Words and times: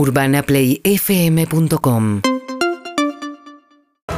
UrbanaPlayFM.com 0.00 2.22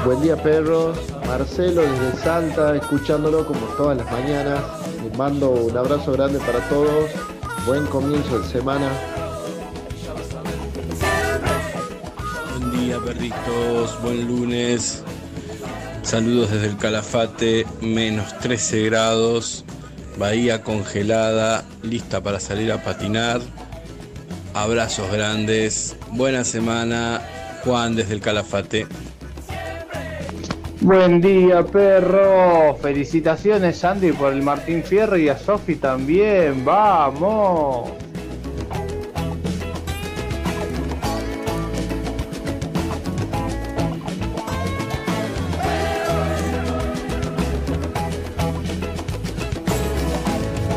Buen 0.04 0.22
día 0.22 0.40
perros, 0.40 0.96
Marcelo 1.26 1.82
desde 1.82 2.22
Salta, 2.22 2.76
escuchándolo 2.76 3.44
como 3.44 3.58
todas 3.76 3.98
las 3.98 4.08
mañanas. 4.12 4.62
Les 5.02 5.18
mando 5.18 5.50
un 5.50 5.76
abrazo 5.76 6.12
grande 6.12 6.38
para 6.38 6.60
todos, 6.68 7.10
buen 7.66 7.84
comienzo 7.86 8.38
de 8.38 8.48
semana. 8.48 8.88
Buen 12.60 12.70
día, 12.78 13.00
perritos. 13.04 14.00
Buen 14.02 14.28
lunes. 14.28 15.02
Saludos 16.02 16.52
desde 16.52 16.68
el 16.68 16.76
Calafate, 16.76 17.66
menos 17.80 18.38
13 18.38 18.84
grados. 18.84 19.64
Bahía 20.16 20.62
congelada, 20.62 21.64
lista 21.82 22.22
para 22.22 22.38
salir 22.38 22.70
a 22.70 22.84
patinar. 22.84 23.40
Abrazos 24.54 25.10
grandes. 25.10 25.96
Buena 26.10 26.44
semana. 26.44 27.22
Juan 27.64 27.94
desde 27.94 28.14
el 28.14 28.20
Calafate. 28.20 28.86
Buen 30.80 31.20
día, 31.20 31.64
perro. 31.64 32.76
Felicitaciones, 32.76 33.78
Sandy, 33.78 34.12
por 34.12 34.32
el 34.32 34.42
Martín 34.42 34.82
Fierro 34.82 35.16
y 35.16 35.28
a 35.28 35.38
Sofi 35.38 35.76
también. 35.76 36.64
¡Vamos! 36.64 37.92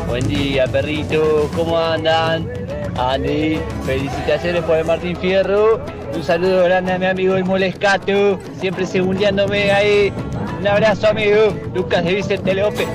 Buen 0.06 0.28
día, 0.28 0.66
perrito. 0.68 1.50
¿Cómo 1.54 1.76
andan? 1.76 2.55
Andy, 2.98 3.58
felicitaciones 3.84 4.62
por 4.64 4.78
el 4.78 4.84
Martín 4.84 5.16
Fierro. 5.16 5.80
Un 6.14 6.22
saludo 6.22 6.64
grande 6.64 6.92
a 6.92 6.98
mi 6.98 7.06
amigo 7.06 7.36
el 7.36 7.44
Molescato, 7.44 8.38
siempre 8.58 8.86
segundeándome 8.86 9.70
ahí. 9.70 10.12
Un 10.58 10.66
abrazo, 10.66 11.08
amigo. 11.08 11.54
Lucas 11.74 12.04
de 12.04 12.14
Vicente 12.14 12.54
López. 12.54 12.86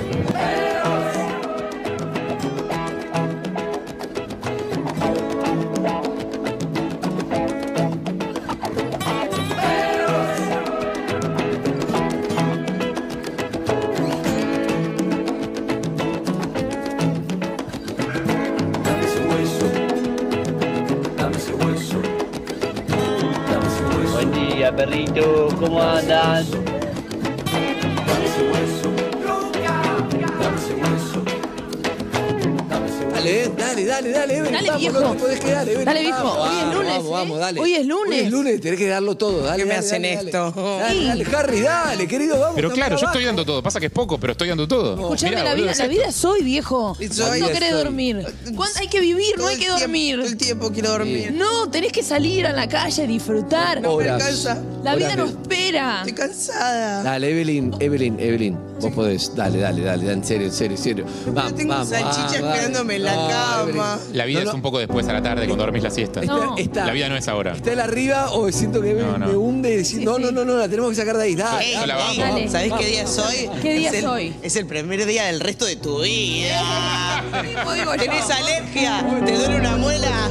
Darlo 39.12 39.17
todo, 39.17 39.44
dale. 39.44 39.58
¿Qué 39.58 39.66
me 39.66 39.76
dale, 39.76 39.86
hacen 39.86 40.02
dale, 40.04 40.14
esto? 40.26 40.52
Dale, 40.56 41.06
dale, 41.06 41.26
Harry, 41.36 41.62
dale, 41.62 42.08
querido, 42.08 42.40
vamos. 42.40 42.56
Pero 42.56 42.72
claro, 42.72 42.95
yo 42.95 43.00
abajo. 43.04 43.12
estoy 43.14 43.26
dando 43.26 43.45
todo. 43.45 43.62
Pasa 43.64 43.80
que 43.80 43.88
es 43.88 43.92
poco, 43.92 44.20
pero 44.20 44.31
estoy 44.31 44.48
dando 44.50 44.67
todo. 44.67 44.94
Escuchame, 45.00 45.31
Mirá, 45.31 45.44
la 45.44 45.50
boludo, 45.52 45.64
vida, 45.64 45.72
es 45.72 45.78
la 45.78 45.84
esto. 45.86 45.95
vida 45.95 46.08
es 46.09 46.26
hoy, 46.26 46.44
viejo. 46.44 46.95
¿Cuándo 46.98 47.45
es 47.48 47.52
querés 47.52 47.73
hoy. 47.73 47.84
dormir? 47.84 48.26
¿Cuándo 48.56 48.80
hay 48.80 48.88
que 48.88 49.00
vivir? 49.00 49.38
No 49.38 49.48
hay 49.48 49.54
el 49.56 49.59
que 49.59 49.66
tiempo- 49.66 49.80
dormir. 49.80 50.16
Todo 50.17 50.28
el 50.28 50.38
tiempo 50.38 50.72
quiero 50.72 50.89
dormir. 50.89 51.32
No, 51.34 51.70
tenés 51.70 51.92
que 51.92 52.04
salir 52.04 52.45
a 52.48 52.54
la 52.54 52.67
calle, 52.67 53.08
disfrutar. 53.08 53.82
No 53.82 53.89
me 53.89 53.95
Horas. 54.12 54.22
alcanza. 54.22 54.62
La 54.84 54.95
vida 54.95 55.08
Horas 55.08 55.17
no 55.17 55.26
de- 55.26 55.32
espera. 55.32 55.98
Estoy 56.00 56.14
cansada. 56.14 57.04
Dale, 57.04 57.30
Evelyn, 57.32 57.76
Evelyn, 57.80 58.20
Evelyn, 58.20 58.58
vos 58.82 58.94
podés. 58.94 59.36
Dale, 59.36 59.60
dale, 59.60 59.82
dale, 59.83 60.05
dale, 60.05 60.14
en 60.14 60.23
serio, 60.23 60.48
en 60.48 60.54
serio, 60.54 60.78
en 60.78 60.83
serio. 60.83 61.05
Vamos, 61.28 61.52
Yo 61.52 61.58
tengo 61.58 61.73
vamos, 61.73 61.89
salchicha 61.89 62.11
vamos, 62.22 62.33
esperándome 62.36 62.95
en 62.95 63.04
la 63.04 63.16
no, 63.16 63.28
cama. 63.30 64.00
La 64.14 64.26
vida 64.26 64.39
No, 64.39 64.44
es 64.44 64.50
no. 64.50 64.55
un 64.55 64.61
poco 64.61 64.80
después 64.80 65.08
a 65.08 65.14
la 65.14 65.22
tarde 65.22 65.45
cuando 65.45 65.64
dormís 65.64 65.83
la 65.83 65.89
siesta. 65.92 66.22
Está, 66.22 66.33
No. 66.36 66.58
está, 66.58 66.86
La 66.86 66.94
vida 66.94 67.10
no 67.10 67.16
es 67.17 67.28
ahora. 67.28 67.54
¿Está 67.54 67.83
arriba 67.83 68.32
o 68.32 68.52
siento 68.52 68.82
que 68.82 68.94
No, 68.94 69.17
no. 69.17 69.28
me 69.28 69.36
hunde 69.38 69.73
y 69.73 69.78
decir, 69.78 70.00
Sí, 70.00 70.05
no, 70.05 70.16
sí. 70.17 70.23
no, 70.23 70.32
no, 70.32 70.45
no, 70.45 70.58
la 70.58 70.67
tenemos 70.67 70.89
que 70.92 70.95
sacar 70.98 71.17
de 71.17 71.23
ahí? 71.23 71.36
Dale, 71.36 71.66
Ey, 71.66 71.73
Yo 71.80 71.86
la 71.86 71.94
ey, 72.11 72.17
banco. 72.20 72.33
Dale. 72.36 72.50
¿Sabés 72.50 72.73
qué 72.80 72.86
día 72.86 73.04
es 73.04 73.17
hoy? 73.17 73.50
¿Qué 73.61 73.73
día 73.73 73.89
es 73.89 73.95
el, 73.95 74.02
soy? 74.04 74.36
Es 74.42 74.55
el 74.55 74.66
primer 74.66 75.05
día 75.05 75.26
del 75.26 75.39
resto 75.39 75.66
de 75.66 75.76
tu 75.76 76.02
vida. 76.02 77.23
Mismo 77.44 77.73
digo 77.73 77.95
yo. 77.95 78.02
¿Tenés 78.02 78.30
alergia? 78.30 79.05
¿Te 79.26 79.38
duele 79.38 79.55
una 79.58 79.78
muela? 79.78 80.30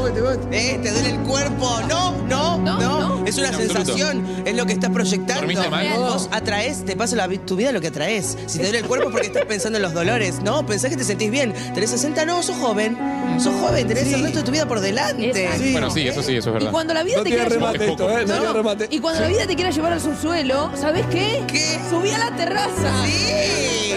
¿Eh? 0.53 0.79
¿Te 0.83 0.91
duele 0.91 1.11
el 1.11 1.19
cuerpo? 1.21 1.81
No, 1.89 2.13
no, 2.29 2.59
No, 2.59 2.79
no. 2.81 2.90
Es 3.31 3.39
una 3.39 3.53
sensación. 3.57 4.25
Es 4.45 4.55
lo 4.57 4.67
que 4.67 4.73
estás 4.73 4.91
proyectando. 4.91 5.35
¿Dormiste 5.43 5.69
mal? 5.71 5.87
Vos 5.97 6.29
atraes, 6.33 6.85
te 6.85 6.97
pasa 6.97 7.17
la, 7.17 7.29
tu 7.29 7.57
vida 7.57 7.73
lo 7.73 7.81
que 7.81 7.89
atraes. 7.89 8.37
Si 8.47 8.59
te 8.59 8.65
duele 8.65 8.79
el 8.79 8.85
cuerpo 8.87 9.07
es 9.09 9.13
porque 9.13 9.27
estás 9.29 9.45
pensando 9.47 9.79
en 9.79 9.83
los 9.83 9.95
dolores. 9.95 10.41
No, 10.43 10.65
pensás 10.67 10.91
que 10.91 10.97
te 10.97 11.05
sentís 11.05 11.31
bien. 11.31 11.53
¿Tenés 11.75 11.91
60? 11.91 12.25
No, 12.27 12.43
sos 12.43 12.57
joven. 12.57 12.97
Sos 13.39 13.55
joven, 13.61 13.87
tenés 13.87 14.13
el 14.13 14.23
resto 14.23 14.39
de 14.41 14.45
tu 14.45 14.51
vida 14.53 14.67
por 14.67 14.81
delante. 14.81 15.31
Exacto. 15.45 15.65
Bueno, 15.73 15.91
sí, 15.91 16.07
eso 16.09 16.23
sí, 16.23 16.37
eso 16.37 16.51
es 16.51 16.55
Y 16.55 16.59
verdad. 16.59 16.71
cuando 16.73 16.95
la 16.95 17.03
vida 17.03 17.17
No 17.19 17.23
te 17.23 17.29
quiera 17.31 17.49
llevar... 17.49 17.73
remate 17.75 17.91
esto, 17.93 18.11
¿eh? 18.11 18.13
No 18.13 18.19
No, 18.21 18.25
tiene 18.27 18.47
no. 18.47 18.53
remate. 18.53 18.89
Y 18.91 18.99
cuando 18.99 19.21
la 19.21 19.29
vida 19.29 19.47
te 19.47 19.55
quiera 19.55 19.71
llevar 19.71 19.93
al 19.93 20.01
subsuelo, 20.01 20.71
¿sabes 20.77 21.07
qué? 21.07 21.43
¿Qué? 21.47 21.79
Subí 21.89 22.11
a 22.11 22.19
la 22.19 22.37
terraza. 22.37 23.05
Sí. 23.07 23.90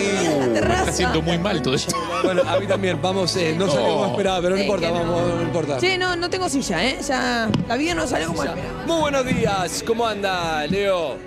Terraza. 0.63 0.79
Está 0.81 0.91
haciendo 0.91 1.21
muy 1.21 1.37
mal 1.37 1.61
todo 1.61 1.75
esto. 1.75 1.95
Bueno, 2.23 2.41
a 2.47 2.57
mí 2.57 2.65
también, 2.67 3.01
vamos, 3.01 3.35
eh, 3.35 3.53
no 3.57 3.69
salió 3.69 3.89
como 3.95 4.05
esperaba, 4.07 4.37
pero 4.41 4.51
no 4.51 4.55
Sí, 4.57 4.61
importa, 4.63 4.87
que 4.87 4.93
no. 4.93 4.99
vamos, 4.99 5.35
no 5.35 5.41
importa. 5.41 5.79
Sí, 5.81 5.97
no, 5.97 6.15
no 6.15 6.29
tengo 6.29 6.47
silla, 6.47 6.83
¿eh? 6.85 6.97
Ya, 7.05 7.49
la 7.67 7.75
vida 7.75 7.93
no 7.95 8.07
salió 8.07 8.27
como 8.27 8.43
esperaba. 8.43 8.69
Muy 8.87 8.99
buenos 9.01 9.25
días, 9.25 9.83
¿cómo 9.85 10.07
anda, 10.07 10.65
Leo? 10.67 11.17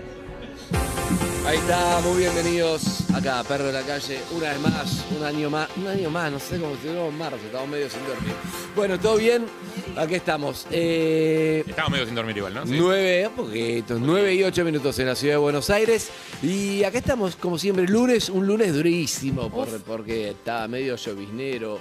Ahí 1.46 1.58
está, 1.58 2.00
muy 2.02 2.18
bienvenidos 2.18 3.02
acá, 3.14 3.44
Perro 3.46 3.66
de 3.66 3.72
la 3.74 3.82
Calle, 3.82 4.20
una 4.34 4.48
vez 4.50 4.60
más, 4.60 5.04
un 5.16 5.24
año 5.24 5.48
más, 5.50 5.68
un 5.76 5.86
año 5.86 6.10
más, 6.10 6.32
no 6.32 6.38
sé 6.40 6.58
cómo 6.58 6.72
si 6.82 6.88
en 6.88 7.18
marzo, 7.18 7.36
estamos 7.44 7.68
medio 7.68 7.88
sin 7.88 8.04
dormir. 8.06 8.32
Bueno, 8.74 8.98
¿todo 8.98 9.16
bien? 9.16 9.46
Aquí 9.96 10.14
estamos. 10.14 10.66
Eh, 10.70 11.64
Estamos 11.66 11.90
medio 11.90 12.04
sin 12.04 12.14
dormir 12.14 12.36
igual, 12.36 12.52
¿no? 12.54 12.66
Sí. 12.66 12.74
Nueve, 12.76 13.30
poquitos, 13.34 13.98
nueve 14.00 14.34
y 14.34 14.42
ocho 14.44 14.62
minutos 14.64 14.98
en 14.98 15.06
la 15.06 15.14
ciudad 15.14 15.34
de 15.34 15.38
Buenos 15.38 15.70
Aires. 15.70 16.10
Y 16.42 16.84
acá 16.84 16.98
estamos, 16.98 17.34
como 17.36 17.56
siempre, 17.58 17.86
lunes, 17.86 18.28
un 18.28 18.46
lunes 18.46 18.74
durísimo, 18.74 19.48
por- 19.50 19.80
porque 19.82 20.30
estaba 20.30 20.68
medio 20.68 20.96
lloviznero, 20.96 21.80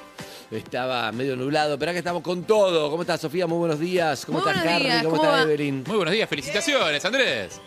estaba 0.49 1.11
medio 1.11 1.35
nublado, 1.35 1.77
pero 1.77 1.91
acá 1.91 1.97
estamos 1.99 2.21
con 2.23 2.43
todo. 2.45 2.89
¿Cómo 2.89 3.01
estás, 3.01 3.19
Sofía? 3.19 3.47
Muy 3.47 3.57
buenos 3.57 3.79
días. 3.81 4.25
¿Cómo 4.25 4.39
Muy 4.39 4.47
estás, 4.47 4.63
buenos 4.63 4.79
Harry? 4.81 4.85
días, 4.91 5.03
¿Cómo, 5.03 5.15
¿cómo 5.17 5.23
está 5.31 5.37
va? 5.37 5.43
Evelyn? 5.43 5.83
Muy 5.85 5.95
buenos 5.97 6.13
días, 6.13 6.29
felicitaciones, 6.29 7.03
Andrés. 7.03 7.59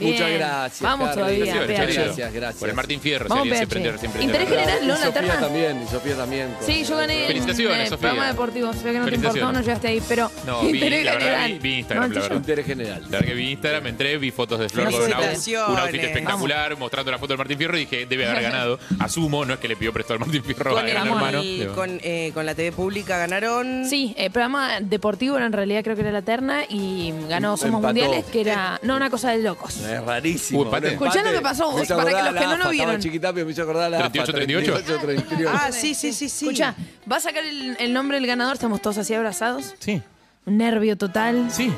Muchas 0.00 0.30
gracias. 0.30 0.80
Vamos 0.80 1.14
todavía. 1.14 1.54
Gracias, 1.64 2.32
gracias. 2.32 2.54
Por 2.56 2.68
el 2.68 2.74
Martín 2.74 3.00
Fierro, 3.00 3.28
Vamos, 3.28 3.56
se 3.56 3.66
prendió, 3.66 3.96
siempre 3.98 4.22
Interés 4.24 4.48
general, 4.48 4.88
La 4.88 4.96
Sofía 4.96 5.12
terna. 5.12 5.40
también, 5.40 5.82
y 5.82 5.86
Sofía 5.90 6.16
también. 6.16 6.54
Sí, 6.64 6.84
yo 6.84 6.96
gané 6.96 7.26
Felicitaciones, 7.26 7.88
Sofía. 7.88 7.98
programa 8.08 8.28
deportivo. 8.28 8.72
Se 8.72 8.84
ve 8.84 8.92
que 8.92 8.98
no 8.98 9.04
te 9.06 9.14
importó, 9.14 9.32
Felicitaciones. 9.32 9.54
no 9.54 9.60
llegaste 9.60 9.88
ahí, 9.88 10.02
pero 10.08 10.30
No, 10.46 10.62
vi, 10.62 10.68
interés 10.74 11.04
la 11.04 11.12
verdad, 11.12 11.26
general. 11.26 11.52
vi, 11.52 11.58
vi 11.58 11.74
Instagram, 11.78 12.08
No, 12.08 12.08
la 12.08 12.14
yo- 12.14 12.22
verdad. 12.22 12.36
Interés 12.36 12.66
general. 12.66 13.02
La 13.02 13.08
verdad 13.08 13.26
que 13.26 13.34
vi 13.34 13.50
Instagram, 13.50 13.86
entré, 13.86 14.18
vi 14.18 14.30
fotos 14.30 14.58
de 14.60 14.68
Flor 14.68 14.90
con 14.90 15.02
un, 15.02 15.12
outfit 15.12 16.02
espectacular, 16.04 16.76
mostrando 16.78 17.10
la 17.10 17.18
foto 17.18 17.28
del 17.32 17.38
Martín 17.38 17.58
Fierro 17.58 17.76
y 17.76 17.80
dije, 17.80 18.06
debe 18.06 18.26
haber 18.28 18.42
ganado. 18.42 18.78
Asumo, 18.98 19.44
no 19.44 19.54
es 19.54 19.60
que 19.60 19.68
le 19.68 19.76
pidió 19.76 19.92
prestado 19.92 20.14
al 20.14 20.20
Martín 20.20 20.42
Fierro 20.44 20.70
Con, 20.72 20.78
a 20.84 20.86
el- 20.86 20.90
gran 20.94 21.06
hermano. 21.08 21.42
con, 21.74 22.00
eh, 22.02 22.30
con 22.34 22.46
la 22.46 22.54
TV 22.54 22.72
pública 22.72 23.18
ganaron. 23.18 23.84
Sí, 23.88 24.14
el 24.16 24.30
programa 24.30 24.80
deportivo 24.80 25.38
en 25.38 25.52
realidad 25.52 25.82
creo 25.82 25.94
que 25.96 26.02
era 26.02 26.12
la 26.12 26.22
terna 26.22 26.64
y 26.68 27.12
ganó 27.28 27.56
Somos. 27.56 27.80
Mundiales, 27.82 28.24
que 28.26 28.40
era 28.42 28.78
no 28.82 28.96
una 28.96 29.10
cosa 29.10 29.30
de 29.30 29.38
locos. 29.38 29.76
Es 29.94 30.04
rarísimo. 30.04 30.60
Hubo 30.60 30.66
empate. 30.66 30.92
Escuchá 30.92 31.22
lo 31.22 31.32
que 31.32 31.40
pasó, 31.40 31.72
Me 31.72 31.82
hizo 31.82 31.96
para 31.96 32.10
que 32.10 32.16
acordar 32.16 32.32
los 32.32 32.40
que 32.42 32.46
no 32.48 32.56
lo 32.56 32.62
AFA, 32.62 32.70
vieron. 32.70 32.90
Estaba 32.94 33.02
chiquitapio, 33.02 33.44
me 33.46 33.52
hizo 33.52 33.62
acordar 33.62 33.90
la 33.90 33.98
38, 34.10 34.22
AFA, 34.22 34.32
38. 34.32 34.72
38, 34.84 35.00
38. 35.26 35.50
Ah, 35.54 35.72
sí, 35.72 35.94
sí, 35.94 36.12
sí, 36.12 36.28
sí. 36.28 36.46
Escucha, 36.46 36.74
¿va 37.10 37.16
a 37.16 37.20
sacar 37.20 37.44
el, 37.44 37.76
el 37.78 37.92
nombre 37.92 38.18
del 38.18 38.26
ganador? 38.26 38.54
Estamos 38.54 38.80
todos 38.82 38.98
así 38.98 39.14
abrazados. 39.14 39.74
Sí, 39.78 40.02
Un 40.46 40.56
nervio 40.58 40.96
total. 40.96 41.50
sí. 41.50 41.72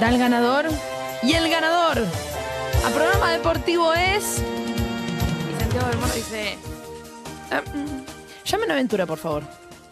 Da 0.00 0.08
el 0.10 0.18
ganador. 0.18 0.66
Y 1.22 1.32
el 1.32 1.48
ganador 1.48 1.98
a 2.84 2.90
programa 2.90 3.32
deportivo 3.32 3.94
es. 3.94 4.42
Y 4.42 5.60
Santiago 5.60 5.88
del 5.88 5.98
Monte 5.98 6.16
dice. 6.16 6.58
ah, 7.50 7.62
mm, 7.74 8.04
llamen 8.44 8.70
a 8.70 8.74
Aventura, 8.74 9.06
por 9.06 9.18
favor. 9.18 9.42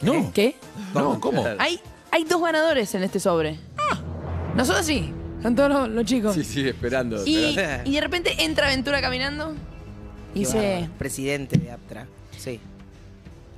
No. 0.02 0.30
¿Qué? 0.34 0.56
No, 0.92 1.18
¿cómo? 1.18 1.46
Hay, 1.58 1.80
hay 2.10 2.24
dos 2.24 2.42
ganadores 2.42 2.94
en 2.94 3.02
este 3.04 3.18
sobre. 3.18 3.58
Nosotros 4.54 4.84
sí. 4.86 5.12
Son 5.44 5.54
todos 5.54 5.68
los, 5.70 5.88
los 5.90 6.04
chicos. 6.06 6.34
Sí, 6.34 6.42
sí, 6.42 6.66
esperando. 6.66 7.22
y, 7.26 7.36
esperando. 7.50 7.90
y 7.90 7.94
de 7.94 8.00
repente 8.00 8.34
entra 8.38 8.66
Aventura 8.68 9.02
caminando. 9.02 9.54
Y 10.34 10.46
bárbaro. 10.46 10.88
Presidente 10.98 11.58
de 11.58 11.70
Aptra. 11.70 12.06
Sí. 12.38 12.58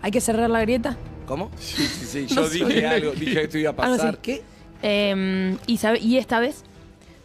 ¿Hay 0.03 0.11
que 0.11 0.21
cerrar 0.21 0.51
la 0.51 0.61
grieta? 0.63 0.97
¿Cómo? 1.27 1.49
Sí, 1.61 1.87
sí, 1.87 2.27
sí. 2.27 2.27
No 2.35 2.43
Yo 2.43 2.49
sé. 2.49 2.65
dije 2.65 2.87
algo, 2.89 3.13
dije 3.13 3.35
que 3.35 3.43
esto 3.43 3.59
iba 3.59 3.71
a 3.71 3.73
así. 3.85 3.93
pasar. 3.99 4.19
¿Qué? 4.19 4.43
Eh, 4.83 5.57
y, 5.69 5.77
sabe- 5.79 6.01
y 6.01 6.17
esta 6.19 6.41
vez 6.41 6.65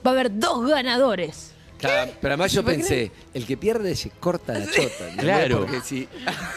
va 0.06 0.12
a 0.12 0.13
haber 0.13 0.38
dos 0.40 0.69
ganadores. 0.69 1.54
Claro, 1.81 2.12
pero 2.22 2.33
además 2.33 2.51
yo 2.54 2.63
¿Puede 2.63 2.78
pensé, 2.78 3.12
el 3.33 3.45
que 3.45 3.57
pierde 3.57 3.95
se 3.95 4.10
corta 4.12 4.54
la 4.54 4.66
chota. 4.72 5.06
Claro. 5.18 5.60
Porque 5.62 5.81
si, 5.81 6.07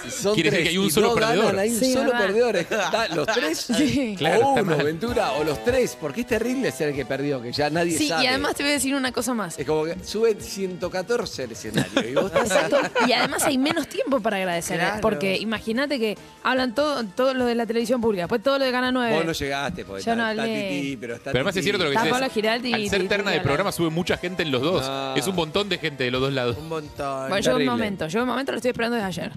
si 0.05 0.11
son 0.11 0.35
Quiere 0.35 0.51
decir 0.51 0.51
tres 0.51 0.63
que 0.65 0.69
hay 0.69 0.79
un 0.79 0.87
y 0.87 0.91
solo 0.91 1.09
no 1.09 1.15
ganan, 1.15 1.31
perdedor. 1.37 1.59
hay 1.59 1.71
un 1.71 1.79
Sí, 1.81 1.93
solo 1.93 2.11
verdad. 2.13 2.27
perdedor. 2.27 2.57
Está- 2.57 3.09
los 3.09 3.27
tres, 3.27 3.59
Sí. 3.77 4.15
Claro, 4.19 4.49
o 4.49 4.53
uno. 4.55 4.77
Ventura, 4.77 5.33
o 5.33 5.45
los 5.45 5.65
tres, 5.65 5.97
porque 6.01 6.21
es 6.23 6.27
terrible 6.27 6.71
ser 6.71 6.91
el 6.91 6.95
que 6.95 7.05
perdió, 7.07 7.41
que 7.43 7.53
ya 7.53 7.71
nadie 7.71 7.97
Sí, 7.99 8.09
sabe. 8.09 8.25
y 8.25 8.27
además 8.29 8.55
te 8.55 8.63
voy 8.63 8.71
a 8.71 8.75
decir 8.75 8.95
una 8.95 9.13
cosa 9.13 9.35
más. 9.35 9.59
Es 9.59 9.67
como 9.67 9.85
que 9.85 9.97
sube 10.05 10.37
114 10.41 11.45
el 11.45 11.53
escenario. 11.53 12.09
Y 12.09 12.15
vos 12.15 12.27
estás 12.27 12.45
Exacto. 12.45 12.81
Y 13.07 13.13
además 13.13 13.43
hay 13.45 13.59
menos 13.59 13.89
tiempo 13.89 14.21
para 14.21 14.37
agradecer. 14.37 14.79
Claro. 14.79 15.01
Porque 15.01 15.37
imagínate 15.37 15.99
que 15.99 16.17
hablan 16.43 16.75
todo, 16.75 17.05
todo 17.05 17.35
lo 17.35 17.47
de 17.47 17.55
la 17.55 17.67
televisión 17.67 18.01
pública, 18.01 18.23
después 18.25 18.43
todo 18.43 18.59
lo 18.59 18.65
de 18.65 18.71
Gana 18.71 18.93
9. 18.93 19.15
Vos 19.17 19.25
no 19.25 19.33
llegaste, 19.33 19.85
porque 19.85 20.03
Yo 20.05 20.13
está, 20.13 20.23
no 20.23 20.31
está 20.31 20.43
hablé. 20.43 20.69
Titi, 20.71 20.97
pero 20.97 21.15
está 21.15 21.31
Pero 21.33 21.39
además 21.41 21.57
es 21.57 21.65
cierto 21.65 21.85
lo 21.85 21.91
que 21.91 21.97
dices. 21.97 22.11
Pablo 22.13 22.31
Giraldi 22.31 22.69
y 22.71 22.75
Al 22.75 22.89
ser 22.91 23.09
terna 23.09 23.31
de 23.31 23.41
programa 23.41 23.73
sube 23.73 23.91
mucha 23.91 24.17
gente 24.17 24.43
en 24.43 24.51
los 24.51 24.63
dos. 24.63 25.14
Es 25.17 25.27
un 25.27 25.37
montón 25.37 25.69
de 25.69 25.79
gente 25.79 26.05
de 26.05 26.11
los 26.11 26.21
dos 26.21 26.33
lados. 26.33 26.57
Un 26.59 26.69
montón. 26.69 27.29
Bueno, 27.29 27.39
yo 27.39 27.53
un 27.53 27.57
Terrible. 27.59 27.71
momento, 27.71 28.07
yo 28.09 28.21
un 28.23 28.29
momento 28.29 28.53
lo 28.53 28.57
estoy 28.57 28.71
esperando 28.71 28.97
desde 28.97 29.07
ayer. 29.09 29.33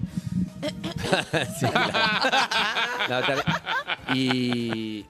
Sí, 1.58 1.66
ter- 3.26 3.44
y, 4.14 5.04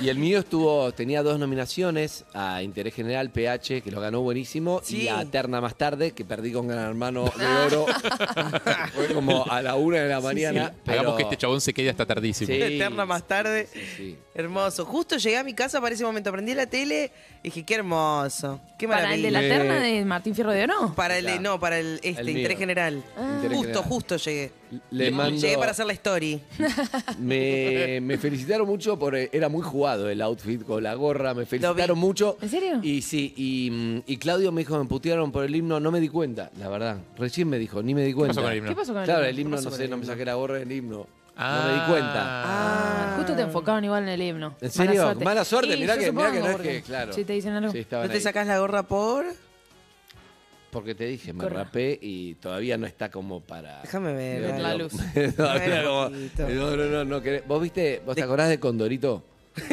y 0.00 0.08
el 0.08 0.16
mío 0.16 0.38
estuvo, 0.38 0.90
tenía 0.92 1.22
dos 1.22 1.38
nominaciones 1.38 2.24
a 2.34 2.62
Interés 2.62 2.94
General 2.94 3.30
PH, 3.30 3.82
que 3.82 3.90
lo 3.90 4.00
ganó 4.00 4.22
buenísimo, 4.22 4.80
Sí. 4.82 5.02
y 5.02 5.08
a 5.08 5.24
Terna 5.26 5.60
más 5.60 5.76
tarde, 5.76 6.12
que 6.12 6.24
perdí 6.24 6.52
con 6.52 6.66
Gran 6.66 6.86
Hermano 6.88 7.24
de 7.36 7.46
Oro. 7.66 7.86
Fue 8.94 9.08
como 9.14 9.44
a 9.50 9.60
la 9.62 9.74
una 9.76 9.98
de 9.98 10.08
la 10.08 10.20
mañana. 10.20 10.72
pero- 10.84 11.00
Hagamos 11.00 11.16
que 11.18 11.22
este 11.24 11.36
chabón 11.36 11.60
se 11.60 11.74
quede 11.74 11.90
hasta 11.90 12.06
tardísimo. 12.06 12.46
Sí. 12.46 12.54
Eterna 12.60 13.04
más 13.04 13.26
tarde. 13.28 13.68
Sí, 13.72 13.80
sí. 13.96 14.18
Hermoso. 14.40 14.84
Justo 14.84 15.16
llegué 15.16 15.36
a 15.38 15.44
mi 15.44 15.54
casa 15.54 15.80
para 15.80 15.94
ese 15.94 16.04
momento. 16.04 16.30
Prendí 16.32 16.54
la 16.54 16.66
tele 16.66 17.10
y 17.42 17.48
dije, 17.48 17.62
qué 17.64 17.74
hermoso. 17.76 18.60
Qué 18.78 18.88
¿Para 18.88 19.14
el 19.14 19.22
de 19.22 19.30
la 19.30 19.40
maravilla. 19.40 19.58
Terna 19.62 19.80
de 19.80 20.04
Martín 20.04 20.34
Fierro 20.34 20.52
de 20.52 20.64
Oro? 20.64 20.94
Para 20.94 21.16
el, 21.18 21.24
Claro. 21.24 21.40
no, 21.42 21.60
para 21.60 21.78
el 21.78 22.00
este, 22.02 22.20
El 22.20 22.26
mío. 22.26 22.36
interés 22.38 22.58
general. 22.58 22.94
Interés 22.94 23.56
justo, 23.56 23.72
general. 23.82 23.84
justo 23.84 24.16
llegué. 24.16 24.52
Le 24.90 25.10
mando, 25.10 25.40
Llegué 25.40 25.58
para 25.58 25.72
hacer 25.72 25.86
la 25.86 25.92
story. 25.94 26.40
me, 27.18 28.00
me 28.00 28.18
felicitaron 28.18 28.66
mucho 28.66 28.98
por 28.98 29.16
era 29.16 29.48
muy 29.48 29.62
jugado 29.62 30.08
el 30.08 30.20
outfit 30.22 30.64
con 30.64 30.82
la 30.82 30.94
gorra, 30.94 31.34
me 31.34 31.44
felicitaron 31.46 31.98
mucho. 31.98 32.36
¿En 32.40 32.48
serio? 32.48 32.80
Y 32.82 33.02
sí, 33.02 33.34
y, 33.36 33.70
mm, 33.70 34.02
y 34.06 34.16
Claudio 34.18 34.52
me 34.52 34.60
dijo, 34.62 34.78
me 34.78 34.84
putearon 34.88 35.32
por 35.32 35.44
el 35.44 35.54
himno, 35.54 35.80
no 35.80 35.90
me 35.90 36.00
di 36.00 36.08
cuenta, 36.08 36.50
la 36.58 36.68
verdad. 36.68 36.98
Recién 37.18 37.48
me 37.48 37.58
dijo, 37.58 37.82
ni 37.82 37.94
me 37.94 38.04
di 38.04 38.12
cuenta. 38.12 38.34
pasó 38.34 38.42
con 38.42 38.52
el 38.52 38.58
himno? 38.58 38.68
¿Qué 38.70 38.76
pasó 38.76 38.92
con 38.92 39.02
el 39.02 39.06
Claro, 39.06 39.20
himno? 39.22 39.30
el 39.30 39.38
himno, 39.40 39.60
no 39.60 39.70
sé, 39.70 39.84
el 39.84 39.90
no 39.90 39.96
me 39.98 40.06
saqué 40.06 40.24
la 40.24 40.34
gorra 40.34 40.58
del 40.58 40.70
himno. 40.72 41.06
Ah. 41.42 41.62
No 41.64 41.68
me 41.72 41.80
di 41.80 41.90
cuenta. 41.90 42.20
Ah, 42.24 43.14
justo 43.16 43.34
te 43.34 43.42
enfocaban 43.42 43.84
igual 43.84 44.02
en 44.04 44.08
el 44.10 44.22
himno. 44.22 44.54
¿En 44.60 44.70
serio? 44.70 44.92
Mala 44.92 45.02
suerte. 45.04 45.24
Mala 45.24 45.44
suerte, 45.44 45.74
Y 45.76 45.80
mirá 45.80 45.94
yo 45.96 46.00
que- 46.02 46.12
mirá 46.12 46.32
que 46.32 46.40
no 46.40 46.50
es 46.50 46.56
que, 46.58 46.82
claro. 46.82 47.12
Si 47.12 47.24
te 47.24 47.32
dicen 47.32 47.52
algo. 47.54 47.72
Sí, 47.72 47.78
estaban 47.78 48.06
¿No 48.06 48.10
te 48.10 48.16
ahí. 48.18 48.22
sacás 48.22 48.46
la 48.46 48.58
gorra 48.58 48.82
por? 48.82 49.24
Porque 50.70 50.94
te 50.94 51.04
dije, 51.06 51.32
me 51.32 51.48
rapé 51.48 51.98
y 52.00 52.34
todavía 52.36 52.78
no 52.78 52.86
está 52.86 53.10
como 53.10 53.40
para... 53.40 53.80
Déjame 53.82 54.12
ver. 54.12 54.42
Digo, 54.46 54.58
la 54.58 54.68
dale. 54.68 54.84
luz. 54.84 54.92
todavía 55.36 55.66
Ver 55.68 55.84
como- 55.84 56.06
un 56.06 56.12
poquito. 56.12 56.48
no, 56.48 56.76
no, 56.76 56.84
no, 56.84 57.04
no 57.04 57.22
querés- 57.22 57.44
¿Vos 57.46 57.60
viste, 57.60 58.02
vos 58.06 58.14
te 58.14 58.22
acordás 58.22 58.48
de 58.50 58.60
Condorito? 58.60 59.24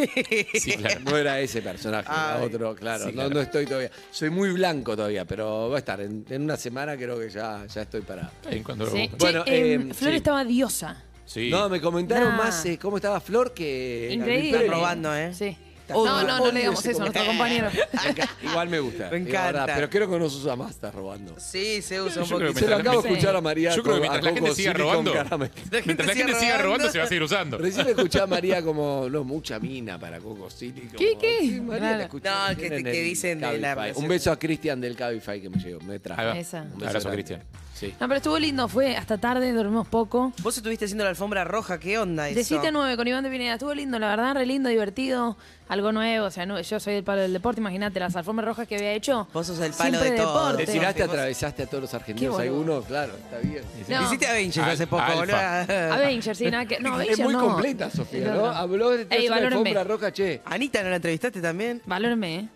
Sí, 0.56 0.72
claro. 0.76 1.00
No 1.06 1.16
era 1.16 1.40
ese 1.40 1.62
personaje, 1.62 2.08
era 2.10 2.38
Ay, 2.38 2.46
otro, 2.46 2.76
claro. 2.76 3.04
sí, 3.04 3.10
no, 3.12 3.14
claro. 3.14 3.30
no 3.30 3.42
estoy 3.42 3.66
todavía. 3.68 3.92
Soy 4.10 4.32
muy 4.32 4.50
blanco 4.52 4.96
todavía, 4.96 5.24
pero 5.24 5.70
va 5.70 5.76
a 5.76 5.80
estar. 5.80 6.02
En, 6.02 6.26
en 6.30 6.42
una 6.42 6.58
semana 6.58 6.98
creo 6.98 7.20
que 7.20 7.30
ya, 7.30 7.64
ya 7.68 7.84
estoy 7.84 8.02
para. 8.02 8.32
Ahí 8.50 8.62
cuando- 8.62 8.88
Sí. 8.90 9.10
Bueno, 9.20 9.44
Che, 9.46 9.74
em, 9.74 9.92
eh, 9.92 9.94
Flor 9.94 10.12
sí. 10.12 10.18
estaba 10.18 10.44
diosa. 10.44 11.04
Sí. 11.28 11.50
No, 11.52 11.70
me 11.70 11.80
comentaron 11.80 12.30
Nah. 12.30 12.38
más 12.38 12.66
eh, 12.66 12.80
cómo 12.82 12.98
estaba 12.98 13.20
Flor 13.20 13.54
que. 13.54 14.10
Increíble. 14.12 14.68
Robando, 14.68 15.16
¿eh? 15.16 15.32
Sí. 15.36 15.56
No, 15.90 16.04
no, 16.24 16.40
no 16.40 16.52
le 16.52 16.60
digamos 16.60 16.86
eso 16.86 16.98
a 16.98 17.06
nuestro 17.06 17.26
compañero. 17.26 17.70
Me 17.94 18.14
enca- 18.14 18.30
Igual 18.44 18.68
me 18.68 18.80
gusta. 18.82 19.10
Me 19.10 19.20
la 19.20 19.26
verdad, 19.26 19.50
encanta. 19.64 19.76
pero 19.76 19.90
creo 19.90 20.10
que 20.10 20.20
no 20.20 20.30
se 20.30 20.36
usa 20.40 20.56
más, 20.58 20.72
está 20.72 20.92
robando. 20.92 21.36
Sí, 21.40 21.82
se 21.82 22.02
usa 22.02 22.24
un 22.24 22.28
Yo 22.28 22.36
creo 22.38 22.50
poquito. 22.50 22.54
que 22.54 22.60
Se 22.66 22.70
lo 22.70 22.76
acabo 22.76 23.02
de 23.02 23.08
Sí. 23.08 23.14
escuchar 23.14 23.36
a 23.38 23.42
María. 23.42 23.74
Yo 23.74 23.84
creo 23.84 23.96
que 23.96 24.02
con- 24.02 24.10
mientras 24.10 24.20
a 24.20 24.26
la 24.26 24.30
gente 24.34 24.42
Coco 24.42 24.56
siga 24.56 24.72
Silly 24.74 24.84
con 24.84 24.92
robando, 24.92 25.14
caramelo. 25.14 25.52
mientras 25.86 26.08
la 26.10 26.14
gente 26.16 26.36
siga 26.36 26.58
robando, 26.58 26.92
se 26.92 26.98
va 26.98 27.04
a 27.06 27.08
seguir 27.08 27.24
usando. 27.24 27.58
Recién 27.58 27.88
escuché 27.88 28.20
a 28.20 28.28
María 28.28 28.62
como, 28.62 29.08
no, 29.10 29.24
mucha 29.24 29.60
mina 29.60 29.98
para 29.98 30.20
Coco 30.20 30.50
City. 30.50 30.82
como- 30.82 30.98
¿Qué, 30.98 31.18
qué? 31.22 31.38
Sí, 31.40 31.62
María 31.62 31.80
Claro. 31.80 31.98
la 32.00 32.04
escuché 32.04 32.30
No, 32.30 32.48
recién 32.50 32.70
que- 32.70 32.76
en 32.80 32.84
que 32.84 33.00
el 33.00 33.06
dicen 33.06 33.40
de 33.40 33.42
la 33.46 33.48
Cabify. 33.52 33.76
relación. 33.76 34.04
Un 34.04 34.10
beso 34.10 34.32
a 34.34 34.40
Cristian 34.40 34.82
del 34.82 34.96
Cabify 34.98 35.42
que 35.42 35.50
me 35.50 35.58
llegó, 35.58 35.80
me 35.80 36.00
trajo. 36.00 36.20
Ahí 36.22 36.28
va. 36.28 36.38
Esa. 36.38 36.62
Un 36.64 36.80
beso 36.80 36.86
Abrazo, 36.90 37.08
grande. 37.10 37.24
Cristian. 37.24 37.42
Sí. 37.78 37.94
No, 38.00 38.08
pero 38.08 38.16
estuvo 38.16 38.40
lindo, 38.40 38.68
fue 38.68 38.96
hasta 38.98 39.20
tarde, 39.20 39.54
dormimos 39.54 39.88
poco. 39.88 40.34
Vos 40.42 40.58
estuviste 40.58 40.86
haciendo 40.86 41.04
la 41.04 41.12
alfombra 41.12 41.44
roja, 41.44 41.80
¿qué 41.80 42.00
onda 42.00 42.28
eso? 42.28 42.36
De 42.40 42.44
7 42.44 42.68
a 42.68 42.72
9 42.72 42.98
con 42.98 43.08
Iván 43.08 43.24
de 43.24 43.30
Pineda, 43.30 43.54
estuvo 43.54 43.74
lindo, 43.76 44.00
la 44.00 44.08
verdad, 44.08 44.34
re 44.34 44.48
lindo, 44.48 44.68
divertido, 44.70 45.38
algo 45.70 45.92
nuevo, 45.92 46.26
o 46.26 46.32
sea, 46.32 46.48
no- 46.48 46.60
yo 46.60 46.80
soy 46.80 46.96
del 46.96 47.04
palo 47.04 47.22
del 47.22 47.34
deporte, 47.34 47.62
imagínate 47.62 48.00
las 48.00 48.16
alfombras 48.16 48.48
rojas 48.48 48.68
que 48.68 48.78
había 48.78 48.94
hecho. 48.94 49.28
Vos 49.32 49.46
sos 49.46 49.60
el 49.60 49.74
palo 49.74 50.00
de 50.00 50.12
todo. 50.12 50.34
deporte. 50.48 50.66
¿Le 50.66 50.72
tiraste, 50.72 51.04
atravesaste 51.04 51.64
a 51.64 51.68
todos 51.68 51.82
los 51.84 51.94
argentinos 51.94 52.36
Qué 52.42 52.50
boludo. 52.50 52.74
alguno? 52.78 52.88
Claro, 52.88 53.14
está 53.16 53.38
bien. 53.38 53.64
No. 53.88 54.02
Hiciste 54.08 54.28
Avengers 54.28 54.58
Al- 54.66 54.72
hace 54.74 54.88
poco, 54.88 55.04
boludo. 55.14 55.36
Avengers, 55.94 56.38
sí, 56.38 56.50
nada 56.50 56.66
que. 56.66 56.80
No, 56.80 56.90
es 56.90 56.94
Avengers 56.96 57.20
muy 57.20 57.34
no. 57.34 57.48
completa, 57.48 57.92
Sofía, 57.92 58.28
No, 58.30 58.34
¿no? 58.34 58.42
no. 58.42 58.46
Habló 58.48 58.90
de 58.90 59.06
Ey, 59.10 59.28
alfombra 59.28 59.84
roja, 59.84 60.12
che. 60.12 60.42
Anita, 60.46 60.82
¿no 60.82 60.90
la 60.90 60.96
entrevistaste 60.96 61.42
también? 61.42 61.82
Valórenme, 61.86 62.36
¿eh? 62.40 62.50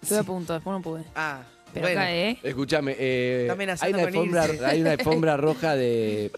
Estuve 0.00 0.18
a 0.20 0.22
punto, 0.24 0.54
después 0.54 0.74
no 0.76 0.82
pude. 0.82 1.04
Ah, 1.14 1.42
Pero 1.72 1.86
bueno. 1.86 2.00
acá, 2.00 2.12
¿eh? 2.12 2.38
Escúchame, 2.42 2.96
eh, 2.98 3.48
hay, 3.80 3.92
una 3.92 4.02
alfombra, 4.02 4.46
irse. 4.48 4.66
hay 4.66 4.80
una 4.80 4.90
alfombra 4.92 5.36
roja 5.36 5.74
de 5.76 6.30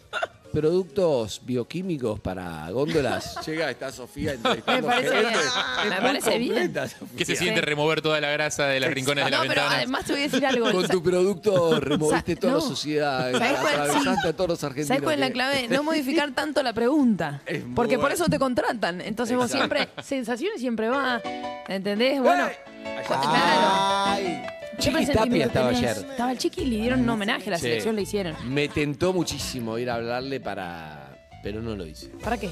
productos 0.53 1.41
bioquímicos 1.45 2.21
para 2.21 2.71
góndolas. 2.71 3.39
Llega, 3.47 3.69
está 3.73 3.91
Sofía 3.91 4.35
entrevistando 4.35 4.87
Me 4.89 4.95
parece 4.95 5.11
gente. 5.15 5.29
bien. 5.29 5.41
Es 5.41 5.85
Me 5.85 5.91
muy 5.91 6.01
parece 6.01 6.39
bien. 6.39 6.75
Sofía. 6.75 7.09
Que 7.19 7.25
se 7.25 7.35
siente 7.35 7.61
remover 7.61 8.01
toda 8.01 8.21
la 8.21 8.31
grasa 8.31 8.67
de 8.67 8.79
las 8.79 8.93
rincones 8.93 9.25
de 9.25 9.31
No, 9.33 9.39
las 9.39 9.49
pero 9.49 9.61
ventanas. 9.63 9.79
además 9.79 10.05
te 10.05 10.13
voy 10.13 10.21
a 10.21 10.25
decir 10.25 10.47
algo. 10.47 10.71
Con 10.71 10.87
tu 10.89 11.03
producto 11.03 11.81
removiste 11.81 12.35
Sa- 12.35 12.41
toda 12.41 12.53
no. 12.53 12.59
la 12.61 12.65
suciedad, 12.65 13.33
¿Sabes 13.33 13.53
cuál- 13.61 13.67
atravesaste 13.81 14.23
sí. 14.23 14.29
a 14.29 14.33
todos 14.37 14.51
los 14.51 14.63
argentinos. 14.65 14.89
¿Sabes 14.89 15.03
cuál 15.03 15.15
es 15.15 15.21
la 15.21 15.27
que- 15.27 15.33
clave? 15.33 15.69
No 15.69 15.83
modificar 15.83 16.31
tanto 16.33 16.63
la 16.63 16.73
pregunta. 16.73 17.43
Es 17.47 17.65
muy 17.65 17.75
Porque 17.75 17.95
por 17.97 18.03
bueno. 18.03 18.15
eso 18.15 18.27
te 18.27 18.39
contratan. 18.39 19.01
Entonces 19.01 19.37
vos 19.37 19.47
Exacto. 19.53 19.75
siempre, 19.77 20.03
sensaciones 20.05 20.61
siempre 20.61 20.89
va. 20.89 21.21
¿Entendés? 21.69 22.21
Bueno. 22.21 22.47
Ay, 22.87 24.43
¿Qué 24.77 24.83
Chiqui 24.83 25.07
Tapia 25.07 25.47
estaba 25.47 25.69
ayer. 25.69 25.97
Estaba 25.97 26.33
el 26.33 26.39
chiqui 26.39 26.63
y 26.63 26.67
le 26.67 26.77
dieron 26.77 27.01
un 27.01 27.09
homenaje, 27.09 27.51
la 27.51 27.57
Sí. 27.59 27.63
selección 27.63 27.97
le 27.97 28.03
hicieron. 28.03 28.35
Me 28.53 28.69
tentó 28.69 29.13
muchísimo 29.13 29.79
ir 29.79 29.91
a 29.91 29.95
hablarle 29.97 30.41
para... 30.41 31.17
Pero 31.43 31.61
no 31.63 31.77
lo 31.77 31.87
hice. 31.87 32.09
¿Para 32.23 32.39
qué? 32.39 32.51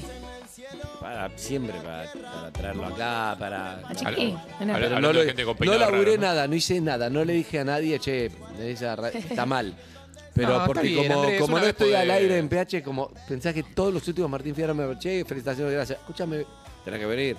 Para 1.01 1.29
siempre, 1.35 1.73
para, 1.81 2.11
para 2.11 2.51
traerlo 2.51 2.85
acá, 2.85 3.35
para... 3.37 3.79
¿A 3.87 3.95
chiqui? 3.95 4.35
Pero 4.59 4.73
hablando 4.75 5.01
no, 5.01 5.07
de 5.09 5.13
lo- 5.13 5.23
gente 5.25 5.43
con 5.43 5.53
no 5.53 5.57
peinado 5.59 5.79
laburé 5.79 6.11
raro, 6.11 6.21
¿no? 6.21 6.27
nada, 6.27 6.47
no 6.47 6.55
hice 6.55 6.79
nada, 6.81 7.09
no 7.09 7.25
le 7.25 7.33
dije 7.33 7.59
a 7.59 7.63
nadie, 7.65 7.99
che, 7.99 8.31
esa 8.61 8.95
ra- 8.95 9.09
está 9.13 9.45
mal. 9.45 9.73
Pero 10.33 10.53
está 10.53 10.65
porque 10.65 10.87
bien, 10.87 11.07
como, 11.09 11.21
Andrés, 11.21 11.41
como 11.41 11.53
una 11.53 11.59
no 11.61 11.65
vez 11.67 11.75
estoy 11.75 11.93
al 11.93 12.09
aire 12.09 12.37
en 12.39 12.49
PH, 12.49 12.81
como 12.83 13.11
pensás 13.27 13.53
que 13.53 13.63
todos 13.63 13.93
los 13.93 14.07
últimos 14.07 14.29
Martín 14.31 14.55
Fierro 14.55 14.73
me 14.73 14.97
che, 14.97 15.23
felicitaciones, 15.25 15.73
gracias. 15.73 15.99
Escúchame, 15.99 16.45
tenés 16.85 16.99
que 16.99 17.05
venir. 17.05 17.37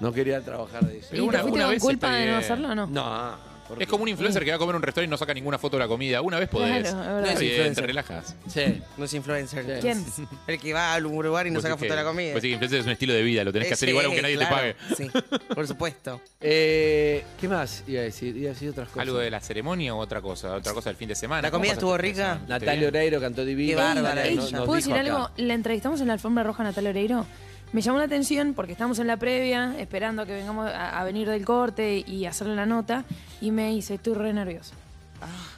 No 0.00 0.12
quería 0.12 0.40
trabajar 0.40 0.84
de 0.86 0.98
eso. 0.98 1.08
Pero 1.10 1.22
¿Y 1.24 1.28
una- 1.28 1.38
te 1.38 1.42
fuiste 1.42 1.56
una 1.56 1.64
con 1.64 1.74
vez 1.74 1.82
culpa 1.82 2.10
de 2.12 2.26
no 2.30 2.36
hacerlo 2.36 2.68
o 2.68 2.74
no? 2.74 2.86
No. 2.86 3.48
¿por 3.68 3.82
Es 3.82 3.86
como 3.86 4.04
un 4.04 4.08
influencer 4.08 4.42
que 4.46 4.50
va 4.50 4.56
a 4.56 4.58
comer 4.58 4.72
en 4.72 4.76
un 4.76 4.82
restaurante 4.82 5.08
y 5.08 5.10
no 5.10 5.18
saca 5.18 5.34
ninguna 5.34 5.58
foto 5.58 5.76
de 5.76 5.82
la 5.82 5.88
comida. 5.88 6.22
Una 6.22 6.38
vez 6.38 6.48
podés. 6.48 6.70
Claro, 6.84 6.88
es 6.88 6.94
verdad. 6.94 7.18
Está 7.18 7.20
No 7.20 7.32
es 7.34 7.38
bien, 7.40 7.50
influencer. 7.52 7.82
te 7.82 7.86
relajas. 7.86 8.36
Sí. 8.48 8.82
No 8.96 9.04
es 9.04 9.12
influencer. 9.12 9.78
¿Quién? 9.82 10.06
El 10.46 10.58
que 10.58 10.72
va 10.72 10.92
a 10.92 10.94
algún 10.94 11.22
lugar 11.26 11.46
y 11.46 11.50
no 11.50 11.56
Pues 11.56 11.64
saca 11.64 11.74
foto 11.76 11.84
de 11.84 11.90
que- 11.90 11.96
la 11.96 12.04
comida. 12.04 12.32
Pues 12.32 12.42
sí, 12.42 12.48
influencer 12.52 12.80
es 12.80 12.86
un 12.86 12.92
estilo 12.92 13.12
de 13.12 13.22
vida, 13.22 13.44
lo 13.44 13.52
tenés 13.52 13.68
que 13.68 13.74
hacer 13.74 13.88
sí, 13.88 13.90
igual 13.90 14.06
aunque 14.06 14.22
nadie 14.22 14.36
claro, 14.36 14.56
te 14.56 14.74
pague. 14.88 14.94
Sí, 14.96 15.10
por 15.54 15.66
supuesto. 15.68 16.18
Eh, 16.40 17.24
¿Qué 17.38 17.46
más 17.48 17.82
iba 17.88 18.00
a 18.00 18.04
decir? 18.04 18.34
Iba 18.36 18.50
a 18.50 18.52
decir 18.54 18.70
otras 18.70 18.88
cosas. 18.88 19.02
¿Algo 19.02 19.18
de 19.18 19.28
la 19.30 19.40
ceremonia 19.40 19.94
o 19.94 19.98
otra 19.98 20.22
cosa? 20.22 20.54
¿Otra 20.54 20.72
cosa 20.72 20.88
del 20.88 20.96
fin 20.96 21.08
de 21.08 21.14
semana? 21.16 21.42
¿La 21.42 21.50
¿Cómo 21.50 21.58
comida 21.60 21.72
pasaste 21.74 21.84
estuvo 21.84 21.94
el 21.96 22.00
fin 22.00 22.08
de 22.14 22.22
rica? 22.22 22.34
semana? 22.36 22.58
Natalia 22.58 22.88
Oreiro 22.88 23.20
cantó 23.20 23.44
divino. 23.44 23.76
Qué 23.76 23.82
bárbara 23.82 24.22
Ey, 24.24 24.32
ella. 24.34 24.40
Nos- 24.42 24.52
nos 24.52 24.64
¿Puedo 24.64 24.76
dijo 24.78 24.88
decir 24.94 25.08
acá. 25.10 25.16
algo? 25.24 25.30
La 25.36 25.52
entrevistamos 25.54 26.00
en 26.00 26.06
la 26.06 26.12
alfombra 26.14 26.42
roja 26.44 26.62
a 26.62 26.66
Natalia 26.66 26.90
Oreiro. 26.90 27.26
Me 27.72 27.82
llamó 27.82 27.98
la 27.98 28.04
atención 28.04 28.54
porque 28.54 28.72
estamos 28.72 28.98
en 28.98 29.06
la 29.06 29.16
previa, 29.18 29.74
esperando 29.78 30.22
a 30.22 30.26
que 30.26 30.32
vengamos 30.32 30.68
a, 30.70 30.98
a 30.98 31.04
venir 31.04 31.28
del 31.28 31.44
corte 31.44 32.02
y 32.06 32.24
hacerle 32.24 32.56
la 32.56 32.64
nota. 32.66 33.04
Y 33.40 33.50
me 33.50 33.68
dice, 33.70 33.94
estoy 33.94 34.14
re 34.14 34.32
nerviosa. 34.32 34.74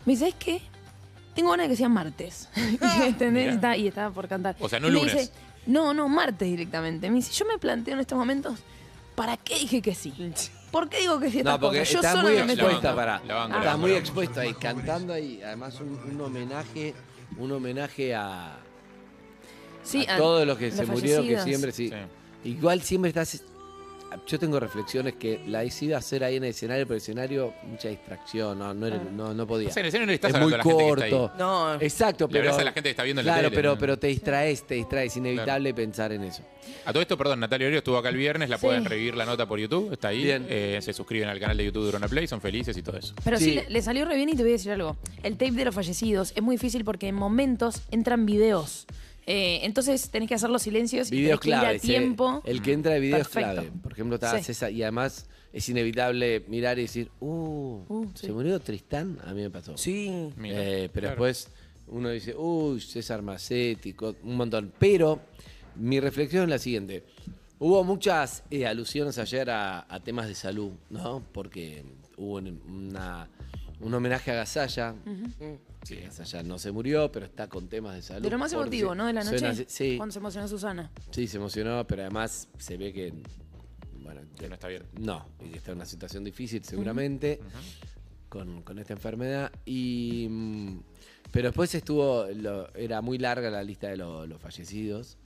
Me 0.05 0.15
dice, 0.15 0.29
¿es 0.29 0.35
qué? 0.35 0.61
Tengo 1.35 1.51
ganas 1.53 1.67
de 1.67 1.71
que 1.71 1.77
sea 1.77 1.89
martes. 1.89 2.49
¿Entendés? 3.03 3.45
Mirá. 3.45 3.53
Y 3.53 3.55
está- 3.55 3.77
y 3.77 3.89
estaba 3.89 4.11
por 4.11 4.27
cantar. 4.29 4.57
O 4.59 4.69
sea, 4.69 4.81
no 4.81 4.89
Y 4.89 4.91
me 4.91 4.99
lunes. 4.99 5.15
dice, 5.15 5.33
no, 5.67 5.95
no, 5.95 6.09
martes 6.09 6.49
directamente. 6.49 7.09
Me 7.11 7.17
dice, 7.17 7.33
yo 7.33 7.45
me 7.47 7.59
planteo 7.59 7.95
en 7.95 8.01
estos 8.01 8.19
momentos, 8.19 8.59
¿para 9.15 9.37
qué 9.37 9.55
dije 9.61 9.81
que 9.81 9.95
sí? 9.95 10.13
¿Por 10.73 10.89
qué 10.89 10.99
digo 11.01 11.19
que 11.21 11.31
sí 11.31 11.43
No, 11.43 11.59
porque 11.61 11.81
cosas? 11.81 11.93
Yo 11.95 12.01
está 12.01 12.23
muy 12.23 12.33
me 12.45 12.53
expuesta 12.53 12.95
para. 12.95 13.21
la 13.25 13.35
banco, 13.35 13.53
la 13.53 13.59
Está 13.59 13.71
banco, 13.73 13.79
muy 13.79 13.93
expuesta 13.93 14.41
ahí, 14.43 14.55
cantando 14.55 15.13
ahí. 15.13 15.41
Además, 15.45 15.79
un, 15.81 15.99
un 16.13 16.21
homenaje, 16.21 16.95
un 17.39 17.51
homenaje 17.53 18.15
a, 18.15 18.57
Sí, 19.83 20.05
a 20.09 20.17
todos 20.17 20.47
los 20.47 20.59
que 20.59 20.67
los 20.69 20.75
se 20.77 20.87
murieron, 20.87 21.27
que 21.27 21.41
siempre 21.41 21.73
sí. 21.73 21.89
Sí. 21.89 22.49
Igual 22.51 22.81
siempre 22.83 23.09
estás. 23.11 23.43
yo 24.27 24.39
tengo 24.41 24.59
reflexiones 24.59 25.15
que 25.15 25.41
la 25.47 25.61
a 25.61 25.99
hacer 25.99 26.25
ahí 26.25 26.35
en 26.37 26.43
el 26.43 26.51
escenario, 26.51 26.85
pero 26.85 26.95
el 26.97 27.01
escenario, 27.01 27.55
mucha 27.65 27.89
distracción, 27.91 28.59
no, 28.59 28.75
no, 28.75 28.87
era- 28.89 28.99
no, 28.99 29.33
no 29.35 29.47
podía. 29.47 29.69
O 29.69 29.73
sea, 29.73 29.81
en 29.83 29.85
el 29.87 29.89
escenario 29.89 30.07
no 30.07 30.11
le 30.11 30.15
estás 30.17 30.31
es 30.31 30.35
hablando 30.35 30.49
muy 30.49 30.55
a 30.55 30.59
la 30.59 30.65
gente 30.65 30.85
que 30.85 30.91
está 31.07 31.17
corto. 31.19 31.33
ahí. 31.33 31.39
No, 31.39 31.75
Exacto, 31.81 32.29
pero. 32.29 32.41
hablas 32.41 32.59
a 32.59 32.65
la 32.65 32.73
gente 32.73 32.89
que 32.89 32.91
está 32.91 33.03
viendo 33.05 33.21
en 33.21 33.27
la 33.27 33.33
Claro, 33.35 33.49
tele, 33.51 33.57
pero, 33.63 33.79
pero 33.79 33.99
te 34.01 34.09
distraes, 34.09 34.67
te 34.67 34.75
distraes. 34.75 35.13
Es 35.13 35.17
inevitable 35.17 35.73
pensar 35.75 36.11
en 36.13 36.25
eso. 36.25 36.43
A 36.87 36.93
todo 36.93 37.03
esto, 37.03 37.17
perdón, 37.17 37.39
Natalia 37.41 37.69
Orio 37.69 37.79
estuvo 37.79 37.99
acá 37.99 38.09
el 38.09 38.17
viernes, 38.17 38.49
la 38.51 38.57
Sí. 38.59 38.67
pueden 38.67 38.85
revivir 38.85 39.15
la 39.17 39.27
nota 39.27 39.47
por 39.47 39.61
YouTube, 39.61 39.93
está 39.93 40.09
ahí. 40.09 40.25
Bien. 40.25 40.45
Eh, 40.49 40.79
se 40.83 40.93
suscriben 40.93 41.29
al 41.29 41.39
canal 41.39 41.57
de 41.57 41.67
YouTube 41.67 41.85
de 41.85 41.89
Urona 41.91 42.09
Play, 42.09 42.27
son 42.27 42.41
felices 42.41 42.77
y 42.77 42.83
todo 42.83 42.97
eso. 42.97 43.15
Pero 43.23 43.37
sí, 43.39 43.45
Sí. 43.45 43.55
le, 43.55 43.71
le 43.71 43.81
salió 43.83 44.05
re 44.07 44.17
bien 44.17 44.29
y 44.29 44.35
te 44.35 44.43
voy 44.43 44.51
a 44.51 44.55
decir 44.55 44.73
algo. 44.73 44.97
El 45.23 45.35
tape 45.37 45.53
de 45.53 45.65
los 45.67 45.75
fallecidos 45.75 46.33
es 46.35 46.43
muy 46.43 46.57
difícil 46.57 46.85
porque 46.85 47.07
en 47.07 47.15
momentos 47.15 47.83
entran 47.93 48.27
videos. 48.27 48.87
Eh, 49.33 49.61
entonces 49.65 50.11
tenés 50.11 50.29
que 50.29 50.35
hacer 50.35 50.51
los 50.51 50.63
silencios 50.63 51.13
y 51.13 51.17
Videos 51.17 51.39
tenés 51.41 51.61
que 51.61 51.67
ir 51.67 51.77
a 51.77 51.79
sí. 51.79 51.87
tiempo. 51.87 52.43
El 52.45 52.61
que 52.63 52.73
entra 52.73 52.93
de 52.95 52.99
video 53.01 53.19
es 53.19 53.29
Perfecto. 53.29 53.53
clave. 53.63 53.71
Por 53.83 53.93
ejemplo, 53.93 54.15
estaba 54.17 54.39
Sí. 54.39 54.45
César. 54.45 54.73
Y 54.73 54.83
además 54.83 55.29
es 55.53 55.69
inevitable 55.69 56.45
mirar 56.49 56.79
y 56.79 56.83
decir, 56.83 57.11
uh, 57.21 57.85
Uh, 57.89 58.07
sí. 58.15 58.27
¿se 58.27 58.33
murió 58.33 58.59
Tristán? 58.59 59.19
A 59.25 59.33
mí 59.33 59.43
me 59.43 59.51
pasó. 59.51 59.77
sí. 59.77 60.31
Mira, 60.37 60.57
Eh, 60.61 60.91
pero 60.93 61.07
claro. 61.09 61.23
después 61.25 61.49
uno 61.87 62.09
dice, 62.11 62.35
uy, 62.37 62.81
César 62.81 63.23
Macetti, 63.23 63.95
un 64.25 64.37
montón. 64.37 64.73
Pero 64.81 65.21
mi 65.77 66.01
reflexión 66.01 66.43
es 66.45 66.49
la 66.49 66.59
siguiente. 66.59 67.05
Hubo 67.61 67.85
muchas 67.85 68.43
eh, 68.51 68.67
alusiones 68.67 69.17
ayer 69.19 69.49
a, 69.51 69.87
a 69.89 70.01
temas 70.01 70.27
de 70.27 70.35
salud, 70.35 70.73
¿no? 70.89 71.23
Porque 71.33 71.85
hubo 72.17 72.35
un- 72.39 72.61
una, 72.69 73.29
un 73.81 73.95
homenaje 73.95 74.31
a 74.33 74.35
Gasalla. 74.35 74.95
Sí, 75.83 75.97
Gasalla 75.97 76.43
no 76.43 76.59
se 76.59 76.71
murió, 76.73 77.11
pero 77.11 77.27
está 77.27 77.49
con 77.49 77.69
temas 77.69 77.95
de 77.95 78.03
salud. 78.03 78.23
De 78.23 78.31
lo 78.31 78.39
más 78.39 78.53
emotivo, 78.53 78.95
¿no? 78.95 79.07
De 79.07 79.13
la 79.13 79.25
noche. 79.25 79.39
suena 79.39 79.55
sí, 79.67 79.97
Cuando 79.97 80.13
se 80.13 80.19
emocionó 80.19 80.47
Susana. 80.49 80.91
sí, 81.11 81.27
se 81.27 81.37
emocionó, 81.39 81.87
pero 81.87 82.03
además 82.03 82.49
se 82.59 82.77
ve 82.77 82.93
que, 82.93 83.13
bueno, 84.03 84.21
Que 84.39 84.49
no 84.49 84.55
está 84.55 84.69
bien. 84.69 84.85
no, 84.99 85.27
y 85.41 85.49
que 85.51 85.59
está 85.59 85.71
en 85.73 85.79
una 85.79 85.87
situación 85.87 86.23
difícil 86.25 86.63
seguramente 86.65 87.41
con, 88.29 88.63
con 88.63 88.79
esta 88.79 88.93
enfermedad. 88.93 89.51
Y, 89.65 90.27
mm, 90.31 90.81
pero 91.33 91.49
después 91.49 91.75
estuvo, 91.75 92.27
lo- 92.35 92.73
era 92.75 93.01
muy 93.01 93.19
larga 93.19 93.51
la 93.51 93.63
lista 93.63 93.89
de 93.89 93.97
lo- 93.97 94.27
los 94.27 94.41
fallecidos. 94.41 95.17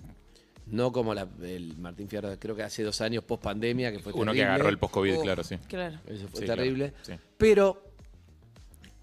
No 0.66 0.92
como 0.92 1.12
la, 1.14 1.28
el 1.42 1.76
Martín 1.76 2.08
Fierro, 2.08 2.38
creo 2.38 2.56
que 2.56 2.62
hace 2.62 2.82
dos 2.82 3.00
años 3.02 3.22
post 3.24 3.42
pandemia, 3.42 3.92
que 3.92 3.98
fue 3.98 4.12
Uno 4.14 4.32
que 4.32 4.42
agarró 4.44 4.68
el 4.70 4.78
post-COVID, 4.78 5.18
Oh. 5.18 5.22
claro, 5.22 5.44
sí. 5.44 5.56
Claro. 5.68 5.98
Eso 6.06 6.26
fue 6.28 6.40
Sí, 6.40 6.46
terrible. 6.46 6.92
claro, 7.02 7.20
sí. 7.20 7.28
Pero 7.36 7.93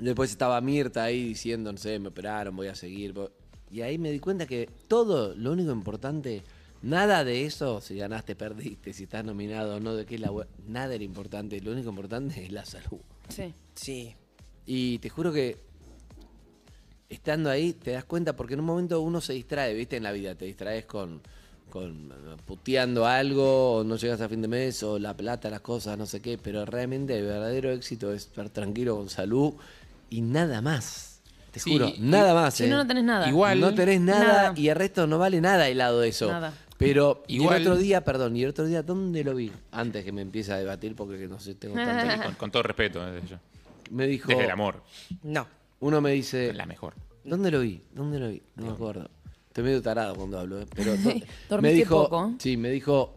después 0.05 0.31
estaba 0.31 0.59
Mirta 0.61 1.03
ahí 1.03 1.23
diciendo, 1.23 1.71
no 1.71 1.77
sé, 1.77 1.99
me 1.99 2.09
operaron, 2.09 2.55
voy 2.55 2.67
a 2.67 2.75
seguir. 2.75 3.13
Y 3.69 3.81
ahí 3.81 3.97
me 3.97 4.11
di 4.11 4.19
cuenta 4.19 4.45
que 4.45 4.69
todo, 4.87 5.35
lo 5.35 5.51
único 5.51 5.71
importante, 5.71 6.43
nada 6.81 7.23
de 7.23 7.45
eso, 7.45 7.79
si 7.81 7.97
ganaste, 7.97 8.35
perdiste, 8.35 8.93
si 8.93 9.03
estás 9.03 9.23
nominado 9.23 9.77
o 9.77 9.79
no, 9.79 9.95
de 9.95 10.05
qué 10.05 10.15
es 10.15 10.21
la 10.21 10.31
web, 10.31 10.47
nada 10.67 10.95
era 10.95 11.03
importante. 11.03 11.59
Lo 11.61 11.71
único 11.71 11.89
importante 11.89 12.43
es 12.43 12.51
la 12.51 12.65
salud. 12.65 12.99
Sí. 13.29 13.53
Sí. 13.75 14.15
Y 14.65 14.99
te 14.99 15.09
juro 15.09 15.31
que 15.31 15.57
estando 17.09 17.49
ahí 17.49 17.73
te 17.73 17.91
das 17.91 18.05
cuenta 18.05 18.35
porque 18.35 18.53
en 18.53 18.61
un 18.61 18.65
momento 18.65 19.01
uno 19.01 19.21
se 19.21 19.33
distrae, 19.33 19.73
viste, 19.73 19.97
en 19.97 20.03
la 20.03 20.11
vida, 20.11 20.33
te 20.35 20.45
distraes 20.45 20.85
con, 20.85 21.21
con 21.69 22.13
puteando 22.45 23.05
algo, 23.05 23.75
o 23.77 23.83
no 23.83 23.97
llegas 23.97 24.21
a 24.21 24.29
fin 24.29 24.41
de 24.41 24.47
mes, 24.47 24.81
o 24.83 24.97
la 24.97 25.15
plata, 25.15 25.49
las 25.49 25.61
cosas, 25.61 25.97
no 25.97 26.05
sé 26.05 26.21
qué, 26.21 26.37
pero 26.37 26.65
realmente 26.65 27.17
el 27.17 27.25
verdadero 27.25 27.71
éxito 27.71 28.13
es 28.13 28.27
estar 28.27 28.49
tranquilo 28.49 28.95
con 28.95 29.09
salud 29.09 29.53
y 30.11 30.21
nada 30.21 30.61
más. 30.61 31.21
Te 31.51 31.59
Sí, 31.59 31.71
juro, 31.73 31.87
y- 31.89 31.99
nada 31.99 32.33
más. 32.35 32.53
Si 32.53 32.65
eh. 32.65 32.67
no, 32.67 32.77
no 32.77 32.85
tenés 32.87 33.03
nada. 33.03 33.27
Igual- 33.27 33.59
No 33.59 33.73
tenés 33.73 33.99
nada, 33.99 34.23
Nada. 34.23 34.53
y 34.55 34.67
el 34.69 34.75
resto 34.75 35.07
no 35.07 35.17
vale 35.17 35.41
nada 35.41 35.67
el 35.67 35.79
lado 35.79 35.99
de 36.01 36.09
eso. 36.09 36.29
Nada. 36.31 36.53
Pero 36.77 37.23
y 37.27 37.35
Igual- 37.37 37.61
el 37.61 37.67
otro 37.67 37.77
día, 37.77 38.03
perdón, 38.03 38.35
y 38.37 38.43
el 38.43 38.49
otro 38.49 38.65
día, 38.65 38.83
¿dónde 38.83 39.23
lo 39.23 39.33
vi? 39.35 39.51
Antes 39.71 40.03
que 40.05 40.11
me 40.11 40.21
empiece 40.21 40.51
a 40.53 40.57
debatir 40.57 40.95
porque 40.95 41.27
no 41.27 41.39
sé, 41.39 41.55
tengo 41.55 41.75
tanto... 41.75 42.23
Con, 42.23 42.35
con 42.35 42.51
todo 42.51 42.63
respeto, 42.63 43.05
eh, 43.07 43.11
desde 43.11 43.27
yo. 43.27 43.37
Me 43.89 44.05
dijo, 44.07 44.27
Desde 44.29 44.45
el 44.45 44.51
amor. 44.51 44.81
No. 45.23 45.47
uno 45.81 45.99
me 46.01 46.11
dice, 46.11 46.53
La 46.53 46.65
mejor. 46.65 46.93
¿Dónde 47.23 47.51
lo 47.51 47.59
vi? 47.59 47.81
¿Dónde 47.93 48.19
lo 48.19 48.29
vi? 48.29 48.41
No 48.55 48.67
me 48.67 48.71
acuerdo. 48.73 49.09
Estoy 49.49 49.65
medio 49.65 49.81
tarado 49.81 50.15
cuando 50.15 50.39
hablo, 50.39 50.61
¿eh? 50.61 50.65
pero 50.73 50.93
me 51.03 51.23
Dormiste 51.49 51.75
dijo, 51.75 52.03
poco. 52.03 52.33
sí, 52.39 52.55
me 52.57 52.69
dijo, 52.69 53.13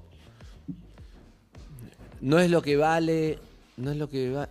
no 2.21 2.39
es 2.41 2.51
lo 2.51 2.61
que 2.63 2.77
vale, 2.77 3.39
no 3.77 3.91
es 3.93 3.97
lo 3.97 4.09
que 4.09 4.31
va, 4.33 4.49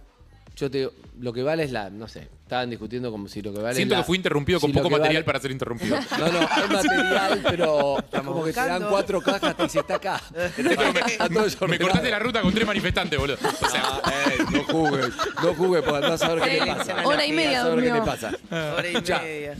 yo 0.55 0.69
te 0.69 0.77
digo, 0.79 0.91
lo 1.19 1.33
que 1.33 1.41
vale 1.43 1.63
es 1.63 1.71
la, 1.71 1.89
no 1.89 2.07
sé, 2.07 2.27
estaban 2.43 2.69
discutiendo 2.69 3.09
como 3.11 3.27
si 3.27 3.41
lo 3.41 3.51
que 3.53 3.59
vale 3.59 3.75
Siento 3.75 3.95
es 3.95 3.97
la- 3.99 4.03
que 4.03 4.07
fui 4.07 4.17
interrumpido 4.17 4.59
con 4.59 4.69
si 4.69 4.73
lo 4.75 4.79
poco 4.83 4.89
que 4.89 4.99
material 5.01 5.23
vale- 5.23 5.25
para 5.25 5.39
ser 5.39 5.51
interrumpido. 5.51 5.97
No, 6.19 6.31
no, 6.31 6.41
es 6.41 6.69
material, 6.71 7.41
pero 7.43 7.97
como 8.23 8.43
que 8.43 8.51
te 8.53 8.59
dan 8.59 8.67
buscando. 8.69 8.89
cuatro 8.89 9.21
cajas 9.21 9.55
y 9.65 9.69
se 9.69 9.79
está 9.79 9.95
acá. 9.95 10.21
Está 10.35 11.27
todo 11.27 11.39
Me 11.39 11.43
desordenado. 11.45 11.81
cortaste 11.81 12.09
la 12.11 12.19
ruta 12.19 12.41
con 12.41 12.53
tres 12.53 12.67
manifestantes, 12.67 13.19
boludo. 13.19 13.37
O 13.43 13.69
sea, 13.69 13.83
Ah, 14.03 14.11
eh, 14.31 14.43
no 14.51 14.63
jugues, 14.65 15.09
no 15.43 15.53
jugues, 15.55 15.81
porque 15.83 16.05
andás 16.05 16.21
a 16.23 16.33
ver 16.35 16.43
qué 16.43 16.59
le 16.59 16.65
pasa. 16.75 17.05
Hora 17.05 17.25
y 17.25 17.31
media 17.31 17.61
Andás 17.61 17.65
a 17.65 17.75
ver 17.75 17.75
qué 17.75 17.81
le 17.81 17.95
durmió. 17.97 18.05
pasa. 18.05 18.31
Hora 18.51 18.89
y 18.89 18.93
media. 18.93 19.57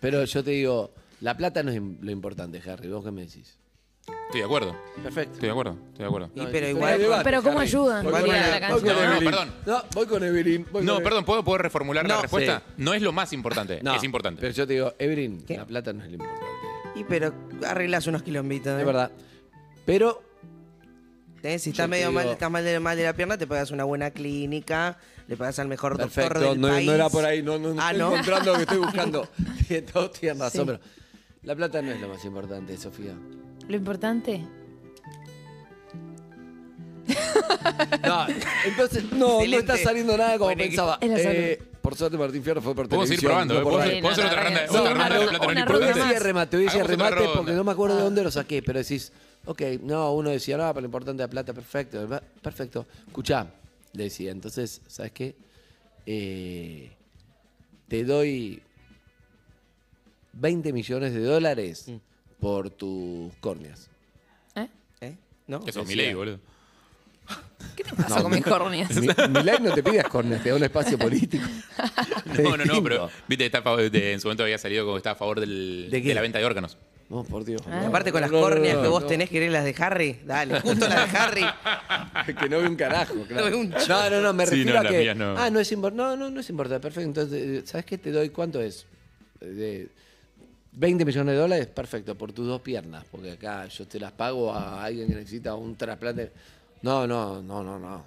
Pero 0.00 0.24
yo 0.24 0.42
te 0.44 0.50
digo, 0.50 0.92
la 1.20 1.36
plata 1.36 1.62
no 1.62 1.70
es 1.70 1.76
im- 1.78 1.98
lo 2.00 2.10
importante, 2.10 2.62
Harry. 2.70 2.88
¿Vos 2.88 3.04
qué 3.04 3.10
me 3.10 3.22
decís? 3.22 3.56
Estoy 4.26 4.40
de 4.40 4.44
acuerdo. 4.44 4.76
Perfecto. 5.02 5.32
Estoy 5.34 5.46
de 5.46 5.50
acuerdo. 5.52 5.72
Estoy 5.88 5.98
de 5.98 6.04
acuerdo. 6.06 6.30
Y 6.34 6.46
pero 6.46 6.68
igual- 6.68 7.20
Pero 7.24 7.42
¿cómo 7.42 7.60
ayuda? 7.60 8.02
Voy 8.02 8.12
con, 8.12 8.20
Voy 8.22 8.30
a 8.30 8.36
Evelyn, 8.36 8.40
la 8.42 8.50
voy 8.50 8.60
canción. 8.60 8.80
con 8.80 8.86
No, 8.86 8.94
no, 9.08 9.16
Evelyn. 9.16 9.30
perdón. 9.30 9.54
No, 9.66 9.82
voy 9.94 10.06
con 10.06 10.24
Evelyn. 10.24 10.66
voy 10.72 10.84
No, 10.84 10.94
con 10.94 11.02
perdón, 11.02 11.24
¿puedo, 11.24 11.44
¿puedo 11.44 11.58
reformular 11.58 12.06
la 12.06 12.14
No, 12.16 12.22
respuesta? 12.22 12.62
sí. 12.66 12.72
No 12.78 12.94
es 12.94 13.02
lo 13.02 13.12
más 13.12 13.32
importante, 13.32 13.80
No, 13.82 13.94
es 13.94 14.04
importante. 14.04 14.40
Pero 14.40 14.52
yo 14.52 14.66
te 14.66 14.72
digo, 14.74 14.94
Evelyn, 14.98 15.42
¿Qué? 15.44 15.56
la 15.56 15.64
plata 15.66 15.92
no 15.92 16.02
es 16.02 16.08
lo 16.08 16.14
importante. 16.14 16.46
Y 16.96 17.04
pero 17.04 17.32
arreglas 17.66 18.06
unos 18.06 18.22
quilombitos. 18.22 18.76
¿eh? 18.76 18.80
Es 18.80 18.86
verdad. 18.86 19.10
Pero 19.84 20.22
¿Eh? 21.42 21.60
Si 21.60 21.70
Yo 21.70 21.74
estás 21.74 21.84
te 21.84 21.90
medio 21.90 22.10
mal, 22.10 22.24
digo- 22.24 22.32
estás 22.32 22.50
mal 22.50 22.64
de, 22.64 22.80
mal 22.80 22.96
de 22.96 23.04
la 23.04 23.12
pierna, 23.12 23.38
te 23.38 23.46
pagas 23.46 23.70
una 23.70 23.84
buena 23.84 24.10
clínica, 24.10 24.98
le 25.28 25.36
pagas 25.36 25.58
al 25.60 25.68
mejor 25.68 25.96
doctor 25.96 26.24
Perfecto, 26.24 26.50
del 26.50 26.60
no, 26.60 26.68
país. 26.68 26.86
no 26.88 26.92
era 26.94 27.08
por 27.08 27.24
ahí, 27.24 27.40
no, 27.40 27.56
no, 27.56 27.72
no 27.72 27.80
Ah, 27.80 27.92
estoy 27.92 27.98
¿no? 28.00 28.10
encontrando 28.12 28.50
lo 28.50 28.56
que 28.56 28.62
estoy 28.62 28.78
buscando. 28.78 29.28
Todos 29.92 30.12
tienen 30.12 30.40
razón, 30.40 30.60
Sí. 30.66 30.66
pero 30.66 30.80
la 31.42 31.54
plata 31.54 31.82
no 31.82 31.92
es 31.92 32.00
lo 32.00 32.08
más 32.08 32.24
importante, 32.24 32.76
Sofía. 32.76 33.12
Lo 33.68 33.76
importante. 33.76 34.44
No, 38.04 38.26
entonces 38.64 39.04
no, 39.12 39.18
no 39.18 39.40
Excelente. 39.40 39.72
está 39.72 39.76
saliendo 39.88 40.16
nada 40.16 40.32
como 40.38 40.46
Buen 40.46 40.60
equipo. 40.60 40.82
pensaba. 40.82 40.98
Es 41.00 41.10
la 41.10 41.16
salud. 41.18 41.34
Eh, 41.40 41.62
por 41.80 41.94
suerte 41.94 42.18
Martín 42.18 42.42
Fierro 42.42 42.60
fue 42.60 42.74
por 42.74 42.86
seguir 42.86 42.98
televisión. 43.20 43.30
probando, 43.30 43.54
no 43.54 43.60
¿eh? 43.60 43.62
por 43.62 43.72
¿Puedo, 43.72 43.84
radio. 43.84 43.94
Sí, 43.96 44.00
puedo 44.02 44.12
hacer 44.12 44.24
no, 44.24 44.30
otra 44.30 44.42
ronda 44.42 44.50
una 44.50 45.04
de 45.08 45.16
ronda- 45.16 45.30
plátano 45.30 45.52
una 45.52 45.60
a 45.62 45.64
ronda 45.66 46.10
el 46.16 46.20
remate, 46.20 46.50
te 46.50 46.56
voy 46.56 46.64
a 46.64 46.66
decir 46.66 46.80
el 46.80 46.86
Hagamos 46.86 47.06
otra 47.06 47.08
remate 47.10 47.14
ronda. 47.26 47.36
porque 47.38 47.52
no 47.52 47.64
me 47.64 47.72
acuerdo 47.72 47.96
de 47.96 48.02
dónde 48.02 48.24
lo 48.24 48.30
saqué, 48.30 48.62
pero 48.62 48.78
decís, 48.80 49.12
ok, 49.44 49.62
no, 49.82 50.12
uno 50.14 50.30
decía, 50.30 50.56
no, 50.56 50.68
pero 50.68 50.80
lo 50.80 50.86
importante 50.86 51.22
es 51.22 51.26
la 51.28 51.30
plata, 51.30 51.52
perfecto, 51.54 52.08
va- 52.08 52.22
perfecto. 52.42 52.86
Escuchá, 53.06 53.46
le 53.92 54.04
decía, 54.04 54.32
entonces, 54.32 54.80
¿sabes 54.88 55.12
qué? 55.12 55.36
Eh, 56.06 56.90
te 57.88 58.04
doy 58.04 58.60
20 60.32 60.72
millones 60.72 61.14
de 61.14 61.20
dólares 61.20 61.86
por 62.40 62.70
tus 62.70 63.32
córneas. 63.40 63.88
¿Eh? 64.54 64.68
¿Eh? 65.00 65.16
¿No? 65.46 65.60
Eso 65.66 65.80
es 65.80 65.86
mi 65.88 65.94
Decía. 65.94 66.06
ley, 66.06 66.14
boludo. 66.14 66.38
¿Qué 67.74 67.82
te 67.82 67.92
pasa 67.94 68.22
con 68.22 68.32
mis 68.32 68.44
córneas? 68.44 68.94
Mi, 68.94 69.08
mi 69.08 69.42
ley 69.42 69.56
no 69.60 69.74
te 69.74 69.82
pidas 69.82 70.06
córneas, 70.08 70.42
te 70.42 70.50
da 70.50 70.56
un 70.56 70.64
espacio 70.64 70.98
político. 70.98 71.44
No, 72.42 72.54
no, 72.56 72.64
no, 72.66 72.82
pero 72.82 73.08
viste, 73.28 73.46
está 73.46 73.58
a 73.58 73.62
favor 73.62 73.88
de- 73.90 74.12
en 74.12 74.20
su 74.20 74.26
momento 74.28 74.42
había 74.42 74.58
salido 74.58 74.84
como 74.84 74.96
que 74.96 74.98
estaba 74.98 75.14
a 75.14 75.18
favor 75.18 75.40
del- 75.40 75.88
¿De 75.90 75.98
de, 75.98 76.02
qué? 76.02 76.14
la 76.14 76.20
venta 76.20 76.38
de 76.38 76.44
órganos. 76.44 76.76
No, 77.08 77.22
por 77.24 77.44
Dios. 77.44 77.62
Ah. 77.66 77.80
Y 77.84 77.86
aparte 77.86 78.12
con 78.12 78.20
las 78.20 78.30
No, 78.30 78.38
no, 78.38 78.42
córneas 78.42 78.76
no, 78.76 78.82
que 78.82 78.88
vos 78.88 79.02
no. 79.02 79.08
tenés, 79.08 79.30
¿querés 79.30 79.50
las 79.52 79.64
de 79.64 79.74
Harry? 79.78 80.20
Dale, 80.26 80.60
justo 80.60 80.86
las 80.88 81.10
de 81.10 81.18
Harry. 81.18 81.44
que 82.38 82.48
no 82.48 82.58
ve 82.60 82.66
un 82.68 82.76
carajo, 82.76 83.14
claro. 83.26 83.44
No 83.44 83.50
ve 83.50 83.56
un 83.56 83.70
no, 83.70 84.10
no, 84.10 84.20
no, 84.20 84.32
me 84.34 84.44
Sí, 84.44 84.50
refiero 84.50 84.74
no, 84.74 84.80
a 84.80 84.82
las 84.82 84.92
que. 84.92 84.98
mías 84.98 85.16
no. 85.16 85.38
Ah, 85.38 85.48
no 85.50 85.60
es 85.60 85.72
importante. 85.72 86.02
No, 86.02 86.16
no, 86.16 86.30
no 86.30 86.40
es 86.40 86.50
importante. 86.50 86.82
Perfecto. 86.82 87.08
Entonces, 87.08 87.42
eh, 87.42 87.62
¿sabes 87.66 87.86
qué? 87.86 87.96
Te 87.96 88.10
doy 88.10 88.28
cuánto 88.30 88.60
es? 88.60 88.84
Eh, 89.40 89.46
De 89.46 89.88
20 90.76 91.04
millones 91.04 91.34
de 91.34 91.40
dólares, 91.40 91.66
perfecto, 91.66 92.14
por 92.14 92.32
tus 92.32 92.46
dos 92.46 92.60
piernas. 92.60 93.04
Porque 93.10 93.32
acá 93.32 93.66
yo 93.66 93.86
te 93.86 93.98
las 93.98 94.12
pago 94.12 94.52
a 94.52 94.84
alguien 94.84 95.08
que 95.08 95.14
necesita 95.14 95.54
un 95.54 95.74
trasplante. 95.76 96.30
No, 96.82 97.06
no, 97.06 97.42
no, 97.42 97.64
no, 97.64 97.78
no. 97.78 98.04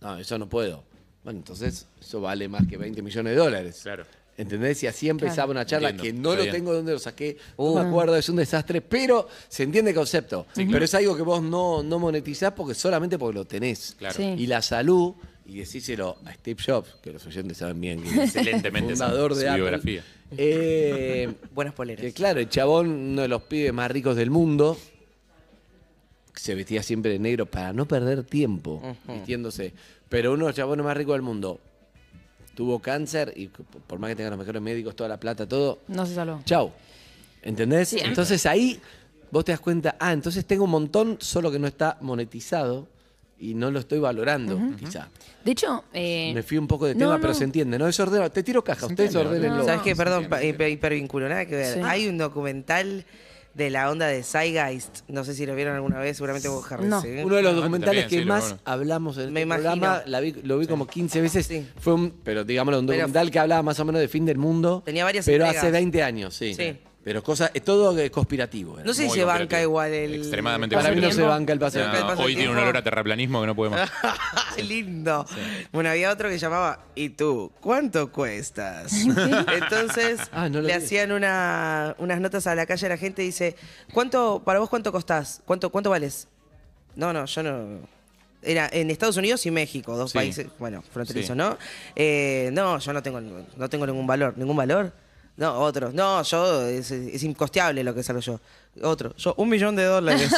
No, 0.00 0.18
eso 0.18 0.36
no 0.38 0.48
puedo. 0.48 0.82
Bueno, 1.22 1.38
entonces 1.38 1.86
eso 2.00 2.20
vale 2.20 2.48
más 2.48 2.66
que 2.66 2.76
20 2.76 3.00
millones 3.02 3.32
de 3.32 3.38
dólares. 3.38 3.80
Claro. 3.82 4.04
¿Entendés? 4.36 4.82
Y 4.82 4.86
así 4.88 5.08
empezaba 5.08 5.52
una 5.52 5.64
charla 5.64 5.90
Entiendo, 5.90 6.16
que 6.16 6.22
no 6.22 6.30
está 6.32 6.36
lo 6.38 6.42
bien. 6.44 6.54
tengo 6.56 6.70
de 6.72 6.76
dónde 6.78 6.92
lo 6.94 6.98
saqué, 6.98 7.36
no 7.58 7.74
me 7.74 7.80
acuerdo, 7.82 8.16
es 8.16 8.28
un 8.28 8.36
desastre, 8.36 8.80
pero 8.80 9.28
se 9.48 9.62
entiende 9.62 9.90
el 9.92 9.96
concepto. 9.96 10.46
Pero 10.54 10.84
es 10.84 10.94
algo 10.94 11.14
que 11.14 11.22
vos 11.22 11.42
no, 11.42 11.82
no 11.82 11.98
monetizás 11.98 12.52
porque 12.52 12.74
solamente 12.74 13.18
porque 13.18 13.34
lo 13.38 13.44
tenés. 13.44 13.94
Claro. 13.98 14.14
Sí. 14.16 14.22
Y 14.38 14.46
la 14.46 14.62
salud, 14.62 15.14
y 15.46 15.58
decíselo 15.58 16.16
a 16.24 16.32
Steve 16.32 16.60
Jobs, 16.66 16.96
que 17.02 17.12
los 17.12 17.24
oyentes 17.26 17.58
saben 17.58 17.80
bien 17.80 18.02
que 18.02 18.08
es 18.08 18.34
Excelentemente 18.34 18.92
fundador 18.96 19.34
su 19.34 19.40
de 19.40 19.48
Apple. 19.48 19.60
biografía. 19.62 20.04
Eh, 20.36 21.32
Buenas 21.54 21.74
poleras. 21.74 22.02
que 22.04 22.12
claro, 22.12 22.40
el 22.40 22.48
chabón, 22.48 22.88
uno 22.88 23.22
de 23.22 23.28
los 23.28 23.42
pibes 23.42 23.72
más 23.72 23.90
ricos 23.90 24.16
del 24.16 24.30
mundo, 24.30 24.76
se 26.34 26.54
vestía 26.54 26.82
siempre 26.82 27.12
de 27.12 27.18
negro 27.18 27.46
para 27.46 27.72
no 27.72 27.86
perder 27.86 28.24
tiempo 28.24 28.82
vistiéndose. 29.06 29.72
Pero 30.08 30.32
uno 30.32 30.44
de 30.46 30.50
los 30.50 30.56
chabones 30.56 30.84
más 30.84 30.96
ricos 30.96 31.14
del 31.14 31.22
mundo 31.22 31.60
tuvo 32.54 32.80
cáncer 32.80 33.32
y 33.36 33.46
por 33.48 33.98
más 33.98 34.10
que 34.10 34.16
tenga 34.16 34.30
los 34.30 34.38
mejores 34.38 34.60
médicos, 34.60 34.94
toda 34.96 35.08
la 35.08 35.18
plata, 35.20 35.46
todo, 35.48 35.80
No 35.88 36.04
se 36.06 36.14
salvó. 36.14 36.40
chau. 36.44 36.72
¿Entendés? 37.42 37.88
Sí. 37.88 37.98
Entonces 38.00 38.44
ahí 38.46 38.80
vos 39.30 39.44
te 39.44 39.52
das 39.52 39.60
cuenta, 39.60 39.96
ah, 39.98 40.12
entonces 40.12 40.44
tengo 40.44 40.64
un 40.64 40.70
montón, 40.70 41.16
solo 41.20 41.50
que 41.50 41.58
no 41.58 41.66
está 41.66 41.96
monetizado 42.02 42.88
y 43.42 43.54
no 43.54 43.70
lo 43.70 43.80
estoy 43.80 43.98
valorando, 43.98 44.58
quizá. 44.78 45.08
De 45.44 45.50
hecho, 45.52 45.84
eh, 45.92 46.30
Me 46.34 46.42
fui 46.44 46.56
un 46.58 46.68
poco 46.68 46.86
de 46.86 46.94
no, 46.94 47.00
tema, 47.00 47.16
pero 47.16 47.32
no. 47.32 47.34
se 47.38 47.44
entiende, 47.44 47.78
¿no? 47.78 47.86
Desordeno. 47.86 48.30
Te 48.30 48.42
tiro 48.42 48.62
caja, 48.62 48.86
ustedes 48.86 49.14
ordenenlo. 49.16 49.64
¿Sabes 49.64 49.82
qué? 49.82 49.96
Perdón, 49.96 50.28
pa- 50.28 50.42
nada 51.28 51.44
que 51.46 51.56
ver. 51.56 51.74
Sí. 51.74 51.80
Hay 51.84 52.06
un 52.08 52.16
documental 52.18 53.04
de 53.54 53.68
la 53.70 53.90
onda 53.90 54.06
de 54.06 54.22
Zeitgeist. 54.22 55.00
No 55.08 55.24
sé 55.24 55.34
si 55.34 55.44
lo 55.44 55.54
vieron 55.54 55.74
alguna 55.74 55.98
vez, 55.98 56.16
seguramente 56.16 56.48
vos, 56.48 56.64
Harry. 56.70 56.86
No. 56.86 57.02
sí. 57.02 57.08
Uno 57.24 57.34
de 57.36 57.42
los 57.42 57.52
Ah, 57.52 57.56
documentales 57.56 58.04
también, 58.04 58.08
que 58.08 58.16
sí, 58.18 58.24
lo 58.24 58.32
más 58.34 58.44
bueno. 58.44 58.60
hablamos 58.64 59.18
en 59.18 59.32
Me 59.32 59.40
este 59.40 59.42
imagino. 59.42 59.70
programa, 59.72 60.02
la 60.06 60.20
vi- 60.20 60.36
lo 60.44 60.58
vi 60.58 60.66
como 60.68 60.86
15 60.86 61.20
veces. 61.20 61.46
Sí. 61.46 61.66
Fue 61.78 61.92
un, 61.94 62.12
pero 62.22 62.44
digámoslo, 62.44 62.78
un 62.78 62.86
Pero- 62.86 62.98
documental 63.00 63.30
que 63.30 63.38
hablaba 63.40 63.62
más 63.62 63.78
o 63.80 63.84
menos 63.84 64.00
de 64.00 64.08
fin 64.08 64.24
del 64.24 64.38
mundo. 64.38 64.82
Tenía 64.86 65.04
varias 65.04 65.26
Pero 65.26 65.44
entregas. 65.44 65.64
hace 65.64 65.72
20 65.72 66.02
años, 66.02 66.34
sí. 66.34 66.54
Sí. 66.54 66.78
Pero 67.04 67.20
cosa, 67.22 67.50
es 67.52 67.62
todo 67.64 67.98
eh, 67.98 68.10
conspirativo. 68.12 68.76
era. 68.76 68.86
No 68.86 68.94
sé 68.94 69.02
si 69.02 69.08
Muy 69.08 69.18
se 69.18 69.24
banca 69.24 69.38
conspirativo. 69.40 69.70
igual 69.70 69.92
el. 69.92 70.14
Extremadamente 70.14 70.76
Para 70.76 70.92
mí 70.92 71.00
no 71.00 71.10
se 71.10 71.22
banca 71.22 71.52
el 71.52 71.58
paseo. 71.58 71.88
No. 71.88 72.22
hoy 72.22 72.36
tiene 72.36 72.50
un 72.52 72.58
olor 72.58 72.76
a 72.76 72.82
terraplanismo 72.84 73.40
que 73.40 73.46
no 73.48 73.56
puede 73.56 73.70
más. 73.72 73.90
Lindo. 74.58 75.26
Bueno, 75.72 75.90
había 75.90 76.12
otro 76.12 76.28
que 76.28 76.38
llamaba 76.38 76.84
¿Y 76.94 77.08
tú? 77.10 77.50
¿Cuánto 77.60 78.12
cuestas? 78.12 78.92
Entonces 79.52 80.20
Ah, 80.32 80.48
no 80.48 80.60
lo 80.60 80.68
le 80.68 80.76
vi. 80.78 80.84
hacían 80.84 81.10
una- 81.12 81.96
unas 81.98 82.20
notas 82.20 82.46
a 82.46 82.54
la 82.54 82.66
calle 82.66 82.86
a 82.86 82.90
la 82.90 82.96
gente 82.96 83.22
y 83.22 83.26
dice, 83.26 83.56
¿cuánto, 83.92 84.42
para 84.44 84.60
vos 84.60 84.68
cuánto 84.68 84.92
costás? 84.92 85.42
¿Cuánto, 85.44 85.70
cuánto 85.70 85.90
vales? 85.90 86.28
No, 86.94 87.12
no, 87.12 87.24
yo 87.24 87.42
no. 87.42 87.80
Era 88.44 88.68
en 88.72 88.90
Estados 88.90 89.16
Unidos 89.16 89.44
y 89.46 89.50
México, 89.50 89.96
dos 89.96 90.10
Sí. 90.12 90.18
países, 90.18 90.46
bueno, 90.58 90.82
fronterizos, 90.92 91.30
Sí. 91.30 91.38
¿no? 91.38 91.56
Eh, 91.94 92.50
no, 92.52 92.78
yo 92.78 92.92
no 92.92 93.02
tengo, 93.02 93.20
no 93.20 93.68
tengo 93.70 93.86
ningún 93.86 94.06
valor. 94.06 94.34
¿Ningún 94.36 94.56
valor? 94.56 94.92
No, 95.36 95.58
otro. 95.60 95.92
No, 95.92 96.22
yo, 96.22 96.66
es, 96.66 96.90
es 96.90 97.22
incosteable 97.22 97.82
lo 97.82 97.94
que 97.94 98.02
salgo 98.02 98.20
yo. 98.20 98.40
Otro. 98.82 99.14
Yo, 99.16 99.34
un 99.36 99.48
millón 99.48 99.76
de 99.76 99.84
dólares. 99.84 100.30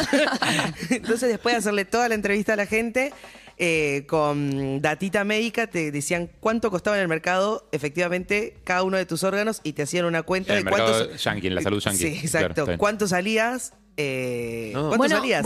Entonces, 0.91 1.29
después 1.29 1.55
de 1.55 1.59
hacerle 1.59 1.85
toda 1.85 2.09
la 2.09 2.15
entrevista 2.15 2.53
a 2.53 2.57
la 2.57 2.67
gente, 2.67 3.13
eh, 3.57 4.05
con 4.09 4.83
datita 4.83 5.23
médica 5.23 5.69
te 5.69 5.93
decían 5.93 6.29
cuánto 6.41 6.73
costaba 6.73 6.97
en 6.97 7.03
el 7.03 7.09
mercado 7.09 7.69
efectivamente 7.71 8.57
cada 8.65 8.83
uno 8.83 8.97
de 8.97 9.07
tus 9.07 9.23
órganos 9.23 9.61
y 9.63 9.75
te 9.75 9.83
hacían 9.83 10.07
una 10.07 10.25
cuenta 10.25 10.59
el 10.59 10.65
de 10.65 10.71
cuántos. 10.71 11.23
yankee, 11.23 11.47
en 11.47 11.55
la 11.55 11.63
salud 11.63 11.81
yankee. 11.81 11.99
Sí, 11.99 12.19
exacto. 12.21 12.67
¿Cuánto 12.79 13.07
salías? 13.07 13.73
Eh, 13.97 14.71
No. 14.75 14.89
¿Cuánto 14.89 14.97
Bueno, 14.99 15.17
salías? 15.17 15.43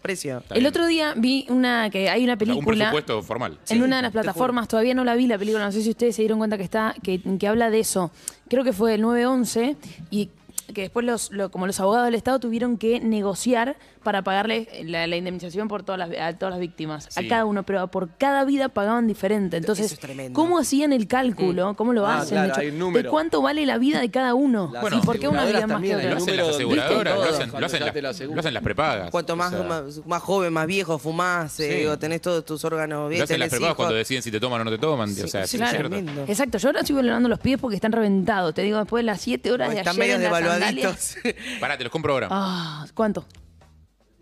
precio. 0.00 0.42
El 0.50 0.66
otro 0.66 0.86
día 0.86 1.14
vi 1.16 1.46
una 1.48 1.90
que 1.90 2.08
hay 2.08 2.24
una 2.24 2.32
Un 2.34 2.38
película 2.38 2.76
presupuesto 2.90 3.22
formal. 3.22 3.58
en 3.68 3.82
una 3.82 3.96
de 3.96 4.02
las 4.02 4.12
plataformas, 4.12 4.68
todavía 4.68 4.94
no 4.94 5.04
la 5.04 5.14
vi 5.14 5.26
la 5.26 5.38
película, 5.38 5.64
no 5.64 5.72
sé 5.72 5.82
si 5.82 5.90
ustedes 5.90 6.16
se 6.16 6.22
dieron 6.22 6.38
cuenta 6.38 6.56
que 6.56 6.64
está, 6.64 6.94
que, 7.02 7.20
que 7.38 7.46
habla 7.48 7.70
de 7.70 7.80
eso. 7.80 8.10
Creo 8.48 8.64
que 8.64 8.72
fue 8.72 8.94
el 8.94 9.02
911 9.02 9.76
y 10.10 10.30
que 10.72 10.82
después 10.82 11.04
los, 11.06 11.30
lo- 11.30 11.50
como 11.50 11.66
los 11.66 11.78
abogados 11.80 12.06
del 12.06 12.14
Estado 12.14 12.38
tuvieron 12.38 12.76
que 12.78 13.00
negociar 13.00 13.76
para 14.02 14.22
pagarle 14.22 14.68
la, 14.84 15.06
la 15.06 15.16
indemnización 15.16 15.68
por 15.68 15.82
todas 15.84 15.98
las, 15.98 16.10
a 16.18 16.36
todas 16.36 16.52
las 16.54 16.60
víctimas, 16.60 17.06
Sí. 17.10 17.24
a 17.24 17.28
cada 17.28 17.44
uno, 17.44 17.62
pero 17.62 17.86
por 17.88 18.10
cada 18.16 18.44
vida 18.44 18.68
pagaban 18.68 19.06
diferente. 19.06 19.56
Entonces, 19.56 19.86
Eso 19.86 19.94
es 19.94 20.00
tremendo. 20.00 20.34
¿cómo 20.38 20.58
hacían 20.58 20.92
el 20.92 21.06
cálculo? 21.06 21.74
¿Cómo 21.76 21.92
lo 21.92 22.06
Ah, 22.06 22.18
hacen? 22.18 22.30
claro, 22.38 22.54
de, 22.60 22.68
hecho, 22.68 22.90
de 22.90 23.04
cuánto 23.04 23.42
vale 23.42 23.64
la 23.66 23.78
vida 23.78 24.00
de 24.00 24.10
cada 24.10 24.34
uno? 24.34 24.70
Las 24.72 24.82
Bueno, 24.82 24.98
¿Y 24.98 25.06
por 25.06 25.18
qué 25.18 25.28
una 25.28 25.44
vida 25.44 25.66
más 25.66 25.80
que 25.80 25.94
hay 25.94 26.02
Lo 26.02 26.08
otra? 26.08 26.16
hacen 26.18 26.36
las 26.36 26.48
aseguradoras, 26.48 27.14
lo 27.16 27.22
hacen, 27.24 27.50
lo 27.50 27.66
hacen 27.66 27.78
te 27.92 28.02
lo 28.02 28.08
las, 28.08 28.16
aseguran. 28.16 28.36
lo 28.36 28.40
hacen 28.40 28.54
las 28.54 28.62
prepagas. 28.62 29.10
Cuanto 29.10 29.36
más, 29.36 29.52
O 29.52 29.56
sea, 29.58 29.66
más, 29.66 30.06
más 30.06 30.22
joven, 30.22 30.52
más 30.52 30.66
viejo, 30.66 30.98
fumás 30.98 31.58
eh, 31.60 31.80
Sí. 31.82 31.86
o 31.86 31.98
tenés 31.98 32.20
todos 32.20 32.44
tus 32.44 32.64
órganos 32.64 33.08
bien, 33.08 33.20
Lo 33.20 33.24
hacen 33.24 33.38
las 33.38 33.48
prepagas 33.50 33.68
hijos. 33.70 33.76
cuando 33.76 33.94
deciden 33.94 34.22
si 34.22 34.30
te 34.30 34.40
toman 34.40 34.60
o 34.60 34.64
no 34.64 34.70
te 34.70 34.78
toman. 34.78 35.10
o 35.10 35.14
sea, 35.28 35.46
sí, 35.46 35.56
es 35.56 35.70
claro. 35.70 35.88
Exacto, 36.26 36.58
yo 36.58 36.68
ahora 36.68 36.80
estoy 36.80 36.96
valorando 36.96 37.28
los 37.28 37.38
pies 37.38 37.58
porque 37.60 37.76
están 37.76 37.92
reventados. 37.92 38.52
Te 38.54 38.62
digo, 38.62 38.78
después 38.78 39.00
de 39.02 39.04
las 39.06 39.20
7 39.20 39.50
horas 39.52 39.70
de 39.70 39.78
están 39.78 39.92
ayer 39.92 40.00
medio 40.00 40.14
en 40.16 40.22
las 40.22 40.32
sandalias. 40.66 41.14
devaluaditos. 41.22 41.58
Pará, 41.60 41.76
te 41.78 41.84
los 41.84 41.92
compro 41.92 42.12
ahora. 42.14 42.28
Ah, 42.30 42.86
¿cuánto? 42.94 43.26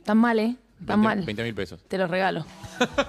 Tan 0.05 0.19
mal, 0.19 0.39
¿eh? 0.39 0.57
Tan 0.87 0.99
mal. 0.99 1.21
20 1.23 1.43
mil 1.43 1.55
pesos. 1.55 1.79
Te 1.89 1.99
los 1.99 2.09
regalo. 2.09 2.47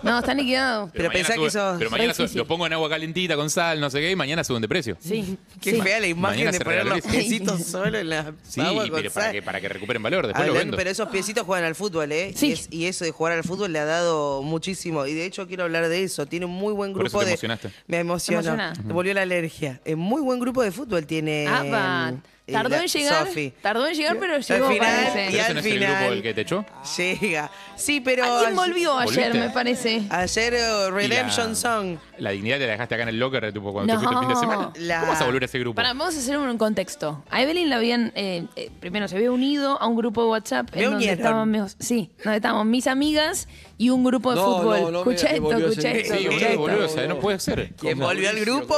No, 0.04 0.20
están 0.20 0.36
liquidados. 0.36 0.90
Pero 0.92 1.08
mañana 1.08 1.14
pensá 1.26 1.34
que 1.36 1.40
sube- 1.40 1.52
sos 1.52 1.78
Pero 1.78 1.90
mañana 1.90 2.14
sube- 2.14 2.24
difícil. 2.24 2.40
los 2.40 2.48
pongo 2.50 2.68
en 2.68 2.74
agua 2.74 2.90
calentita 2.90 3.38
con 3.38 3.50
sal, 3.50 3.80
no 3.80 3.90
sé 3.90 4.02
qué, 4.02 4.12
y 4.12 4.16
mañana 4.18 4.44
suben 4.44 4.62
de 4.62 4.68
precio. 4.68 4.98
Sí. 5.00 5.38
Qué 5.62 5.72
sí. 5.76 5.82
fea 5.82 6.02
la 6.02 6.08
imagen 6.08 6.36
Mañana 6.40 6.52
de 6.52 6.58
se 6.58 6.64
poner 6.66 6.80
los 6.84 6.96
revaloriza. 6.96 7.10
piecitos 7.30 7.64
solo 7.64 7.98
en 7.98 8.10
la 8.10 8.34
Sí, 8.44 8.60
agua 8.60 8.84
con 8.90 8.96
pero 9.00 9.12
para 9.14 9.26
sal. 9.28 9.32
que, 9.34 9.42
para 9.42 9.62
que 9.62 9.70
recuperen 9.70 10.04
valor, 10.04 10.28
después 10.28 10.46
lo 10.46 10.52
Hablando- 10.52 10.72
vendo. 10.72 10.78
pero 10.78 10.90
esos 10.90 11.08
piecitos 11.08 11.46
juegan 11.46 11.64
al 11.64 11.76
fútbol, 11.76 12.12
¿eh? 12.12 12.34
Sí. 12.36 12.48
Y, 12.48 12.52
es- 12.52 12.68
y 12.72 12.86
eso 12.88 13.06
de 13.06 13.12
jugar 13.12 13.32
al 13.38 13.44
fútbol 13.46 13.72
le 13.72 13.80
ha 13.80 13.86
dado 13.86 14.42
muchísimo. 14.44 15.06
Y 15.08 15.14
de 15.14 15.24
hecho 15.26 15.48
quiero 15.48 15.64
hablar 15.64 15.88
de 15.88 16.04
eso. 16.04 16.26
Tiene 16.26 16.48
un 16.48 16.52
muy 16.52 16.74
buen 16.74 16.92
Por 16.92 17.06
eso 17.06 17.12
grupo 17.12 17.20
te 17.22 17.26
de. 17.28 17.32
emocionaste. 17.32 17.72
Me 17.88 18.00
emocionó. 18.00 18.42
Te 18.42 18.48
emociona. 18.50 18.74
Me 18.84 18.92
volvió 18.94 19.14
la 19.14 19.22
alergia. 19.22 19.80
Muy 19.96 20.22
buen 20.22 20.42
grupo 20.42 20.62
de 20.62 20.74
fútbol 20.74 21.06
tiene. 21.06 21.48
Ah, 21.48 21.64
va. 21.64 22.14
Tardó 22.52 22.76
en 22.76 22.88
llegar. 22.88 23.28
Tardó 23.62 23.88
en 23.88 23.94
llegar, 23.96 24.18
pero 24.20 24.36
Al 24.36 24.44
llegó, 24.44 24.70
final, 24.70 24.80
parece. 24.88 25.26
y 25.26 25.32
¿Pero 25.32 25.38
ese 25.38 25.42
al 25.48 25.54
no 25.54 25.60
es 25.60 25.66
el 25.66 25.72
final- 25.74 25.96
grupo 25.98 26.14
el 26.14 26.22
que 26.24 26.34
te 26.34 26.42
echó? 26.42 26.66
Llega. 26.98 27.52
Sí, 27.76 28.02
pero. 28.02 28.24
Alguien 28.26 28.56
volvió 28.56 28.98
ayer, 28.98 29.16
¿Volviste? 29.30 29.40
me 29.40 29.50
parece. 29.50 30.02
Ayer 30.10 30.54
eh, 30.54 30.90
Redemption 30.92 31.50
la- 31.50 31.56
Song. 31.56 31.98
La 32.18 32.30
dignidad 32.32 32.58
te 32.60 32.66
la 32.68 32.72
dejaste 32.74 32.96
acá 32.96 33.04
en 33.04 33.10
el 33.10 33.20
locker 33.20 33.52
tipo, 33.52 33.72
cuando 33.74 33.94
No. 33.94 34.00
te 34.00 34.06
fuiste 34.06 34.22
el 34.24 34.28
fin 34.28 34.36
de 34.36 34.40
semana. 34.40 34.72
La- 34.76 35.00
¿Cómo 35.00 35.12
vas 35.14 35.22
a 35.22 35.26
volver 35.26 35.42
a 35.42 35.46
ese 35.46 35.60
grupo? 35.60 35.76
Para, 35.76 35.90
vamos 35.90 36.16
a 36.16 36.20
hacer 36.20 36.38
un 36.38 36.58
contexto. 36.58 37.24
A 37.32 37.42
Evelyn 37.42 37.70
la 37.70 37.78
habían, 37.78 38.12
eh, 38.16 38.46
eh, 38.56 38.70
primero 38.80 39.08
se 39.08 39.16
había 39.16 39.32
unido 39.32 39.82
a 39.82 39.88
un 39.88 39.96
grupo 39.96 40.22
de 40.24 40.30
WhatsApp 40.30 40.70
Me 40.74 40.80
en 40.80 40.84
donde 40.92 40.98
unieron. 40.98 41.20
estaban, 41.20 41.50
mis- 41.52 41.76
sí, 41.80 42.12
donde 42.24 42.38
estábamos 42.38 42.66
mis 42.68 42.86
amigas 42.88 43.48
y 43.82 43.90
un 43.90 44.04
grupo 44.04 44.30
de 44.30 44.36
No, 44.36 44.46
fútbol. 44.60 44.82
no, 44.82 44.92
no, 44.92 44.98
escucha 45.00 45.28
que 45.30 45.34
esto, 45.36 45.42
volvió 45.44 45.68
escucha 45.70 45.92
esto, 45.92 46.14
sí, 46.16 46.24
boludo, 46.28 46.46
esto. 46.46 46.60
boludo, 46.60 46.86
o 46.86 46.90
sea, 46.90 47.08
no 47.08 47.20
puede 47.20 47.40
ser. 47.40 47.74
¿Quién 47.80 47.98
volvió 47.98 48.30
al 48.30 48.40
grupo? 48.40 48.76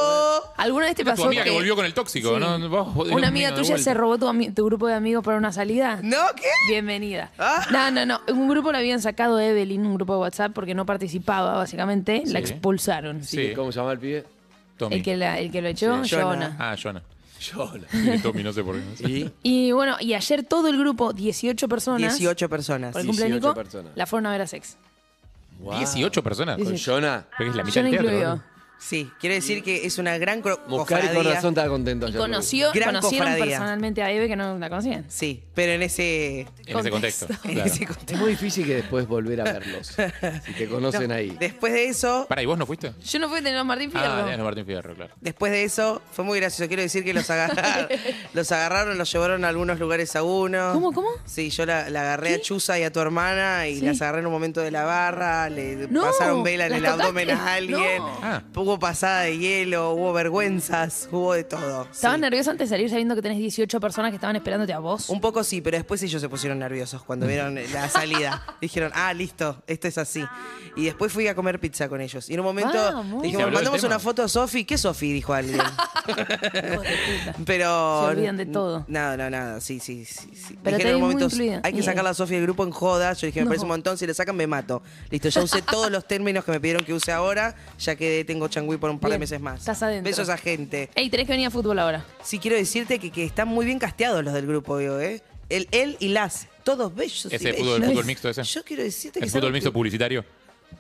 ¿Alguna 0.58 0.86
vez 0.86 0.96
te 0.96 1.02
es 1.02 1.08
pasó 1.10 1.24
tu 1.24 1.28
amiga 1.28 1.44
que, 1.44 1.50
volvió 1.52 1.76
con 1.76 1.86
el 1.86 1.94
tóxico, 1.94 2.36
Sí. 2.36 2.40
¿no? 2.40 2.70
Vos, 2.70 2.94
Dios 2.94 3.08
una 3.08 3.16
mío, 3.16 3.28
amiga 3.28 3.50
de 3.52 3.56
tuya 3.58 3.70
vuelta. 3.72 3.84
se 3.84 3.94
robó 3.94 4.18
tu, 4.18 4.28
ami- 4.28 4.54
tu 4.54 4.66
grupo 4.66 4.88
de 4.88 4.94
amigos 4.94 5.24
para 5.24 5.38
una 5.38 5.52
salida? 5.52 6.00
¿No? 6.02 6.18
¿Qué? 6.36 6.48
Bienvenida. 6.70 7.32
Ah. 7.38 7.66
No, 7.72 7.92
no, 7.92 8.06
no. 8.06 8.22
Un 8.34 8.48
grupo 8.48 8.72
lo 8.72 8.78
habían 8.78 9.02
sacado 9.02 9.36
de 9.36 9.50
Evelyn, 9.50 9.86
un 9.86 9.96
grupo 9.96 10.14
de 10.14 10.20
WhatsApp, 10.20 10.54
porque 10.54 10.74
no 10.74 10.86
participaba, 10.86 11.56
básicamente. 11.58 12.24
La 12.28 12.40
Sí. 12.40 12.52
expulsaron. 12.52 13.24
Sí. 13.24 13.52
¿Cómo 13.56 13.72
se 13.74 13.80
llama 13.80 13.92
el 13.92 14.00
pibe? 14.00 14.26
Tommy. 14.78 14.96
El, 14.96 15.04
que 15.04 15.18
la- 15.18 15.38
el 15.40 15.52
que 15.52 15.62
lo 15.62 15.68
echó, 15.68 16.04
Sí. 16.06 16.12
Jonah. 16.16 16.24
Jonah. 16.24 16.56
Ah, 16.60 16.76
Jonah. 16.82 17.02
Yola. 17.42 17.88
Tommy, 18.24 18.42
no 18.42 18.54
sé 18.54 18.64
por 18.64 18.78
qué. 18.78 19.08
Y 19.10 19.32
Y 19.68 19.72
bueno, 19.74 19.98
y 20.00 20.14
ayer 20.14 20.44
todo 20.44 20.70
el 20.70 20.78
grupo, 20.80 21.12
18 21.12 21.68
personas, 21.68 22.00
18 22.18 22.48
personas. 22.48 22.94
por 22.94 23.02
el 23.02 23.08
18 23.08 23.30
cumpleaños, 23.42 23.56
personas. 23.56 23.92
la 23.96 24.06
fueron 24.06 24.28
a 24.28 24.32
ver 24.32 24.42
a 24.44 24.48
Sex. 24.48 24.78
Wow. 25.64 25.78
18 25.78 26.22
personas. 26.24 26.58
Con 26.62 26.76
Jonah. 26.78 27.26
Pero 27.38 27.50
es 27.50 27.56
la 27.56 27.64
mitad 27.64 27.76
Yo 27.76 27.82
no 27.84 27.90
del 27.90 27.92
teatro. 28.00 28.12
incluido. 28.12 28.36
¿no? 28.36 28.53
Sí, 28.86 29.10
quiere 29.20 29.36
decir 29.36 29.64
que 29.64 29.86
es 29.86 29.98
una 29.98 30.18
gran 30.18 30.42
cro- 30.44 30.60
Muscari 30.68 31.08
con 31.08 31.16
cofradía. 31.16 31.34
razón 31.36 31.50
estaba 31.54 31.70
contento. 31.70 32.06
Y 32.06 32.10
ayer. 32.10 32.20
conoció, 32.22 32.72
Gran 32.74 32.96
conocieron 32.96 33.28
cofradía. 33.30 33.46
personalmente 33.58 34.04
a 34.04 34.12
Eve 34.12 34.28
que 34.28 34.36
no 34.36 34.58
la 34.58 34.70
conocían. 34.70 35.06
Sí, 35.08 35.42
pero 35.56 35.72
en 35.72 35.84
ese, 35.84 36.42
En 36.66 36.78
ese 36.80 36.90
contexto. 36.92 37.28
en 37.46 37.54
claro. 37.54 37.70
ese 37.70 37.86
contexto. 37.86 38.14
Es 38.14 38.20
muy 38.20 38.32
difícil 38.32 38.66
que 38.66 38.76
después 38.76 39.08
volver 39.08 39.40
a 39.42 39.46
verlos. 39.46 39.96
Si 40.46 40.54
te 40.54 40.68
conocen 40.68 41.12
ahí. 41.12 41.36
Después 41.40 41.72
de 41.74 41.86
eso, 41.86 42.26
Pará, 42.28 42.44
¿y 42.44 42.46
vos 42.46 42.58
no 42.58 42.66
fuiste? 42.66 42.92
Yo 43.06 43.20
no 43.20 43.30
fui 43.30 43.40
a 43.40 43.42
tener 43.44 43.58
a 43.58 43.64
Martín 43.64 43.90
Fierro. 43.90 44.06
Ah, 44.26 44.34
era 44.34 44.44
Martín 44.44 44.66
Fierro, 44.66 44.94
claro. 44.96 45.14
después 45.22 45.52
de 45.54 45.64
eso, 45.64 46.02
fue 46.12 46.26
muy 46.26 46.40
gracioso. 46.40 46.68
Quiero 46.68 46.82
decir 46.84 47.04
que 47.06 47.14
los 47.14 47.30
agarraron, 47.30 47.88
los 48.34 48.52
agarraron, 48.52 48.98
los 48.98 49.12
llevaron 49.12 49.46
a 49.46 49.48
algunos 49.50 49.80
lugares 49.80 50.16
a 50.18 50.24
uno. 50.24 50.72
¿Cómo, 50.74 50.92
cómo? 50.92 51.08
Sí, 51.26 51.50
yo 51.52 51.66
la, 51.66 51.90
la 51.90 52.02
agarré 52.02 52.36
a 52.36 52.42
Chuza 52.42 52.78
y 52.80 52.84
a 52.84 52.92
tu 52.92 53.00
hermana 53.00 53.68
y 53.68 53.80
Sí. 53.80 53.86
las 53.86 54.02
agarré 54.02 54.20
en 54.20 54.26
un 54.28 54.34
momento 54.34 54.60
de 54.62 54.72
la 54.72 54.84
barra, 54.84 55.50
le 55.50 55.88
No, 55.90 56.02
pasaron 56.04 56.44
vela 56.44 56.66
en 56.66 56.72
¿las 56.72 56.80
el 56.80 56.84
tocaste? 56.86 57.04
abdomen 57.04 57.30
a 57.32 57.54
alguien, 57.54 57.98
No. 57.98 58.20
Ah. 58.22 58.42
hubo 58.56 58.73
pasada 58.80 59.22
de 59.22 59.38
hielo, 59.38 59.92
hubo 59.92 60.14
vergüenzas, 60.14 61.08
hubo 61.12 61.34
de 61.34 61.44
todo. 61.44 61.88
¿Estabas 61.92 62.20
sí. 62.20 62.50
antes 62.50 62.58
de 62.58 62.68
salir 62.68 62.90
sabiendo 62.90 63.16
que 63.16 63.22
tenés 63.22 63.38
18 63.38 63.80
personas 63.80 64.12
que 64.12 64.16
estaban 64.16 64.36
esperándote 64.36 64.74
a 64.74 64.80
vos? 64.80 65.10
Un 65.10 65.22
poco 65.22 65.44
sí, 65.44 65.62
pero 65.62 65.78
después 65.78 66.02
ellos 66.04 66.22
se 66.22 66.30
pusieron 66.30 66.60
nerviosos 66.60 67.04
cuando 67.04 67.28
vieron 67.28 67.56
la 67.74 67.90
salida. 67.90 68.44
Dijeron, 68.62 68.92
ah, 68.96 69.14
listo, 69.14 69.64
esto 69.68 69.88
es 69.88 69.98
así. 69.98 70.24
Y 70.76 70.86
después 70.86 71.12
fui 71.12 71.28
a 71.28 71.36
comer 71.36 71.60
pizza 71.60 71.88
con 71.88 72.02
ellos. 72.02 72.30
Y 72.30 72.34
en 72.34 72.40
un 72.40 72.46
momento 72.46 72.74
Vamos. 72.74 73.24
¿Y 73.24 73.32
se 73.32 73.38
dijimos, 73.38 73.54
mandamos 73.54 73.84
una 73.84 74.00
foto 74.00 74.24
a 74.24 74.28
Sofi. 74.28 74.66
¿Qué 74.66 74.78
Sofi? 74.78 75.12
Dijo 75.14 75.34
alguien. 75.34 75.62
Pero. 77.46 78.06
Se 78.06 78.12
olvidan 78.12 78.38
de 78.38 78.46
todo. 78.46 78.86
Nada, 78.88 79.18
no, 79.18 79.30
nada. 79.30 79.62
Sí, 79.62 79.80
sí, 79.80 80.06
sí. 80.06 80.30
sí. 80.36 80.58
Pero 80.64 80.78
te 80.78 80.90
en 80.90 80.96
un 80.96 81.02
momento, 81.02 81.28
hay 81.64 81.74
que 81.74 81.84
sacar 81.84 82.06
a 82.06 82.14
Sofi 82.14 82.36
del 82.36 82.44
grupo 82.44 82.64
en 82.64 82.72
joda. 82.72 83.14
Yo 83.14 83.28
dije, 83.28 83.40
me 83.42 83.46
No. 83.46 83.50
parece 83.50 83.64
un 83.64 83.70
montón. 83.70 83.98
Si 83.98 84.08
le 84.08 84.14
sacan, 84.14 84.36
me 84.36 84.48
mato. 84.48 84.82
Listo, 85.10 85.30
ya 85.30 85.42
usé 85.42 85.62
todos 85.62 85.92
los 85.92 86.08
términos 86.08 86.44
que 86.44 86.52
me 86.52 86.60
pidieron 86.60 86.84
que 86.86 86.94
use 86.94 87.12
ahora. 87.12 87.56
Ya 87.80 87.96
que 87.96 88.24
tengo 88.26 88.48
changüí 88.54 88.78
por 88.78 88.90
un 88.90 89.00
par 89.00 89.12
de 89.12 89.20
meses 89.20 89.40
más. 89.42 89.60
estás 89.60 89.82
adentro. 89.84 90.10
Besos 90.10 90.30
a 90.30 90.38
gente. 90.38 90.90
Ey, 90.96 91.10
tenés 91.10 91.26
que 91.28 91.34
venir 91.34 91.48
a 91.48 91.52
fútbol 91.52 91.80
ahora. 91.80 92.06
Sí, 92.24 92.40
quiero 92.40 92.56
decirte 92.58 93.00
que, 93.00 93.12
que 93.12 93.24
están 93.26 93.48
muy 93.48 93.66
bien 93.66 93.80
casteados 93.80 94.24
los 94.24 94.34
del 94.34 94.46
grupo, 94.48 94.78
digo, 94.78 95.00
¿eh? 95.00 95.22
El, 95.50 95.68
él 95.72 95.98
y 96.00 96.08
las, 96.10 96.48
todos 96.64 96.96
bellos. 96.96 97.28
y 97.32 97.36
Ese 97.36 97.54
fútbol, 97.54 97.84
fútbol 97.84 98.06
mixto 98.06 98.30
ese. 98.30 98.44
Yo 98.44 98.64
quiero 98.64 98.82
decirte 98.84 99.20
que 99.20 99.26
¿El 99.26 99.32
fútbol 99.32 99.52
mixto 99.52 99.70
que- 99.72 99.74
publicitario? 99.74 100.24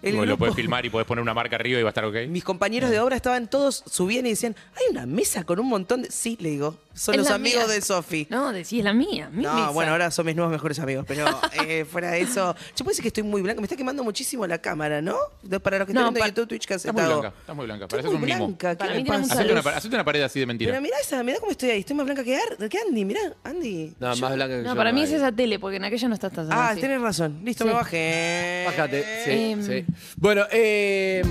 El 0.03 0.15
lo 0.27 0.37
puedes 0.37 0.53
filmar 0.55 0.85
y 0.85 0.89
puedes 0.89 1.07
poner 1.07 1.21
una 1.21 1.33
marca 1.33 1.55
arriba 1.55 1.79
y 1.79 1.83
va 1.83 1.89
a 1.89 1.91
estar 1.91 2.03
ok. 2.05 2.15
Mis 2.27 2.43
compañeros 2.43 2.89
de 2.89 2.99
obra 2.99 3.15
estaban 3.15 3.47
todos, 3.47 3.83
subían 3.89 4.25
y 4.25 4.29
decían, 4.31 4.55
hay 4.75 4.83
una 4.91 5.05
mesa 5.05 5.43
con 5.45 5.59
un 5.59 5.67
montón 5.69 6.01
de... 6.03 6.11
Sí, 6.11 6.37
le 6.41 6.49
digo, 6.49 6.77
son 6.93 7.15
Es 7.15 7.19
los 7.21 7.29
la 7.29 7.35
amigos 7.35 7.65
mía. 7.67 7.73
de 7.75 7.81
Sofi. 7.81 8.27
No, 8.29 8.51
decís 8.51 8.79
es 8.79 8.83
la 8.83 8.93
mía. 8.93 9.29
mi 9.31 9.43
No, 9.43 9.53
mesa. 9.53 9.69
bueno, 9.69 9.91
ahora 9.93 10.11
son 10.11 10.25
mis 10.25 10.35
nuevos 10.35 10.51
mejores 10.51 10.77
amigos, 10.79 11.05
pero 11.07 11.25
eh, 11.65 11.85
fuera 11.85 12.11
de 12.11 12.21
eso... 12.21 12.53
Yo 12.75 12.77
puedo 12.83 12.89
decir 12.89 13.01
que 13.01 13.07
estoy 13.07 13.23
muy 13.23 13.41
blanca, 13.41 13.61
me 13.61 13.65
está 13.65 13.75
quemando 13.77 14.03
muchísimo 14.03 14.45
la 14.45 14.57
cámara, 14.59 15.01
¿no? 15.01 15.15
De- 15.41 15.59
Para 15.59 15.79
los 15.79 15.87
que 15.87 15.93
No, 15.93 16.01
están 16.01 16.13
viendo 16.13 16.19
pa- 16.19 16.27
YouTube, 16.27 16.47
Twitch, 16.49 16.65
¿qué 16.65 16.73
haces, 16.73 16.85
Estás 16.89 17.01
muy 17.05 17.13
blanca, 17.13 17.33
estás 17.39 17.55
muy 17.55 17.65
blanca. 17.65 17.85
Estoy 17.85 17.97
Pareces 18.01 18.19
muy 18.19 18.21
un 18.31 18.37
mimo. 18.37 18.47
blanca, 18.47 18.71
¿qué 18.71 18.75
Para 18.77 18.91
me 18.91 18.97
mí 18.97 19.03
tiene 19.03 19.17
pasa? 19.19 19.21
mucha 19.21 19.33
Hacete 19.35 19.51
una, 19.53 19.61
luz. 19.61 19.71
pa- 19.71 19.77
hacete 19.77 19.95
una 19.95 20.03
pared 20.05 20.21
así 20.23 20.39
de 20.41 20.45
mentira. 20.45 20.71
Pero 20.71 20.81
mirá 20.81 20.97
esa, 21.01 21.23
mirá 21.23 21.39
cómo 21.39 21.51
estoy 21.51 21.69
ahí, 21.69 21.79
estoy 21.79 21.95
más 21.95 22.05
blanca 22.05 22.23
que, 22.25 22.35
Ar- 22.35 22.69
que 22.69 22.77
Andy, 22.77 23.05
mirá, 23.05 23.21
Andy. 23.43 23.93
No, 23.99 24.07
más 24.17 24.35
blanca 24.35 24.47
que 24.57 24.61
No, 24.63 24.69
yo. 24.71 24.75
para 24.75 24.91
mí 24.91 25.01
es 25.03 25.11
esa 25.11 25.31
tele, 25.31 25.59
porque 25.59 25.77
en 25.77 25.85
aquella 25.85 26.07
no 26.09 26.13
estás 26.15 26.33
tan 26.33 26.51
Ah, 26.51 26.69
así. 26.71 26.79
tienes 26.81 26.99
razón. 27.01 27.39
Listo, 27.43 27.63
Sí. 27.63 27.67
me 27.69 27.73
bajé. 27.73 28.63
Bájate, 28.67 29.03
sí, 29.25 29.31
Em. 29.31 29.63
sí. 29.65 29.85
Bueno, 30.17 30.43
eh, 30.51 31.23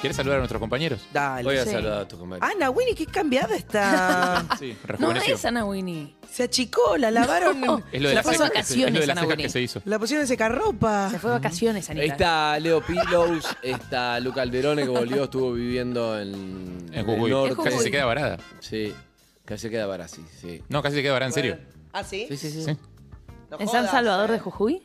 ¿Quieres 0.00 0.16
saludar 0.16 0.36
a 0.36 0.38
nuestros 0.40 0.60
compañeros? 0.60 1.00
Dale. 1.12 1.42
voy 1.42 1.56
a 1.56 1.64
Sí. 1.64 1.70
saludar 1.72 2.00
a 2.02 2.06
tus 2.08 2.20
compañeros. 2.20 2.48
Ana, 2.54 2.70
Winnie, 2.70 2.94
qué 2.94 3.04
cambiada 3.06 3.56
está. 3.56 4.46
Sí, 4.58 4.76
No 5.00 5.10
es 5.12 5.44
Ana 5.44 5.64
Winnie. 5.64 6.14
Se 6.30 6.44
achicó, 6.44 6.96
la 6.96 7.10
lavaron. 7.10 7.82
Es 7.90 8.00
lo 8.00 8.08
de 8.08 8.10
Se 8.10 8.14
las 8.14 8.22
fue 8.22 8.32
de 8.34 8.38
cejas- 8.38 8.48
vacaciones, 8.50 8.86
es 8.88 8.94
lo 8.94 9.00
de 9.00 9.06
las 9.08 9.16
Ana 9.18 9.26
Winnie. 9.26 9.46
que 9.46 9.50
se 9.50 9.60
hizo. 9.60 9.82
La 9.86 9.98
pusieron 9.98 10.22
en 10.22 10.28
secarropa. 10.28 11.10
Se 11.10 11.18
fue 11.18 11.30
de 11.30 11.36
vacaciones, 11.38 11.90
Ahí 11.90 11.98
Anita. 11.98 12.12
está 12.14 12.60
Leo 12.60 12.80
Pillows, 12.80 13.44
está 13.62 14.20
Luca 14.20 14.42
Alderone 14.42 14.82
que 14.82 14.88
volvió, 14.88 15.24
estuvo 15.24 15.52
viviendo 15.52 16.16
en, 16.20 16.86
En 16.92 17.04
Jujuy. 17.04 17.24
el 17.24 17.30
norte. 17.30 17.54
Jujuy. 17.56 17.70
Casi 17.72 17.82
se 17.82 17.90
queda 17.90 18.04
varada. 18.04 18.38
Sí, 18.60 18.94
casi 19.44 19.62
se 19.62 19.70
queda 19.70 19.88
para 19.88 20.04
así, 20.04 20.24
sí. 20.40 20.62
No, 20.68 20.80
casi 20.80 20.94
se 20.96 21.02
queda 21.02 21.14
varada, 21.14 21.28
en 21.30 21.34
serio. 21.34 21.58
¿Ah, 21.92 22.04
sí? 22.04 22.26
Sí, 22.28 22.36
sí, 22.36 22.50
sí. 22.52 22.62
Sí. 22.66 22.76
No 23.50 23.58
¿En 23.58 23.66
San. 23.66 23.88
Salvador 23.88 24.30
de 24.30 24.38
Jujuy? 24.38 24.82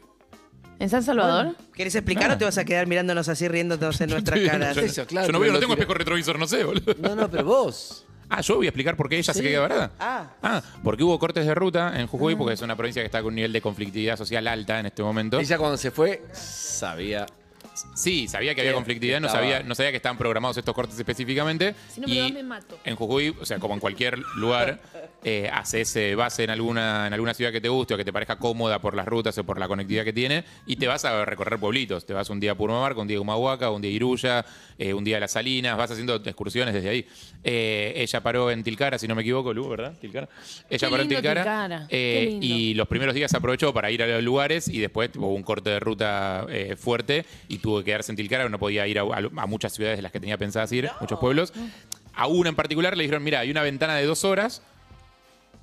¿En 0.84 0.90
San 0.90 1.02
Salvador? 1.02 1.56
¿Querés 1.74 1.96
explicar 1.96 2.30
o 2.30 2.38
te 2.38 2.44
vas 2.44 2.58
a 2.58 2.66
quedar 2.66 2.88
mirándonos 2.88 3.30
así, 3.30 3.48
riéndonos 3.48 4.02
en 4.02 4.10
nuestras 4.10 4.38
caras? 4.42 4.76
Yo, 4.76 4.82
Eso, 4.82 5.06
claro, 5.08 5.28
yo 5.28 5.32
no 5.32 5.40
veo, 5.40 5.54
no 5.54 5.60
tengo 5.60 5.72
espejo 5.76 5.94
retrovisor, 5.94 6.38
no 6.38 6.46
sé, 6.46 6.66
boludo. 6.66 6.94
No, 7.00 7.16
no, 7.16 7.32
pero 7.32 7.46
vos. 7.46 8.06
Ah, 8.28 8.42
yo 8.42 8.58
voy 8.58 8.66
a 8.66 8.70
explicar 8.70 8.98
por 8.98 9.08
qué 9.08 9.18
ella 9.18 9.34
se 9.34 9.42
queda 9.42 9.62
varada. 9.62 9.92
Ah. 9.98 10.28
Ah, 10.44 10.62
porque 10.84 11.04
hubo 11.04 11.18
cortes 11.20 11.46
de 11.46 11.56
ruta 11.56 11.98
en 11.98 12.08
Jujuy, 12.08 12.36
porque 12.36 12.56
es 12.56 12.62
una 12.62 12.76
provincia 12.76 13.02
que 13.02 13.06
está 13.06 13.22
con 13.22 13.30
un 13.30 13.36
nivel 13.36 13.54
de 13.54 13.62
conflictividad 13.62 14.18
social 14.18 14.46
alta 14.46 14.78
en 14.82 14.88
este 14.88 15.02
momento. 15.04 15.40
Ella 15.40 15.58
cuando 15.58 15.78
se 15.78 15.90
fue, 15.90 16.22
sabía. 16.34 17.28
Sí, 17.94 18.28
sabía 18.28 18.54
que 18.56 18.62
había 18.62 18.74
conflictividad, 18.74 19.20
no 19.20 19.30
sabía, 19.30 19.64
no 19.64 19.76
sabía 19.76 19.92
que 19.92 19.98
estaban 19.98 20.18
programados 20.18 20.58
estos 20.58 20.74
cortes 20.74 20.98
específicamente. 20.98 21.76
Si 21.90 22.02
no, 22.02 22.08
y 22.08 22.16
pero 22.16 22.34
me 22.34 22.44
mato. 22.44 22.80
en 22.84 22.96
Jujuy, 22.96 23.36
o 23.40 23.46
sea, 23.46 23.60
como 23.60 23.74
en 23.74 23.80
cualquier 23.80 24.20
lugar, 24.36 24.80
eh, 25.24 25.50
haces 25.52 25.96
eh, 25.96 26.16
base 26.16 26.44
en 26.44 26.50
alguna, 26.50 27.08
en 27.08 27.14
alguna 27.14 27.34
ciudad 27.34 27.52
que 27.52 27.62
te 27.62 27.70
guste 27.70 27.94
o 27.94 27.98
que 27.98 28.06
te 28.06 28.14
parezca 28.14 28.38
cómoda 28.38 28.80
por 28.80 28.96
las 28.96 29.08
rutas 29.08 29.38
o 29.38 29.44
por 29.44 29.60
la 29.60 29.68
conectividad 29.68 30.04
que 30.04 30.14
tiene 30.14 30.44
y 30.66 30.76
te 30.76 30.88
vas 30.88 31.06
a 31.06 31.26
recorrer 31.26 31.60
pueblitos. 31.60 32.06
Te 32.06 32.14
vas 32.14 32.30
un 32.30 32.40
día 32.40 32.52
a 32.52 32.56
Purmamarca, 32.56 33.02
un 33.02 33.08
día 33.08 33.18
a 33.18 33.22
Humahuaca, 33.22 33.72
un 33.72 33.82
día 33.82 33.92
a 33.92 33.94
Iruya, 33.94 34.46
eh, 34.78 34.94
un 34.94 35.04
día 35.04 35.18
a 35.18 35.20
Las 35.20 35.32
Salinas, 35.32 35.78
vas 35.78 35.92
haciendo 35.92 36.16
excursiones 36.16 36.74
desde 36.74 36.90
ahí. 36.90 37.08
Eh, 37.44 37.94
ella 37.98 38.22
paró 38.22 38.52
en 38.52 38.64
Tilcara, 38.64 38.98
si 38.98 39.08
no 39.08 39.16
me 39.16 39.22
equivoco, 39.22 39.54
Lu, 39.54 39.68
¿verdad? 39.68 39.94
Tilcara. 40.00 40.30
Ella 40.70 40.88
Qué 40.88 40.92
paró 40.92 41.04
en 41.04 41.10
lindo 41.10 41.16
Tilcara. 41.16 41.42
Tilcara, 41.42 41.88
eh, 41.90 42.20
qué 42.20 42.26
lindo. 42.32 42.46
y 42.46 42.74
los 42.74 42.88
primeros 42.88 43.14
días 43.16 43.34
aprovechó 43.34 43.74
para 43.74 43.92
ir 43.92 44.02
a 44.04 44.08
los 44.08 44.24
lugares 44.24 44.68
y 44.68 44.80
después 44.80 45.10
hubo 45.18 45.34
un 45.34 45.44
corte 45.44 45.70
de 45.70 45.80
ruta 45.80 46.46
eh, 46.50 46.76
fuerte 46.76 47.26
y 47.48 47.58
tuvo 47.64 47.78
que 47.80 47.86
quedarse 47.86 48.12
en 48.12 48.18
Tilcara, 48.18 48.50
no 48.50 48.60
podía 48.60 48.86
ir 48.88 49.00
a, 49.00 49.04
a- 49.04 49.30
a 49.38 49.46
muchas 49.48 49.72
ciudades 49.72 49.98
de 49.98 50.02
las 50.02 50.12
que 50.12 50.20
tenía 50.20 50.38
pensadas 50.38 50.70
ir, 50.74 50.92
muchos 51.00 51.18
pueblos. 51.18 51.54
A 52.14 52.28
una 52.28 52.50
en 52.50 52.56
particular 52.56 52.98
le 52.98 53.04
dijeron, 53.04 53.24
mira, 53.24 53.40
hay 53.40 53.50
una 53.52 53.64
ventana 53.64 53.96
de 53.96 54.06
dos 54.06 54.26
horas, 54.26 54.62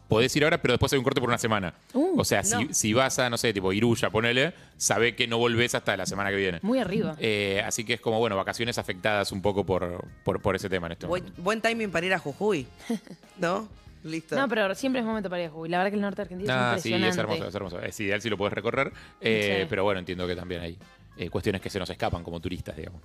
podés 0.09 0.35
ir 0.35 0.45
ahora, 0.45 0.61
pero 0.63 0.73
después 0.73 0.91
hay 0.95 0.99
un 0.99 1.05
corte 1.05 1.21
por 1.21 1.29
una 1.29 1.37
semana. 1.39 1.75
Uh, 1.93 2.19
o 2.19 2.25
sea, 2.25 2.43
si, 2.43 2.69
si 2.73 2.93
vas 2.95 3.19
a, 3.19 3.29
no 3.31 3.37
sé, 3.37 3.53
tipo 3.53 3.71
Iruya, 3.73 4.09
ponele, 4.11 4.55
sabe 4.79 5.15
que 5.15 5.29
no 5.29 5.37
volvés 5.39 5.75
hasta 5.75 5.95
la 5.97 6.07
semana 6.07 6.31
que 6.31 6.37
viene. 6.37 6.59
Muy 6.63 6.79
arriba. 6.79 7.15
Eh, 7.21 7.63
así 7.65 7.85
que 7.85 7.93
es 7.95 8.01
como, 8.01 8.19
bueno, 8.19 8.35
vacaciones 8.35 8.79
afectadas 8.79 9.31
un 9.31 9.43
poco 9.43 9.65
por, 9.65 10.03
por, 10.25 10.41
por 10.41 10.57
ese 10.57 10.69
tema 10.71 10.87
en 10.87 10.93
este 10.95 11.07
Buen, 11.07 11.23
momento. 11.25 11.43
buen 11.43 11.61
timing 11.61 11.91
para 11.91 12.07
ir 12.07 12.15
a 12.15 12.19
Jujuy. 12.19 12.67
¿No? 13.39 13.69
Listo. 14.03 14.35
No, 14.35 14.49
pero 14.49 14.75
siempre 14.75 15.01
es 15.01 15.07
momento 15.07 15.29
para 15.29 15.43
ir 15.43 15.49
a 15.49 15.53
Jujuy. 15.53 15.69
La 15.69 15.77
verdad 15.79 15.91
que 15.91 15.97
el 15.97 16.01
norte 16.03 16.23
argentino 16.23 16.51
Ah, 16.53 16.73
es 16.77 16.83
sí, 16.83 16.89
impresionante. 16.89 17.11
es 17.11 17.19
hermoso, 17.19 17.49
es 17.49 17.55
hermoso. 17.55 17.81
Es 17.83 18.01
ideal 18.01 18.23
si 18.23 18.31
lo 18.31 18.39
puedes 18.39 18.55
recorrer, 18.55 18.91
eh, 19.21 19.59
Sí. 19.61 19.67
pero 19.69 19.85
bueno, 19.85 20.01
entiendo 20.01 20.27
que 20.27 20.35
también 20.35 20.63
hay 20.63 20.79
eh, 21.21 21.31
cuestiones 21.31 21.61
que 21.61 21.71
se 21.71 21.79
nos 21.79 21.91
escapan 21.91 22.25
como 22.25 22.41
turistas, 22.41 22.77
digamos. 22.77 23.03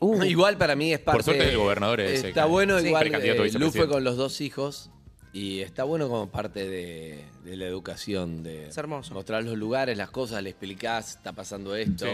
Uh, 0.00 0.22
Igual 0.22 0.56
para 0.56 0.76
mí 0.76 0.92
es 0.92 1.00
parte. 1.00 1.16
Por 1.18 1.24
suerte 1.24 1.48
el 1.50 1.56
gobernador 1.56 2.00
es, 2.00 2.22
Está 2.22 2.44
bueno, 2.44 2.78
sí, 2.78 2.86
igual. 2.86 3.12
eh, 3.14 3.50
Lu 3.58 3.70
fue 3.72 3.88
con 3.88 4.04
los 4.04 4.16
dos 4.16 4.40
hijos 4.40 4.90
y 5.32 5.60
está 5.60 5.82
bueno 5.82 6.08
como 6.08 6.28
parte 6.28 6.68
de, 6.68 7.24
de 7.44 7.56
la 7.56 7.66
educación. 7.66 8.44
De 8.44 8.68
Es 8.68 8.78
hermoso. 8.78 9.12
Mostrar 9.14 9.42
los 9.42 9.58
lugares, 9.58 9.98
las 9.98 10.10
cosas, 10.10 10.42
le 10.42 10.50
explicás, 10.50 11.16
está 11.16 11.32
pasando 11.32 11.74
esto. 11.74 12.06
Sí. 12.06 12.12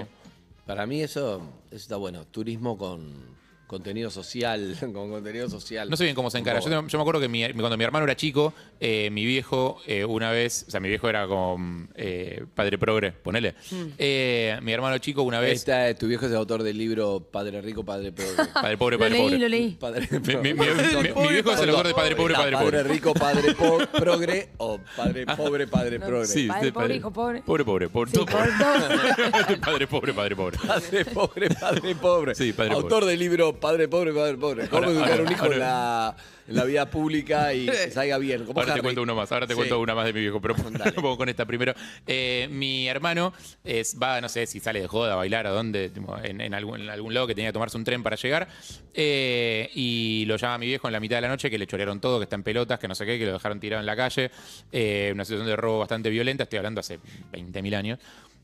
Para 0.64 0.87
mí 0.87 1.03
eso, 1.03 1.42
eso 1.66 1.77
está 1.77 1.96
bueno. 1.96 2.24
Turismo 2.24 2.79
con 2.79 3.34
contenido 3.75 4.11
social, 4.11 4.77
con 4.93 5.11
contenido 5.11 5.49
social. 5.49 5.91
No 5.91 5.97
sé 5.97 6.05
bien 6.05 6.15
cómo 6.15 6.31
se 6.31 6.39
encara. 6.39 6.61
Yo, 6.61 6.69
me 6.83 7.01
acuerdo 7.01 7.21
que 7.21 7.29
mi- 7.29 7.53
cuando 7.53 7.77
mi 7.77 7.85
hermano 7.85 8.05
era 8.05 8.15
chico, 8.17 8.55
eh, 8.81 9.11
mi 9.11 9.25
viejo 9.27 9.79
eh, 9.87 10.05
una 10.05 10.31
vez, 10.31 10.65
o 10.69 10.71
sea, 10.71 10.81
mi 10.81 10.89
viejo 10.89 11.09
era 11.09 11.27
como 11.27 11.89
eh, 11.97 12.45
padre 12.55 12.79
progre, 12.79 13.13
ponele. 13.13 13.55
Eh, 13.99 14.59
mi 14.63 14.73
hermano 14.73 14.99
chico 14.99 15.23
una 15.23 15.41
vez, 15.41 15.53
Esta, 15.61 15.95
tu 15.95 16.07
viejo 16.07 16.27
es 16.27 16.31
el 16.33 16.37
autor 16.39 16.63
del 16.63 16.79
libro 16.79 17.21
Padre 17.31 17.61
Rico, 17.61 17.85
Padre 17.85 18.13
Pobre. 18.13 18.29
padre 18.55 18.77
pobre, 18.79 18.97
Lo 18.97 19.01
padre 19.01 19.11
leí, 19.15 19.23
pobre. 19.23 19.39
lo 19.39 19.49
leí. 19.49 19.71
Padre, 19.79 20.09
Mi, 20.11 20.19
mi- 20.37 20.55
mi- 20.55 20.61
mi- 20.61 21.23
mi 21.23 21.29
viejo 21.29 21.53
es 21.53 21.61
el 21.61 21.71
autor 21.71 21.89
de 21.89 21.95
Padre 21.95 22.17
Pobre, 22.17 22.35
Está 22.35 22.43
Padre 22.45 22.57
Padre 22.57 22.71
Pobre. 22.79 22.83
Rico, 22.95 23.15
Padre 23.15 23.55
po- 23.55 23.79
Progre 23.99 24.49
o 24.59 24.79
Padre 24.97 25.27
Pobre, 25.27 25.67
Padre 25.67 25.99
Progre. 26.01 26.27
Sí, 26.27 26.47
Padre 26.47 26.73
pobre, 26.73 26.97
hijo 26.97 27.11
pobre. 27.13 27.43
Pobre, 27.43 27.65
pobre, 27.65 27.89
pobre. 27.89 28.11
Sí, 28.11 28.17
todo 28.17 28.27
por 28.27 28.41
pobre. 28.41 29.57
padre 29.59 29.87
pobre, 29.87 30.13
padre 30.15 30.37
pobre. 30.37 30.59
Padre 30.59 31.05
pobre, 31.07 31.49
padre 31.51 31.95
pobre. 31.97 32.35
Sí, 32.35 32.53
padre 32.53 32.73
Autor 32.73 32.91
pobre. 33.01 33.07
del 33.07 33.19
libro 33.19 33.53
Padre 33.64 33.88
pobre, 33.88 34.12
padre 34.12 34.37
pobre. 34.37 34.68
¿Cómo 34.68 34.85
Ahora- 34.88 34.92
educar 34.98 35.20
a 35.20 35.22
un 35.22 35.33
hijo 35.33 35.46
en, 35.50 35.59
la, 35.59 36.14
en 36.48 36.55
la 36.55 36.64
vida 36.64 36.90
pública 36.90 37.55
y 37.55 37.64
que 37.70 37.90
salga 37.90 38.18
bien? 38.18 38.44
¿Cómo 38.44 38.61
Ahora 38.61 38.74
te 38.74 38.83
cuento 38.83 39.00
uno 39.00 39.14
más, 39.14 39.33
ahora 39.33 39.46
te 39.46 39.55
Sí. 39.55 39.57
cuento 39.57 39.81
una 39.81 39.94
más 39.94 40.05
de 40.05 40.12
mi 40.12 40.20
viejo, 40.20 40.38
pero 40.38 40.55
pongo 40.55 41.16
con 41.16 41.31
esta 41.31 41.46
primero. 41.46 41.72
Eh, 42.07 42.46
mi 42.50 42.87
hermano 42.88 43.33
es, 43.64 43.96
va, 43.98 44.20
no 44.20 44.29
sé 44.29 44.46
si 44.46 44.61
sale 44.61 44.83
de 44.83 44.87
joda 44.87 45.14
a 45.14 45.16
bailar 45.16 45.46
o 45.46 45.55
dónde, 45.55 45.90
en, 46.24 46.42
en 46.42 46.53
algún, 46.53 46.83
en 46.83 46.90
algún 46.90 47.14
lado 47.14 47.27
que 47.27 47.35
tenía 47.35 47.48
que 47.48 47.55
tomarse 47.55 47.79
un 47.79 47.85
tren 47.85 48.03
para 48.03 48.16
llegar. 48.16 48.48
eh, 48.92 49.70
y 49.74 50.24
lo 50.27 50.37
llama 50.37 50.59
mi 50.59 50.66
viejo 50.66 50.87
en 50.88 50.92
la 50.92 51.00
mitad 51.00 51.16
de 51.16 51.22
la 51.22 51.29
noche, 51.29 51.48
que 51.48 51.57
le 51.57 51.66
chorearon 51.66 52.00
todo, 52.00 52.18
que 52.18 52.24
está 52.24 52.37
en 52.37 52.42
pelotas, 52.42 52.79
que 52.79 52.87
no 52.87 52.94
sé 52.94 53.07
qué, 53.07 53.18
que 53.18 53.24
lo 53.24 53.33
dejaron 53.33 53.61
tirado 53.61 53.81
en 53.81 53.87
la 53.87 53.96
calle. 53.96 54.31
Eh, 54.72 55.11
una 55.14 55.24
situación 55.24 55.46
de 55.48 55.57
robo 55.57 55.79
bastante 55.79 56.11
violenta, 56.11 56.42
estoy 56.42 56.59
hablando 56.59 56.81
hace 56.81 56.98
20.000 57.33 57.74
años. 57.77 57.98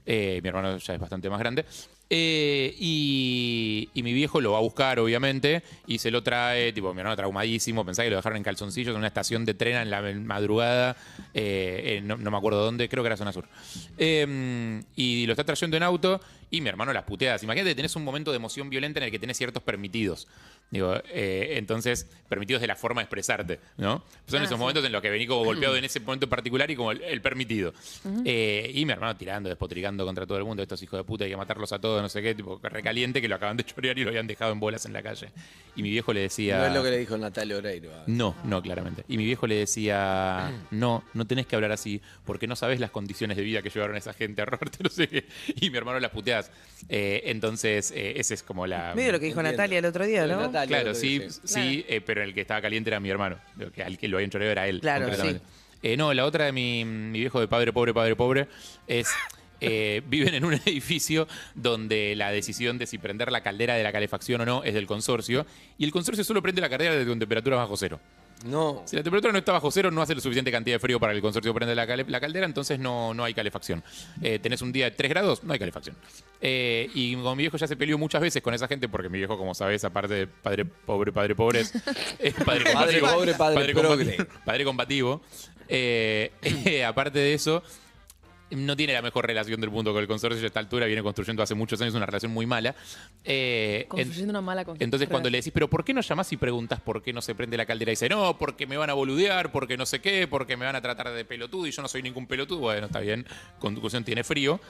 Eh, 0.06 0.40
mi 0.42 0.48
hermano 0.48 0.76
ya 0.78 0.94
es 0.94 1.00
bastante 1.00 1.28
más 1.30 1.38
grande. 1.38 1.64
Eh, 2.12 2.74
y, 2.76 3.88
mi 3.94 4.12
viejo 4.12 4.40
lo 4.40 4.52
va 4.52 4.58
a 4.58 4.62
buscar, 4.62 4.98
obviamente, 4.98 5.62
y 5.86 5.98
se 5.98 6.10
lo 6.10 6.24
trae, 6.24 6.72
tipo, 6.72 6.92
mi 6.92 7.00
hermano 7.00 7.14
traumadísimo, 7.14 7.84
pensaba 7.84 8.04
que 8.06 8.10
lo 8.10 8.16
dejaron 8.16 8.38
en 8.38 8.42
calzoncillos 8.42 8.92
en 8.92 8.98
una 8.98 9.06
estación 9.06 9.44
de 9.44 9.54
tren 9.54 9.76
en 9.76 9.90
la 9.90 10.02
madrugada, 10.02 10.96
eh, 11.34 12.00
no, 12.02 12.16
me 12.16 12.36
acuerdo 12.36 12.64
dónde, 12.64 12.88
creo 12.88 13.04
que 13.04 13.08
era 13.08 13.16
zona 13.16 13.32
sur. 13.32 13.46
Eh, 13.96 14.82
y 14.96 15.26
lo 15.26 15.34
está 15.34 15.44
trayendo 15.44 15.76
en 15.76 15.84
auto, 15.84 16.20
y 16.50 16.60
mi 16.60 16.68
hermano 16.68 16.92
las 16.92 17.04
puteadas. 17.04 17.44
Imagínate, 17.44 17.76
tenés 17.76 17.94
un 17.94 18.02
momento 18.02 18.32
de 18.32 18.38
emoción 18.38 18.68
violenta 18.70 18.98
en 18.98 19.04
el 19.04 19.10
que 19.12 19.20
tenés 19.20 19.36
ciertos 19.36 19.62
permitidos. 19.62 20.26
Digo, 20.70 20.94
eh, 21.09 21.54
entonces, 21.56 22.06
permitidos 22.28 22.61
de 22.61 22.68
la 22.68 22.76
forma 22.76 23.00
de 23.00 23.04
expresarte, 23.04 23.59
¿no? 23.76 24.04
Son 24.26 24.40
Ah, 24.40 24.44
esos 24.44 24.50
sí. 24.50 24.61
momentos 24.61 24.85
en 24.85 24.92
los 24.92 25.02
que 25.02 25.11
vení 25.11 25.26
como 25.26 25.42
golpeado 25.44 25.74
en 25.76 25.85
ese 25.85 25.98
momento 25.98 26.26
en 26.26 26.30
particular 26.30 26.70
y 26.70 26.76
como 26.76 26.92
el, 26.92 27.02
el 27.02 27.20
permitido. 27.20 27.74
Eh, 28.24 28.70
y 28.72 28.85
mi 28.87 28.92
hermano 28.92 29.16
tirando, 29.16 29.48
despotricando 29.48 30.04
contra 30.06 30.26
todo 30.26 30.38
el 30.38 30.44
mundo, 30.44 30.62
estos 30.62 30.80
hijos 30.83 30.98
de 31.00 31.04
puta, 31.04 31.24
hay 31.24 31.30
que 31.30 31.37
matarlos 31.37 31.72
a 31.72 31.80
todos, 31.80 32.00
no 32.00 32.09
sé 32.09 32.22
qué, 32.22 32.37
tipo, 32.37 32.61
recaliente, 32.62 33.20
que 33.20 33.26
lo 33.26 33.35
acaban 33.35 33.56
de 33.56 33.64
chorear 33.64 33.98
y 33.98 34.04
lo 34.04 34.11
habían 34.11 34.28
dejado 34.28 34.52
en 34.52 34.61
bolas 34.61 34.87
en 34.87 34.92
la 34.92 35.02
calle. 35.02 35.30
Y 35.74 35.83
mi 35.83 35.90
viejo 35.90 36.12
le 36.12 36.20
decía... 36.20 36.59
No 36.59 36.66
es 36.66 36.72
lo 36.74 36.83
que 36.85 36.90
le 36.90 36.98
dijo 36.98 37.18
Natalia 37.18 37.56
Oreiro. 37.56 37.90
ah. 37.92 38.04
No, 38.06 38.37
no, 38.44 38.62
claramente. 38.62 39.04
Y 39.09 39.16
mi 39.16 39.24
viejo 39.24 39.48
le 39.48 39.56
decía, 39.56 40.52
no, 40.70 41.02
no 41.14 41.26
tenés 41.26 41.46
que 41.46 41.56
hablar 41.56 41.72
así, 41.72 42.00
porque 42.24 42.46
no 42.46 42.54
sabés 42.54 42.78
las 42.78 42.92
condiciones 42.92 43.37
de 43.37 43.42
vida 43.42 43.61
que 43.62 43.70
llevaron 43.70 43.96
a 43.96 43.98
esa 43.98 44.12
gente 44.12 44.42
a 44.42 44.44
robarte, 44.44 44.78
no 44.85 44.88
sé 44.90 45.09
qué. 45.09 45.26
Y 45.61 45.70
mi 45.70 45.76
hermano 45.78 45.98
las 45.98 46.12
puteadas. 46.12 46.50
Eh, 46.88 47.23
entonces, 47.27 47.93
eh, 47.95 48.14
ese 48.16 48.35
es 48.35 48.43
como 48.43 48.66
la... 48.66 48.95
Medio 48.95 49.12
lo 49.12 49.21
que 49.21 49.27
dijo 49.27 49.40
Entiendo. 49.40 49.59
Natalia 49.62 49.79
el 49.79 49.85
otro 49.85 50.07
día, 50.07 50.27
¿no? 50.27 50.40
Natalia, 50.40 50.81
Claro, 50.81 50.95
sí, 50.95 51.19
dice. 51.21 51.40
sí, 51.45 51.85
eh, 51.88 52.01
pero 52.01 52.23
el 52.23 52.35
que 52.35 52.40
estaba 52.40 52.61
caliente 52.62 52.90
era 52.90 52.99
mi 53.01 53.11
hermano. 53.11 53.38
Lo 53.57 53.71
que, 53.71 53.83
al 53.83 53.99
que 53.99 54.09
lo 54.09 54.16
habían 54.16 54.31
choreado 54.31 54.53
era 54.53 54.66
él. 54.66 54.81
Claro, 54.81 55.05
concretamente. 55.05 55.43
Eh, 55.83 55.97
no, 55.97 56.12
la 56.12 56.25
otra 56.27 56.47
de 56.47 56.53
mi, 56.53 56.85
mi 56.85 57.21
viejo 57.21 57.40
de 57.40 57.49
padre 57.49 57.73
pobre, 57.73 57.95
padre 57.95 58.16
pobre, 58.16 58.49
es. 58.87 59.09
eh, 59.61 60.03
viven 60.09 60.35
en 60.35 60.45
un 60.45 60.55
edificio 60.55 61.29
donde 61.55 62.14
la 62.16 62.31
decisión 62.33 62.79
de 62.79 62.87
si 62.87 62.99
prender 62.99 63.31
la 63.31 63.43
caldera 63.43 63.75
de 63.77 63.83
la 63.83 63.93
calefacción 63.93 64.40
o 64.40 64.47
no 64.47 64.64
es 64.64 64.75
del 64.75 64.87
consorcio. 64.87 65.47
Y 65.79 65.85
el 65.85 65.90
consorcio 65.93 66.25
solo 66.25 66.43
prende 66.43 66.61
la 66.61 66.69
caldera 66.69 66.93
desde 66.95 67.07
con 67.09 67.19
temperatura 67.19 67.57
bajo 67.57 67.77
cero. 67.77 68.01
No. 68.44 68.83
Si 68.87 68.96
la 68.96 69.03
temperatura 69.03 69.33
no 69.33 69.38
está 69.38 69.53
bajo 69.53 69.70
cero, 69.70 69.90
no 69.90 70.00
hace 70.00 70.14
la 70.14 70.20
suficiente 70.20 70.50
cantidad 70.50 70.76
de 70.76 70.79
frío 70.79 70.98
para 70.98 71.12
que 71.12 71.16
el 71.16 71.22
consorcio 71.22 71.53
prenda 71.53 71.74
la, 71.74 71.87
caldera, 71.87 72.46
entonces 72.46 72.79
no, 72.79 73.12
no 73.12 73.24
hay 73.24 73.35
calefacción. 73.35 73.85
Eh, 74.22 74.38
tenés 74.38 74.62
un 74.62 74.72
día 74.72 74.87
de 74.87 74.90
3 74.92 75.11
grados, 75.11 75.44
no 75.44 75.53
hay 75.53 75.59
calefacción. 75.59 75.96
Eh, 76.40 76.88
y 76.94 77.16
con 77.16 77.37
mi 77.37 77.42
viejo 77.42 77.59
ya 77.59 77.66
se 77.66 77.76
peleó 77.76 77.98
muchas 77.98 78.22
veces 78.22 78.42
con 78.42 78.55
esa 78.55 78.66
gente, 78.66 78.88
porque 78.88 79.09
mi 79.09 79.18
viejo, 79.18 79.37
como 79.37 79.55
sabes, 79.55 79.85
aparte 79.85 80.14
de 80.14 80.26
padre 80.26 80.64
pobre, 80.64 81.12
padre 81.12 81.35
pobre, 81.35 81.61
es, 81.61 81.72
padre 82.44 82.72
pobre, 83.00 83.35
padre. 83.35 84.26
Padre 84.44 84.64
combativo. 84.64 85.20
Eh, 85.68 86.33
eh, 86.42 86.85
aparte 86.85 87.18
de 87.18 87.33
eso, 87.33 87.62
no 88.50 88.76
tiene 88.76 88.92
la 88.92 89.02
mejor 89.02 89.26
relación 89.26 89.60
del 89.60 89.70
mundo 89.70 89.92
con 89.92 90.00
el 90.02 90.08
consorcio 90.08 90.42
a 90.42 90.46
esta 90.46 90.60
altura, 90.60 90.86
viene 90.86 91.02
construyendo 91.02 91.42
hace 91.42 91.54
muchos 91.54 91.80
años 91.80 91.94
una 91.94 92.06
relación 92.06 92.32
muy 92.32 92.46
mala. 92.46 92.74
Eh, 93.24 93.82
en- 93.82 93.88
Construyendo 93.88 94.30
una 94.30 94.40
mala 94.40 94.64
construcción. 94.64 94.86
entonces 94.86 95.08
cuando 95.08 95.30
le 95.30 95.38
decís, 95.38 95.52
pero 95.52 95.68
¿por 95.68 95.84
qué 95.84 95.94
no 95.94 96.00
llamás 96.00 96.32
y 96.32 96.36
preguntas 96.36 96.80
por 96.80 97.02
qué 97.02 97.12
no 97.12 97.22
se 97.22 97.34
prende 97.34 97.56
la 97.56 97.66
caldera? 97.66 97.90
Y 97.90 97.94
dice, 97.94 98.08
no, 98.08 98.36
porque 98.38 98.66
me 98.66 98.76
van 98.76 98.90
a 98.90 98.94
boludear, 98.94 99.52
porque 99.52 99.76
no 99.76 99.86
sé 99.86 100.00
qué, 100.00 100.26
porque 100.26 100.56
me 100.56 100.66
van 100.66 100.76
a 100.76 100.80
tratar 100.80 101.10
de 101.10 101.24
pelotudo 101.24 101.66
y 101.66 101.70
yo 101.70 101.82
no 101.82 101.88
soy 101.88 102.02
ningún 102.02 102.26
pelotudo. 102.26 102.58
Bueno, 102.60 102.86
está 102.86 103.00
bien, 103.00 103.26
conducción 103.58 104.04
tiene 104.04 104.24
frío. 104.24 104.60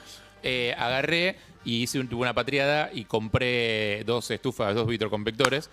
Eh, 0.43 0.73
agarré 0.77 1.35
y 1.63 1.83
hice 1.83 1.99
un- 1.99 2.11
una 2.15 2.33
patriada 2.33 2.89
y 2.91 3.05
compré 3.05 4.03
dos 4.05 4.31
estufas, 4.31 4.73
dos 4.73 4.87
vitroconvectores 4.87 5.69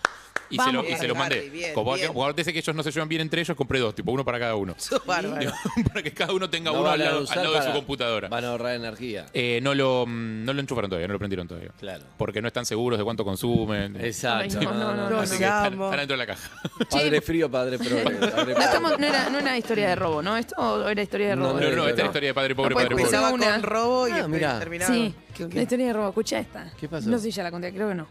y 0.49 0.57
se 0.57 0.71
lo, 0.71 0.79
Vamos, 0.83 0.85
y 0.91 0.95
se 0.95 1.07
lo 1.07 1.13
Harry, 1.13 1.19
mandé. 1.19 1.49
bien, 1.49 1.73
Como 1.73 1.93
bien. 1.93 2.07
como 2.07 2.33
dice 2.33 2.51
que 2.53 2.59
ellos 2.59 2.75
no 2.75 2.81
se 2.83 2.91
llevan 2.91 3.07
bien 3.09 3.21
entre 3.21 3.41
ellos, 3.41 3.55
compré 3.55 3.79
dos, 3.79 3.93
tipo 3.95 4.11
uno 4.11 4.25
para 4.25 4.39
cada 4.39 4.55
uno. 4.55 4.75
Bárbaro. 5.05 5.51
Para 5.87 6.03
que 6.03 6.11
cada 6.11 6.33
uno 6.33 6.49
tenga 6.49 6.71
No 6.71 6.79
uno 6.81 6.89
al 6.89 7.01
a 7.01 7.05
lado, 7.05 7.21
usar 7.23 7.37
al 7.39 7.43
lado 7.43 7.55
de 7.55 7.61
su 7.61 7.65
para- 7.67 7.75
computadora. 7.79 8.27
Van 8.29 8.43
a 8.45 8.47
ahorrar 8.49 8.75
energía. 8.75 9.25
Eh, 9.33 9.59
no, 9.61 9.73
lo, 9.75 10.05
mm, 10.07 10.43
no 10.45 10.53
lo 10.53 10.59
enchufaron 10.61 10.89
todavía, 10.89 11.07
no 11.07 11.13
lo 11.13 11.19
prendieron 11.19 11.47
todavía. 11.47 11.71
Claro. 11.79 12.03
Porque 12.17 12.41
no 12.41 12.47
están 12.47 12.65
seguros 12.65 12.97
de 12.97 13.03
cuánto 13.05 13.23
consumen. 13.23 13.95
Exacto. 14.03 14.57
Ay, 14.59 14.65
no, 14.65 14.73
no, 14.73 14.95
no, 14.95 15.09
no. 15.09 15.19
Así 15.19 15.37
que 15.37 15.43
están, 15.43 15.77
dentro 15.79 16.07
de 16.07 16.17
la 16.17 16.25
caja. 16.27 16.49
Padre 16.89 17.21
frío, 17.21 17.49
padre 17.49 17.77
progre. 17.79 18.17
padre 18.31 18.53
No, 18.53 18.59
estamos- 18.61 18.99
no 18.99 19.05
era, 19.07 19.29
no 19.29 19.39
era 19.39 19.57
historia 19.57 19.89
de 19.89 19.95
robo, 19.95 20.21
¿no? 20.21 20.35
¿Esto 20.37 20.55
o 20.57 20.87
era 20.87 21.01
historia 21.01 21.29
de 21.29 21.35
No, 21.35 21.49
robo? 21.49 21.59
No, 21.59 21.69
no, 21.69 21.75
no, 21.75 21.87
esta 21.87 21.89
es 21.91 21.97
la 21.97 22.03
no. 22.03 22.09
historia 22.09 22.29
de 22.29 22.33
padre 22.33 22.55
pobre, 22.55 22.69
No, 22.69 22.75
padre 22.75 22.89
pobre. 22.89 23.03
Empezaba 23.03 23.29
Una. 23.31 23.51
con 23.53 23.63
robo 23.63 24.07
y 24.07 24.11
Ah, 24.11 24.15
después 24.15 24.31
mirá. 24.33 24.59
terminaba. 24.59 24.93
Sí, 24.93 25.13
¿Con 25.37 25.49
qué? 25.49 25.55
la 25.55 25.61
historia 25.61 25.85
de 25.87 25.93
robo. 25.93 26.07
Escucha 26.09 26.39
esta. 26.39 26.71
¿Qué 26.79 26.87
pasó? 26.87 27.09
No 27.09 27.17
sé 27.17 27.25
si 27.25 27.31
ya 27.31 27.43
la 27.43 27.51
conté, 27.51 27.71
creo 27.73 27.89
que 27.89 27.95
no. 27.95 28.07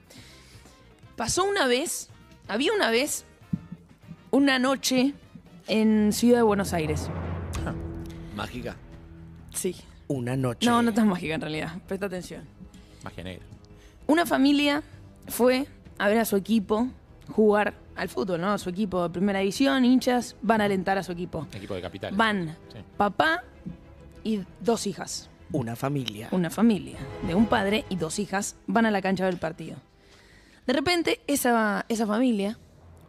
Pasó 1.17 1.45
una 1.45 1.67
vez, 1.67 2.09
había 2.49 2.73
una 2.73 2.91
vez, 2.91 3.25
una 4.31 4.59
noche 4.59 5.15
en 5.67 6.13
Ciudad 6.13 6.39
de 6.39 6.43
Buenos 6.43 6.73
Aires. 6.73 7.09
Mágica. 8.37 8.77
Sí. 9.53 9.77
Una 10.07 10.37
noche. 10.37 10.67
No, 10.69 10.83
no 10.83 10.93
tan 10.95 11.09
mágica 11.09 11.35
en 11.35 11.41
realidad. 11.41 11.73
Presta 11.87 12.07
atención. 12.07 12.45
Magia 13.03 13.25
negra. 13.25 13.45
Una 14.07 14.25
familia 14.27 14.83
fue 15.27 15.67
a 15.99 16.09
ver 16.09 16.19
a 16.19 16.25
su 16.25 16.37
equipo 16.37 16.89
jugar 17.33 17.75
al 17.97 18.09
fútbol, 18.09 18.41
¿no? 18.41 18.53
A 18.53 18.59
su 18.59 18.71
equipo 18.71 19.03
de 19.03 19.11
primera 19.11 19.41
división, 19.41 19.85
hinchas, 19.85 20.37
van 20.41 20.61
a 20.61 20.65
alentar 20.65 20.97
a 20.99 21.03
su 21.03 21.13
equipo. 21.13 21.47
Equipo 21.53 21.75
de 21.75 21.83
capital. 21.83 22.15
Van 22.15 22.57
Sí. 22.73 22.79
papá 22.97 23.43
y 24.25 24.41
dos 24.61 24.87
hijas. 24.87 25.29
Una 25.53 25.77
familia. 25.77 26.29
Una 26.31 26.49
familia 26.51 26.99
de 27.27 27.35
un 27.35 27.47
padre 27.47 27.85
y 27.89 27.97
dos 27.97 28.19
hijas 28.19 28.57
van 28.67 28.87
a 28.87 28.91
la 28.91 29.03
cancha 29.03 29.27
del 29.27 29.39
partido. 29.39 29.77
De 30.69 30.75
repente, 30.75 31.21
esa, 31.27 31.87
esa 31.89 32.07
familia, 32.07 32.59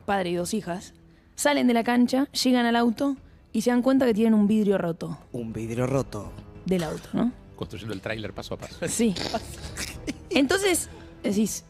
padre 0.05 0.29
y 0.29 0.35
dos 0.35 0.53
hijas, 0.53 0.93
salen 1.35 1.67
de 1.67 1.73
la 1.73 1.83
cancha, 1.83 2.29
llegan 2.31 2.65
al 2.65 2.77
auto 2.77 3.17
y 3.51 3.63
se 3.63 3.69
dan 3.69 3.81
cuenta 3.81 4.05
que 4.05 4.13
tienen 4.13 4.33
un 4.33 4.47
vidrio 4.47 4.77
roto 4.77 5.17
Un 5.33 5.51
vidrio 5.51 5.85
roto. 5.85 6.31
del 6.65 6.83
auto, 6.85 7.09
¿no? 7.11 7.33
Construyendo 7.57 7.93
el 7.93 7.99
tráiler 7.99 8.33
paso 8.33 8.53
a 8.53 8.57
paso. 8.57 8.77
Sí. 8.87 9.13
Entonces, 10.29 10.89
decís, 11.21 11.65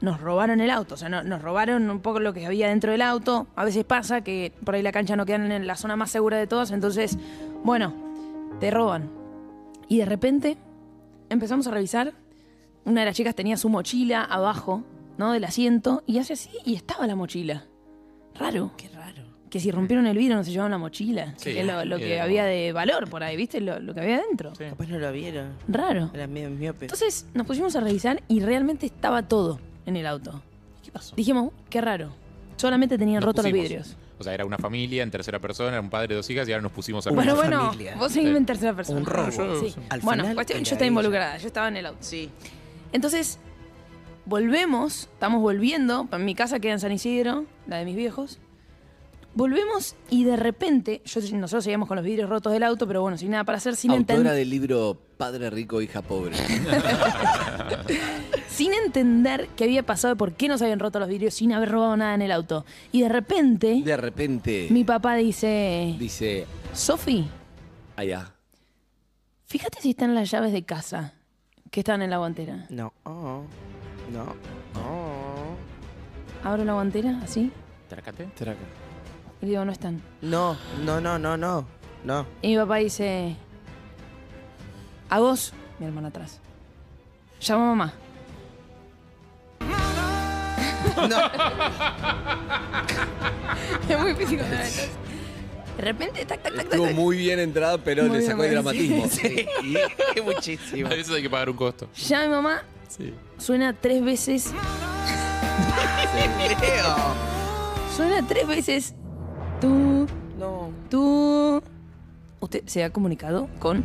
nos 0.00 0.20
robaron 0.20 0.60
el 0.60 0.70
auto, 0.70 0.94
o 0.94 0.96
sea, 0.96 1.08
no- 1.08 1.22
nos 1.22 1.42
robaron 1.42 1.88
un 1.90 2.00
poco 2.00 2.18
lo 2.18 2.32
que 2.32 2.44
había 2.44 2.68
dentro 2.68 2.90
del 2.90 3.02
auto. 3.02 3.46
A 3.54 3.64
veces 3.64 3.84
pasa 3.84 4.22
que 4.22 4.52
por 4.64 4.74
ahí 4.74 4.82
la 4.82 4.90
cancha 4.90 5.14
no 5.14 5.26
queda 5.26 5.36
en 5.36 5.66
la 5.68 5.76
zona 5.76 5.94
más 5.94 6.10
segura 6.10 6.38
de 6.38 6.48
todas, 6.48 6.72
entonces, 6.72 7.16
bueno, 7.62 7.94
te 8.58 8.72
roban. 8.72 9.10
Y 9.86 9.98
de 9.98 10.06
repente 10.06 10.56
empezamos 11.28 11.68
a 11.68 11.70
revisar. 11.70 12.14
Una 12.84 13.02
de 13.02 13.06
las 13.06 13.16
chicas 13.16 13.34
tenía 13.36 13.56
su 13.56 13.68
mochila 13.68 14.24
abajo, 14.24 14.82
¿no? 15.18 15.32
Del 15.32 15.44
asiento, 15.44 16.02
y 16.06 16.18
hace 16.18 16.32
así, 16.34 16.50
y 16.64 16.74
estaba 16.74 17.06
la 17.06 17.16
mochila. 17.16 17.64
Raro. 18.34 18.72
Qué 18.76 18.88
raro. 18.88 19.22
Que 19.50 19.60
si 19.60 19.70
rompieron 19.70 20.06
el 20.08 20.18
vidrio 20.18 20.34
no 20.36 20.42
se 20.42 20.50
llevaban 20.50 20.72
la 20.72 20.78
mochila. 20.78 21.34
Sí, 21.36 21.52
que 21.52 21.60
es 21.60 21.66
lo, 21.66 21.84
lo 21.84 21.96
que 21.98 22.20
había 22.20 22.44
de 22.44 22.72
valor 22.72 23.08
por 23.08 23.22
ahí, 23.22 23.36
¿viste? 23.36 23.60
Lo, 23.60 23.78
lo 23.78 23.94
que 23.94 24.00
había 24.00 24.20
dentro. 24.28 24.52
Sí. 24.56 24.64
Capaz 24.64 24.88
no 24.88 24.98
lo 24.98 25.12
vieron. 25.12 25.52
Raro. 25.68 26.10
Era 26.12 26.26
medio 26.26 26.50
miope. 26.50 26.86
Entonces 26.86 27.26
nos 27.34 27.46
pusimos 27.46 27.76
a 27.76 27.80
revisar 27.80 28.20
y 28.26 28.40
realmente 28.40 28.86
estaba 28.86 29.22
todo 29.28 29.60
en 29.86 29.96
el 29.96 30.06
auto. 30.06 30.42
¿Qué 30.82 30.90
pasó? 30.90 31.14
Dijimos, 31.14 31.52
qué 31.70 31.80
raro. 31.80 32.12
Solamente 32.56 32.98
tenían 32.98 33.20
Nos 33.20 33.26
rotos 33.26 33.44
los 33.44 33.52
vidrios. 33.52 33.96
O 34.18 34.24
sea, 34.24 34.34
era 34.34 34.44
una 34.44 34.58
familia 34.58 35.02
en 35.04 35.10
tercera 35.12 35.38
persona, 35.40 35.70
era 35.70 35.80
un 35.80 35.90
padre, 35.90 36.14
dos 36.16 36.28
hijas 36.30 36.48
y 36.48 36.52
ahora 36.52 36.62
nos 36.62 36.72
pusimos 36.72 37.06
a 37.06 37.10
Una 37.10 37.16
bueno, 37.22 37.36
bueno, 37.36 37.66
familia. 37.66 37.94
vos 37.96 38.10
seguime 38.12 38.38
en 38.38 38.46
tercera 38.46 38.74
persona. 38.74 38.98
Un 39.00 39.06
robo. 39.06 39.30
Sí. 39.60 39.74
Al 39.88 40.00
Bueno, 40.00 40.22
final 40.24 40.34
cuestión, 40.34 40.58
yo 40.58 40.62
estaba 40.64 40.78
ella. 40.80 40.86
involucrada, 40.86 41.38
yo 41.38 41.46
estaba 41.46 41.68
en 41.68 41.76
el 41.76 41.86
auto. 41.86 41.98
Sí. 42.00 42.28
Entonces, 42.92 43.38
volvemos, 44.26 45.08
estamos 45.12 45.40
volviendo, 45.40 46.08
en 46.12 46.24
mi 46.24 46.34
casa 46.34 46.60
queda 46.60 46.72
en 46.72 46.80
San 46.80 46.92
Isidro, 46.92 47.44
la 47.66 47.78
de 47.78 47.84
mis 47.84 47.96
viejos. 47.96 48.38
Volvemos 49.36 49.96
y 50.10 50.22
de 50.22 50.36
repente, 50.36 51.02
yo, 51.04 51.20
nosotros 51.36 51.64
seguíamos 51.64 51.88
con 51.88 51.96
los 51.96 52.04
vidrios 52.04 52.30
rotos 52.30 52.52
del 52.52 52.62
auto, 52.62 52.86
pero 52.86 53.02
bueno, 53.02 53.18
sin 53.18 53.32
nada 53.32 53.42
para 53.42 53.58
hacer, 53.58 53.74
sin 53.74 53.90
Autora 53.90 54.14
entender. 54.14 54.34
del 54.34 54.48
libro 54.48 54.96
Padre 55.16 55.50
rico, 55.50 55.82
hija 55.82 56.02
pobre. 56.02 56.36
sin 58.48 58.72
entender 58.74 59.48
qué 59.56 59.64
había 59.64 59.84
pasado, 59.84 60.14
por 60.16 60.34
qué 60.34 60.46
no 60.46 60.56
se 60.56 60.64
habían 60.64 60.78
roto 60.78 61.00
los 61.00 61.08
vidrios, 61.08 61.34
sin 61.34 61.52
haber 61.52 61.70
robado 61.70 61.96
nada 61.96 62.14
en 62.14 62.22
el 62.22 62.30
auto. 62.30 62.64
Y 62.92 63.02
de 63.02 63.08
repente, 63.08 63.82
De 63.84 63.96
repente 63.96 64.68
mi 64.70 64.84
papá 64.84 65.16
dice, 65.16 65.96
dice, 65.98 66.46
Sofi, 66.72 67.26
allá. 67.96 68.32
fíjate 69.46 69.80
si 69.80 69.90
están 69.90 70.14
las 70.14 70.30
llaves 70.30 70.52
de 70.52 70.62
casa 70.62 71.12
que 71.72 71.80
están 71.80 72.02
en 72.02 72.10
la 72.10 72.18
guantera. 72.18 72.66
No. 72.70 72.92
Oh. 73.02 73.42
No. 74.14 74.22
Oh. 74.76 75.56
Abro 76.44 76.64
la 76.64 76.74
guantera, 76.74 77.18
así, 77.20 77.50
Tracate. 77.88 78.26
Traca. 78.36 78.60
y 79.42 79.46
digo, 79.46 79.64
no 79.64 79.72
están. 79.72 80.00
No, 80.22 80.56
no, 80.84 81.00
no, 81.00 81.18
no, 81.18 81.36
no. 81.36 81.66
No. 82.04 82.24
Y 82.40 82.50
mi 82.50 82.56
papá 82.58 82.76
dice, 82.76 83.34
a 85.10 85.18
vos, 85.18 85.52
mi 85.80 85.86
hermana 85.86 86.08
atrás. 86.08 86.38
Llama 87.40 87.64
a 87.64 87.66
mamá. 87.74 87.92
No. 91.08 91.16
es 93.88 93.98
muy 93.98 94.10
esto. 94.12 94.92
De 95.76 95.82
repente, 95.82 96.24
tac, 96.24 96.40
tac, 96.40 96.54
tac, 96.54 96.54
tac. 96.54 96.64
Estuvo 96.66 96.86
tac. 96.86 96.94
muy 96.94 97.16
bien 97.16 97.40
entrada, 97.40 97.78
pero 97.78 98.04
Muy 98.04 98.18
le 98.18 98.26
sacó 98.26 98.44
el 98.44 98.52
dramatismo. 98.52 99.08
Sí. 99.08 99.44
Muchísimo. 100.24 100.88
A 100.88 100.94
eso 100.94 101.14
hay 101.14 101.22
que 101.22 101.30
pagar 101.30 101.50
un 101.50 101.56
costo. 101.56 101.88
Llama 101.96 102.22
a 102.22 102.26
mi 102.28 102.32
mamá, 102.32 102.62
Sí. 102.96 103.12
suena 103.38 103.72
tres 103.72 104.04
veces. 104.04 104.52
Suena 107.96 108.26
tres 108.26 108.46
veces. 108.46 108.94
Tú, 109.60 110.06
No. 110.38 110.70
tú. 110.90 111.62
Usted 112.40 112.62
se 112.66 112.84
ha 112.84 112.90
comunicado 112.90 113.48
con. 113.58 113.84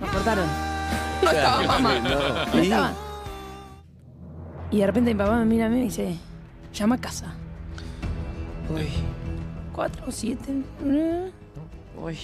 Nos 0.00 0.10
cortaron. 0.10 0.46
No 1.22 1.30
estaba 1.30 1.62
mamá. 1.62 1.98
No. 2.00 2.10
No 2.54 2.58
estaba. 2.62 2.92
Y 4.70 4.78
de 4.80 4.86
repente 4.86 5.14
mi 5.14 5.18
papá 5.18 5.36
me 5.38 5.44
mira 5.46 5.66
a 5.66 5.68
mí 5.70 5.76
y 5.76 5.78
me 5.78 5.84
dice: 5.86 6.16
Llama 6.74 6.96
a 6.96 6.98
casa. 7.00 7.34
Uy. 8.68 8.86
Cuatro, 9.74 10.04
siete. 10.12 10.52
Uy. 11.98 12.18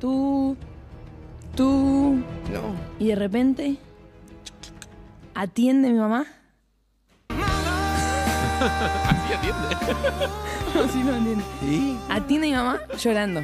Tú. 0.00 0.56
Tú. 1.54 2.14
No. 2.50 2.60
Y 2.98 3.08
de 3.08 3.14
repente. 3.14 3.76
Atiende 5.42 5.92
mi 5.92 5.98
mamá. 6.00 6.26
Así 8.58 9.32
atiende. 9.34 9.76
No, 10.74 10.88
sí, 10.88 10.98
no 11.04 11.14
entiende. 11.14 11.44
¿Y? 11.62 11.96
Atiende 12.10 12.46
mi 12.48 12.54
mamá 12.54 12.80
llorando. 12.98 13.42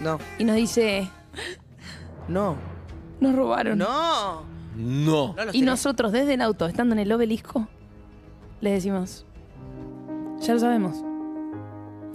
No. 0.00 0.18
Y 0.38 0.44
nos 0.44 0.56
dice: 0.56 1.10
No. 2.28 2.56
Nos 3.20 3.34
robaron. 3.36 3.76
No. 3.76 4.42
No. 4.74 5.34
No 5.34 5.44
los 5.44 5.54
Y 5.54 5.60
tenés. 5.60 5.66
nosotros 5.66 6.12
desde 6.12 6.32
el 6.34 6.40
auto, 6.40 6.66
estando 6.66 6.94
en 6.94 7.00
el 7.00 7.12
obelisco, 7.12 7.68
le 8.62 8.70
decimos, 8.70 9.26
ya 10.40 10.54
lo 10.54 10.60
sabemos. 10.60 10.96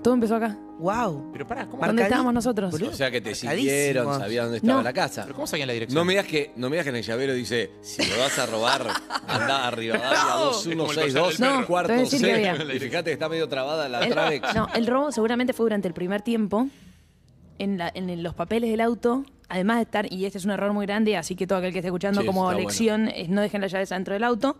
Todo 0.01 0.15
empezó 0.15 0.37
acá. 0.37 0.57
Wow. 0.79 1.29
Pero 1.33 1.47
pará, 1.47 1.65
¿cómo, 1.67 1.83
¿Dónde 1.85 2.03
Marcadi- 2.03 2.05
estábamos 2.05 2.33
nosotros? 2.33 2.71
Boludo. 2.71 2.91
O 2.91 2.93
sea 2.93 3.09
que 3.09 3.19
te 3.21 3.31
Marcadísimo. 3.31 3.51
siguieron, 3.55 4.19
sabían 4.19 4.45
dónde 4.45 4.57
estaba 4.57 4.77
No. 4.79 4.83
la 4.83 4.93
casa. 4.93 5.23
pero 5.23 5.35
¿cómo 5.35 5.47
sabían 5.47 5.67
la 5.67 5.73
dirección? 5.73 5.95
No 5.95 6.05
me, 6.05 6.13
digas 6.13 6.25
que, 6.27 6.51
no 6.55 6.69
me 6.69 6.75
digas 6.75 6.83
que 6.85 6.89
en 6.91 6.95
el 6.97 7.03
llavero 7.03 7.33
dice, 7.33 7.71
si 7.81 8.01
me 8.03 8.17
vas 8.17 8.37
a 8.37 8.45
robar, 8.45 8.85
anda 9.27 9.67
arriba, 9.67 9.95
Rivadavia 9.95 10.19
Es 10.19 10.27
como 10.27 10.71
el 10.71 10.77
2162, 10.77 11.23
collar 11.35 11.37
del 11.39 11.55
perro. 11.57 11.67
cuarto 11.67 11.93
No, 11.93 11.97
te 11.97 12.01
voy 12.01 12.01
a 12.01 12.03
decir 12.11 12.19
C. 12.19 12.25
que 12.41 12.49
había. 12.49 12.75
Y 12.75 12.79
fíjate 12.79 13.03
que 13.05 13.13
está 13.13 13.29
medio 13.29 13.49
trabada 13.49 13.89
la 13.89 14.03
El, 14.05 14.11
Travex. 14.11 14.53
no, 14.55 14.67
el 14.75 14.87
robo 14.87 15.11
seguramente 15.11 15.53
fue 15.53 15.63
durante 15.65 15.87
el 15.87 15.93
primer 15.93 16.21
tiempo. 16.21 16.67
En, 17.59 17.79
la- 17.79 17.91
en 17.95 18.21
los 18.21 18.35
papeles 18.35 18.69
del 18.69 18.81
auto, 18.81 19.23
además 19.49 19.77
de 19.77 19.83
estar, 19.83 20.13
y 20.13 20.25
este 20.25 20.37
es 20.37 20.45
un 20.45 20.51
error 20.51 20.73
muy 20.73 20.85
grande, 20.85 21.17
así 21.17 21.35
que 21.35 21.47
todo 21.47 21.57
aquel 21.57 21.71
que 21.73 21.79
esté 21.79 21.87
escuchando 21.87 22.21
Sí, 22.21 22.27
como 22.27 22.51
está 22.51 22.61
lección 22.61 23.07
es 23.07 23.29
no 23.29 23.41
dejen 23.41 23.61
las 23.61 23.71
llaves 23.71 23.91
adentro 23.91 24.13
del 24.13 24.23
auto. 24.23 24.59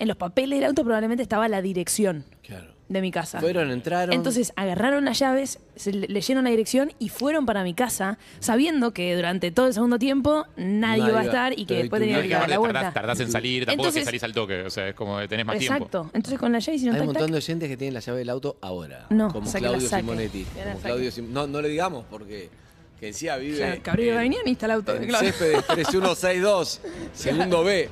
En 0.00 0.08
los 0.08 0.16
papeles 0.16 0.58
del 0.58 0.66
auto 0.68 0.82
probablemente 0.82 1.22
estaba 1.22 1.46
la 1.46 1.62
dirección 1.62 2.24
Claro. 2.42 2.74
De 2.88 3.00
mi 3.00 3.10
casa. 3.10 3.40
Fueron, 3.40 3.70
entraron. 3.70 4.12
Entonces 4.14 4.52
agarraron 4.56 5.04
las 5.06 5.18
llaves, 5.18 5.58
se 5.74 5.92
le- 5.92 6.06
leyeron 6.06 6.44
la 6.44 6.50
dirección 6.50 6.92
y 6.98 7.08
fueron 7.08 7.46
para 7.46 7.62
mi 7.64 7.72
casa, 7.74 8.18
sabiendo 8.40 8.92
que 8.92 9.16
durante 9.16 9.50
todo 9.50 9.68
el 9.68 9.72
segundo 9.74 9.98
tiempo 9.98 10.44
nadie, 10.56 10.98
Nadie 11.00 11.08
iba 11.08 11.20
a 11.20 11.24
estar 11.24 11.58
y 11.58 11.64
que 11.64 11.76
después 11.76 12.00
tenía 12.02 12.22
que 12.22 12.28
dar 12.28 12.48
la 12.48 12.58
vuelta. 12.58 12.78
tardás, 12.80 12.94
tardás 12.94 13.20
en 13.20 13.30
salir, 13.32 13.64
tampoco 13.64 13.88
es 13.88 13.94
que 13.94 14.00
Entonces- 14.00 14.04
salís 14.04 14.22
al 14.24 14.32
toque. 14.34 14.62
O 14.62 14.70
sea, 14.70 14.88
es 14.88 14.94
como 14.94 15.18
que 15.18 15.28
tenés 15.28 15.46
más 15.46 15.58
tiempo. 15.58 15.76
Exacto. 15.76 16.10
Entonces 16.12 16.38
con 16.38 16.52
la 16.52 16.58
llave 16.58 16.76
hicieron 16.76 16.94
Hay 16.96 17.00
un 17.00 17.06
tac, 17.06 17.14
montón 17.14 17.26
tac. 17.28 17.32
de 17.32 17.36
oyentes 17.38 17.68
que 17.70 17.76
tienen 17.78 17.94
la 17.94 18.00
llave 18.00 18.18
del 18.18 18.30
auto 18.30 18.56
ahora. 18.60 19.06
No, 19.10 19.32
como 19.32 19.50
la 19.50 19.58
Claudio 19.58 19.88
saque. 19.88 20.02
Simonetti. 20.02 20.44
Que 20.44 20.58
la 20.58 20.64
Como 20.64 20.76
saque. 20.76 20.82
Claudio 20.88 21.10
Sim- 21.10 21.32
no, 21.32 21.46
no 21.46 21.62
le 21.62 21.68
digamos 21.70 22.04
porque 22.10 22.50
Que 23.00 23.08
encima 23.08 23.36
vive. 23.36 23.56
Claro, 23.56 23.80
Cabrillo 23.82 24.12
en- 24.12 24.18
venía 24.18 24.38
ni 24.44 24.52
está 24.52 24.66
el 24.66 24.72
auto. 24.72 24.94
en 24.94 25.06
claro. 25.08 25.26
Céspedes 25.26 25.66
3162, 25.66 26.80
segundo 27.12 27.64
B. 27.64 27.88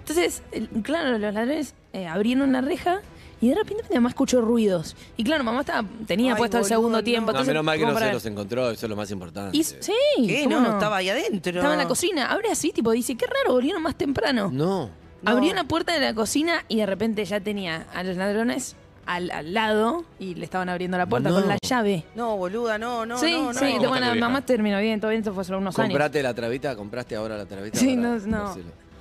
Entonces, 0.00 0.42
el- 0.52 0.68
claro, 0.82 1.12
los 1.12 1.20
ladrones 1.20 1.74
eh, 1.92 2.06
abrieron 2.06 2.52
la 2.52 2.60
reja 2.60 3.00
y 3.42 3.48
de 3.50 3.54
repente 3.56 3.84
mi 3.90 3.96
mamá 3.96 4.08
escuchó 4.08 4.40
ruidos. 4.40 4.96
Y 5.18 5.24
claro, 5.24 5.44
mamá 5.44 5.60
estaba, 5.60 5.86
tenía 6.06 6.32
Ay, 6.32 6.38
puesto 6.38 6.56
el 6.56 6.62
boludo, 6.62 6.68
segundo 6.76 6.98
no. 6.98 7.04
tiempo. 7.04 7.26
No, 7.26 7.30
entonces, 7.32 7.48
menos 7.48 7.64
mal 7.64 7.76
que 7.76 7.84
como 7.84 7.92
no 8.00 8.06
se 8.06 8.12
los 8.12 8.24
encontró, 8.26 8.70
eso 8.70 8.86
es 8.86 8.90
lo 8.90 8.96
más 8.96 9.10
importante. 9.10 9.54
Y- 9.58 9.64
sí, 9.64 9.92
¿Qué? 10.16 10.44
¿cómo 10.44 10.60
No, 10.60 10.72
estaba 10.72 10.96
ahí 10.96 11.10
adentro. 11.10 11.52
Estaba 11.52 11.74
en 11.74 11.78
la 11.80 11.88
cocina. 11.88 12.32
Abre 12.32 12.50
así, 12.50 12.72
tipo, 12.72 12.90
dice, 12.92 13.14
qué 13.16 13.26
raro, 13.26 13.52
volvieron 13.52 13.82
más 13.82 13.96
temprano. 13.96 14.48
No. 14.50 14.88
Abrió 15.24 15.52
la 15.54 15.64
puerta 15.64 15.92
de 15.92 16.00
la 16.00 16.14
cocina 16.14 16.64
y 16.68 16.76
de 16.78 16.86
repente 16.86 17.24
ya 17.24 17.38
tenía 17.40 17.86
a 17.94 18.02
los 18.02 18.16
ladrones 18.16 18.74
al, 19.06 19.30
al 19.32 19.52
lado 19.54 20.04
y 20.20 20.34
le 20.36 20.44
estaban 20.44 20.68
abriendo 20.68 20.96
la 20.96 21.06
puerta 21.06 21.28
No. 21.30 21.34
con 21.40 21.48
la 21.48 21.58
llave. 21.60 22.04
No, 22.14 22.36
boluda, 22.36 22.78
no, 22.78 23.04
no, 23.04 23.18
sí, 23.18 23.32
no, 23.32 23.52
no. 23.52 23.58
sí, 23.58 23.72
¿Cómo 23.78 23.88
bueno, 23.90 24.12
vieja? 24.12 24.20
mamá 24.28 24.46
terminó 24.46 24.78
bien, 24.80 25.00
todo 25.00 25.10
bien, 25.10 25.20
esto 25.20 25.34
fue 25.34 25.44
solo 25.44 25.58
unos 25.58 25.76
años. 25.78 25.90
¿Compraste 25.90 26.22
la 26.22 26.32
trabita? 26.34 26.76
¿Compraste 26.76 27.16
ahora 27.16 27.36
la 27.36 27.46
trabita? 27.46 27.78
Sí, 27.78 27.96
para 27.96 28.18
no, 28.18 28.18
no. 28.26 28.54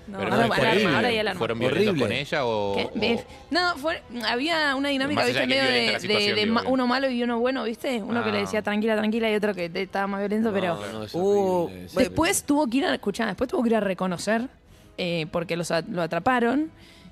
No, 0.07 0.17
Pero 0.17 0.33
ahora, 0.33 0.47
no, 0.47 0.53
horrible. 0.53 0.95
ahora 0.95 1.07
hay 1.07 1.17
alarma. 1.19 1.37
¿Fueron 1.39 1.59
violentos 1.59 1.87
Horrible. 1.89 2.03
con 2.07 2.11
ella 2.11 2.45
o.? 2.45 2.75
¿Qué? 2.99 3.23
No, 3.51 3.75
fue, 3.77 4.01
había 4.27 4.75
una 4.75 4.89
dinámica, 4.89 5.23
¿viste? 5.25 5.45
Medio 5.47 5.63
de, 5.63 6.45
la 6.45 6.51
ma- 6.51 6.63
uno 6.67 6.87
malo 6.87 7.09
y 7.09 7.21
uno 7.23 7.39
bueno, 7.39 7.63
¿viste? 7.63 8.01
Uno 8.01 8.23
que 8.23 8.31
le 8.31 8.39
Ah. 8.39 8.41
decía 8.41 8.61
tranquila, 8.61 8.95
tranquila 8.97 9.29
y 9.31 9.35
otro 9.35 9.53
que 9.53 9.69
estaba 9.73 10.07
más 10.07 10.19
violento, 10.21 10.51
pero. 10.51 10.75
No, 10.75 10.91
no, 10.99 11.03
es 11.03 11.11
Uh, 11.13 11.69
Después 11.95 12.43
tuvo 12.43 12.67
que 12.67 12.77
ir 12.77 12.85
a. 12.85 12.93
Escuchá, 12.93 13.27
después 13.27 13.49
tuvo 13.49 13.61
que 13.63 13.69
ir 13.69 13.75
a 13.75 13.79
reconocer 13.79 14.47
eh, 14.97 15.27
porque 15.31 15.55
los 15.55 15.71
lo 15.89 16.01
atraparon. 16.01 16.71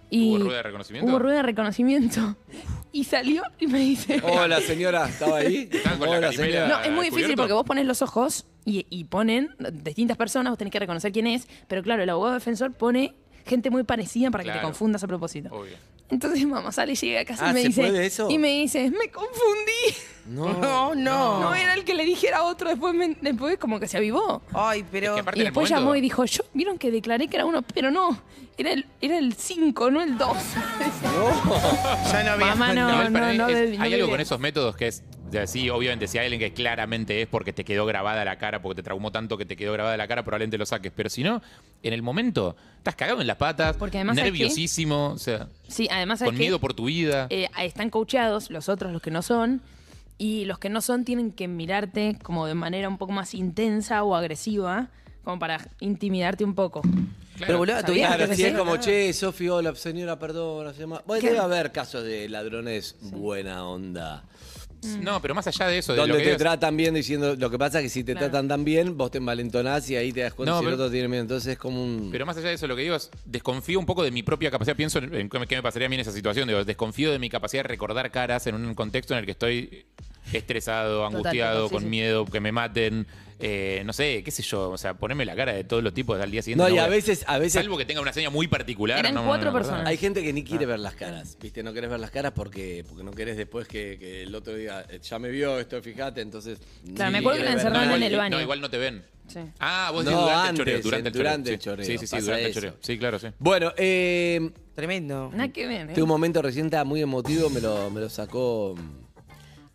Y 0.09 0.35
¿Hubo 0.35 0.45
rueda 0.45 0.57
de 0.57 0.63
reconocimiento? 0.63 1.09
Hubo 1.11 1.19
rueda 1.19 1.37
de 1.37 1.43
reconocimiento. 1.43 2.35
Y 2.91 3.03
salió 3.03 3.43
y 3.59 3.67
me 3.67 3.79
dice. 3.79 4.21
Hola, 4.23 4.59
señora, 4.61 5.07
¿estaba 5.07 5.37
ahí? 5.37 5.69
Con 5.99 6.09
la 6.09 6.17
Hola, 6.17 6.31
señora. 6.31 6.67
No, 6.67 6.81
es 6.81 6.91
muy 6.91 7.05
difícil 7.05 7.27
¿descubierto? 7.27 7.35
porque 7.41 7.53
vos 7.53 7.63
pones 7.65 7.85
los 7.85 8.01
ojos 8.01 8.45
y, 8.65 8.85
y 8.89 9.03
ponen 9.05 9.55
distintas 9.71 10.17
personas, 10.17 10.51
vos 10.51 10.57
tenés 10.57 10.71
que 10.71 10.79
reconocer 10.79 11.11
quién 11.11 11.27
es, 11.27 11.47
pero 11.67 11.83
claro, 11.83 12.01
el 12.03 12.09
abogado 12.09 12.33
defensor 12.33 12.73
pone 12.73 13.15
gente 13.49 13.69
muy 13.69 13.83
parecida 13.83 14.31
para 14.31 14.43
que 14.45 14.51
te 14.51 14.61
confundas 14.61 15.03
a 15.03 15.07
propósito. 15.07 15.49
Obvio. 15.53 15.75
Entonces 16.09 16.43
mamá 16.47 16.71
sale 16.71 16.93
y 16.93 16.95
llega 16.95 17.21
a 17.21 17.25
casa 17.25 17.47
Ah, 17.47 17.51
y 17.51 17.53
me 17.53 17.61
¿se 17.61 17.67
dice. 17.67 17.81
puede 17.81 18.05
eso? 18.05 18.29
Y 18.31 18.37
me 18.39 18.47
dice, 18.47 18.89
me 18.91 19.09
confundí. 19.11 19.95
No. 20.29 20.53
No, 20.53 20.93
no. 20.93 21.39
No 21.39 21.55
era 21.55 21.73
el 21.73 21.83
que 21.83 21.95
le 21.95 22.05
dijera 22.05 22.39
a 22.39 22.43
otro, 22.43 22.69
después, 22.69 22.93
me- 22.93 23.17
después 23.19 23.57
como 23.57 23.79
que 23.79 23.87
se 23.87 23.97
avivó. 23.97 24.43
Ay, 24.53 24.85
pero. 24.91 25.07
Es 25.07 25.13
que 25.15 25.19
aparte 25.21 25.39
Y 25.39 25.43
después 25.43 25.71
momento- 25.71 25.81
llamó 25.81 25.95
y 25.95 26.01
dijo, 26.01 26.23
yo, 26.25 26.43
vieron 26.53 26.77
que 26.77 26.91
declaré 26.91 27.27
que 27.27 27.37
era 27.37 27.45
uno, 27.47 27.63
pero 27.63 27.89
no, 27.89 28.21
era 28.55 28.73
el, 28.73 28.85
era 29.01 29.17
el 29.17 29.33
5, 29.33 29.89
no 29.89 30.03
el 30.03 30.19
2. 30.19 30.37
Ya 32.11 32.23
no 32.23 32.31
había. 32.31 32.45
Mamá, 32.47 32.73
no, 32.73 33.09
no, 33.09 33.33
no. 33.33 33.47
es- 33.49 33.77
no 33.77 33.83
hay 33.83 33.93
algo 33.95 34.09
con 34.09 34.19
esos 34.19 34.39
métodos 34.39 34.75
que 34.75 34.87
es. 34.87 35.03
O 35.29 35.31
sea, 35.31 35.45
sí, 35.45 35.69
obviamente, 35.69 36.07
si 36.07 36.17
hay 36.17 36.25
alguien 36.25 36.39
que 36.39 36.53
claramente 36.53 37.21
es 37.21 37.27
porque 37.27 37.53
te 37.53 37.63
quedó 37.63 37.85
grabada 37.85 38.25
la 38.25 38.39
cara, 38.39 38.63
porque 38.63 38.77
te 38.77 38.83
traumó 38.83 39.11
tanto 39.11 39.37
que 39.37 39.45
te 39.45 39.55
quedó 39.55 39.73
grabada 39.73 39.95
la 39.95 40.07
cara, 40.07 40.23
probablemente 40.23 40.57
lo 40.57 40.65
saques. 40.65 40.91
Pero 40.95 41.07
si 41.07 41.21
no, 41.21 41.43
en 41.83 41.93
el 41.93 42.01
momento, 42.01 42.55
estás 42.77 42.95
cagado 42.95 43.21
en 43.21 43.27
las 43.27 43.37
patas, 43.37 43.77
nerviosísimo, 43.79 45.09
o 45.09 45.19
sea, 45.19 45.47
Sí, 45.67 45.87
además 45.91 46.19
¿sabes 46.19 46.31
con 46.31 46.39
miedo 46.39 46.59
por 46.59 46.73
tu 46.73 46.85
vida. 46.85 47.27
Eh, 47.29 47.47
están 47.61 47.91
coacheados, 47.91 48.49
los 48.49 48.69
otros, 48.69 48.91
los 48.91 49.03
que 49.03 49.11
no 49.11 49.21
son, 49.21 49.61
y 50.17 50.45
los 50.45 50.57
que 50.57 50.69
no 50.69 50.81
son 50.81 51.05
tienen 51.05 51.31
que 51.31 51.47
mirarte 51.47 52.17
como 52.23 52.47
de 52.47 52.55
manera 52.55 52.89
un 52.89 52.97
poco 52.97 53.11
más 53.11 53.35
intensa 53.35 54.03
o 54.03 54.15
agresiva, 54.15 54.89
como 55.23 55.37
para 55.37 55.69
intimidarte 55.79 56.43
un 56.43 56.55
poco. 56.55 56.81
Claro. 56.81 57.05
Pero 57.45 57.57
boludo, 57.59 57.75
tu 57.77 57.81
Sabía 57.81 57.93
vieja 57.93 58.17
Claro, 58.17 58.35
si 58.35 58.43
es 58.45 58.57
como, 58.57 58.77
che, 58.77 59.13
Sofi, 59.13 59.47
hola, 59.47 59.75
señora, 59.75 60.17
perdón, 60.17 60.73
señora. 60.73 61.03
Bueno, 61.05 61.21
¿Qué? 61.21 61.27
debe 61.27 61.39
haber 61.39 61.71
casos 61.71 62.03
de 62.03 62.27
ladrones 62.27 62.95
buena 62.99 63.65
onda. 63.65 64.25
No, 65.01 65.21
pero 65.21 65.35
más 65.35 65.45
allá 65.47 65.67
de 65.67 65.77
eso, 65.79 65.93
de 65.93 65.97
Donde 65.99 66.13
lo 66.13 66.17
que 66.19 66.23
te 66.23 66.29
digas- 66.31 66.39
tratan 66.39 66.77
bien 66.77 66.93
diciendo, 66.93 67.35
lo 67.35 67.49
que 67.49 67.57
pasa 67.57 67.79
es 67.79 67.83
que 67.83 67.89
si 67.89 68.03
te 68.03 68.13
Claro. 68.13 68.27
tratan 68.27 68.47
tan 68.47 68.63
bien, 68.63 68.97
vos 68.97 69.11
te 69.11 69.17
envalentonás 69.17 69.89
y 69.89 69.95
ahí 69.95 70.13
te 70.13 70.21
das 70.21 70.33
cuenta 70.33 70.51
No, 70.53 70.59
si 70.59 70.65
el 70.65 70.71
pero- 70.71 70.83
otro 70.83 70.91
tiene 70.91 71.07
miedo. 71.07 71.21
Entonces 71.21 71.53
es 71.53 71.57
como 71.57 71.83
un... 71.83 72.09
Pero 72.11 72.25
más 72.25 72.37
allá 72.37 72.49
de 72.49 72.55
eso, 72.55 72.67
lo 72.67 72.75
que 72.75 72.83
digo 72.83 72.95
es, 72.95 73.09
desconfío 73.25 73.77
un 73.79 73.85
poco 73.85 74.03
de 74.03 74.11
mi 74.11 74.23
propia 74.23 74.49
capacidad. 74.51 74.75
Pienso 74.75 74.99
en, 74.99 75.13
en 75.13 75.29
qué 75.29 75.39
me- 75.39 75.61
pasaría 75.61 75.87
a 75.87 75.89
mí 75.89 75.95
en 75.95 76.01
esa 76.01 76.11
situación. 76.11 76.47
Digo, 76.47 76.63
desconfío 76.63 77.11
de 77.11 77.19
mi 77.19 77.29
capacidad 77.29 77.63
de 77.63 77.67
recordar 77.67 78.09
caras 78.11 78.47
en 78.47 78.55
un 78.55 78.73
contexto 78.73 79.13
en 79.13 79.19
el 79.19 79.25
que 79.25 79.31
estoy 79.31 79.85
estresado, 80.31 81.05
angustiado, 81.05 81.63
total, 81.63 81.69
sí, 81.69 81.73
con 81.75 81.83
sí. 81.83 81.89
miedo, 81.89 82.25
que 82.25 82.39
me 82.39 82.51
maten. 82.51 83.07
Eh, 83.39 83.81
no 83.85 83.93
sé, 83.93 84.21
qué 84.23 84.31
sé 84.31 84.43
yo. 84.43 84.69
O 84.69 84.77
sea, 84.77 84.93
ponerme 84.95 85.25
la 85.25 85.35
cara 85.35 85.53
de 85.53 85.63
todos 85.63 85.81
los 85.83 85.93
tipos 85.93 86.19
al 86.19 86.29
día 86.31 86.41
siguiente. 86.41 86.61
No, 86.63 86.69
y 86.69 86.73
voy 86.73 86.79
a 86.79 86.87
veces, 86.87 87.23
a 87.27 87.37
veces 87.37 87.53
Salvo 87.53 87.77
que 87.77 87.85
tenga 87.85 88.01
una 88.01 88.13
seña 88.13 88.29
muy 88.29 88.47
particular. 88.47 88.99
Eran 88.99 89.13
no, 89.15 89.25
cuatro 89.25 89.45
no, 89.47 89.51
no, 89.51 89.57
personas. 89.59 89.87
hay 89.87 89.97
gente 89.97 90.21
que 90.23 90.33
ni 90.33 90.43
quiere 90.43 90.65
ver 90.65 90.79
las 90.79 90.95
caras, 90.95 91.37
¿viste? 91.41 91.63
No 91.63 91.73
querés 91.73 91.89
ver 91.89 91.99
las 91.99 92.11
caras 92.11 92.33
porque, 92.35 92.83
porque 92.87 93.03
no 93.03 93.11
querés 93.11 93.37
después 93.37 93.67
que, 93.67 93.97
que 93.99 94.23
el 94.23 94.35
otro 94.35 94.55
diga, 94.55 94.85
"Eh, 94.89 94.99
ya 95.01 95.19
me 95.19 95.29
vio 95.29 95.59
esto, 95.59 95.81
fíjate, 95.81 96.21
entonces... 96.21 96.59
Claro, 96.95 97.11
ni 97.11 97.13
me 97.13 97.17
acuerdo 97.19 97.37
que 97.39 97.43
quiere 97.43 97.43
la 97.43 97.49
ver 97.49 97.57
encerraron 97.59 97.83
nada. 97.85 97.97
en 97.97 98.03
el 98.03 98.17
baño. 98.17 98.35
No, 98.37 98.41
igual 98.41 98.61
no 98.61 98.69
te 98.69 98.77
ven. 98.77 99.05
Sí. 99.27 99.39
Ah, 99.59 99.91
vos 99.93 100.03
No, 100.05 100.11
durante 100.11 100.33
antes, 100.33 100.49
el 100.49 100.55
choreo. 100.57 100.81
Durante 100.81 101.07
el 101.09 101.13
choreo. 101.13 101.23
durante 101.23 101.49
el 101.51 101.57
sí. 101.59 101.63
choreo, 101.63 101.85
Sí, 101.85 101.97
sí, 101.99 102.07
sí, 102.07 102.11
pasa 102.15 102.23
durante 102.25 102.43
el 102.45 102.49
eso. 102.51 102.59
choreo. 102.61 102.75
Sí, 102.81 102.97
claro, 102.97 103.19
sí. 103.19 103.27
Bueno, 103.37 103.71
eh, 103.77 104.49
Tremendo. 104.73 105.29
Nada 105.33 105.49
que 105.49 105.67
ver, 105.67 105.89
¿eh? 105.89 105.93
tuve 105.93 106.03
un 106.03 106.09
momento 106.09 106.41
recién 106.41 106.65
estaba 106.65 106.83
muy 106.83 107.01
emotivo, 107.01 107.49
me 107.51 107.61
lo, 107.61 107.91
me 107.91 107.99
lo 108.01 108.09
sacó 108.09 108.75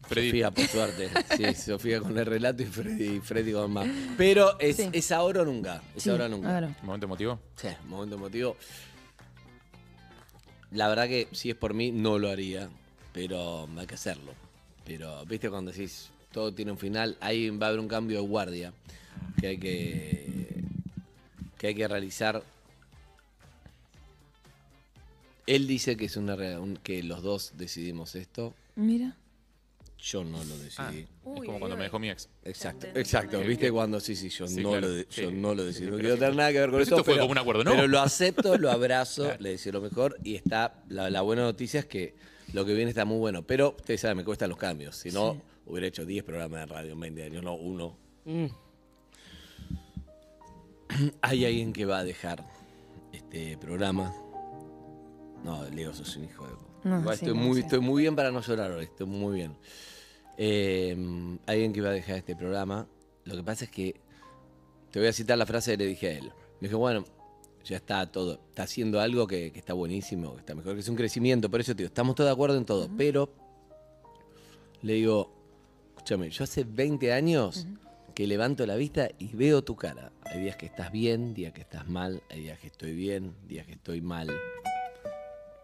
Freddy. 0.08 0.28
Sofía, 0.30 0.50
por 0.50 0.66
suerte. 0.66 1.10
Sí, 1.36 1.54
Sofía 1.54 2.00
con 2.00 2.16
el 2.18 2.26
relato 2.26 2.62
y 2.62 2.66
Freddy, 2.66 3.20
Freddy 3.20 3.52
con 3.52 3.72
más. 3.72 3.86
Pero 4.16 4.58
es, 4.60 4.76
Sí. 4.76 4.88
es 4.92 5.12
ahora 5.12 5.42
o 5.42 5.44
nunca. 5.44 5.82
Es 5.96 6.02
Sí, 6.04 6.10
ahora 6.10 6.26
o 6.26 6.28
nunca. 6.28 6.48
claro. 6.48 6.74
¿Momento 6.82 7.06
emotivo? 7.06 7.40
Sí, 7.56 7.68
momento 7.88 8.16
emotivo. 8.16 8.56
La 10.72 10.88
verdad 10.88 11.06
que 11.08 11.28
si 11.32 11.50
es 11.50 11.56
por 11.56 11.72
mí, 11.74 11.90
no 11.92 12.18
lo 12.18 12.28
haría. 12.30 12.68
Pero 13.12 13.68
hay 13.78 13.86
que 13.86 13.94
hacerlo. 13.94 14.32
Pero, 14.84 15.24
viste, 15.26 15.48
cuando 15.48 15.70
decís 15.70 16.10
todo 16.32 16.52
tiene 16.52 16.72
un 16.72 16.78
final, 16.78 17.16
ahí 17.20 17.48
va 17.50 17.66
a 17.66 17.68
haber 17.68 17.78
un 17.80 17.86
cambio 17.88 18.20
de 18.20 18.26
guardia 18.26 18.72
que 19.40 19.46
hay 19.46 19.58
que, 19.58 20.64
que, 21.56 21.66
hay 21.68 21.74
que 21.76 21.86
realizar. 21.86 22.42
Él 25.46 25.66
dice 25.66 25.96
que 25.96 26.06
es 26.06 26.16
una 26.16 26.34
rea- 26.36 26.58
un- 26.58 26.76
que 26.76 27.02
los 27.02 27.22
dos 27.22 27.52
decidimos 27.56 28.14
esto. 28.16 28.54
Mira. 28.76 29.16
Yo 30.06 30.22
no 30.22 30.36
lo 30.44 30.58
decidí. 30.58 30.76
Ah, 30.78 30.92
es 30.94 31.06
como 31.22 31.58
cuando 31.58 31.76
me 31.78 31.84
dejó 31.84 31.98
mi 31.98 32.10
ex. 32.10 32.28
Exacto, 32.44 32.86
exacto. 32.94 33.40
¿Viste 33.40 33.72
cuando 33.72 33.98
sí, 34.00 34.14
sí, 34.14 34.28
yo 34.28 34.46
Sí, 34.46 34.60
no 34.62 34.70
claro. 34.72 34.88
lo 34.88 34.92
de- 34.94 35.06
Sí. 35.08 35.22
yo 35.22 35.30
no 35.30 35.54
lo 35.54 35.64
decidí. 35.64 35.90
No 35.90 35.96
quiero 35.96 36.16
tener 36.16 36.36
nada 36.36 36.52
que 36.52 36.58
ver 36.58 36.66
con 36.68 36.72
Pero 36.72 36.82
esto. 36.82 36.94
esto 36.96 37.04
fue 37.04 37.14
pero, 37.14 37.22
como 37.24 37.32
un 37.32 37.38
acuerdo, 37.38 37.64
¿no? 37.64 37.70
Pero 37.70 37.86
lo 37.88 38.00
acepto, 38.00 38.58
lo 38.58 38.70
abrazo, 38.70 39.22
Claro. 39.24 39.42
le 39.42 39.50
deseo 39.50 39.72
lo 39.72 39.80
mejor 39.80 40.18
y 40.22 40.34
está 40.34 40.82
la, 40.88 41.08
la 41.08 41.22
buena 41.22 41.42
noticia 41.42 41.80
es 41.80 41.86
que 41.86 42.14
lo 42.52 42.66
que 42.66 42.74
viene 42.74 42.90
está 42.90 43.06
muy 43.06 43.16
bueno. 43.18 43.46
Pero 43.46 43.74
ustedes 43.78 44.02
saben, 44.02 44.18
me 44.18 44.24
cuestan 44.24 44.50
los 44.50 44.58
cambios. 44.58 44.94
Si 44.96 45.10
no, 45.10 45.40
hubiera 45.64 45.86
hecho 45.86 46.04
10 46.04 46.22
programas 46.22 46.60
de 46.60 46.66
radio 46.66 46.92
en 46.92 47.00
20 47.00 47.22
años, 47.22 47.42
no 47.42 47.54
uno. 47.54 47.96
Mm. 48.26 48.46
Hay 51.22 51.44
alguien 51.46 51.72
que 51.72 51.86
va 51.86 51.98
a 52.00 52.04
dejar 52.04 52.44
este 53.12 53.56
programa. 53.58 54.14
No, 55.42 55.66
Leo, 55.70 55.92
sos 55.94 56.16
un 56.16 56.24
hijo 56.24 56.46
de. 56.46 56.52
No, 56.90 57.00
Igual 57.00 57.16
sí, 57.16 57.24
estoy, 57.24 57.38
no 57.38 57.44
muy, 57.46 57.54
sé. 57.54 57.60
estoy 57.60 57.80
muy 57.80 58.02
bien 58.02 58.14
para 58.14 58.30
no 58.30 58.42
llorar 58.42 58.70
hoy, 58.72 58.84
estoy 58.84 59.06
muy 59.06 59.36
bien. 59.36 59.56
Eh, 60.36 60.96
alguien 61.46 61.72
que 61.72 61.80
iba 61.80 61.90
a 61.90 61.92
dejar 61.92 62.16
este 62.16 62.36
programa. 62.36 62.86
Lo 63.24 63.36
que 63.36 63.42
pasa 63.42 63.64
es 63.64 63.70
que 63.70 63.94
te 64.90 64.98
voy 64.98 65.08
a 65.08 65.12
citar 65.12 65.38
la 65.38 65.46
frase 65.46 65.72
que 65.72 65.76
le 65.78 65.86
dije 65.86 66.08
a 66.08 66.12
él. 66.12 66.24
Le 66.60 66.68
dije, 66.68 66.74
bueno, 66.74 67.04
ya 67.64 67.76
está 67.76 68.10
todo, 68.10 68.40
está 68.48 68.64
haciendo 68.64 69.00
algo 69.00 69.26
que, 69.26 69.50
que 69.52 69.58
está 69.58 69.72
buenísimo, 69.72 70.34
que 70.34 70.40
está 70.40 70.54
mejor, 70.54 70.74
que 70.74 70.80
es 70.80 70.88
un 70.88 70.96
crecimiento. 70.96 71.50
Por 71.50 71.60
eso, 71.60 71.74
tío, 71.74 71.86
estamos 71.86 72.14
todos 72.14 72.28
de 72.28 72.32
acuerdo 72.32 72.56
en 72.56 72.64
todo. 72.64 72.88
Pero 72.96 73.30
le 74.82 74.94
digo, 74.94 75.32
escúchame, 75.88 76.30
yo 76.30 76.44
hace 76.44 76.64
20 76.64 77.12
años 77.12 77.66
que 78.14 78.26
levanto 78.26 78.66
la 78.66 78.76
vista 78.76 79.08
y 79.18 79.34
veo 79.34 79.64
tu 79.64 79.76
cara. 79.76 80.12
Hay 80.22 80.40
días 80.40 80.56
que 80.56 80.66
estás 80.66 80.92
bien, 80.92 81.34
días 81.34 81.52
que 81.52 81.62
estás 81.62 81.88
mal, 81.88 82.22
hay 82.30 82.42
días 82.42 82.58
que 82.58 82.68
estoy 82.68 82.94
bien, 82.94 83.34
días 83.48 83.66
que 83.66 83.72
estoy 83.72 84.00
mal. 84.00 84.28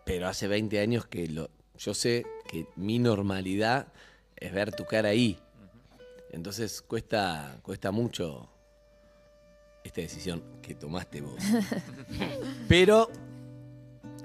Pero 0.04 0.26
hace 0.26 0.48
20 0.48 0.80
años 0.80 1.06
que 1.06 1.28
lo, 1.28 1.50
yo 1.78 1.94
sé 1.94 2.26
que 2.48 2.66
mi 2.76 2.98
normalidad 2.98 3.92
es 4.40 4.52
ver 4.52 4.74
tu 4.74 4.84
cara 4.84 5.10
ahí. 5.10 5.38
Entonces 6.32 6.82
cuesta, 6.82 7.58
cuesta 7.62 7.90
mucho 7.90 8.48
esta 9.84 10.00
decisión 10.00 10.42
que 10.62 10.74
tomaste 10.74 11.20
vos. 11.20 11.42
Pero 12.68 13.10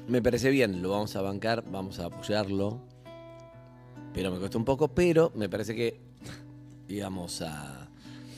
me 0.08 0.21
parece 0.21 0.49
bien, 0.49 0.82
lo 0.82 0.91
vamos 0.91 1.15
a 1.15 1.21
bancar, 1.21 1.63
vamos 1.69 1.99
a 1.99 2.06
apoyarlo. 2.06 2.80
Pero 4.13 4.32
me 4.32 4.39
costó 4.39 4.58
un 4.58 4.65
poco, 4.65 4.88
pero 4.88 5.32
me 5.36 5.49
parece 5.49 5.75
que 5.75 5.99
íbamos 6.88 7.41
a... 7.41 7.89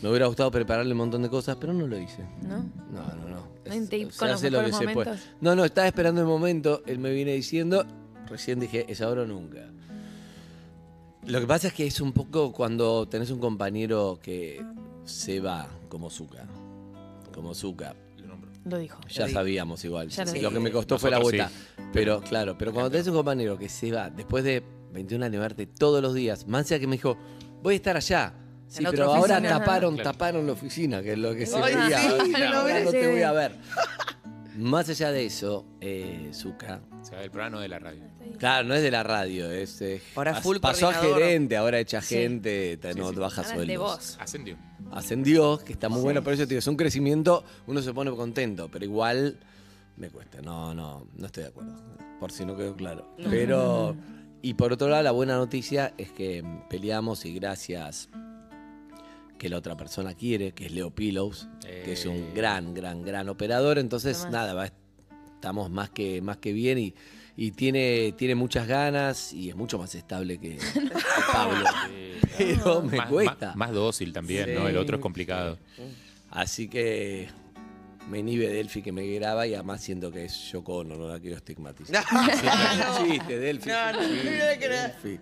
Me 0.02 0.10
hubiera 0.10 0.26
gustado 0.26 0.50
prepararle 0.50 0.92
un 0.92 0.98
montón 0.98 1.22
de 1.22 1.30
cosas, 1.30 1.58
pero 1.60 1.72
no 1.72 1.86
lo 1.86 2.00
hice. 2.00 2.24
¿No? 2.42 2.58
No, 2.92 3.16
no, 3.16 3.30
no. 3.30 3.48
No 3.64 3.72
hay 3.72 3.82
tape 3.82 4.12
se 4.12 4.18
con 4.18 4.28
los 4.30 4.38
hace 4.38 4.50
lo 4.50 4.60
que 4.60 4.68
mejores 4.68 4.88
se 4.88 4.94
puede. 4.94 5.10
momentos. 5.10 5.36
No, 5.40 5.56
no, 5.56 5.66
estaba 5.66 5.86
esperando 5.86 6.22
el 6.22 6.28
momento. 6.28 6.82
Él 6.88 6.98
me 6.98 7.12
viene 7.12 7.34
diciendo, 7.34 7.86
recién 8.28 8.60
dije, 8.60 8.86
es 8.90 9.02
ahora 9.02 9.24
o 9.24 9.28
nunca. 9.28 9.70
Lo 11.28 11.40
que 11.42 11.48
pasa 11.48 11.68
es 11.68 11.74
que 11.74 11.86
es 11.86 12.00
un 12.02 12.14
poco 12.14 12.52
cuando 12.54 13.08
tenés 13.08 13.30
un 13.32 13.40
compañero 13.40 14.20
que 14.22 14.64
se 15.06 15.40
va, 15.40 15.68
como 15.90 16.10
Zuka. 16.10 16.46
Como 17.34 17.54
Zuka. 17.54 17.96
Lo 18.66 18.78
dijo. 18.78 19.00
Ya 19.10 19.30
sabíamos 19.30 19.84
igual. 19.86 20.10
Ya 20.10 20.26
lo 20.26 20.34
lo 20.42 20.52
que 20.52 20.60
me 20.60 20.72
costó 20.72 21.00
fue 21.00 21.10
la 21.10 21.20
vuelta. 21.20 21.50
Pero 21.94 22.20
claro, 22.22 22.58
pero 22.58 22.74
cuando 22.74 22.92
tenés 22.92 23.08
un 23.08 23.14
compañero 23.16 23.58
que 23.58 23.70
se 23.70 23.92
va 23.92 24.10
después 24.10 24.44
de 24.44 24.62
21 24.94 25.24
años 25.26 25.32
de 25.34 25.40
verte 25.40 25.68
todos 25.68 26.02
los 26.02 26.14
días, 26.14 26.48
Mancia 26.48 26.78
que 26.80 26.88
me 26.88 26.98
dijo, 26.98 27.18
voy 27.62 27.74
a 27.74 27.78
estar 27.78 27.96
allá. 27.96 28.34
Sí, 28.68 28.84
pero 28.92 29.06
ahora 29.14 29.38
oficina. 29.38 29.60
taparon, 29.60 29.96
Claro. 29.96 30.12
taparon 30.12 30.46
la 30.48 30.52
oficina, 30.54 31.02
que 31.02 31.14
es 31.14 31.18
lo 31.18 31.34
que 31.34 31.46
se 31.46 31.56
Ay, 31.58 31.76
veía. 31.76 32.00
sí, 32.02 32.34
Ahora 32.54 32.80
no 32.84 32.92
te 32.92 33.08
voy 33.12 33.22
a 33.22 33.32
ver. 33.32 33.52
Más 34.58 34.90
allá 34.90 35.12
de 35.12 35.26
eso, 35.26 35.66
eh, 35.82 36.32
O 36.32 37.06
sea, 37.06 37.24
el 37.24 37.30
programa 37.32 37.58
no 37.58 37.60
de 37.62 37.68
la 37.68 37.80
radio. 37.80 38.02
Claro, 38.40 38.68
no 38.68 38.74
es 38.74 38.82
de 38.82 38.92
la 38.92 39.04
radio, 39.04 39.50
es. 39.52 39.82
eh, 39.82 40.02
Ahora 40.16 40.36
full 40.42 40.58
Pasó 40.58 40.90
a 40.90 40.94
coordinador. 40.94 41.22
gerente, 41.24 41.58
ahora 41.58 41.80
echa 41.80 42.02
Sí. 42.02 42.16
gente, 42.16 42.78
te- 42.78 42.94
Sí, 42.94 43.00
no 43.00 43.10
sí. 43.10 43.16
baja 43.16 43.42
Ahora 43.42 43.54
sueldos. 43.54 43.68
de 43.68 43.78
vos. 43.78 44.18
Ascendió. 44.20 44.58
Ascendió, 44.92 45.58
que 45.60 45.74
está 45.74 45.90
muy 45.90 46.02
bueno, 46.02 46.24
por 46.24 46.34
eso 46.34 46.44
te 46.44 46.50
digo, 46.50 46.60
es 46.60 46.68
un 46.68 46.76
crecimiento, 46.76 47.44
uno 47.68 47.82
se 47.82 47.94
pone 47.94 48.12
contento, 48.12 48.70
pero 48.72 48.84
igual 48.86 49.38
me 49.96 50.10
cuesta. 50.10 50.42
No, 50.42 50.74
no, 50.74 51.08
no 51.16 51.26
estoy 51.26 51.44
de 51.44 51.50
acuerdo. 51.50 51.74
Por 52.20 52.32
si 52.32 52.46
no 52.46 52.56
quedó 52.56 52.76
claro. 52.76 53.16
Pero. 53.30 53.96
Y 54.42 54.54
por 54.54 54.72
otro 54.72 54.88
lado, 54.88 55.04
la 55.04 55.12
buena 55.12 55.36
noticia 55.36 55.94
es 55.98 56.12
que 56.12 56.44
peleamos 56.70 57.26
y 57.26 57.34
gracias 57.34 58.10
que 59.38 59.50
la 59.50 59.58
otra 59.58 59.76
persona 59.78 60.14
quiere, 60.14 60.52
que 60.54 60.66
es 60.66 60.72
Leo 60.72 60.90
Pillows, 60.92 61.48
que 61.62 61.94
es 61.94 62.06
un 62.06 62.16
Eh. 62.18 62.32
gran, 62.36 62.74
gran, 62.74 63.04
gran 63.04 63.30
operador. 63.30 63.78
Entonces, 63.80 64.18
Tomás. 64.18 64.32
nada, 64.32 64.54
va- 64.54 64.72
estamos 65.36 65.70
más 65.70 65.90
que, 65.92 66.22
más 66.22 66.38
que 66.38 66.52
bien 66.54 66.78
y, 66.80 66.94
y 67.36 67.52
tiene, 67.52 68.14
tiene 68.18 68.34
muchas 68.36 68.68
ganas 68.68 69.32
y 69.34 69.50
es 69.50 69.56
mucho 69.56 69.78
más 69.78 69.94
estable 69.96 70.40
que, 70.40 70.58
que 70.74 70.90
Pablo. 71.32 71.66
Pero 72.38 72.82
me 72.82 72.98
más, 72.98 73.10
cuesta. 73.10 73.48
Más, 73.48 73.56
más 73.58 73.72
dócil 73.74 74.12
también, 74.14 74.54
¿no? 74.56 74.68
El 74.68 74.78
otro 74.78 74.98
es 74.98 75.02
complicado. 75.02 75.58
Así 76.32 76.68
que 76.68 77.30
me 78.10 78.20
inhibe 78.20 78.48
Delphi 78.48 78.82
que 78.82 78.92
me 78.92 79.06
graba 79.08 79.46
y 79.48 79.54
además 79.54 79.82
siento 79.82 80.12
que 80.12 80.26
es 80.26 80.34
Yoko 80.52 80.78
Ono, 80.78 80.96
no 80.96 81.08
la 81.10 81.20
quiero 81.20 81.36
estigmatizar. 81.38 82.04
No. 82.12 82.22
Chiste, 83.06 83.38
Delphi. 83.40 83.70
No, 83.70 83.92
no, 83.94 84.02
no. 84.02 84.08
Delphi. 84.08 85.20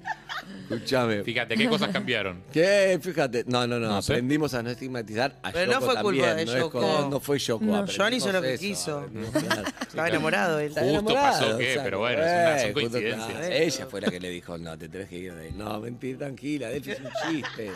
Escúchame. 0.69 1.23
Fíjate, 1.23 1.55
¿qué 1.55 1.67
cosas 1.67 1.89
cambiaron? 1.89 2.43
¿Qué? 2.53 2.99
Fíjate. 3.01 3.43
No, 3.47 3.65
no, 3.65 3.79
no. 3.79 3.87
No 3.87 4.01
sé. 4.01 4.13
aprendimos 4.13 4.53
a 4.53 4.61
no 4.61 4.69
estigmatizar 4.69 5.35
a 5.41 5.51
Pero 5.51 5.65
no 5.67 5.79
Yoko 5.79 5.85
fue 5.85 6.01
culpa 6.01 6.25
también, 6.27 6.37
de 6.37 6.45
no 6.45 6.51
es 6.51 6.57
Yoko. 6.59 6.79
co- 6.81 7.07
no 7.09 7.19
fue 7.19 7.39
Yoko. 7.39 7.65
No, 7.65 7.85
hizo 8.15 8.31
lo 8.31 8.41
que 8.41 8.53
eso, 8.53 8.61
quiso. 8.61 9.05
Estaba 9.81 10.07
enamorado 10.09 10.59
él. 10.59 10.67
Justo 10.69 10.81
enamorado, 10.85 11.39
pasó 11.45 11.57
que, 11.57 11.63
exacto. 11.63 11.83
pero 11.85 11.99
bueno, 11.99 12.23
es 12.23 12.31
una- 12.31 12.59
son 12.59 12.69
Eh, 12.69 12.73
justo, 12.73 12.73
coincidencias. 12.91 13.31
claro. 13.39 13.53
Ella 13.55 13.85
fue 13.87 14.01
la 14.01 14.11
que 14.11 14.19
le 14.19 14.29
dijo, 14.29 14.57
no, 14.57 14.77
te 14.77 14.89
tenés 14.89 15.09
que 15.09 15.17
ir 15.17 15.33
de 15.33 15.47
él. 15.47 15.57
No, 15.57 15.79
mentira, 15.79 16.17
tranquila, 16.19 16.69
Delphi 16.69 16.91
es 16.91 16.99
un 16.99 17.09
chiste. 17.31 17.71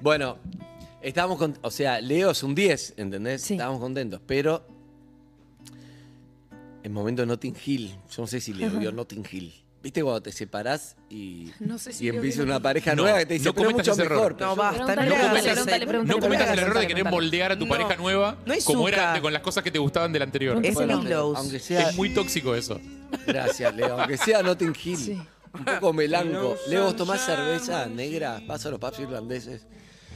Bueno, 0.00 0.38
estábamos 1.02 1.38
con, 1.38 1.58
o 1.62 1.70
sea, 1.70 2.00
Leo 2.00 2.30
es 2.30 2.42
un 2.42 2.54
10, 2.54 2.94
¿entendés? 2.96 3.42
Sí. 3.42 3.54
Estábamos 3.54 3.80
contentos, 3.80 4.20
pero 4.26 4.66
en 6.82 6.92
momento 6.92 7.22
de 7.22 7.26
Notting 7.26 7.56
Hill, 7.64 7.90
yo 8.10 8.22
no 8.22 8.26
sé 8.26 8.40
si 8.40 8.52
Leo 8.52 8.70
vio 8.78 8.92
Notting 8.92 9.26
Hill. 9.30 9.54
¿Viste 9.82 10.00
cuando 10.00 10.22
te 10.22 10.30
separás 10.30 10.94
y, 11.10 11.50
No 11.58 11.76
sé 11.76 11.92
si 11.92 12.04
y 12.04 12.08
empieza 12.08 12.44
una 12.44 12.60
pareja 12.60 12.94
No, 12.94 13.02
nueva 13.02 13.18
que 13.18 13.26
te 13.26 13.34
dice, 13.34 13.46
no 13.46 13.52
pero 13.54 13.70
mucho 13.72 13.90
ese 13.90 14.02
error. 14.02 14.16
mejor? 14.16 14.36
pero 14.36 14.50
No, 14.50 14.56
basta. 14.56 14.94
No. 14.94 16.04
No 16.04 16.18
cometas 16.20 16.50
el 16.52 16.58
error 16.60 16.78
de 16.78 16.86
querer 16.86 17.04
moldear 17.10 17.50
a 17.50 17.58
tu 17.58 17.64
No, 17.66 17.70
pareja 17.70 17.96
nueva 17.96 18.36
no 18.46 18.52
es 18.54 18.64
como 18.64 18.86
era 18.86 19.20
con 19.20 19.32
las 19.32 19.42
cosas 19.42 19.64
que 19.64 19.72
te 19.72 19.80
gustaban 19.80 20.12
del 20.12 20.22
anterior. 20.22 20.64
Es 20.64 20.74
Bueno, 20.74 21.00
Pillows. 21.00 21.36
aunque 21.36 21.58
sea, 21.58 21.88
Es 21.90 21.96
muy 21.96 22.10
tóxico 22.14 22.54
eso. 22.54 22.80
Gracias, 23.26 23.74
Leo. 23.74 23.98
Aunque 24.00 24.16
sea 24.18 24.40
Notting 24.44 24.72
Hill. 24.84 24.96
Sí. 24.96 25.18
Un 25.52 25.64
poco 25.64 25.92
melanco. 25.92 26.56
Leo, 26.68 26.84
¿vos 26.84 26.94
tomás 26.96 27.26
cerveza 27.26 27.86
negra? 27.86 28.40
Paso 28.46 28.68
a 28.68 28.70
los 28.70 28.78
pubs 28.78 29.00
irlandeses. 29.00 29.66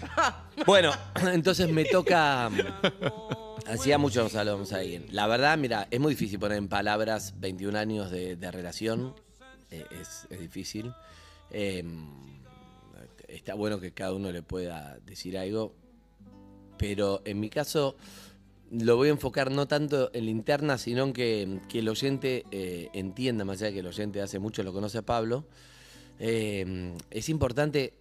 Bueno, 0.66 0.92
entonces 1.32 1.68
me 1.68 1.84
toca. 1.84 2.50
Hacía 3.66 3.98
mucho 3.98 4.22
nos 4.22 4.34
hablábamos 4.34 4.72
ahí. 4.72 5.06
La 5.10 5.26
verdad, 5.26 5.58
mira, 5.58 5.86
es 5.90 6.00
muy 6.00 6.14
difícil 6.14 6.38
poner 6.38 6.58
en 6.58 6.68
palabras 6.68 7.34
21 7.38 7.78
años 7.78 8.10
de, 8.10 8.50
relación. 8.50 9.14
Eh, 9.70 9.84
es, 10.00 10.26
difícil. 10.40 10.94
Eh, 11.50 11.84
está 13.28 13.54
bueno 13.54 13.80
que 13.80 13.92
cada 13.92 14.12
uno 14.12 14.30
le 14.32 14.42
pueda 14.42 14.98
decir 15.04 15.36
algo. 15.36 15.74
Pero 16.78 17.22
en 17.24 17.40
mi 17.40 17.50
caso, 17.50 17.96
lo 18.70 18.96
voy 18.96 19.08
a 19.08 19.12
enfocar 19.12 19.50
no 19.50 19.66
tanto 19.66 20.10
en 20.12 20.24
la 20.24 20.30
interna, 20.30 20.78
sino 20.78 21.04
en 21.04 21.12
que, 21.12 21.60
que 21.68 21.80
el 21.80 21.88
oyente 21.88 22.44
eh, 22.50 22.88
entienda, 22.92 23.44
más 23.44 23.58
allá 23.58 23.66
de 23.66 23.72
que 23.74 23.80
el 23.80 23.86
oyente 23.86 24.20
hace 24.20 24.38
mucho 24.38 24.62
lo 24.62 24.72
conoce 24.72 24.98
a 24.98 25.02
Pablo. 25.02 25.46
Eh, 26.18 26.94
es 27.10 27.28
importante, 27.28 27.94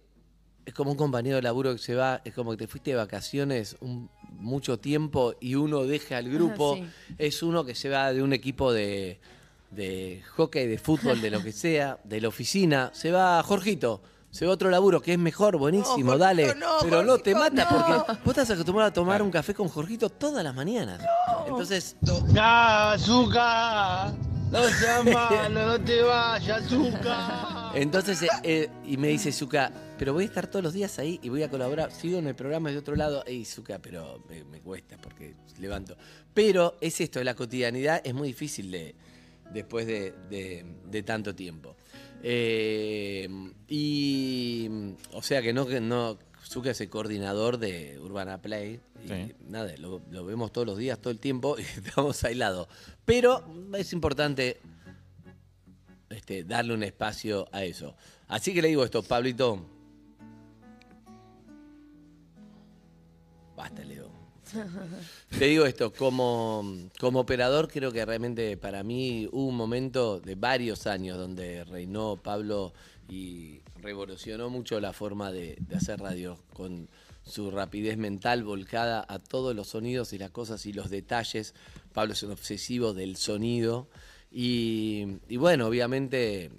es 0.66 0.74
como 0.74 0.90
un 0.90 0.96
compañero 0.98 1.36
de 1.36 1.42
laburo 1.42 1.72
que 1.72 1.78
se 1.78 1.94
va, 1.94 2.20
es 2.24 2.34
como 2.34 2.50
que 2.50 2.56
te 2.58 2.66
fuiste 2.66 2.90
de 2.90 2.96
vacaciones 2.96 3.76
un- 3.80 4.10
mucho 4.38 4.78
tiempo 4.78 5.34
y 5.40 5.54
uno 5.54 5.84
deja 5.84 6.18
el 6.18 6.30
grupo. 6.30 6.74
sí. 6.76 6.84
Es 7.16 7.42
uno 7.42 7.64
que 7.64 7.74
se 7.74 7.88
va 7.88 8.12
de 8.12 8.22
un 8.22 8.32
equipo 8.34 8.72
de, 8.72 9.18
de 9.70 10.22
hockey, 10.36 10.66
de 10.66 10.76
fútbol, 10.78 11.20
de 11.22 11.30
lo 11.30 11.42
que 11.42 11.52
sea, 11.52 11.98
de 12.04 12.20
la 12.20 12.28
oficina, 12.28 12.90
se 12.92 13.10
va 13.12 13.42
Jorgito. 13.42 14.02
Se 14.30 14.44
va 14.44 14.50
a 14.50 14.54
otro 14.54 14.68
laburo 14.68 15.00
que 15.00 15.12
es 15.14 15.18
mejor, 15.18 15.56
buenísimo, 15.56 16.12
No, 16.12 16.18
dale. 16.18 16.54
No, 16.56 16.78
pero 16.82 17.02
no 17.02 17.16
te 17.16 17.34
mata 17.34 17.64
no. 17.64 17.70
porque 17.70 18.18
vos 18.22 18.36
estás 18.36 18.50
acostumbrado 18.50 18.90
a 18.90 18.92
tomar 18.92 19.22
un 19.22 19.30
café 19.30 19.54
con 19.54 19.68
Jorgito 19.68 20.10
todas 20.10 20.44
las 20.44 20.54
mañanas. 20.54 21.00
Entonces, 21.46 21.96
¡Ah, 22.36 22.92
azúcar! 22.92 24.12
No 24.50 24.62
seas 24.68 25.04
malo, 25.04 25.48
no 25.68 25.80
te 25.80 26.02
vayas, 26.02 26.62
azúcar. 26.64 27.55
Entonces, 27.76 28.22
eh, 28.22 28.28
eh, 28.42 28.68
y 28.86 28.96
me 28.96 29.08
dice 29.08 29.32
Zuka, 29.32 29.70
pero 29.98 30.12
voy 30.12 30.24
a 30.24 30.26
estar 30.26 30.46
todos 30.48 30.62
los 30.62 30.72
días 30.72 30.98
ahí 30.98 31.20
y 31.22 31.28
voy 31.28 31.42
a 31.42 31.50
colaborar. 31.50 31.92
Sigo 31.92 32.18
en 32.18 32.26
el 32.26 32.34
programa 32.34 32.70
de 32.70 32.78
otro 32.78 32.96
lado. 32.96 33.22
Ey, 33.26 33.44
Zuka, 33.44 33.78
pero 33.78 34.22
me, 34.28 34.44
me 34.44 34.60
cuesta 34.60 34.96
porque 34.98 35.34
levanto. 35.60 35.96
Pero 36.34 36.76
es 36.80 37.00
esto, 37.00 37.22
la 37.22 37.34
cotidianidad 37.34 38.00
es 38.04 38.14
muy 38.14 38.28
difícil 38.28 38.70
de, 38.70 38.94
después 39.52 39.86
de, 39.86 40.12
de- 40.30 40.64
de 40.90 41.02
tanto 41.02 41.34
tiempo. 41.34 41.76
Eh, 42.22 43.28
y, 43.68 44.68
o 45.12 45.22
sea 45.22 45.42
que 45.42 45.52
no, 45.52 45.64
no, 45.80 46.18
Zuka 46.44 46.70
es 46.70 46.80
el 46.80 46.88
coordinador 46.88 47.58
de 47.58 47.98
Urbana 48.00 48.40
Play. 48.40 48.80
Y 49.04 49.08
Sí. 49.08 49.32
nada, 49.48 49.72
lo, 49.78 50.00
lo 50.10 50.24
vemos 50.24 50.50
todos 50.52 50.66
los 50.66 50.78
días, 50.78 50.98
todo 50.98 51.12
el 51.12 51.20
tiempo 51.20 51.56
y 51.58 51.62
estamos 51.62 52.22
aislados. 52.24 52.68
Pero 53.04 53.44
es 53.76 53.92
importante 53.92 54.58
este, 56.16 56.44
darle 56.44 56.72
un 56.72 56.82
espacio 56.82 57.46
a 57.52 57.62
eso. 57.62 57.94
Así 58.26 58.54
que 58.54 58.62
le 58.62 58.68
digo 58.68 58.84
esto, 58.84 59.02
Pablito. 59.02 59.60
Basta, 63.54 63.84
Leo. 63.84 64.10
Te 65.38 65.44
digo 65.46 65.66
esto, 65.66 65.92
como, 65.92 66.88
como 66.98 67.20
operador 67.20 67.68
creo 67.68 67.92
que 67.92 68.02
realmente 68.06 68.56
para 68.56 68.82
mí 68.82 69.28
hubo 69.30 69.48
un 69.48 69.56
momento 69.56 70.18
de 70.18 70.36
varios 70.36 70.86
años 70.86 71.18
donde 71.18 71.64
reinó 71.64 72.16
Pablo 72.16 72.72
y 73.10 73.60
revolucionó 73.82 74.48
mucho 74.48 74.80
la 74.80 74.94
forma 74.94 75.30
de, 75.32 75.58
de 75.60 75.76
hacer 75.76 76.00
radio 76.00 76.38
con 76.54 76.88
su 77.24 77.50
rapidez 77.50 77.98
mental 77.98 78.42
volcada 78.42 79.04
a 79.06 79.18
todos 79.18 79.54
los 79.54 79.68
sonidos 79.68 80.14
y 80.14 80.18
las 80.18 80.30
cosas 80.30 80.64
y 80.64 80.72
los 80.72 80.88
detalles. 80.88 81.54
Pablo 81.92 82.14
es 82.14 82.22
un 82.22 82.30
obsesivo 82.30 82.94
del 82.94 83.16
sonido 83.16 83.88
y, 84.30 85.18
y 85.28 85.36
bueno, 85.36 85.66
obviamente 85.66 86.50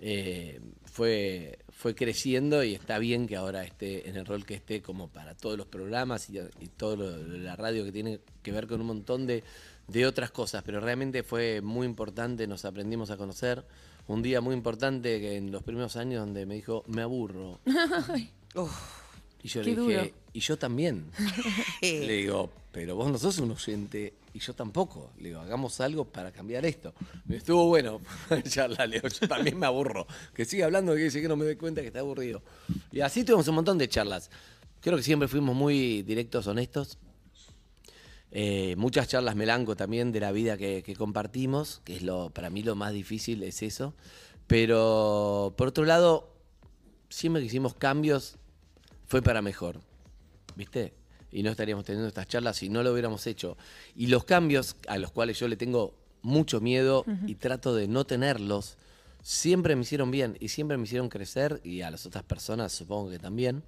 eh, 0.00 0.60
fue, 0.84 1.58
fue 1.70 1.94
creciendo 1.94 2.62
y 2.62 2.74
está 2.74 2.98
bien 2.98 3.26
que 3.26 3.36
ahora 3.36 3.64
esté 3.64 4.08
en 4.08 4.16
el 4.16 4.26
rol 4.26 4.44
que 4.44 4.54
esté 4.54 4.82
como 4.82 5.08
para 5.08 5.34
todos 5.34 5.56
los 5.56 5.66
programas 5.66 6.30
y, 6.30 6.38
y 6.38 6.68
todo 6.68 6.96
lo 6.96 7.10
de 7.10 7.38
la 7.38 7.56
radio 7.56 7.84
que 7.84 7.92
tiene 7.92 8.20
que 8.42 8.52
ver 8.52 8.66
con 8.66 8.80
un 8.80 8.86
montón 8.86 9.26
de, 9.26 9.42
de 9.88 10.06
otras 10.06 10.30
cosas, 10.30 10.62
pero 10.64 10.80
realmente 10.80 11.22
fue 11.22 11.60
muy 11.60 11.86
importante, 11.86 12.46
nos 12.46 12.64
aprendimos 12.64 13.10
a 13.10 13.16
conocer. 13.16 13.64
Un 14.08 14.22
día 14.22 14.40
muy 14.40 14.54
importante 14.54 15.20
que 15.20 15.36
en 15.36 15.50
los 15.50 15.62
primeros 15.62 15.96
años 15.96 16.20
donde 16.20 16.46
me 16.46 16.54
dijo, 16.54 16.84
me 16.86 17.02
aburro. 17.02 17.60
Y 19.46 19.48
yo 19.48 19.62
Qué 19.62 19.70
le 19.70 19.80
dije, 19.80 19.98
duro. 19.98 20.10
y 20.32 20.40
yo 20.40 20.58
también. 20.58 21.04
Le 21.80 22.12
digo, 22.14 22.50
pero 22.72 22.96
vos 22.96 23.08
no 23.12 23.16
sos 23.16 23.38
un 23.38 23.52
oyente 23.52 24.12
y 24.34 24.40
yo 24.40 24.54
tampoco. 24.54 25.12
Le 25.20 25.28
digo, 25.28 25.40
hagamos 25.40 25.80
algo 25.80 26.04
para 26.04 26.32
cambiar 26.32 26.66
esto. 26.66 26.92
Me 27.26 27.36
estuvo 27.36 27.64
bueno 27.68 28.00
charla, 28.48 28.88
le 28.88 28.96
digo, 28.96 29.06
yo 29.06 29.28
también 29.28 29.56
me 29.56 29.66
aburro. 29.66 30.04
Que 30.34 30.44
siga 30.44 30.64
hablando 30.66 30.96
que 30.96 31.02
dice 31.04 31.22
que 31.22 31.28
no 31.28 31.36
me 31.36 31.44
doy 31.44 31.54
cuenta 31.54 31.80
que 31.80 31.86
está 31.86 32.00
aburrido. 32.00 32.42
Y 32.90 33.02
así 33.02 33.22
tuvimos 33.22 33.46
un 33.46 33.54
montón 33.54 33.78
de 33.78 33.88
charlas. 33.88 34.32
Creo 34.80 34.96
que 34.96 35.04
siempre 35.04 35.28
fuimos 35.28 35.54
muy 35.54 36.02
directos, 36.02 36.48
honestos. 36.48 36.98
Eh, 38.32 38.74
muchas 38.76 39.06
charlas 39.06 39.36
melanco 39.36 39.76
también 39.76 40.10
de 40.10 40.18
la 40.18 40.32
vida 40.32 40.56
que, 40.56 40.82
que 40.82 40.96
compartimos, 40.96 41.82
que 41.84 41.94
es 41.94 42.02
lo, 42.02 42.30
para 42.30 42.50
mí 42.50 42.64
lo 42.64 42.74
más 42.74 42.92
difícil 42.92 43.44
es 43.44 43.62
eso. 43.62 43.94
Pero 44.48 45.54
por 45.56 45.68
otro 45.68 45.84
lado, 45.84 46.34
siempre 47.10 47.42
que 47.42 47.46
hicimos 47.46 47.74
cambios 47.74 48.38
fue 49.06 49.22
para 49.22 49.42
mejor. 49.42 49.80
¿Viste? 50.54 50.92
Y 51.32 51.42
no 51.42 51.50
estaríamos 51.50 51.84
teniendo 51.84 52.08
estas 52.08 52.28
charlas 52.28 52.56
si 52.56 52.68
no 52.68 52.82
lo 52.82 52.92
hubiéramos 52.92 53.26
hecho. 53.26 53.56
Y 53.94 54.06
los 54.06 54.24
cambios 54.24 54.76
a 54.88 54.98
los 54.98 55.10
cuales 55.12 55.38
yo 55.38 55.48
le 55.48 55.56
tengo 55.56 55.94
mucho 56.22 56.60
miedo 56.60 57.04
y 57.26 57.34
trato 57.34 57.74
de 57.74 57.88
no 57.88 58.04
tenerlos, 58.04 58.76
siempre 59.22 59.76
me 59.76 59.82
hicieron 59.82 60.10
bien 60.10 60.36
y 60.40 60.48
siempre 60.48 60.76
me 60.76 60.84
hicieron 60.84 61.08
crecer 61.08 61.60
y 61.62 61.82
a 61.82 61.90
las 61.90 62.06
otras 62.06 62.24
personas 62.24 62.72
supongo 62.72 63.10
que 63.10 63.18
también. 63.18 63.62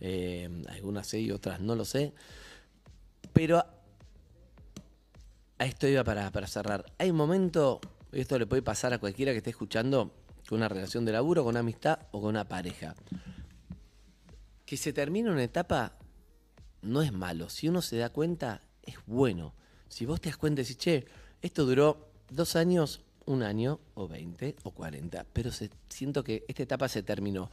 Eh, 0.00 0.48
algunas 0.68 1.06
sé 1.06 1.20
y 1.20 1.30
otras 1.30 1.60
no 1.60 1.74
lo 1.76 1.84
sé. 1.84 2.12
Pero 3.32 3.58
a- 3.58 3.66
esto 5.58 5.86
iba 5.86 6.02
para, 6.02 6.30
para 6.30 6.46
cerrar. 6.46 6.84
Hay 6.98 7.10
un 7.10 7.16
momento, 7.16 7.80
y 8.12 8.20
esto 8.20 8.38
le 8.38 8.46
puede 8.46 8.62
pasar 8.62 8.92
a 8.92 8.98
cualquiera 8.98 9.32
que 9.32 9.38
esté 9.38 9.50
escuchando, 9.50 10.12
con 10.48 10.58
una 10.58 10.68
relación 10.68 11.04
de 11.04 11.12
laburo, 11.12 11.44
con 11.44 11.50
una 11.50 11.60
amistad 11.60 11.98
o 12.10 12.20
con 12.20 12.30
una 12.30 12.44
pareja 12.48 12.94
que 14.72 14.78
se 14.78 14.94
termine 14.94 15.30
una 15.30 15.42
etapa 15.44 15.98
no 16.80 17.02
es 17.02 17.12
malo. 17.12 17.50
Si 17.50 17.68
uno 17.68 17.82
se 17.82 17.98
da 17.98 18.08
cuenta, 18.08 18.62
es 18.82 18.94
bueno. 19.04 19.52
Si 19.90 20.06
vos 20.06 20.18
te 20.18 20.30
das 20.30 20.38
cuenta 20.38 20.62
y 20.62 20.64
decís, 20.64 20.78
che, 20.78 21.04
esto 21.42 21.66
duró 21.66 22.08
dos 22.30 22.56
años, 22.56 23.02
un 23.26 23.42
año, 23.42 23.80
o 23.92 24.08
20, 24.08 24.56
o 24.62 24.70
40, 24.70 25.26
pero 25.30 25.52
se- 25.52 25.68
siento 25.90 26.24
que 26.24 26.46
esta 26.48 26.62
etapa 26.62 26.88
se 26.88 27.02
terminó. 27.02 27.50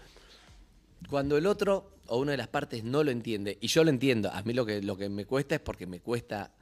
Cuando 1.10 1.36
el 1.36 1.46
otro 1.46 1.92
o 2.08 2.20
una 2.20 2.32
de 2.32 2.38
las 2.38 2.48
partes 2.48 2.86
no 2.86 3.04
lo 3.04 3.12
entiende, 3.12 3.58
y 3.60 3.68
yo 3.68 3.84
lo 3.84 3.90
entiendo, 3.90 4.32
a 4.32 4.42
mí 4.44 4.54
lo 4.54 4.66
que, 4.66 4.82
lo 4.82 4.96
que 4.96 5.10
me 5.10 5.26
cuesta 5.26 5.56
es 5.56 5.62
porque 5.62 5.88
me 5.88 6.00
cuesta, 6.00 6.54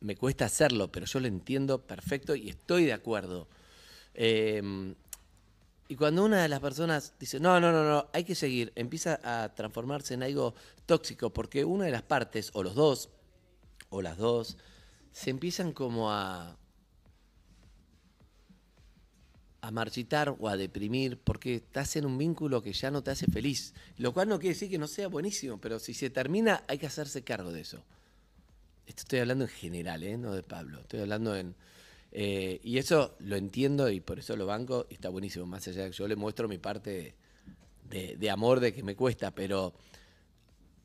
me 0.00 0.16
cuesta 0.16 0.46
hacerlo, 0.46 0.90
pero 0.90 1.04
yo 1.04 1.20
lo 1.20 1.26
entiendo 1.26 1.82
perfecto 1.82 2.34
y 2.34 2.48
estoy 2.48 2.86
de 2.86 2.94
acuerdo. 2.94 3.46
Eh, 4.14 4.94
y 5.88 5.96
cuando 5.96 6.24
una 6.24 6.42
de 6.42 6.48
las 6.48 6.60
personas 6.60 7.14
dice, 7.18 7.38
no, 7.38 7.60
no, 7.60 7.72
no, 7.72 7.84
no, 7.84 8.06
hay 8.12 8.24
que 8.24 8.34
seguir, 8.34 8.72
empieza 8.74 9.20
a 9.22 9.54
transformarse 9.54 10.14
en 10.14 10.22
algo 10.22 10.54
tóxico, 10.84 11.32
porque 11.32 11.64
una 11.64 11.84
de 11.84 11.92
las 11.92 12.02
partes, 12.02 12.50
o 12.54 12.62
los 12.62 12.74
dos, 12.74 13.10
o 13.90 14.02
las 14.02 14.18
dos, 14.18 14.56
se 15.12 15.30
empiezan 15.30 15.72
como 15.72 16.10
a, 16.10 16.56
a 19.66 19.70
marchitar 19.70 20.36
o 20.38 20.48
a 20.48 20.56
deprimir, 20.56 21.18
porque 21.18 21.56
estás 21.56 21.96
en 21.96 22.06
un 22.06 22.18
vínculo 22.18 22.62
que 22.62 22.72
ya 22.72 22.90
no 22.90 23.02
te 23.02 23.10
hace 23.10 23.26
feliz. 23.26 23.74
Lo 23.96 24.12
cual 24.12 24.28
no 24.28 24.38
quiere 24.38 24.54
decir 24.54 24.70
que 24.70 24.78
no 24.78 24.86
sea 24.86 25.08
buenísimo, 25.08 25.58
pero 25.60 25.78
si 25.78 25.94
se 25.94 26.10
termina, 26.10 26.62
hay 26.68 26.78
que 26.78 26.86
hacerse 26.86 27.24
cargo 27.24 27.50
de 27.50 27.62
eso. 27.62 27.82
Esto 28.86 29.02
estoy 29.02 29.18
hablando 29.18 29.44
en 29.44 29.50
general, 29.50 30.02
¿eh? 30.04 30.16
no 30.16 30.34
de 30.34 30.42
Pablo. 30.42 30.80
Estoy 30.80 31.00
hablando 31.00 31.34
en. 31.34 31.56
Eh, 32.18 32.60
y 32.64 32.78
eso 32.78 33.14
lo 33.18 33.36
entiendo 33.36 33.90
y 33.90 34.00
por 34.00 34.18
eso 34.18 34.34
lo 34.36 34.46
banco 34.46 34.86
y 34.88 34.94
está 34.94 35.10
buenísimo. 35.10 35.44
Más 35.44 35.68
allá 35.68 35.82
de 35.84 35.90
que 35.90 35.96
yo 35.96 36.08
le 36.08 36.16
muestro 36.16 36.48
mi 36.48 36.56
parte 36.56 36.90
de, 36.90 37.14
de- 37.90 38.16
de 38.16 38.30
amor 38.30 38.60
de 38.60 38.72
que 38.72 38.82
me 38.82 38.96
cuesta, 38.96 39.34
pero. 39.34 39.74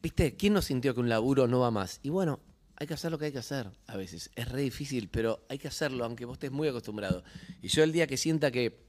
¿Viste? 0.04 0.36
¿Quién 0.36 0.54
no 0.54 0.62
sintió 0.62 0.94
que 0.94 1.00
un 1.00 1.10
laburo 1.10 1.48
no 1.48 1.60
va 1.60 1.72
más? 1.72 2.00
Y 2.04 2.10
bueno, 2.10 2.40
hay 2.76 2.88
que 2.88 2.96
hacer 2.96 3.12
lo 3.12 3.18
que 3.20 3.26
hay 3.26 3.32
que 3.32 3.38
hacer 3.38 3.70
a 3.88 3.96
veces. 3.96 4.30
Es 4.36 4.50
re 4.50 4.62
difícil, 4.62 5.08
pero 5.10 5.46
hay 5.48 5.58
que 5.60 5.68
hacerlo, 5.68 6.04
aunque 6.04 6.26
vos 6.26 6.34
estés 6.36 6.52
muy 6.52 6.68
acostumbrado. 6.68 7.24
Y 7.62 7.68
yo 7.70 7.84
el 7.84 7.92
día 7.92 8.08
que 8.08 8.18
sienta 8.18 8.52
que 8.52 8.84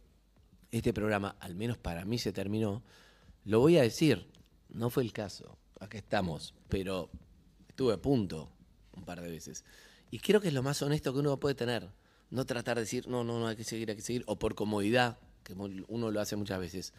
este 0.71 0.93
programa, 0.95 1.37
al 1.39 1.55
menos 1.55 1.77
para 1.79 2.05
mí, 2.07 2.19
se 2.19 2.33
terminó, 2.33 2.83
lo 3.45 3.61
voy 3.61 3.77
a 3.77 3.83
decir. 3.83 4.27
No 4.71 4.89
fue 4.89 5.03
el 5.03 5.13
caso. 5.13 5.59
Acá 5.79 5.99
estamos. 5.99 6.55
Pero 6.71 7.11
estuve 7.69 7.93
a 7.93 7.99
punto 8.01 8.51
un 8.97 9.05
par 9.05 9.21
de 9.21 9.31
veces. 9.31 9.65
Y 10.11 10.19
creo 10.19 10.41
que 10.41 10.49
es 10.49 10.55
lo 10.55 10.63
más 10.63 10.81
honesto 10.81 11.13
que 11.13 11.19
uno 11.21 11.39
puede 11.39 11.55
tener. 11.55 11.91
No 12.33 12.45
tratar 12.47 12.77
de 12.77 12.83
decir, 12.83 13.07
no, 13.07 13.23
no, 13.23 13.39
no, 13.39 13.47
hay 13.47 13.55
que 13.55 13.63
seguir, 13.63 13.91
hay 13.91 13.97
que 13.97 14.03
seguir. 14.03 14.25
O 14.27 14.37
por 14.39 14.55
comodidad, 14.55 15.19
que 15.45 15.55
uno 15.55 16.11
lo 16.11 16.21
hace 16.21 16.35
muchas 16.35 16.59
veces. 16.59 16.93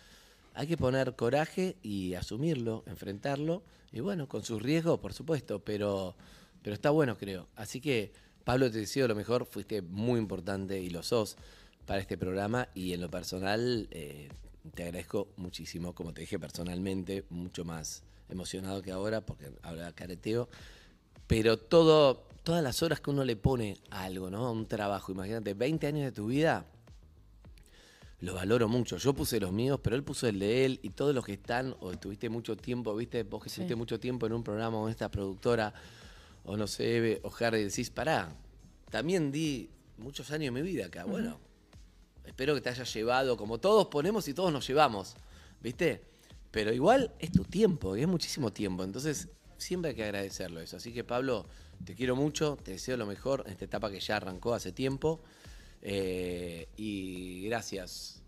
Hay 0.53 0.67
que 0.67 0.77
poner 0.77 1.15
coraje 1.15 1.75
y 1.83 2.13
asumirlo, 2.13 2.83
enfrentarlo. 2.85 3.63
Y 3.91 3.99
bueno, 3.99 4.27
con 4.27 4.43
sus 4.43 4.61
riesgos, 4.61 4.99
por 4.99 5.13
supuesto. 5.13 5.59
Pero, 5.59 6.15
pero 6.61 6.73
está 6.73 6.91
bueno, 6.91 7.17
creo. 7.17 7.49
Así 7.55 7.81
que, 7.81 8.13
Pablo, 8.45 8.71
te 8.71 8.77
deseo 8.77 9.07
lo 9.07 9.15
mejor. 9.15 9.45
Fuiste 9.45 9.81
muy 9.81 10.19
importante 10.19 10.79
y 10.79 10.89
lo 10.89 11.03
sos 11.03 11.35
para 11.85 11.99
este 11.99 12.17
programa. 12.17 12.69
Y 12.73 12.93
en 12.93 13.01
lo 13.01 13.09
personal, 13.09 13.87
eh, 13.91 14.29
te 14.73 14.83
agradezco 14.83 15.27
muchísimo. 15.35 15.93
Como 15.93 16.13
te 16.13 16.21
dije 16.21 16.39
personalmente, 16.39 17.25
mucho 17.29 17.65
más 17.65 18.03
emocionado 18.29 18.81
que 18.81 18.91
ahora, 18.91 19.25
porque 19.25 19.51
ahora 19.63 19.91
careteo 19.91 20.47
pero 21.27 21.57
todo, 21.57 22.27
todas 22.43 22.61
las 22.63 22.83
horas 22.83 22.99
que 22.99 23.09
uno 23.09 23.23
le 23.23 23.35
pone 23.35 23.77
a 23.89 24.03
algo, 24.03 24.29
¿no? 24.29 24.45
A 24.45 24.51
un 24.51 24.67
trabajo, 24.67 25.11
imagínate, 25.11 25.53
20 25.53 25.87
años 25.87 26.03
de 26.05 26.11
tu 26.11 26.27
vida, 26.27 26.65
lo 28.19 28.35
valoro 28.35 28.67
mucho. 28.67 28.97
Yo 28.97 29.13
puse 29.13 29.39
los 29.39 29.51
míos, 29.51 29.79
pero 29.81 29.95
él 29.95 30.03
puso 30.03 30.27
el 30.27 30.39
de 30.39 30.65
él 30.65 30.79
y 30.83 30.89
todos 30.91 31.13
los 31.15 31.25
que 31.25 31.33
están, 31.33 31.75
o 31.79 31.91
estuviste 31.91 32.29
mucho 32.29 32.55
tiempo, 32.55 32.95
viste, 32.95 33.23
vos 33.23 33.41
que 33.43 33.49
Sí. 33.49 33.55
estuviste 33.55 33.75
mucho 33.75 33.99
tiempo 33.99 34.25
en 34.25 34.33
un 34.33 34.43
programa 34.43 34.77
con 34.77 34.89
esta 34.89 35.09
productora, 35.09 35.73
o 36.45 36.57
no 36.57 36.67
sé, 36.67 37.21
o 37.23 37.31
Harry, 37.39 37.63
decís, 37.63 37.89
pará, 37.89 38.35
también 38.91 39.31
di 39.31 39.69
muchos 39.97 40.29
años 40.31 40.53
de 40.53 40.61
mi 40.61 40.67
vida 40.67 40.85
acá. 40.87 41.05
Bueno, 41.05 41.39
espero 42.25 42.53
que 42.55 42.61
te 42.61 42.69
hayas 42.69 42.93
llevado, 42.93 43.37
como 43.37 43.57
todos 43.59 43.87
ponemos 43.87 44.27
y 44.27 44.33
todos 44.33 44.51
nos 44.51 44.67
llevamos, 44.67 45.15
¿viste? 45.61 46.03
Pero 46.51 46.71
igual 46.73 47.11
es 47.19 47.31
tu 47.31 47.43
tiempo, 47.45 47.95
y 47.95 48.01
es 48.01 48.07
muchísimo 48.07 48.51
tiempo, 48.51 48.83
entonces 48.83 49.29
siempre 49.63 49.89
hay 49.91 49.95
que 49.95 50.03
agradecerlo 50.03 50.59
eso. 50.61 50.77
Así 50.77 50.93
que 50.93 51.03
Pablo, 51.03 51.47
te 51.85 51.95
quiero 51.95 52.15
mucho, 52.15 52.57
te 52.63 52.71
deseo 52.71 52.97
lo 52.97 53.05
mejor 53.05 53.43
en 53.45 53.53
esta 53.53 53.65
etapa 53.65 53.89
que 53.91 53.99
ya 53.99 54.17
arrancó 54.17 54.53
hace 54.53 54.71
tiempo. 54.71 55.21
eh, 55.81 56.67
y 56.77 57.45
gracias. 57.47 58.21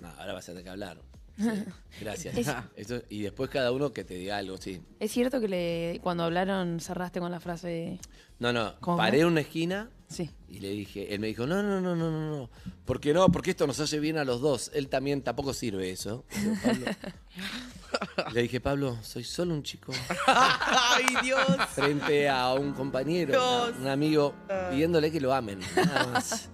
No, 0.00 0.08
ahora 0.10 0.32
vas 0.34 0.44
a 0.44 0.52
tener 0.52 0.64
que 0.64 0.70
hablar. 0.70 1.00
Sí, 1.36 1.44
gracias. 2.00 2.36
Es- 2.76 2.94
y 3.10 3.22
después 3.22 3.50
cada 3.50 3.72
uno 3.72 3.92
que 3.92 4.04
te 4.04 4.14
diga 4.14 4.36
algo, 4.38 4.56
sí. 4.58 4.80
¿Es 5.00 5.10
cierto 5.12 5.40
que 5.40 5.48
le, 5.48 6.00
cuando 6.02 6.24
hablaron 6.24 6.78
cerraste 6.80 7.18
con 7.20 7.30
la 7.32 7.40
frase... 7.40 7.98
No, 8.38 8.52
no, 8.52 8.74
¿Cómo? 8.80 8.96
paré 8.98 9.20
en 9.20 9.26
una 9.26 9.40
esquina 9.40 9.90
Sí. 10.08 10.30
y 10.48 10.60
le 10.60 10.70
dije, 10.70 11.12
él 11.12 11.18
me 11.20 11.26
dijo, 11.26 11.44
no, 11.46 11.60
no, 11.62 11.80
no, 11.80 11.96
no, 11.96 12.10
no, 12.10 12.30
no. 12.30 12.50
¿Por 12.84 13.00
qué 13.00 13.12
no? 13.12 13.28
Porque 13.30 13.50
esto 13.50 13.66
nos 13.66 13.78
hace 13.80 13.98
bien 13.98 14.16
a 14.16 14.24
los 14.24 14.40
dos. 14.40 14.70
Él 14.74 14.88
también 14.88 15.22
tampoco 15.22 15.52
sirve 15.52 15.90
eso. 15.90 16.24
Pablo. 16.64 16.86
le 18.32 18.42
dije, 18.42 18.60
Pablo, 18.60 18.98
soy 19.02 19.24
solo 19.24 19.54
un 19.54 19.62
chico 19.62 19.92
¡Ay, 20.26 21.04
Dios! 21.22 21.40
frente 21.74 22.28
a 22.28 22.52
un 22.54 22.72
compañero, 22.72 23.32
Dios. 23.32 23.74
un 23.80 23.88
amigo, 23.88 24.34
pidiéndole 24.70 25.10
que 25.10 25.20
lo 25.20 25.32
amen. 25.32 25.60
Nada 25.76 26.06
más. 26.12 26.48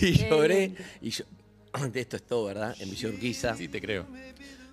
Y 0.00 0.28
lloré. 0.28 0.74
Y 1.00 1.10
yo, 1.10 1.24
esto 1.94 2.16
es 2.16 2.22
todo, 2.26 2.46
¿verdad? 2.46 2.74
En 2.80 2.90
Villa 2.90 3.08
Urquiza. 3.08 3.56
Sí, 3.56 3.68
te 3.68 3.80
creo. 3.80 4.06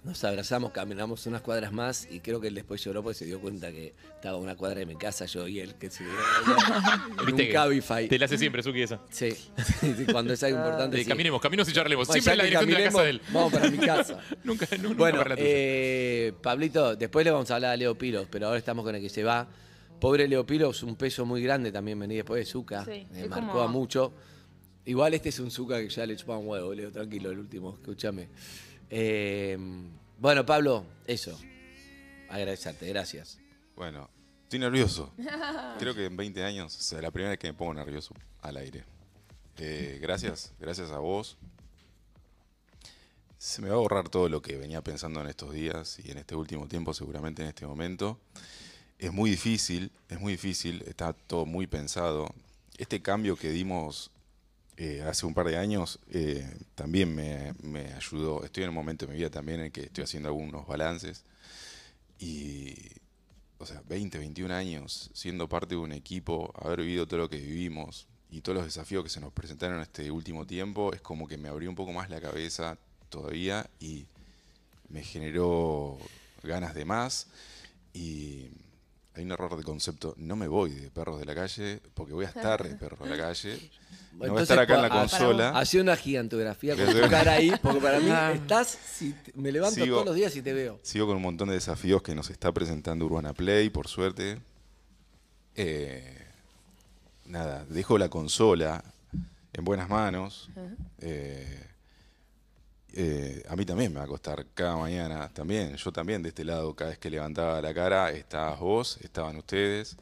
Nos 0.08 0.24
abrazamos, 0.24 0.72
caminamos 0.72 1.26
unas 1.26 1.42
cuadras 1.42 1.74
más 1.74 2.08
y 2.10 2.22
creo 2.22 2.40
que 2.40 2.48
él 2.48 2.56
después 2.56 2.82
lloró 2.82 3.04
porque 3.04 3.16
se 3.20 3.26
dio 3.26 3.42
cuenta 3.42 3.72
que 3.72 3.94
estaba 4.16 4.38
a 4.38 4.40
una 4.40 4.56
cuadra 4.56 4.80
de 4.80 4.86
mi 4.86 4.96
casa, 4.96 5.26
yo 5.26 5.46
y 5.50 5.60
él, 5.60 5.76
que 5.76 5.90
se 5.90 6.04
en 7.20 7.26
Viste 7.26 7.32
un 7.34 7.38
que 7.38 7.50
Cabify. 7.50 8.08
Te 8.08 8.18
la 8.18 8.24
hace 8.26 8.38
siempre, 8.38 8.64
Suki, 8.64 8.84
esa. 8.84 9.02
Sí, 9.10 9.32
sí, 9.82 10.06
cuando 10.10 10.32
es 10.32 10.42
algo 10.44 10.60
importante. 10.60 10.98
Eh, 10.98 11.04
sí. 11.04 11.10
Caminemos, 11.10 11.42
caminemos 11.42 11.70
y 11.70 11.74
charlemos. 11.74 12.08
Bueno, 12.08 12.22
Siempre 12.24 12.32
en 12.32 12.38
la 12.38 12.44
dirección 12.46 12.70
de 12.70 12.74
la 12.80 12.84
casa 12.90 13.04
de 13.04 13.10
él. 13.10 13.22
Vamos 13.34 13.52
para 13.52 13.70
mi 13.70 13.78
casa. 13.80 14.20
nunca, 14.46 14.66
nunca 14.82 14.96
Bueno, 14.98 15.18
para 15.18 15.30
la 15.32 15.36
tuya. 15.36 15.48
eh, 15.50 16.34
Pablito, 16.42 16.96
después 16.96 17.26
le 17.26 17.32
vamos 17.32 17.52
a 17.52 17.56
hablar 17.56 17.72
a 17.72 17.76
Leo 17.78 17.98
Piros, 17.98 18.28
pero 18.32 18.48
ahora 18.48 18.58
estamos 18.60 18.86
con 18.86 18.96
el 18.96 19.02
que 19.02 19.10
se 19.10 19.26
va. 19.26 19.46
Pobre 20.00 20.26
Leo 20.30 20.46
Piros, 20.46 20.84
un 20.84 20.96
peso 20.96 21.26
muy 21.26 21.42
grande 21.44 21.72
también 21.74 22.00
venía 22.00 22.18
después 22.20 22.40
de 22.40 22.50
Zuka. 22.50 22.86
Sí, 22.86 23.06
eh, 23.14 23.28
marcó 23.30 23.48
como- 23.48 23.62
a 23.62 23.68
mucho. 23.68 24.14
Igual 24.86 25.16
este 25.16 25.28
es 25.30 25.40
un 25.40 25.52
Zuka 25.52 25.80
que 25.80 25.90
ya 25.90 26.06
le 26.06 26.16
chupa 26.16 26.38
un 26.38 26.48
huevo, 26.48 26.74
Leo, 26.74 26.92
tranquilo, 26.94 27.30
el 27.30 27.40
último, 27.40 27.74
escúchame. 27.78 28.30
Eh, 28.90 29.58
bueno, 30.20 30.46
Pablo, 30.46 30.86
eso. 31.06 31.38
Agradecerte, 32.30 32.88
gracias. 32.88 33.40
Bueno, 33.76 34.10
estoy 34.44 34.60
nervioso. 34.60 35.14
Creo 35.80 35.94
que 35.94 36.06
en 36.06 36.18
20 36.18 36.44
años, 36.44 36.76
o 36.76 36.82
sea, 36.82 37.02
la 37.02 37.12
primera 37.12 37.32
vez 37.32 37.40
que 37.40 37.48
me 37.48 37.54
pongo 37.54 37.74
nervioso 37.74 38.14
al 38.42 38.58
aire. 38.58 38.84
Eh, 39.58 40.00
gracias, 40.02 40.54
gracias 40.60 40.92
a 40.92 41.00
vos. 41.00 41.38
Se 43.38 43.62
me 43.62 43.70
va 43.70 43.76
a 43.76 43.80
borrar 43.80 44.10
todo 44.10 44.30
lo 44.30 44.42
que 44.42 44.58
venía 44.58 44.82
pensando 44.82 45.22
en 45.22 45.28
estos 45.28 45.54
días 45.54 46.00
y 46.04 46.12
en 46.12 46.18
este 46.18 46.36
último 46.36 46.68
tiempo, 46.68 46.94
seguramente 46.94 47.44
en 47.44 47.50
este 47.50 47.66
momento. 47.66 48.20
Es 48.98 49.14
muy 49.14 49.30
difícil, 49.30 49.92
es 50.10 50.20
muy 50.20 50.34
difícil, 50.34 50.84
está 50.88 51.14
todo 51.14 51.46
muy 51.46 51.68
pensado. 51.68 52.34
Este 52.78 53.02
cambio 53.02 53.36
que 53.36 53.52
dimos 53.52 54.12
eh, 54.80 55.02
hace 55.02 55.26
un 55.26 55.34
par 55.34 55.48
de 55.48 55.58
años 55.58 56.00
eh, 56.12 56.48
también 56.76 57.14
me, 57.14 57.54
me 57.64 57.94
ayudó. 57.94 58.44
Estoy 58.46 58.64
en 58.64 58.70
un 58.70 58.76
momento 58.76 59.08
de 59.08 59.12
mi 59.12 59.18
vida 59.18 59.32
también 59.32 59.60
en 59.62 59.72
que 59.72 59.82
estoy 59.82 60.04
haciendo 60.04 60.30
algunos 60.30 60.68
balances. 60.68 61.24
Y, 62.20 62.76
o 63.58 63.66
sea, 63.66 63.82
20, 63.88 64.20
21 64.20 64.54
años 64.54 65.10
siendo 65.14 65.50
parte 65.50 65.74
de 65.74 65.82
un 65.82 65.92
equipo, 65.92 66.54
haber 66.62 66.82
vivido 66.82 67.08
todo 67.08 67.22
lo 67.22 67.30
que 67.30 67.38
vivimos 67.38 68.08
y 68.30 68.42
todos 68.42 68.58
los 68.58 68.66
desafíos 68.66 69.04
que 69.04 69.10
se 69.10 69.20
nos 69.20 69.34
presentaron 69.34 69.78
en 69.78 69.82
este 69.82 70.12
último 70.12 70.46
tiempo, 70.46 70.94
es 70.94 71.02
como 71.02 71.28
que 71.28 71.38
me 71.38 71.50
abrió 71.50 71.70
un 71.70 71.76
poco 71.76 71.92
más 71.92 72.10
la 72.12 72.22
cabeza 72.22 72.78
todavía 73.10 73.68
y 73.80 74.06
me 74.90 75.04
generó 75.04 75.98
ganas 76.44 76.76
de 76.76 76.86
más. 76.86 77.28
Y 77.94 78.50
hay 79.16 79.24
un 79.24 79.32
error 79.32 79.58
de 79.58 79.64
concepto, 79.64 80.14
no 80.18 80.36
me 80.36 80.48
voy 80.48 80.70
de 80.70 80.92
perros 80.92 81.20
de 81.20 81.26
la 81.26 81.34
calle, 81.34 81.82
porque 81.96 82.14
voy 82.14 82.26
a 82.26 82.30
estar 82.30 82.64
de 82.64 82.76
perros 82.76 83.00
de 83.00 83.18
la 83.18 83.18
calle. 83.18 83.72
No 84.26 84.32
voy 84.34 84.40
a 84.40 84.44
estar 84.44 84.60
acá 84.60 84.76
en 84.76 84.82
la 84.82 84.88
Entonces, 84.88 85.14
ah, 85.14 85.18
consola. 85.26 85.50
Hacé 85.60 85.80
una 85.82 85.96
gigantografía 85.96 86.76
con 86.76 86.86
tu 87.02 87.10
cara 87.10 87.34
ahí, 87.34 87.52
porque 87.62 87.80
para 87.80 88.00
mí 88.00 88.10
Ah. 88.10 88.32
estás, 88.34 88.68
si 88.68 89.14
te- 89.14 89.32
me 89.36 89.52
levanto 89.52 89.76
Sigo. 89.76 89.96
todos 89.98 90.06
los 90.08 90.16
días 90.16 90.36
y 90.36 90.42
te 90.42 90.54
veo. 90.54 90.80
Sigo 90.82 91.06
con 91.08 91.18
un 91.18 91.22
montón 91.22 91.50
de 91.50 91.56
desafíos 91.56 92.02
que 92.02 92.16
nos 92.16 92.30
está 92.30 92.52
presentando 92.52 93.06
Urbana 93.06 93.34
Play, 93.34 93.70
por 93.70 93.88
suerte. 93.88 94.40
Eh, 95.56 96.18
nada, 97.26 97.66
dejo 97.70 97.98
la 97.98 98.10
consola 98.10 98.84
en 99.54 99.64
buenas 99.66 99.90
manos. 99.90 100.50
Eh, 101.00 101.64
eh, 102.94 103.44
a 103.48 103.56
mí 103.56 103.66
también 103.66 103.92
me 103.94 104.00
va 104.00 104.06
a 104.06 104.08
costar 104.08 104.46
cada 104.54 104.76
mañana, 104.78 105.30
también, 105.30 105.76
yo 105.76 105.92
también 105.92 106.24
de 106.24 106.30
este 106.30 106.44
lado, 106.44 106.76
cada 106.76 106.90
vez 106.92 107.00
que 107.00 107.10
levantaba 107.10 107.62
la 107.62 107.74
cara, 107.74 108.12
estabas 108.12 108.60
vos, 108.60 108.98
estaban 109.02 109.36
ustedes, 109.38 109.98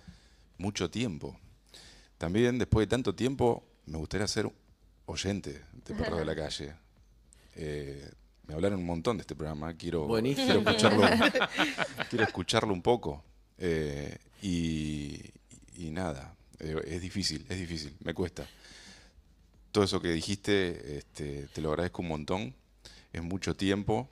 mucho 0.58 0.90
tiempo. 0.90 1.38
También 2.18 2.58
después 2.58 2.88
de 2.88 2.90
tanto 2.92 3.14
tiempo, 3.14 3.64
me 3.86 3.98
gustaría 3.98 4.28
ser 4.28 4.52
oyente 5.06 5.62
de 5.86 5.96
Perro 5.96 6.18
de 6.18 6.26
la 6.26 6.36
Calle. 6.36 6.74
Eh, 7.58 8.12
me 8.48 8.54
hablaron 8.54 8.80
un 8.80 8.86
montón 8.86 9.16
de 9.16 9.22
este 9.22 9.34
programa. 9.34 9.74
Quiero, 9.76 10.10
quiero 10.10 10.60
escucharlo, 10.60 11.08
quiero 12.10 12.26
escucharlo 12.26 12.74
un 12.74 12.82
poco. 12.82 13.24
Eh, 13.58 14.18
y, 14.42 15.22
y 15.78 15.90
nada, 15.92 16.36
eh, 16.60 16.76
es 16.86 17.02
difícil, 17.02 17.46
es 17.48 17.58
difícil, 17.58 17.96
me 18.04 18.14
cuesta. 18.14 18.46
Todo 19.72 19.86
eso 19.86 20.02
que 20.02 20.10
dijiste, 20.10 20.98
este, 20.98 21.48
te 21.54 21.62
lo 21.62 21.70
agradezco 21.70 22.02
un 22.02 22.10
montón. 22.10 22.56
Es 23.14 23.24
mucho 23.24 23.56
tiempo, 23.56 24.10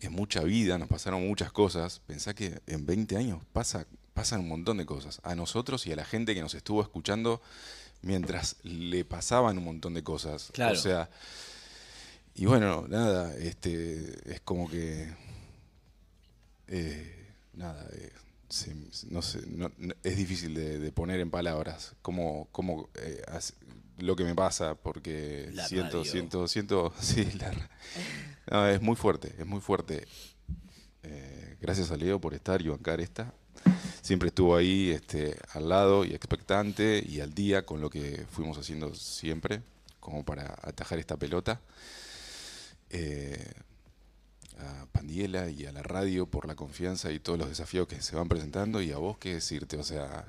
es 0.00 0.10
mucha 0.10 0.42
vida, 0.42 0.78
nos 0.78 0.88
pasaron 0.88 1.26
muchas 1.26 1.52
cosas. 1.52 2.00
Pensá 2.06 2.34
que 2.34 2.60
en 2.66 2.86
20 2.86 3.16
años 3.16 3.42
pasa, 3.52 3.86
pasan 4.14 4.40
un 4.40 4.48
montón 4.48 4.78
de 4.78 4.86
cosas. 4.86 5.20
A 5.22 5.34
nosotros 5.34 5.86
y 5.86 5.92
a 5.92 5.96
la 5.96 6.04
gente 6.04 6.34
que 6.34 6.40
nos 6.40 6.54
estuvo 6.54 6.82
escuchando 6.82 7.40
mientras 8.02 8.56
le 8.62 9.04
pasaban 9.04 9.58
un 9.58 9.64
montón 9.64 9.94
de 9.94 10.02
cosas. 10.02 10.50
Claro. 10.52 10.74
O 10.74 10.76
sea, 10.80 11.08
y 12.34 12.44
bueno, 12.46 12.86
nada, 12.88 13.34
este, 13.36 14.32
es 14.34 14.40
como 14.42 14.68
que. 14.70 15.12
eh, 16.68 17.26
nada, 17.54 17.88
eh, 17.92 18.12
se- 18.48 18.74
no 19.10 19.22
sé, 19.22 19.40
no- 19.46 19.70
no- 19.78 19.94
es 20.02 20.16
difícil 20.16 20.54
de, 20.54 20.78
de 20.78 20.92
poner 20.92 21.20
en 21.20 21.30
palabras 21.30 21.94
cómo, 22.02 22.48
cómo 22.52 22.88
eh, 22.94 23.22
hace- 23.28 23.54
lo 23.98 24.14
que 24.16 24.24
me 24.24 24.34
pasa, 24.34 24.74
porque 24.74 25.48
La 25.54 25.66
siento, 25.66 25.98
radio. 25.98 26.10
siento, 26.10 26.48
siento, 26.48 26.92
sí, 27.00 27.24
la 27.38 27.50
ra- 27.52 27.70
no, 28.50 28.68
es 28.68 28.80
muy 28.82 28.96
fuerte, 28.96 29.34
es 29.38 29.46
muy 29.46 29.60
fuerte. 29.60 30.06
Gracias 31.60 31.90
a 31.92 31.96
Leo 31.96 32.20
por 32.20 32.34
estar 32.34 32.60
y 32.60 32.68
bancar 32.68 33.00
esta. 33.00 33.32
Siempre 34.06 34.28
estuvo 34.28 34.54
ahí 34.54 34.90
este, 34.90 35.36
al 35.50 35.68
lado 35.68 36.04
y 36.04 36.14
expectante 36.14 37.04
y 37.04 37.18
al 37.18 37.34
día 37.34 37.66
con 37.66 37.80
lo 37.80 37.90
que 37.90 38.24
fuimos 38.30 38.56
haciendo 38.56 38.94
siempre, 38.94 39.62
como 39.98 40.24
para 40.24 40.56
atajar 40.62 41.00
esta 41.00 41.16
pelota. 41.16 41.60
Eh, 42.90 43.52
a 44.60 44.86
Pandiela 44.92 45.50
y 45.50 45.66
a 45.66 45.72
la 45.72 45.82
radio 45.82 46.26
por 46.26 46.46
la 46.46 46.54
confianza 46.54 47.10
y 47.10 47.18
todos 47.18 47.36
los 47.36 47.48
desafíos 47.48 47.88
que 47.88 48.00
se 48.00 48.14
van 48.14 48.28
presentando 48.28 48.80
y 48.80 48.92
a 48.92 48.98
vos 48.98 49.18
qué 49.18 49.34
decirte, 49.34 49.76
o 49.76 49.82
sea, 49.82 50.24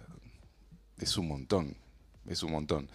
es 0.98 1.16
un 1.16 1.28
montón, 1.28 1.78
es 2.26 2.42
un 2.42 2.54
montón. 2.54 2.90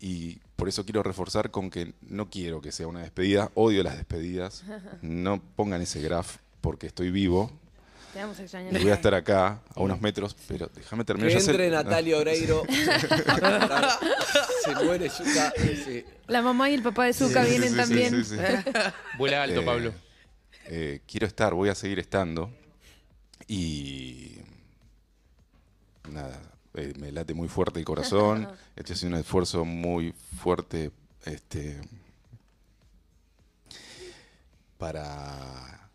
Y 0.00 0.34
por 0.56 0.68
eso 0.68 0.84
quiero 0.84 1.02
reforzar 1.02 1.50
con 1.50 1.70
que 1.70 1.94
no 2.02 2.28
quiero 2.28 2.60
que 2.60 2.72
sea 2.72 2.88
una 2.88 3.00
despedida, 3.00 3.50
odio 3.54 3.82
las 3.82 3.96
despedidas, 3.96 4.64
no 5.00 5.40
pongan 5.40 5.80
ese 5.80 6.02
graph 6.02 6.36
porque 6.60 6.88
estoy 6.88 7.10
vivo 7.10 7.50
Te 8.16 8.22
vamos 8.22 8.38
a 8.38 8.42
extrañar. 8.44 8.74
y 8.74 8.82
voy 8.82 8.90
a 8.90 8.94
estar 8.94 9.14
acá 9.14 9.60
a 9.74 9.80
unos 9.82 10.00
metros, 10.00 10.34
pero 10.48 10.70
déjame 10.74 11.04
terminar. 11.04 11.30
Que 11.32 11.38
entre 11.44 11.68
Natalia 11.68 12.16
Oreiro. 12.22 12.62
Se 14.64 14.74
muere. 14.84 15.10
Sí. 15.10 16.02
La 16.26 16.40
mamá 16.40 16.70
y 16.70 16.74
el 16.74 16.82
papá 16.82 17.04
de 17.04 17.12
Sí, 17.12 17.26
sí, 17.28 17.34
vienen 17.34 17.62
sí, 17.62 17.68
sí, 17.68 17.76
también. 17.76 18.24
sí, 18.24 18.36
sí. 18.36 18.42
Vuela 19.18 19.42
alto, 19.42 19.60
Eh, 19.60 19.64
Pablo. 19.66 19.92
eh, 20.64 21.00
quiero 21.06 21.26
estar, 21.26 21.52
voy 21.52 21.68
a 21.68 21.74
seguir 21.74 21.98
estando. 21.98 22.50
Y. 23.46 24.38
Nada, 26.10 26.40
eh, 26.72 26.94
me 26.98 27.12
late 27.12 27.34
muy 27.34 27.48
fuerte 27.48 27.78
el 27.78 27.84
corazón. 27.84 28.48
Estoy 28.76 28.94
haciendo 28.94 29.18
un 29.18 29.20
esfuerzo 29.20 29.66
muy 29.66 30.14
fuerte 30.42 30.90
este, 31.26 31.78
para, 34.78 35.90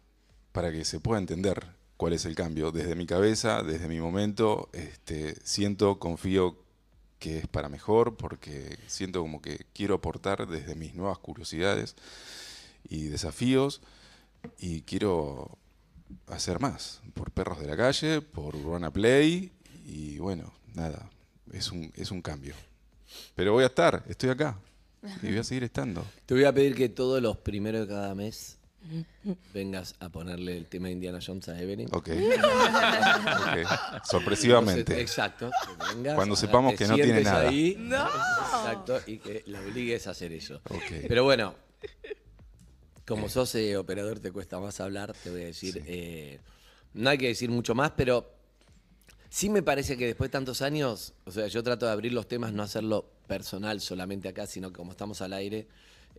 para 0.52 0.72
que 0.72 0.86
se 0.86 1.00
pueda 1.00 1.20
entender 1.20 1.81
cuál 2.02 2.14
es 2.14 2.26
el 2.26 2.34
cambio. 2.34 2.72
Desde 2.72 2.96
mi 2.96 3.06
cabeza, 3.06 3.62
desde 3.62 3.88
mi 3.88 4.00
momento, 4.00 4.72
este, 4.74 5.36
siento, 5.44 6.00
confío 6.00 6.58
que 7.20 7.38
es 7.38 7.48
para 7.48 7.70
mejor, 7.70 8.18
porque 8.18 8.80
siento 8.88 9.22
como 9.22 9.40
que 9.40 9.68
quiero 9.72 9.94
aportar 9.94 10.48
desde 10.48 10.74
mis 10.74 10.96
nuevas 10.96 11.20
curiosidades 11.20 11.96
y 12.90 13.04
desafíos 13.04 13.84
y 14.58 14.82
quiero 14.82 15.60
hacer 16.26 16.60
más 16.60 17.02
por 17.14 17.30
Perros 17.30 17.60
de 17.60 17.68
la 17.68 17.78
Calle, 17.78 18.22
por 18.22 18.56
Urbana 18.56 18.92
Play 18.92 19.52
y 19.86 20.18
bueno, 20.18 20.52
nada, 20.74 21.08
es 21.52 21.72
un, 21.72 21.94
es 21.96 22.10
un 22.10 22.24
cambio. 22.24 22.56
Pero 23.36 23.54
voy 23.54 23.64
a 23.64 23.68
estar, 23.68 24.04
estoy 24.08 24.32
acá 24.32 24.58
y 25.22 25.28
voy 25.28 25.38
a 25.38 25.44
seguir 25.44 25.66
estando. 25.66 26.04
Te 26.26 26.34
voy 26.34 26.46
a 26.46 26.52
pedir 26.52 26.74
que 26.74 26.90
todos 26.90 27.22
los 27.22 27.38
primeros 27.38 27.88
de 27.88 27.94
cada 27.94 28.16
mes 28.16 28.58
vengas 29.54 29.96
a 30.00 30.10
ponerle 30.10 30.58
el 30.58 30.66
tema 30.68 30.88
de 30.88 30.94
Indiana 30.94 31.20
Jones 31.26 31.48
a 31.50 31.60
Evelyn. 31.62 31.88
Ok. 31.94 32.10
Ok. 32.10 34.02
Sorpresivamente. 34.10 34.82
Entonces, 34.82 35.02
exacto. 35.02 35.50
que 35.50 35.96
vengas, 35.96 36.16
Cuando 36.16 36.36
sepamos 36.36 36.76
que 36.76 36.88
no 36.88 36.96
tiene 36.96 37.22
nada. 37.22 37.48
ahí, 37.50 37.76
No. 37.80 38.06
Exacto, 38.06 39.00
y 39.06 39.18
que 39.18 39.44
la 39.48 39.60
obligues 39.62 40.08
a 40.08 40.12
hacer 40.12 40.32
eso. 40.34 40.62
Ok. 40.70 41.06
Pero 41.08 41.24
bueno, 41.24 41.56
como 43.08 43.30
sos 43.30 43.54
eh, 43.56 43.78
operador, 43.78 44.20
te 44.20 44.32
cuesta 44.32 44.60
más 44.60 44.80
hablar, 44.80 45.14
te 45.24 45.30
voy 45.30 45.42
a 45.44 45.46
decir. 45.46 45.84
eh, 45.86 46.40
no 46.94 47.10
hay 47.10 47.18
que 47.18 47.28
decir 47.28 47.50
mucho 47.50 47.74
más, 47.74 47.92
pero 47.92 48.30
sí 49.30 49.50
me 49.50 49.64
parece 49.64 49.96
que 49.98 50.08
después 50.08 50.30
de 50.30 50.34
tantos 50.34 50.62
años, 50.62 51.14
o 51.26 51.32
sea, 51.32 51.48
yo 51.48 51.64
trato 51.64 51.86
de 51.86 51.92
abrir 51.94 52.12
los 52.14 52.28
temas, 52.28 52.52
no 52.52 52.64
hacerlo 52.64 53.10
personal 53.28 53.80
solamente 53.80 54.28
acá, 54.28 54.46
sino 54.46 54.70
que 54.72 54.76
como 54.76 54.92
estamos 54.92 55.22
al 55.22 55.32
aire, 55.34 55.68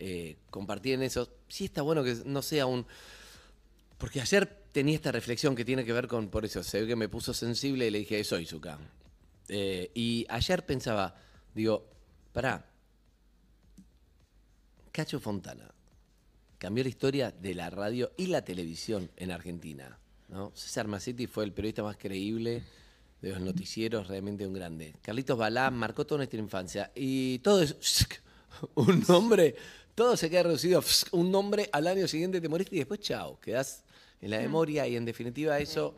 eh, 0.05 0.37
compartir 0.51 0.95
en 0.95 1.03
eso. 1.05 1.29
Sí 1.47 1.67
está 1.67 1.83
bueno 1.83 2.03
que 2.03 2.17
no 2.25 2.43
sea 2.43 2.67
un. 2.67 2.85
Porque 3.99 4.21
ayer 4.21 4.47
tenía 4.73 4.97
esta 4.97 5.13
reflexión 5.13 5.55
que 5.55 5.65
tiene 5.65 5.85
que 5.85 5.93
ver 5.93 6.09
con, 6.09 6.29
por 6.29 6.45
eso, 6.45 6.65
se 6.65 6.81
ve 6.81 6.89
que 6.89 6.97
me 6.97 7.09
puso 7.09 7.33
sensible 7.33 7.87
y 7.87 7.91
le 7.93 7.99
dije, 8.01 8.25
soy 8.25 8.45
Zucca. 8.45 8.79
Eh, 9.49 9.93
y 9.95 10.27
ayer 10.29 10.67
pensaba, 10.67 11.15
digo, 11.55 11.89
pará, 12.33 12.67
Cacho 14.91 15.21
Fontana 15.21 15.73
cambió 16.59 16.83
la 16.83 16.91
historia 16.91 17.31
de 17.31 17.55
la 17.55 17.71
radio 17.71 18.11
y 18.17 18.27
la 18.27 18.45
televisión 18.45 19.09
en 19.17 19.31
Argentina. 19.31 19.99
¿no? 20.29 20.51
César 20.57 20.89
Macetti 20.89 21.29
fue 21.29 21.45
el 21.45 21.53
periodista 21.53 21.85
más 21.85 21.97
creíble 21.97 22.65
de 23.21 23.31
los 23.31 23.41
noticieros, 23.41 24.09
realmente 24.09 24.47
un 24.47 24.55
grande. 24.55 24.97
Carlitos 25.01 25.39
Balá 25.39 25.71
marcó 25.71 26.05
toda 26.05 26.19
nuestra 26.19 26.41
infancia. 26.41 26.91
Y 26.95 27.39
todo 27.39 27.63
es 27.63 27.77
un 28.75 29.05
nombre, 29.09 29.55
todo 29.95 30.17
se 30.17 30.31
queda 30.31 30.45
reducido, 30.45 30.83
un 31.13 31.31
nombre 31.31 31.69
al 31.73 31.87
año 31.87 32.09
siguiente 32.09 32.41
te 32.41 32.49
moriste 32.49 32.77
y 32.77 32.79
después 32.79 33.01
chao, 33.01 33.39
quedás 33.41 33.85
en 34.21 34.31
la 34.31 34.39
memoria 34.39 34.87
y 34.87 34.97
en 34.97 35.05
definitiva 35.05 35.59
eso, 35.59 35.97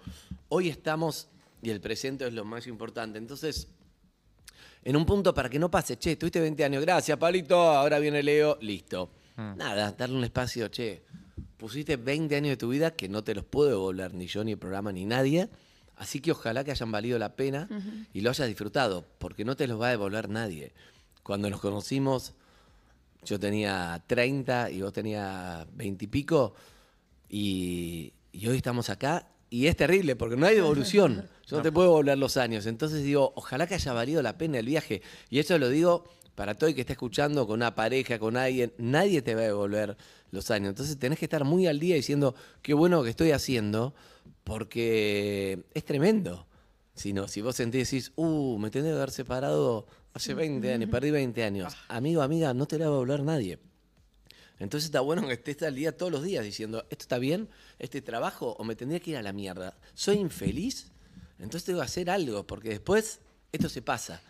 hoy 0.49 0.69
estamos 0.69 1.29
y 1.63 1.71
el 1.71 1.81
presente 1.81 2.27
es 2.27 2.33
lo 2.33 2.45
más 2.45 2.67
importante. 2.67 3.19
Entonces, 3.19 3.69
en 4.83 4.97
un 4.97 5.07
punto 5.07 5.33
para 5.33 5.49
que 5.49 5.59
no 5.59 5.71
pase, 5.71 5.99
che, 5.99 6.17
tuviste 6.17 6.41
20 6.41 6.65
años, 6.65 6.83
gracias, 6.83 7.17
Palito, 7.19 7.57
ahora 7.57 7.99
viene 7.99 8.23
Leo, 8.23 8.59
listo. 8.61 9.11
Nada, 9.37 9.93
darle 9.93 10.17
un 10.17 10.25
espacio, 10.25 10.69
che, 10.69 11.03
pusiste 11.57 11.97
20 11.97 12.37
años 12.37 12.51
de 12.51 12.57
tu 12.57 12.69
vida 12.69 12.93
que 12.93 13.09
no 13.09 13.25
te 13.25 13.35
los 13.35 13.45
puedo 13.45 13.71
devolver 13.71 14.15
ni 14.15 14.27
yo, 14.27 14.45
ni 14.45 14.53
el 14.53 14.59
programa, 14.59 14.93
ni 14.93 15.07
nadie. 15.07 15.49
Así 15.97 16.21
que 16.21 16.33
ojalá 16.33 16.65
que 16.65 16.71
hayan 16.71 16.93
valido 16.93 17.19
la 17.19 17.35
pena 17.37 17.69
y 18.13 18.21
lo 18.21 18.31
hayas 18.31 18.47
disfrutado, 18.49 19.07
porque 19.19 19.45
no 19.45 19.57
te 19.57 19.67
los 19.67 19.81
va 19.81 19.89
a 19.89 19.91
devolver 19.91 20.29
nadie. 20.29 20.73
Cuando 21.23 21.49
nos 21.49 21.61
conocimos, 21.61 22.35
yo 23.25 23.39
tenía 23.39 24.03
30 24.07 24.71
y 24.71 24.83
vos 24.83 24.93
tenías 24.93 25.67
20 25.75 26.05
y 26.05 26.09
pico, 26.09 26.55
y, 27.29 28.13
y 28.33 28.47
hoy 28.47 28.57
estamos 28.57 28.91
acá 28.91 29.29
y 29.55 29.69
es 29.69 29.77
terrible 29.77 30.17
porque 30.17 30.37
no 30.37 30.47
hay 30.47 30.57
devolución. 30.57 31.29
Yo 31.47 31.59
no 31.59 31.63
te 31.63 31.71
puedo 31.71 31.93
volver 31.93 32.19
los 32.19 32.37
años. 32.37 32.67
Entonces 32.67 33.05
digo, 33.05 33.33
ojalá 33.37 33.69
que 33.69 33.75
haya 33.75 33.93
valido 33.93 34.21
la 34.21 34.37
pena 34.37 34.59
el 34.59 34.67
viaje. 34.67 35.01
Y 35.31 35.39
eso 35.39 35.57
lo 35.59 35.69
digo 35.69 36.05
para 36.35 36.55
todo 36.57 36.69
el 36.69 36.75
que 36.75 36.81
está 36.81 36.95
escuchando 36.95 37.47
con 37.47 37.61
una 37.61 37.73
pareja, 37.73 38.19
con 38.19 38.37
alguien. 38.37 38.73
Nadie 38.79 39.23
te 39.23 39.37
va 39.37 39.43
a 39.43 39.45
devolver 39.45 39.97
los 40.33 40.51
años. 40.51 40.71
Entonces 40.71 40.99
tenés 40.99 41.21
que 41.21 41.27
estar 41.27 41.45
muy 41.45 41.69
al 41.69 41.79
día 41.79 41.95
diciendo, 41.95 42.35
qué 42.63 42.75
bueno 42.75 43.05
que 43.05 43.11
estoy 43.11 43.31
haciendo, 43.31 43.95
porque 44.43 45.65
es 45.73 45.85
tremendo. 45.85 46.49
Si, 46.97 47.13
no, 47.13 47.29
si 47.29 47.41
vos 47.41 47.55
sentís, 47.55 47.91
decís, 47.93 48.13
uh, 48.17 48.59
me 48.59 48.71
tendría 48.71 48.95
que 48.95 48.99
haber 48.99 49.13
separado 49.13 49.87
hace 50.15 50.33
20 50.35 50.73
años, 50.73 50.89
perdí 50.91 51.11
20 51.11 51.45
años. 51.45 51.75
Amigo, 51.89 52.23
amiga, 52.23 52.55
no 52.55 52.67
te 52.67 52.79
la 52.79 52.87
va 52.87 52.93
a 52.93 52.95
devolver 52.95 53.23
nadie. 53.23 53.59
Entonces 54.61 54.87
está 54.87 55.01
bueno 55.01 55.27
que 55.27 55.35
estés 55.35 55.63
al 55.65 55.75
día 55.75 55.97
todos 55.97 56.13
los 56.13 56.23
días 56.23 56.45
diciendo, 56.45 56.87
¿esto 56.89 57.03
está 57.03 57.19
bien? 57.19 57.49
¿Este 57.79 58.01
trabajo? 58.01 58.55
¿O 58.59 58.65
me 58.65 58.77
tendría 58.77 59.01
que 59.01 59.11
ir 59.11 59.17
a 59.17 59.23
la 59.23 59.33
mierda? 59.33 59.77
¿Soy 59.95 60.17
infeliz? 60.17 60.87
Entonces 61.39 61.65
tengo 61.65 61.81
que 61.81 61.87
hacer 61.87 62.09
algo, 62.09 62.47
porque 62.47 62.69
después 62.71 63.21
esto 63.53 63.69
se 63.69 63.83
pasa. 63.83 64.21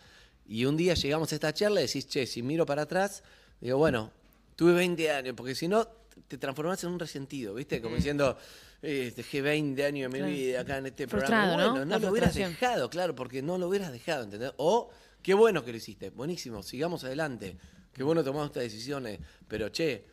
Y 0.47 0.65
un 0.65 0.75
día 0.75 0.95
llegamos 0.95 1.31
a 1.31 1.35
esta 1.35 1.53
charla 1.53 1.81
y 1.81 1.85
decís, 1.85 2.07
che, 2.07 2.25
si 2.25 2.41
miro 2.41 2.65
para 2.65 2.81
atrás, 2.83 3.23
digo, 3.61 3.77
bueno, 3.77 4.11
tuve 4.55 4.73
20 4.73 5.11
años, 5.11 5.35
porque 5.37 5.53
si 5.53 5.67
no, 5.67 5.87
te 6.27 6.37
transformás 6.39 6.83
en 6.83 6.89
un 6.91 6.99
resentido, 6.99 7.53
¿viste? 7.53 7.79
Como 7.81 7.95
diciendo, 7.95 8.35
eh, 8.81 9.13
dejé 9.15 9.41
20 9.41 9.85
años 9.85 10.11
de 10.11 10.17
mi 10.17 10.19
Claro. 10.19 10.33
vida 10.33 10.61
acá 10.61 10.77
en 10.79 10.87
este 10.87 11.07
Frustrado, 11.07 11.53
programa. 11.53 11.63
¿no? 11.63 11.69
Bueno, 11.71 11.85
no 11.85 11.91
La 11.91 11.99
lo 11.99 12.11
hubieras 12.11 12.33
dejado, 12.33 12.89
claro, 12.89 13.15
porque 13.15 13.41
no 13.43 13.57
lo 13.59 13.67
hubieras 13.69 13.91
dejado, 13.91 14.23
¿entendés? 14.23 14.51
O, 14.57 14.89
qué 15.25 15.33
bueno 15.33 15.65
que 15.65 15.71
lo 15.71 15.77
hiciste, 15.77 16.11
buenísimo, 16.11 16.61
sigamos 16.61 17.03
adelante. 17.03 17.57
Qué 17.91 18.03
bueno 18.03 18.23
tomamos 18.23 18.47
estas 18.49 18.61
decisiones, 18.61 19.19
pero 19.47 19.69
che, 19.71 20.05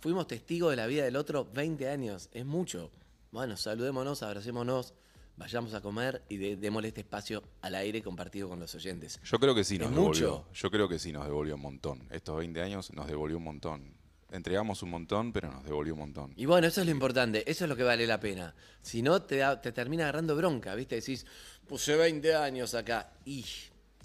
fuimos 0.00 0.26
testigos 0.26 0.70
de 0.70 0.76
la 0.76 0.86
vida 0.86 1.04
del 1.04 1.16
otro 1.16 1.44
20 1.52 1.90
años, 1.90 2.30
es 2.32 2.46
mucho. 2.46 2.90
Bueno, 3.32 3.58
saludémonos, 3.58 4.22
abracémonos, 4.22 4.94
vayamos 5.36 5.74
a 5.74 5.82
comer 5.82 6.22
y 6.30 6.38
de- 6.38 6.56
démosle 6.56 6.88
este 6.88 7.02
espacio 7.02 7.42
al 7.60 7.74
aire 7.74 8.00
compartido 8.02 8.48
con 8.48 8.58
los 8.58 8.74
oyentes. 8.74 9.20
Yo 9.24 9.38
creo 9.38 9.54
que 9.54 9.62
sí 9.62 9.76
nos 9.76 9.88
Es 9.90 9.94
devolvió. 9.94 10.30
mucho. 10.38 10.48
Yo 10.54 10.70
creo 10.70 10.88
que 10.88 10.98
sí 10.98 11.12
nos 11.12 11.26
devolvió 11.26 11.56
un 11.56 11.60
montón. 11.60 12.08
Estos 12.10 12.38
20 12.38 12.62
años 12.62 12.90
nos 12.94 13.06
devolvió 13.06 13.36
un 13.36 13.44
montón. 13.44 13.94
entregamos 14.28 14.82
un 14.82 14.90
montón, 14.90 15.32
pero 15.32 15.52
nos 15.52 15.62
devolvió 15.64 15.92
un 15.94 16.00
montón. 16.00 16.32
Y 16.36 16.46
bueno, 16.46 16.66
eso 16.66 16.80
es 16.80 16.86
lo 16.86 16.90
importante, 16.92 17.48
eso 17.48 17.64
es 17.64 17.68
lo 17.68 17.76
que 17.76 17.84
vale 17.84 18.06
la 18.08 18.18
pena. 18.18 18.54
Si 18.82 19.00
no, 19.00 19.22
te, 19.22 19.36
da- 19.36 19.60
te 19.62 19.70
termina 19.70 20.02
agarrando 20.04 20.34
bronca, 20.34 20.74
¿viste? 20.74 20.96
Decís, 20.96 21.24
puse 21.68 21.94
20 21.94 22.34
años 22.34 22.74
acá. 22.74 23.12
Y 23.24 23.44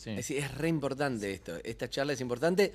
es, 0.07 0.31
es 0.31 0.55
re 0.55 0.67
importante 0.67 1.31
esto. 1.31 1.57
Esta 1.63 1.89
charla 1.89 2.13
es 2.13 2.21
importante 2.21 2.73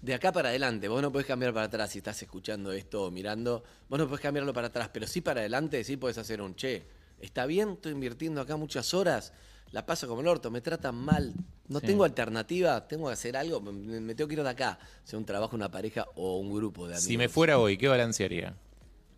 de 0.00 0.14
acá 0.14 0.32
para 0.32 0.50
adelante. 0.50 0.88
Vos 0.88 1.02
no 1.02 1.10
podés 1.12 1.26
cambiar 1.26 1.52
para 1.52 1.66
atrás 1.66 1.90
si 1.92 1.98
estás 1.98 2.20
escuchando 2.22 2.72
esto 2.72 3.04
o 3.04 3.10
mirando. 3.10 3.64
Vos 3.88 3.98
no 3.98 4.06
podés 4.06 4.20
cambiarlo 4.22 4.52
para 4.52 4.68
atrás, 4.68 4.90
pero 4.92 5.06
sí 5.06 5.20
para 5.20 5.40
adelante, 5.40 5.82
sí 5.84 5.96
podés 5.96 6.18
hacer 6.18 6.40
un 6.40 6.54
che. 6.54 6.84
Está 7.20 7.46
bien, 7.46 7.70
estoy 7.70 7.92
invirtiendo 7.92 8.40
acá 8.40 8.56
muchas 8.56 8.94
horas, 8.94 9.32
la 9.72 9.84
paso 9.84 10.06
como 10.06 10.20
el 10.20 10.28
orto, 10.28 10.50
me 10.52 10.60
tratan 10.60 10.94
mal, 10.94 11.34
no 11.66 11.80
Sí. 11.80 11.86
tengo 11.86 12.04
alternativa, 12.04 12.86
tengo 12.86 13.08
que 13.08 13.12
hacer 13.14 13.36
algo, 13.36 13.60
me, 13.60 13.72
me 14.00 14.14
tengo 14.14 14.28
que 14.28 14.34
ir 14.34 14.42
de 14.44 14.48
acá, 14.48 14.78
sea 15.02 15.18
un 15.18 15.24
trabajo, 15.24 15.56
una 15.56 15.68
pareja 15.68 16.06
o 16.14 16.38
un 16.38 16.54
grupo 16.54 16.86
de 16.86 16.94
amigos. 16.94 17.04
Si 17.04 17.18
me 17.18 17.28
fuera 17.28 17.58
hoy, 17.58 17.76
¿qué 17.76 17.88
balancearía? 17.88 18.54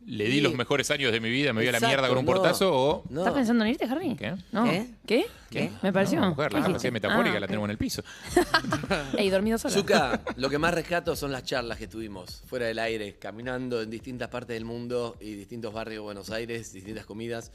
¿Le 0.07 0.25
di 0.25 0.33
Sí. 0.37 0.41
los 0.41 0.55
mejores 0.55 0.91
años 0.91 1.13
de 1.13 1.21
mi 1.21 1.31
vida, 1.31 1.53
me 1.53 1.61
voy 1.61 1.69
a 1.69 1.73
la 1.73 1.81
mierda 1.81 2.09
con 2.09 2.19
un 2.19 2.25
no, 2.25 2.33
portazo 2.33 2.73
o...? 2.75 3.05
no. 3.11 3.21
¿Estás 3.21 3.35
pensando 3.35 3.65
en 3.65 3.71
irte, 3.71 3.85
Harry? 3.85 4.17
¿Qué? 4.17 4.35
No. 4.51 4.65
¿Qué? 4.65 4.87
¿Qué? 5.07 5.27
¿Qué? 5.51 5.71
Me 5.83 5.93
pareció. 5.93 6.21
No, 6.21 6.31
mujer, 6.31 6.53
la 6.53 6.61
¿Qué 6.65 6.71
frase 6.71 6.91
metafórica 6.91 7.37
Ah, 7.37 7.41
la 7.41 7.47
tenemos 7.47 7.67
en 7.67 7.71
el 7.73 7.79
piso. 7.79 8.03
Ey, 9.19 9.29
dormido 9.31 9.59
sola. 9.59 9.75
Zuka, 9.75 10.21
lo 10.37 10.49
que 10.49 10.59
más 10.59 10.73
rescato 10.75 11.15
son 11.17 11.33
las 11.33 11.45
charlas 11.45 11.79
que 11.79 11.87
tuvimos 11.87 12.43
fuera 12.47 12.67
del 12.67 12.79
aire, 12.79 13.19
caminando 13.19 13.83
en 13.83 13.91
distintas 13.91 14.29
partes 14.29 14.55
del 14.55 14.65
mundo 14.65 15.17
y 15.21 15.35
distintos 15.35 15.73
barrios 15.73 15.97
de 15.97 16.05
Buenos 16.05 16.31
Aires, 16.31 16.73
distintas 16.73 17.05
comidas. 17.05 17.53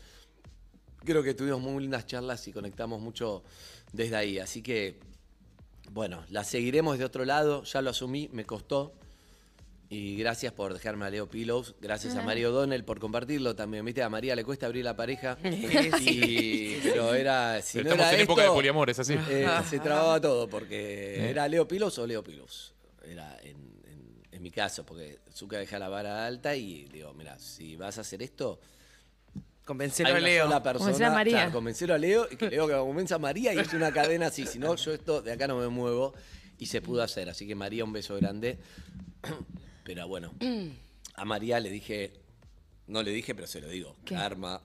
Creo 1.03 1.23
que 1.23 1.33
tuvimos 1.33 1.61
muy 1.61 1.81
lindas 1.81 2.05
charlas 2.05 2.47
y 2.47 2.53
conectamos 2.53 3.01
mucho 3.01 3.43
desde 3.91 4.15
ahí. 4.15 4.39
Así 4.39 4.61
que, 4.61 4.99
bueno, 5.91 6.23
la 6.29 6.43
seguiremos 6.43 6.97
de 6.97 7.05
otro 7.05 7.25
lado. 7.25 7.63
Ya 7.63 7.81
lo 7.81 7.89
asumí, 7.89 8.29
me 8.31 8.45
costó. 8.45 8.93
Y 9.87 10.17
gracias 10.17 10.51
por 10.51 10.73
dejarme 10.73 11.05
a 11.05 11.09
Leo 11.11 11.29
Pillows. 11.29 11.75
Gracias 11.79 12.15
a 12.15 12.23
Mario 12.23 12.49
O'Donnell 12.49 12.83
por 12.83 12.99
compartirlo 12.99 13.55
también. 13.55 13.85
Viste, 13.85 14.01
a 14.01 14.09
María 14.09 14.35
le 14.35 14.43
cuesta 14.43 14.65
abrir 14.65 14.83
la 14.83 14.95
pareja. 14.95 15.37
y, 16.01 16.77
pero 16.83 17.13
era. 17.13 17.61
Si 17.61 17.77
Pero 17.77 17.89
no 17.89 17.91
estamos 17.95 18.11
era 18.13 18.17
en 18.17 18.23
época 18.23 18.41
de 18.43 18.47
poliamor, 18.49 18.89
es 18.89 18.99
así. 18.99 19.13
eh, 19.29 19.47
se 19.69 19.79
trababa 19.79 20.19
todo 20.19 20.47
porque 20.49 21.29
era 21.29 21.47
Leo 21.47 21.67
Pilos 21.67 21.97
o 21.99 22.07
Leo 22.07 22.23
Pilos. 22.23 22.73
Era 23.03 23.37
en, 23.43 23.57
en- 23.85 24.23
en 24.31 24.41
mi 24.41 24.49
caso, 24.49 24.83
porque 24.85 25.19
Zuka 25.31 25.57
deja 25.57 25.77
la 25.77 25.87
vara 25.87 26.25
alta 26.25 26.55
y 26.55 26.85
digo, 26.85 27.13
mira, 27.13 27.37
si 27.39 27.75
vas 27.75 27.97
a 27.99 28.01
hacer 28.01 28.21
esto, 28.23 28.59
Convencelo 29.65 30.09
hay 30.09 30.15
a 30.15 30.17
una 30.17 30.27
Leo. 30.27 30.43
sola 30.45 30.63
persona. 30.63 30.79
Convencer 30.85 31.05
a 31.05 31.11
María. 31.11 31.33
claro, 31.37 31.51
convencelo 31.51 31.93
a 31.93 31.97
Leo 31.99 32.27
y 32.31 32.35
que 32.37 32.49
Leo 32.49 32.67
que 32.67 32.73
convenza 32.73 33.15
a 33.15 33.19
María 33.19 33.53
y 33.53 33.59
es 33.59 33.71
una 33.73 33.91
cadena 33.91 34.27
así. 34.27 34.45
Si 34.47 34.57
no, 34.59 34.75
yo 34.75 34.93
esto 34.93 35.21
de 35.21 35.31
acá 35.31 35.47
no 35.47 35.57
me 35.57 35.67
muevo 35.69 36.13
y 36.57 36.65
se 36.67 36.81
pudo 36.81 37.01
hacer. 37.03 37.29
Así 37.29 37.47
que 37.47 37.53
María, 37.55 37.83
un 37.83 37.93
beso 37.93 38.15
grande. 38.15 38.59
Pero 39.85 40.07
bueno, 40.09 40.33
a 41.15 41.23
María 41.25 41.59
le 41.61 41.69
dije, 41.69 42.11
no 42.87 43.01
le 43.03 43.11
dije, 43.11 43.33
pero 43.33 43.47
se 43.47 43.61
lo 43.61 43.69
digo. 43.69 43.95
¿Qué? 44.03 44.15
Karma. 44.15 44.61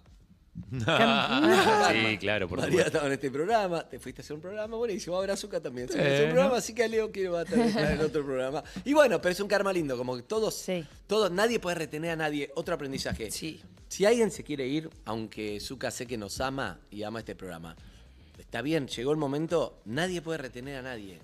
sí, 0.72 2.18
claro, 2.18 2.48
por 2.48 2.58
María 2.58 2.70
supuesto. 2.72 2.86
estaba 2.88 3.06
en 3.06 3.12
este 3.12 3.30
programa, 3.30 3.88
te 3.88 3.98
fuiste 4.00 4.20
a 4.20 4.24
hacer 4.24 4.34
un 4.34 4.42
programa, 4.42 4.76
buenísimo, 4.76 5.14
ahora 5.16 5.34
Azúcar 5.34 5.60
también 5.60 5.88
se 5.88 5.98
hacer 6.00 6.22
un 6.22 6.28
¿no? 6.30 6.34
programa, 6.34 6.56
así 6.56 6.74
que 6.74 6.82
a 6.84 6.88
Leo 6.88 7.12
quiere 7.12 7.28
va 7.28 7.40
a 7.40 7.42
estar 7.44 7.92
en 7.92 8.00
otro 8.00 8.24
programa. 8.24 8.64
Y 8.84 8.92
bueno, 8.92 9.20
pero 9.20 9.32
es 9.32 9.40
un 9.40 9.46
karma 9.48 9.72
lindo, 9.72 9.96
como 9.96 10.16
que 10.16 10.22
todos, 10.24 10.54
Sí. 10.56 10.84
todos, 11.06 11.30
nadie 11.30 11.60
puede 11.60 11.76
retener 11.76 12.10
a 12.10 12.16
nadie. 12.16 12.50
Otro 12.56 12.74
aprendizaje. 12.74 13.30
Sí. 13.30 13.60
Si 13.88 14.04
alguien 14.04 14.30
se 14.30 14.42
quiere 14.42 14.66
ir, 14.66 14.90
aunque 15.04 15.60
Zuka 15.60 15.90
sé 15.90 16.06
que 16.06 16.16
nos 16.18 16.40
ama 16.40 16.80
y 16.90 17.02
ama 17.04 17.20
este 17.20 17.34
programa, 17.36 17.76
está 18.38 18.60
bien, 18.62 18.88
llegó 18.88 19.12
el 19.12 19.18
momento, 19.18 19.80
nadie 19.84 20.20
puede 20.20 20.38
retener 20.38 20.76
a 20.78 20.82
nadie. 20.82 21.20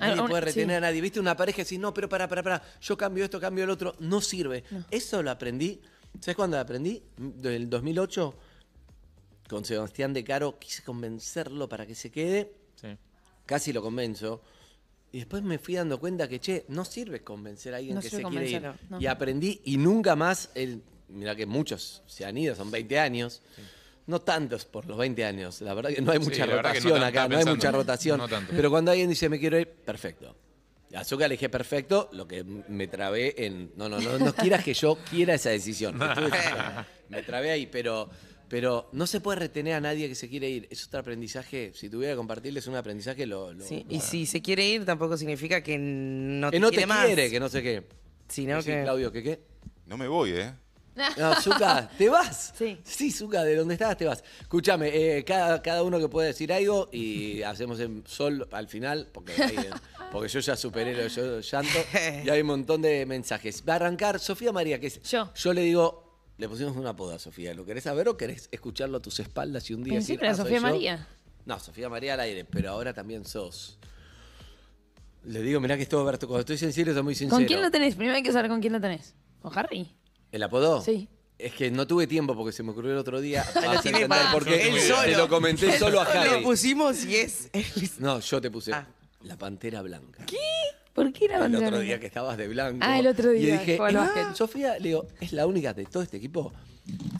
Nadie 0.00 0.18
Ah, 0.18 0.22
un- 0.22 0.28
puede 0.28 0.40
retener 0.42 0.68
sí. 0.70 0.74
a 0.74 0.80
nadie. 0.80 1.00
¿Viste 1.00 1.20
una 1.20 1.36
pareja 1.36 1.60
y 1.60 1.64
decís, 1.64 1.78
no, 1.78 1.92
pero 1.94 2.08
para, 2.08 2.26
para, 2.28 2.42
para, 2.42 2.62
yo 2.80 2.96
cambio 2.96 3.24
esto, 3.24 3.38
cambio 3.40 3.64
el 3.64 3.70
otro? 3.70 3.94
No 4.00 4.20
sirve. 4.20 4.64
Eso 4.90 5.22
lo 5.22 5.30
aprendí. 5.30 5.80
¿Sabes 6.20 6.36
cuándo 6.36 6.56
lo 6.56 6.62
aprendí? 6.62 7.02
Del 7.16 7.70
2008, 7.70 8.34
con 9.48 9.64
Sebastián 9.64 10.12
De 10.12 10.24
Caro, 10.24 10.58
quise 10.58 10.82
convencerlo 10.82 11.68
para 11.68 11.86
que 11.86 11.94
se 11.94 12.10
quede. 12.10 12.52
Sí. 12.80 12.88
Casi 13.46 13.72
lo 13.72 13.82
convenzo. 13.82 14.42
Y 15.12 15.18
después 15.18 15.42
me 15.42 15.58
fui 15.58 15.74
dando 15.74 15.98
cuenta 15.98 16.28
que, 16.28 16.38
che, 16.40 16.64
no 16.68 16.84
sirve 16.84 17.22
convencer 17.24 17.74
a 17.74 17.78
alguien 17.78 17.96
No 17.96 18.00
que 18.00 18.10
se 18.10 18.22
quiere 18.22 18.50
ir. 18.50 18.62
no. 18.88 19.00
Y 19.00 19.06
aprendí, 19.06 19.60
y 19.64 19.76
nunca 19.76 20.14
más, 20.14 20.50
el, 20.54 20.82
mira 21.08 21.34
que 21.34 21.46
muchos 21.46 22.02
se 22.06 22.24
han 22.24 22.38
ido, 22.38 22.54
son 22.54 22.70
20 22.70 22.98
años. 22.98 23.42
No 24.10 24.20
tantos 24.20 24.64
por 24.64 24.86
los 24.86 24.98
20 24.98 25.24
años. 25.24 25.60
La 25.60 25.72
verdad 25.72 25.90
que 25.90 26.02
no 26.02 26.10
hay 26.12 26.18
mucha 26.18 26.44
que 26.44 26.50
no 26.50 26.56
rotación 26.56 27.02
acá, 27.02 27.28
no 27.28 27.38
hay 27.38 27.44
mucha 27.44 27.70
rotación. 27.70 28.18
No. 28.18 28.26
Pero 28.50 28.70
cuando 28.70 28.90
alguien 28.90 29.08
dice 29.08 29.28
me 29.28 29.38
quiero 29.38 29.58
ir, 29.58 29.68
perfecto. 29.68 30.36
Azúcar 30.94 31.28
le 31.28 31.34
dije 31.36 31.48
perfecto, 31.48 32.08
lo 32.12 32.26
que 32.26 32.42
me 32.42 32.88
trabé 32.88 33.46
en. 33.46 33.70
No, 33.76 33.88
no, 33.88 34.00
no, 34.00 34.18
no 34.18 34.34
quieras 34.34 34.64
que 34.64 34.74
yo 34.74 34.98
quiera 35.08 35.34
esa 35.34 35.50
decisión. 35.50 35.96
Me 37.08 37.22
trabé 37.22 37.52
ahí, 37.52 37.66
pero, 37.66 38.10
pero 38.48 38.88
no 38.92 39.06
se 39.06 39.20
puede 39.20 39.38
retener 39.38 39.74
a 39.74 39.80
nadie 39.80 40.08
que 40.08 40.16
se 40.16 40.28
quiere 40.28 40.50
ir. 40.50 40.66
Es 40.70 40.84
otro 40.86 40.98
aprendizaje. 40.98 41.70
Si 41.74 41.88
tuviera 41.88 42.14
que 42.14 42.16
compartirles 42.16 42.66
un 42.66 42.74
aprendizaje, 42.74 43.24
lo. 43.26 43.52
lo- 43.52 43.64
Sí, 43.64 43.84
lo- 43.88 43.94
Y 43.94 44.00
si 44.00 44.26
se 44.26 44.42
quiere 44.42 44.66
ir, 44.68 44.84
tampoco 44.84 45.16
significa 45.16 45.62
que 45.62 45.78
no 45.78 46.50
que 46.50 46.56
te 46.56 46.60
no 46.60 46.70
te 46.70 46.74
quiere 46.74 46.86
más. 46.88 47.06
que 47.30 47.38
no 47.38 47.48
sé 47.48 47.62
qué. 47.62 47.84
Sino 48.28 48.60
que... 48.62 48.82
Claudio, 48.82 49.12
¿qué 49.12 49.22
qué? 49.22 49.40
No 49.86 49.96
me 49.96 50.08
voy, 50.08 50.30
¿eh? 50.32 50.52
No, 51.16 51.34
Zuka, 51.40 51.88
¿te 51.98 52.08
vas? 52.08 52.52
Sí. 52.56 52.78
Sí, 52.84 53.10
Zuka, 53.10 53.42
de 53.44 53.56
donde 53.56 53.74
estabas 53.74 53.96
te 53.96 54.04
vas. 54.06 54.22
Escúchame, 54.40 54.88
eh, 55.18 55.24
cada, 55.24 55.62
cada 55.62 55.82
uno 55.82 55.98
que 55.98 56.08
puede 56.08 56.28
decir 56.28 56.52
algo 56.52 56.88
y 56.92 57.42
hacemos 57.44 57.80
en 57.80 58.02
sol 58.06 58.46
al 58.52 58.68
final, 58.68 59.08
porque, 59.12 59.32
ahí, 59.42 59.56
eh, 59.56 59.70
porque 60.12 60.28
yo 60.28 60.40
ya 60.40 60.56
superé 60.56 60.94
lo 60.94 61.06
yo 61.06 61.40
llanto 61.40 61.78
y 62.24 62.28
hay 62.28 62.40
un 62.40 62.46
montón 62.48 62.82
de 62.82 63.06
mensajes. 63.06 63.62
Va 63.66 63.74
a 63.74 63.76
arrancar 63.76 64.18
Sofía 64.18 64.52
María, 64.52 64.78
que 64.80 64.88
es. 64.88 65.02
Yo. 65.02 65.32
Yo 65.34 65.52
le 65.52 65.62
digo, 65.62 66.18
le 66.38 66.48
pusimos 66.48 66.76
una 66.76 66.94
poda 66.94 67.18
Sofía. 67.18 67.54
¿Lo 67.54 67.64
querés 67.64 67.84
saber 67.84 68.08
o 68.08 68.16
querés 68.16 68.48
escucharlo 68.50 68.98
a 68.98 69.00
tus 69.02 69.20
espaldas 69.20 69.70
y 69.70 69.74
un 69.74 69.84
día 69.84 69.94
Pensé 69.94 70.12
decir, 70.14 70.20
que 70.20 70.26
era 70.26 70.32
"Ah, 70.34 70.36
soy 70.36 70.44
Sofía 70.46 70.58
yo"? 70.58 70.74
María. 70.74 71.08
No, 71.46 71.58
Sofía 71.58 71.88
María 71.88 72.14
al 72.14 72.20
aire, 72.20 72.44
pero 72.44 72.70
ahora 72.70 72.92
también 72.92 73.24
sos. 73.24 73.78
Le 75.24 75.42
digo, 75.42 75.60
mirá 75.60 75.76
que 75.76 75.82
es 75.84 75.88
todo 75.88 76.04
Berto. 76.04 76.26
Cuando 76.26 76.40
estoy 76.40 76.58
sincero, 76.58 76.92
soy 76.94 77.02
muy 77.02 77.14
sincero. 77.14 77.36
¿Con 77.38 77.46
quién 77.46 77.60
lo 77.62 77.70
tenés? 77.70 77.94
Primero 77.94 78.16
hay 78.16 78.22
que 78.22 78.32
saber 78.32 78.50
con 78.50 78.60
quién 78.60 78.72
lo 78.72 78.80
tenés. 78.80 79.14
¿Con 79.40 79.56
Harry? 79.58 79.94
¿El 80.32 80.42
apodo? 80.42 80.80
Sí. 80.82 81.08
Es 81.38 81.54
que 81.54 81.70
no 81.70 81.86
tuve 81.86 82.06
tiempo 82.06 82.34
porque 82.36 82.52
se 82.52 82.62
me 82.62 82.72
ocurrió 82.72 82.92
el 82.92 82.98
otro 82.98 83.20
día. 83.20 83.44
Lo 83.54 83.60
Vas 83.62 83.78
a 83.78 83.82
tiene 83.82 84.02
entender 84.02 84.26
por 84.32 84.44
qué. 84.44 84.68
él 84.68 84.74
Te 84.74 84.88
solo. 84.88 85.16
lo 85.18 85.28
comenté 85.28 85.78
solo 85.78 86.00
a 86.00 86.04
Lo 86.04 86.10
Harry. 86.10 86.42
pusimos 86.42 87.04
y 87.04 87.16
es... 87.16 87.48
No, 87.98 88.20
yo 88.20 88.40
te 88.40 88.50
puse 88.50 88.72
Ah. 88.74 88.86
la 89.22 89.36
pantera 89.38 89.80
blanca. 89.82 90.24
¿Por 90.92 91.12
qué 91.12 91.24
era 91.26 91.36
El 91.36 91.40
bandera 91.42 91.66
otro 91.66 91.70
blanca? 91.78 91.84
día 91.86 92.00
que 92.00 92.06
estabas 92.06 92.36
de 92.36 92.48
blanco. 92.48 92.78
Ah, 92.82 92.98
el 92.98 93.06
otro 93.06 93.30
día, 93.30 93.54
Y 93.54 93.58
dije, 93.58 93.78
"Ah, 93.80 93.90
básquet". 93.92 94.34
Sofía, 94.34 94.74
le 94.78 94.88
digo, 94.88 95.06
es 95.20 95.32
la 95.32 95.46
única 95.46 95.72
de 95.72 95.86
todo 95.86 96.02
este 96.02 96.18
equipo. 96.18 96.52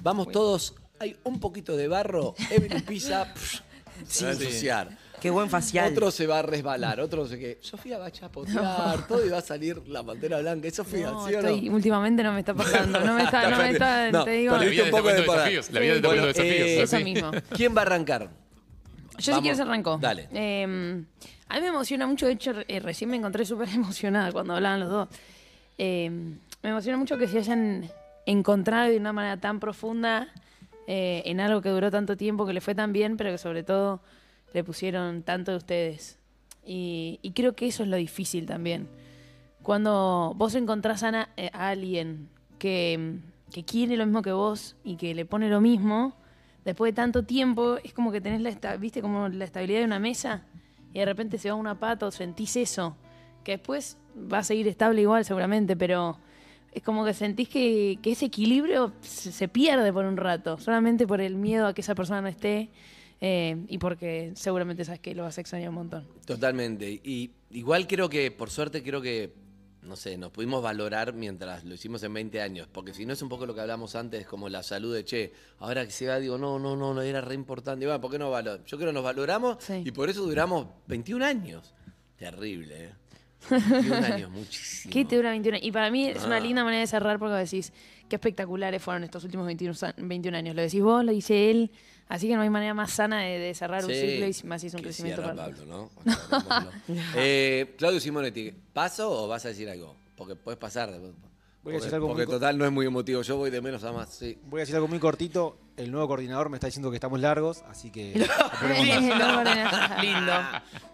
Vamos 0.02 0.30
todos, 0.32 0.74
hay 0.98 1.16
un 1.24 1.38
poquito 1.40 1.76
de 1.76 1.88
barro, 1.88 2.34
Evelyn 2.50 2.82
pisa, 2.82 3.32
psh, 3.34 3.62
se 4.06 4.24
va 4.24 4.30
a 4.30 4.34
ensuciar. 4.34 4.98
Qué 5.20 5.30
buen 5.30 5.50
facial. 5.50 5.92
Otro 5.92 6.10
se 6.10 6.26
va 6.26 6.38
a 6.38 6.42
resbalar, 6.42 7.00
otro 7.00 7.22
no 7.22 7.28
sé 7.28 7.38
qué. 7.38 7.58
Sofía 7.60 7.98
va 7.98 8.06
a 8.06 8.10
chapotear, 8.10 9.06
todo 9.06 9.24
y 9.24 9.28
va 9.28 9.38
a 9.38 9.42
salir 9.42 9.86
la 9.88 10.02
pantera 10.02 10.40
blanca. 10.40 10.68
Es 10.68 10.74
Sofía, 10.76 11.10
No, 11.10 11.26
¿sí 11.28 11.34
o 11.34 11.42
no? 11.42 11.48
estoy, 11.48 11.68
últimamente 11.68 12.22
no 12.22 12.32
me 12.32 12.40
está 12.40 12.54
pasando. 12.54 13.00
No 13.00 13.14
me 13.14 13.22
está, 13.24 13.50
no 13.50 13.58
me 13.58 13.70
está, 13.70 14.10
No, 14.10 14.24
te 14.24 14.30
digo. 14.30 14.56
La 14.56 14.64
vida 14.64 14.84
un 14.84 14.90
poco 14.90 15.08
de 15.08 15.20
desafíos, 15.20 15.70
la 15.70 15.80
vida 15.80 15.94
te 15.94 16.00
cuento 16.02 16.26
desafíos, 16.26 16.68
eh, 16.68 16.82
Eso 16.82 17.00
mismo. 17.00 17.30
¿Quién 17.54 17.76
va 17.76 17.80
a 17.80 17.84
arrancar? 17.84 18.22
Yo 19.18 19.22
si 19.24 19.30
Vamos. 19.32 19.42
quieres 19.42 19.60
arranco. 19.60 19.98
Dale. 20.00 20.28
Eh, 20.32 21.04
a 21.48 21.54
mí 21.56 21.60
me 21.60 21.66
emociona 21.66 22.06
mucho, 22.06 22.26
de 22.26 22.32
hecho, 22.32 22.52
eh, 22.68 22.80
recién 22.80 23.10
me 23.10 23.16
encontré 23.16 23.44
súper 23.44 23.68
emocionada 23.74 24.32
cuando 24.32 24.54
hablaban 24.54 24.80
los 24.80 24.88
dos. 24.88 25.08
Eh, 25.78 26.08
me 26.62 26.70
emociona 26.70 26.96
mucho 26.96 27.18
que 27.18 27.26
se 27.26 27.38
hayan 27.38 27.90
encontrado 28.26 28.90
de 28.90 28.96
una 28.96 29.12
manera 29.12 29.36
tan 29.38 29.58
profunda 29.60 30.28
eh, 30.86 31.22
en 31.24 31.40
algo 31.40 31.60
que 31.60 31.68
duró 31.70 31.90
tanto 31.90 32.16
tiempo, 32.16 32.46
que 32.46 32.52
le 32.52 32.60
fue 32.60 32.74
tan 32.74 32.92
bien, 32.92 33.16
pero 33.16 33.30
que 33.30 33.38
sobre 33.38 33.62
todo 33.62 34.00
le 34.53 34.64
pusieron 34.64 35.22
tanto 35.22 35.51
de 35.51 35.57
ustedes. 35.57 36.18
Y, 36.64 37.18
creo 37.34 37.55
que 37.55 37.66
eso 37.66 37.82
es 37.82 37.88
lo 37.88 37.96
difícil 37.96 38.46
también. 38.46 38.88
Cuando 39.62 40.34
vos 40.36 40.55
encontrás 40.55 41.03
a, 41.03 41.28
eh, 41.36 41.51
a 41.53 41.68
alguien 41.68 42.28
que, 42.59 43.18
que 43.53 43.64
quiere 43.64 43.96
lo 43.96 44.07
mismo 44.07 44.22
que 44.22 44.32
vos 44.32 44.76
y 44.84 44.96
que 44.96 45.14
le 45.14 45.24
pone 45.24 45.48
lo 45.48 45.61
mismo, 45.61 46.14
después 46.64 46.92
de 46.92 46.96
tanto 46.96 47.24
tiempo, 47.24 47.76
es 47.82 47.92
como 47.92 48.12
que 48.12 48.20
tenés 48.20 48.40
la, 48.40 48.51
esta- 48.51 48.76
¿viste? 48.76 49.03
como 49.03 49.28
la 49.28 49.44
estabilidad 49.44 49.80
de 49.80 49.86
una 49.86 49.98
mesa 49.98 50.44
y 50.92 50.98
de 50.98 51.05
repente 51.05 51.38
se 51.38 51.48
va 51.48 51.55
una 51.55 51.78
pata 51.78 52.07
o 52.07 52.11
sentís 52.11 52.57
eso, 52.57 52.96
que 53.44 53.53
después 53.53 53.96
va 54.32 54.38
a 54.38 54.44
seguir 54.44 54.66
estable 54.68 55.03
igual 55.03 55.24
seguramente, 55.24 55.76
pero 55.76 56.18
es 56.72 56.82
como 56.82 57.05
que 57.05 57.14
sentís 57.14 57.48
que, 57.48 57.98
que 58.03 58.12
ese 58.12 58.26
equilibrio 58.26 58.92
se, 59.01 59.32
se 59.32 59.48
pierde 59.48 59.92
por 59.92 60.05
un 60.05 60.16
rato, 60.16 60.59
solamente 60.59 61.07
por 61.07 61.20
el 61.20 61.36
miedo 61.36 61.66
a 61.66 61.74
que 61.74 61.80
esa 61.80 61.94
persona 61.94 62.22
no 62.22 62.28
esté 62.28 62.70
eh, 63.20 63.64
y 63.68 63.78
porque 63.78 64.32
seguramente 64.34 64.84
sabes 64.84 65.00
que 65.00 65.14
lo 65.14 65.22
vas 65.24 65.36
a 65.38 65.40
extrañar 65.40 65.68
un 65.68 65.74
montón. 65.76 66.06
Totalmente. 66.24 66.90
Y 66.90 67.30
igual 67.50 67.86
creo 67.86 68.08
que, 68.08 68.30
por 68.30 68.50
suerte, 68.50 68.82
creo 68.82 69.00
que, 69.02 69.34
no 69.82 69.96
sé, 69.96 70.16
nos 70.18 70.30
pudimos 70.30 70.62
valorar 70.62 71.12
mientras 71.12 71.64
lo 71.64 71.74
hicimos 71.74 72.02
en 72.02 72.12
20 72.14 72.40
años. 72.40 72.68
Porque 72.70 72.94
si 72.94 73.04
no 73.06 73.12
es 73.12 73.22
un 73.22 73.28
poco 73.28 73.46
lo 73.46 73.54
que 73.54 73.60
hablamos 73.60 73.94
antes, 73.94 74.26
como 74.26 74.48
la 74.48 74.62
salud 74.62 74.94
de 74.94 75.04
che, 75.04 75.32
ahora 75.58 75.84
que 75.84 75.90
se 75.90 76.06
va, 76.06 76.18
digo, 76.18 76.38
no, 76.38 76.58
no, 76.58 76.76
no, 76.76 76.94
no 76.94 77.02
era 77.02 77.20
re 77.20 77.34
importante. 77.34 77.84
Y 77.84 77.86
bueno, 77.86 78.00
¿por 78.00 78.10
qué 78.10 78.18
no 78.18 78.30
valor? 78.30 78.62
Yo 78.66 78.76
creo 78.78 78.90
que 78.90 78.94
nos 78.94 79.04
valoramos 79.04 79.56
Sí. 79.62 79.82
y 79.84 79.90
por 79.90 80.08
eso 80.08 80.22
duramos 80.22 80.66
21 80.86 81.24
años. 81.24 81.74
Terrible, 82.16 82.84
¿eh? 82.84 82.90
21 83.50 83.94
años, 84.06 84.30
muchísimo. 84.30 84.92
¿Qué 84.92 85.04
te 85.06 85.16
dura 85.16 85.30
21 85.30 85.56
años? 85.56 85.66
Y 85.66 85.72
para 85.72 85.90
mí 85.90 86.06
es 86.08 86.24
una 86.24 86.36
Ah. 86.36 86.40
linda 86.40 86.62
manera 86.62 86.80
de 86.82 86.86
cerrar 86.86 87.18
porque 87.18 87.34
decís 87.36 87.72
qué 88.08 88.16
espectaculares 88.16 88.82
fueron 88.82 89.04
estos 89.04 89.24
últimos 89.24 89.46
21, 89.46 89.72
sa- 89.74 89.94
21 89.96 90.36
años. 90.36 90.54
Lo 90.54 90.60
decís 90.62 90.82
vos, 90.82 91.02
lo 91.04 91.12
dice 91.12 91.50
él. 91.50 91.70
Así 92.11 92.26
que 92.26 92.34
no 92.34 92.42
hay 92.42 92.50
manera 92.50 92.74
más 92.74 92.90
sana 92.90 93.22
de, 93.22 93.38
de 93.38 93.54
cerrar 93.54 93.84
un 93.84 93.92
ciclo 93.92 94.26
y 94.26 94.36
más 94.48 94.61
si 94.61 94.66
es 94.66 94.74
un 94.74 94.82
crecimiento 94.82 95.22
para 95.22 95.36
Pablo, 95.36 95.64
¿no? 95.66 95.90
Eh, 97.14 97.76
Claudio 97.78 98.00
Simonetti, 98.00 98.52
¿paso 98.72 99.08
o 99.24 99.28
vas 99.28 99.44
a 99.44 99.48
decir 99.50 99.70
algo? 99.70 99.94
Porque 100.16 100.34
puedes 100.34 100.58
pasar. 100.58 100.90
Voy 100.90 100.98
a 100.98 101.12
porque 101.62 101.76
decir 101.78 101.94
algo 101.94 102.08
porque 102.08 102.26
muy 102.26 102.34
total 102.34 102.58
no 102.58 102.66
es 102.66 102.72
muy 102.72 102.84
emotivo. 102.86 103.22
Yo 103.22 103.36
voy 103.36 103.50
de 103.50 103.61
menos 103.61 103.84
a 103.84 103.92
más, 103.92 104.12
sí. 104.12 104.36
Voy 104.46 104.58
a 104.58 104.62
decir 104.62 104.74
algo 104.74 104.88
muy 104.88 104.98
cortito. 104.98 105.56
El 105.76 105.92
nuevo 105.92 106.08
coordinador 106.08 106.50
me 106.50 106.56
está 106.56 106.66
diciendo 106.66 106.90
que 106.90 106.96
estamos 106.96 107.20
largos, 107.20 107.62
así 107.68 107.92
que. 107.92 108.12
Lindo. 110.02 110.32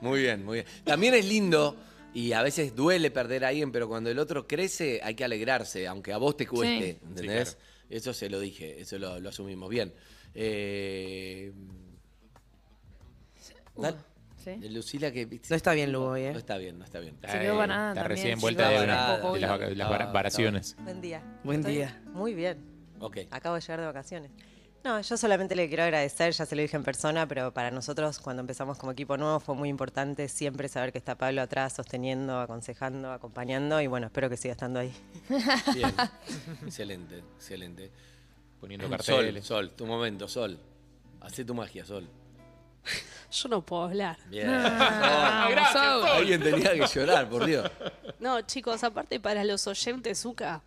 Muy 0.03 0.21
bien, 0.21 0.45
muy 0.45 0.55
bien. 0.59 0.67
También 0.85 1.15
es 1.15 1.25
lindo 1.25 1.77
y 2.13 2.33
a 2.33 2.43
veces 2.43 2.77
duele 2.77 3.11
perder 3.11 3.47
a 3.47 3.49
alguien, 3.49 3.73
pero 3.73 3.89
cuando 3.89 4.11
el 4.11 4.19
otro 4.19 4.47
crece 4.47 5.01
hay 5.03 5.15
que 5.15 5.25
alegrarse, 5.25 5.87
aunque 5.87 6.13
a 6.13 6.19
vos 6.19 6.37
te 6.37 6.47
cueste, 6.47 6.93
Sí. 7.01 7.07
¿entendés? 7.09 7.49
Sí, 7.51 7.57
Eso 7.89 8.13
se 8.13 8.29
lo 8.29 8.41
dije, 8.41 8.81
eso 8.81 8.99
lo, 8.99 9.21
lo 9.21 9.29
asumimos 9.29 9.69
bien. 9.71 9.93
Eh, 10.35 11.53
Lucila 14.71 15.11
que... 15.11 15.27
No 15.51 15.57
está 15.57 15.73
bien, 15.73 15.93
Lugo, 15.93 16.11
hoy, 16.11 16.23
¿eh? 16.23 16.33
No 16.33 16.39
está 16.39 16.57
bien, 16.57 16.79
no 16.79 16.85
está 16.85 17.01
bien. 17.01 17.17
Se 17.29 17.39
quedó 17.41 17.57
banana 17.57 17.91
Está 17.91 18.03
también, 18.03 18.09
recién 18.23 18.41
vuelta 18.41 18.69
de- 18.69 18.77
banada. 18.79 19.33
de 19.33 19.41
las 19.41 19.61
de 19.61 19.77
las 19.77 20.13
varaciones. 20.13 20.77
Buen 20.81 21.01
día. 21.01 21.23
Buen 21.45 21.61
Estoy 21.61 21.75
día. 21.75 22.01
Muy 22.13 22.35
bien. 22.35 22.59
Ok. 23.01 23.19
Acabo 23.31 23.57
de 23.57 23.61
llegar 23.61 23.81
de 23.81 23.87
vacaciones. 23.87 24.31
No, 24.87 25.01
yo 25.01 25.17
solamente 25.17 25.57
le 25.57 25.67
quiero 25.67 25.83
agradecer, 25.83 26.33
ya 26.33 26.47
se 26.47 26.55
lo 26.55 26.63
dije 26.63 26.77
en 26.77 26.85
persona, 26.85 27.27
pero 27.27 27.53
para 27.53 27.73
nosotros 27.73 28.21
cuando 28.21 28.43
empezamos 28.43 28.79
como 28.79 28.93
equipo 28.93 29.17
nuevo 29.17 29.41
fue 29.41 29.57
muy 29.57 29.69
importante 29.69 30.29
siempre 30.29 30.69
saber 30.69 30.93
que 30.93 30.99
está 30.99 31.17
Pablo 31.17 31.43
atrás, 31.43 31.73
sosteniendo, 31.73 32.39
aconsejando, 32.39 33.11
acompañando 33.11 33.81
y 33.81 33.89
bueno, 33.89 34.07
espero 34.07 34.31
que 34.31 34.37
siga 34.37 34.53
estando 34.53 34.79
ahí. 34.79 34.95
Bien. 35.75 35.93
excelente, 36.65 37.19
excelente. 37.19 37.91
Poniendo 38.61 38.89
carteles. 38.89 39.45
Sol, 39.45 39.73
tu 39.73 39.87
momento, 39.87 40.29
Sol. 40.29 40.57
Hacé 41.21 41.45
tu 41.45 41.53
magia, 41.53 41.85
Sol. 41.85 42.09
Yo 43.33 43.49
no 43.49 43.67
puedo 43.67 43.83
hablar. 43.87 44.17
Bien. 44.29 44.47
Sol. 44.47 44.55
gracias, 45.51 45.73
Sol. 45.73 46.09
Alguien 46.11 46.41
tenía 46.41 46.75
que 46.75 46.87
llorar, 46.87 47.29
por 47.29 47.45
Dios. 47.45 47.69
No, 48.21 48.41
chicos, 48.43 48.85
aparte 48.85 49.19
para 49.19 49.43
los 49.43 49.67
oyentes, 49.67 50.23
Zuka 50.23 50.63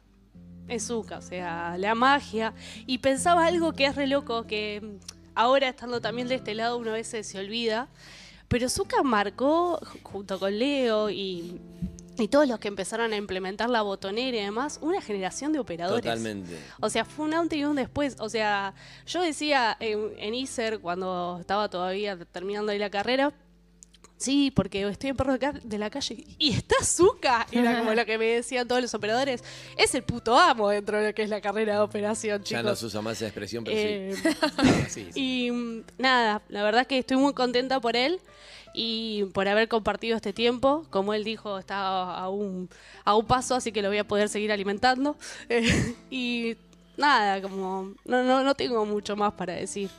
es 0.69 0.87
Zuka, 0.87 1.17
o 1.17 1.21
sea, 1.21 1.77
la 1.77 1.95
magia. 1.95 2.53
Y 2.85 2.99
pensaba 2.99 3.45
algo 3.45 3.73
que 3.73 3.85
es 3.85 3.95
re 3.95 4.07
loco, 4.07 4.45
que 4.47 4.97
ahora 5.35 5.69
estando 5.69 6.01
también 6.01 6.27
de 6.27 6.35
este 6.35 6.53
lado 6.53 6.77
uno 6.77 6.91
a 6.91 6.95
veces 6.95 7.27
se 7.27 7.39
olvida, 7.39 7.87
pero 8.47 8.67
Zuka 8.69 9.03
marcó, 9.03 9.79
junto 10.03 10.39
con 10.39 10.57
Leo 10.57 11.09
y, 11.09 11.61
y 12.17 12.27
todos 12.27 12.47
los 12.47 12.59
que 12.59 12.67
empezaron 12.67 13.13
a 13.13 13.15
implementar 13.15 13.69
la 13.69 13.83
botonera 13.83 14.37
y 14.37 14.41
demás, 14.41 14.79
una 14.81 15.01
generación 15.01 15.53
de 15.53 15.59
operadores. 15.59 16.03
Totalmente. 16.03 16.57
O 16.79 16.89
sea, 16.89 17.05
fue 17.05 17.25
un 17.25 17.33
antes 17.33 17.59
y 17.59 17.65
un 17.65 17.75
después. 17.75 18.15
O 18.19 18.27
sea, 18.27 18.73
yo 19.05 19.21
decía 19.21 19.77
en, 19.79 20.13
en 20.17 20.33
ISER, 20.33 20.79
cuando 20.79 21.37
estaba 21.39 21.69
todavía 21.69 22.17
terminando 22.17 22.71
ahí 22.71 22.79
la 22.79 22.89
carrera, 22.89 23.33
sí, 24.19 24.51
porque 24.51 24.87
estoy 24.87 25.09
en 25.09 25.15
perro 25.15 25.37
de, 25.37 25.77
la 25.79 25.89
calle 25.89 26.23
y 26.37 26.51
está 26.51 26.75
Zuka. 26.83 27.47
Era 27.51 27.79
como 27.79 27.93
lo 27.93 28.05
que 28.05 28.17
me 28.17 28.25
decían 28.25 28.67
todos 28.67 28.81
los 28.81 28.93
operadores. 28.93 29.43
Es 29.77 29.95
el 29.95 30.03
puto 30.03 30.37
amo 30.37 30.69
dentro 30.69 30.97
de 30.99 31.07
lo 31.07 31.15
que 31.15 31.23
es 31.23 31.29
la 31.29 31.41
carrera 31.41 31.73
de 31.73 31.79
operación, 31.79 32.39
Ya 32.39 32.43
chicos. 32.43 32.63
no 32.63 32.75
se 32.75 32.85
usa 32.85 33.01
más 33.01 33.17
esa 33.17 33.25
expresión, 33.25 33.63
pero 33.63 33.77
Eh, 33.79 34.15
sí. 34.89 35.09
Y 35.15 35.49
mm, 35.51 35.83
nada, 35.97 36.43
la 36.49 36.61
verdad 36.61 36.85
que 36.85 36.99
estoy 36.99 37.17
muy 37.17 37.33
contenta 37.33 37.79
por 37.79 37.95
él 37.95 38.19
y 38.73 39.23
por 39.33 39.47
haber 39.47 39.67
compartido 39.67 40.15
este 40.15 40.33
tiempo. 40.33 40.85
Como 40.89 41.13
él 41.13 41.23
dijo, 41.23 41.57
está 41.57 42.13
a 42.13 42.29
un, 42.29 42.69
a 43.05 43.15
un 43.15 43.25
paso, 43.25 43.55
así 43.55 43.71
que 43.71 43.81
lo 43.81 43.87
voy 43.89 43.97
a 43.97 44.07
poder 44.07 44.29
seguir 44.29 44.51
alimentando. 44.51 45.17
Eh, 45.49 45.95
y 46.11 46.57
nada, 46.97 47.41
como 47.41 47.93
no, 48.05 48.23
no, 48.23 48.43
no 48.43 48.53
tengo 48.53 48.85
mucho 48.85 49.15
más 49.15 49.33
para 49.33 49.53
decir. 49.53 49.89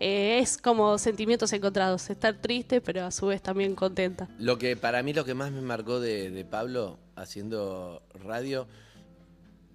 Eh, 0.00 0.38
es 0.38 0.58
como 0.58 0.98
sentimientos 0.98 1.52
encontrados, 1.52 2.08
estar 2.10 2.34
triste, 2.36 2.80
pero 2.80 3.04
a 3.04 3.10
su 3.10 3.26
vez 3.26 3.42
también 3.42 3.74
contenta. 3.74 4.28
Lo 4.38 4.58
que 4.58 4.76
para 4.76 5.02
mí 5.02 5.12
lo 5.12 5.24
que 5.24 5.34
más 5.34 5.50
me 5.50 5.60
marcó 5.60 6.00
de, 6.00 6.30
de 6.30 6.44
Pablo 6.44 6.98
haciendo 7.16 8.02
radio, 8.24 8.66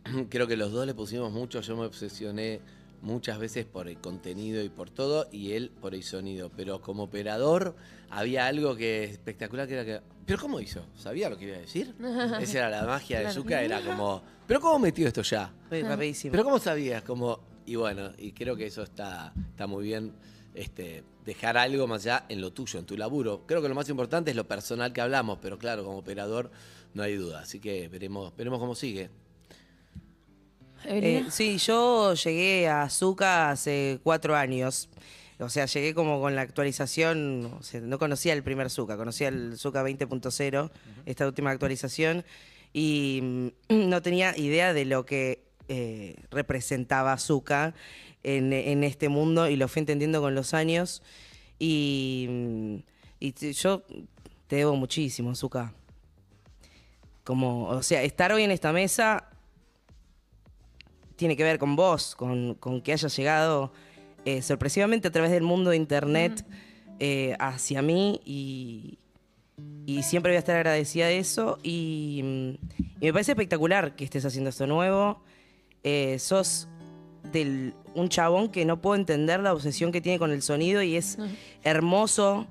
creo 0.30 0.47
que 0.47 0.57
los 0.57 0.71
dos 0.71 0.86
le 0.86 0.93
pusimos 0.93 1.32
mucho, 1.32 1.61
yo 1.61 1.76
me 1.76 1.86
obsesioné 1.86 2.61
muchas 3.03 3.38
veces 3.38 3.65
por 3.65 3.88
el 3.88 3.97
contenido 3.97 4.63
y 4.63 4.69
por 4.69 4.89
todo, 4.89 5.28
y 5.32 5.51
él 5.51 5.71
por 5.82 5.93
el 5.93 6.03
sonido. 6.03 6.49
Pero 6.55 6.82
como 6.82 7.03
operador 7.03 7.76
había 8.09 8.47
algo 8.47 8.76
que 8.76 9.03
espectacular 9.03 9.67
que 9.67 9.74
era 9.74 9.86
que. 9.86 10.01
¿Pero 10.26 10.39
cómo 10.39 10.59
hizo? 10.59 10.86
¿Sabía 10.95 11.30
lo 11.30 11.38
que 11.38 11.45
iba 11.45 11.57
a 11.57 11.59
decir? 11.59 11.93
Esa 12.41 12.59
era 12.59 12.69
la 12.69 12.84
magia 12.84 13.19
de. 13.19 13.32
Zucca, 13.32 13.61
era 13.61 13.82
como. 13.82 14.24
¿Pero 14.47 14.59
cómo 14.59 14.80
metió 14.80 15.07
esto 15.07 15.21
ya? 15.21 15.53
Rapidísimo. 15.69 16.32
¿Pero 16.32 16.43
cómo 16.43 16.59
sabías? 16.59 17.03
Como, 17.03 17.39
y 17.66 17.76
bueno, 17.76 18.11
y 18.18 18.32
creo 18.32 18.55
que 18.55 18.66
eso 18.66 18.84
está, 18.84 19.34
está 19.51 19.68
muy 19.68 19.84
bien. 19.84 20.14
Este, 20.55 21.03
dejar 21.26 21.57
algo 21.57 21.88
más 21.88 22.03
allá 22.03 22.26
en 22.30 22.41
lo 22.41 22.51
tuyo, 22.51 22.80
en 22.80 22.86
tu 22.86 22.95
laburo. 22.97 23.43
Creo 23.47 23.61
que 23.61 23.70
lo 23.70 23.76
más 23.76 23.89
importante 23.89 24.32
es 24.32 24.38
lo 24.38 24.47
personal 24.47 24.93
que 24.93 25.01
hablamos, 25.01 25.39
pero 25.41 25.57
claro, 25.57 25.84
como 25.84 25.97
operador 25.97 26.51
no 26.93 27.03
hay 27.03 27.16
duda. 27.16 27.41
Así 27.41 27.59
que 27.59 27.88
veremos, 27.88 28.36
veremos 28.36 28.59
cómo 28.59 28.76
sigue. 28.76 29.09
Eh, 30.86 31.26
sí, 31.30 31.57
yo 31.57 32.14
llegué 32.14 32.68
a 32.68 32.89
Zuka 32.89 33.51
hace 33.51 33.99
cuatro 34.03 34.36
años. 34.36 34.89
O 35.39 35.49
sea, 35.49 35.66
llegué 35.66 35.93
como 35.93 36.22
con 36.22 36.36
la 36.36 36.41
actualización, 36.41 37.51
o 37.59 37.64
sea, 37.64 37.82
no 37.82 37.97
conocía 37.97 38.34
el 38.34 38.43
primer 38.43 38.70
Zuka, 38.70 38.95
conocía 38.97 39.30
el 39.30 39.57
Zuka 39.57 39.84
20.0, 39.84 40.72
esta 41.05 41.28
última 41.28 41.51
actualización, 41.51 42.24
y 42.72 43.20
mm, 43.22 43.47
no 43.89 44.01
tenía 44.01 44.38
idea 44.38 44.74
de 44.74 44.86
lo 44.86 45.05
que 45.05 45.42
eh, 45.68 46.16
representaba 46.32 47.18
Zuka 47.18 47.74
en, 48.24 48.53
en 48.53 48.84
este 48.84 49.09
mundo 49.09 49.47
y 49.47 49.55
lo 49.55 49.68
fui 49.68 49.82
entendiendo 49.82 50.22
con 50.22 50.36
los 50.36 50.53
años. 50.53 51.01
Y, 51.59 52.84
yo 53.22 53.84
te 54.47 54.57
debo 54.57 54.76
muchísimo, 54.76 55.34
Zuka. 55.36 55.74
Como, 57.24 57.70
o 57.70 57.84
sea, 57.84 58.03
estar 58.03 58.34
hoy 58.34 58.43
en 58.43 58.51
esta 58.51 58.74
mesa 58.74 59.30
tiene 61.16 61.38
que 61.38 61.43
ver 61.43 61.57
con 61.57 61.76
vos, 61.78 62.16
con, 62.16 62.55
con 62.55 62.82
que 62.82 62.91
hayas 62.91 63.16
llegado 63.16 63.72
eh, 64.26 64.41
sorpresivamente 64.41 65.07
a 65.07 65.11
través 65.11 65.32
del 65.32 65.43
mundo 65.43 65.70
de 65.70 65.78
internet 65.78 66.45
eh, 66.99 67.36
hacia 67.39 67.82
mí 67.82 68.20
y, 68.26 68.99
y 69.86 70.03
siempre 70.03 70.32
voy 70.32 70.36
a 70.36 70.39
estar 70.39 70.57
agradecida 70.57 71.07
de 71.07 71.20
eso 71.20 71.59
y, 71.64 72.22
mm, 72.24 72.49
y 72.99 73.05
me 73.05 73.14
parece 73.14 73.32
espectacular 73.32 73.95
que 73.95 74.03
estés 74.03 74.26
haciendo 74.26 74.49
esto 74.49 74.68
nuevo. 74.68 75.24
Eh, 75.84 76.17
sos 76.19 76.67
del, 77.31 77.73
un 77.93 78.09
chabón 78.09 78.49
que 78.49 78.65
no 78.65 78.81
puedo 78.81 78.95
entender 78.95 79.39
la 79.39 79.53
obsesión 79.53 79.91
que 79.91 80.01
tiene 80.01 80.19
con 80.19 80.31
el 80.31 80.41
sonido 80.41 80.81
y 80.81 80.95
es 80.95 81.17
hermoso 81.63 82.47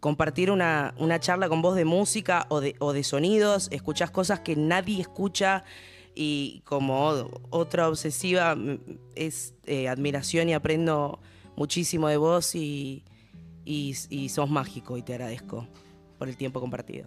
compartir 0.00 0.50
una, 0.50 0.94
una 0.98 1.20
charla 1.20 1.48
con 1.48 1.62
vos 1.62 1.76
de 1.76 1.84
música 1.84 2.46
o 2.48 2.60
de, 2.60 2.74
o 2.80 2.92
de 2.92 3.04
sonidos, 3.04 3.68
escuchás 3.70 4.10
cosas 4.10 4.40
que 4.40 4.56
nadie 4.56 5.00
escucha 5.00 5.64
y 6.14 6.60
como 6.64 7.30
otra 7.50 7.88
obsesiva 7.88 8.56
es 9.14 9.54
eh, 9.64 9.88
admiración 9.88 10.48
y 10.48 10.54
aprendo 10.54 11.20
muchísimo 11.56 12.08
de 12.08 12.16
vos 12.16 12.54
y, 12.54 13.04
y, 13.64 13.94
y 14.10 14.28
sos 14.28 14.50
mágico 14.50 14.98
y 14.98 15.02
te 15.02 15.14
agradezco 15.14 15.68
por 16.18 16.28
el 16.28 16.36
tiempo 16.36 16.60
compartido. 16.60 17.06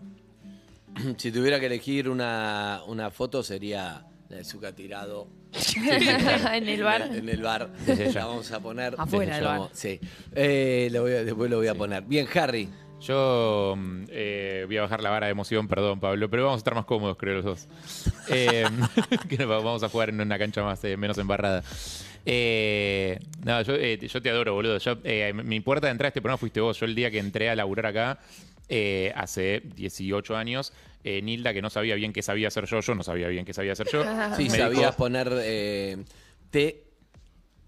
si 1.18 1.32
tuviera 1.32 1.60
que 1.60 1.66
elegir 1.66 2.10
una, 2.10 2.82
una 2.88 3.12
foto 3.12 3.44
sería 3.44 4.08
la 4.30 4.38
de 4.38 4.44
Zucca 4.44 4.74
tirado. 4.74 5.28
En 5.76 6.68
el 6.68 6.84
bar. 6.84 7.02
En 7.04 7.12
el, 7.14 7.18
en 7.20 7.30
el 7.30 7.42
bar. 7.42 7.72
Desde. 7.86 8.14
La 8.14 8.26
vamos 8.26 8.52
a 8.52 8.60
poner. 8.60 8.96
Afuera 8.98 9.36
del 9.36 9.46
bar. 9.46 9.70
Sí. 9.74 10.00
Eh, 10.34 10.90
lo 10.92 11.02
voy 11.04 11.12
a- 11.14 11.24
después 11.24 11.50
lo 11.50 11.58
voy 11.58 11.68
a 11.68 11.76
poner. 11.76 12.04
Bien, 12.04 12.28
Harry. 12.36 12.70
Yo 13.02 13.76
mm, 13.78 14.04
eh, 14.10 14.64
voy 14.68 14.78
a 14.78 14.82
bajar 14.84 15.04
la 15.04 15.10
vara 15.12 15.28
de 15.28 15.32
emoción, 15.34 15.68
perdón, 15.68 16.00
Pablo, 16.00 16.30
pero 16.30 16.44
vamos 16.46 16.58
a 16.58 16.60
estar 16.60 16.74
más 16.74 16.86
cómodos, 16.86 17.18
creo, 17.18 17.36
los 17.42 17.46
dos. 17.46 17.68
Eh, 18.30 18.64
que 19.30 19.38
nos 19.38 19.48
vamos 19.48 19.84
a 19.84 19.90
jugar 19.90 20.10
en 20.10 20.22
una 20.22 20.40
cancha 20.40 20.64
más 20.64 20.84
eh, 20.86 20.98
menos 20.98 21.18
embarrada. 21.18 21.62
Eh, 22.26 23.20
no, 23.44 23.62
yo, 23.62 23.76
eh, 23.76 24.00
yo 24.08 24.22
te 24.22 24.30
adoro, 24.30 24.54
boludo. 24.54 24.78
Yo, 24.80 24.98
eh, 25.04 25.34
mi 25.34 25.60
puerta 25.60 25.88
de 25.88 25.92
entrada 25.92 26.08
a 26.08 26.10
este 26.10 26.22
programa 26.22 26.38
fuiste 26.38 26.62
vos. 26.62 26.80
Yo 26.80 26.86
el 26.86 26.96
día 26.96 27.12
que 27.12 27.20
entré 27.20 27.50
a 27.50 27.56
laburar 27.56 27.86
acá, 27.88 28.20
eh, 28.70 29.12
hace 29.16 29.62
18 29.76 30.36
años, 30.36 30.74
eh, 31.08 31.22
Nilda, 31.22 31.54
que 31.54 31.62
no 31.62 31.70
sabía 31.70 31.94
bien 31.96 32.12
qué 32.12 32.22
sabía 32.24 32.48
hacer 32.48 32.66
yo, 32.66 32.80
yo 32.82 32.96
no 32.96 33.04
sabía 33.04 33.28
bien 33.28 33.46
qué 33.46 33.54
sabía 33.54 33.74
hacer 33.74 33.88
yo. 33.92 34.04
Sí, 34.36 34.46
me 34.50 34.58
sabías 34.58 34.72
dijo- 34.82 34.98
poner 34.98 35.30
eh, 35.42 36.04
té 36.50 36.82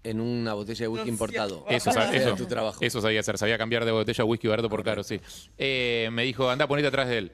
en 0.02 0.20
una 0.20 0.54
botella 0.54 0.80
de 0.80 0.88
whisky 0.88 1.08
importado. 1.08 1.64
Eso, 1.68 1.90
sab- 1.90 2.12
eso, 2.14 2.34
tu 2.34 2.46
trabajo. 2.46 2.78
eso 2.84 3.00
sabía 3.00 3.20
hacer, 3.20 3.38
sabía 3.38 3.56
cambiar 3.58 3.84
de 3.84 3.92
botella 3.92 4.22
a 4.22 4.24
whisky 4.24 4.48
barato 4.48 4.68
por 4.68 4.82
caro, 4.82 5.02
sí. 5.04 5.20
Eh, 5.56 6.08
me 6.12 6.24
dijo, 6.24 6.50
anda, 6.50 6.66
ponete 6.66 6.88
atrás 6.88 7.08
de 7.08 7.18
él. 7.18 7.32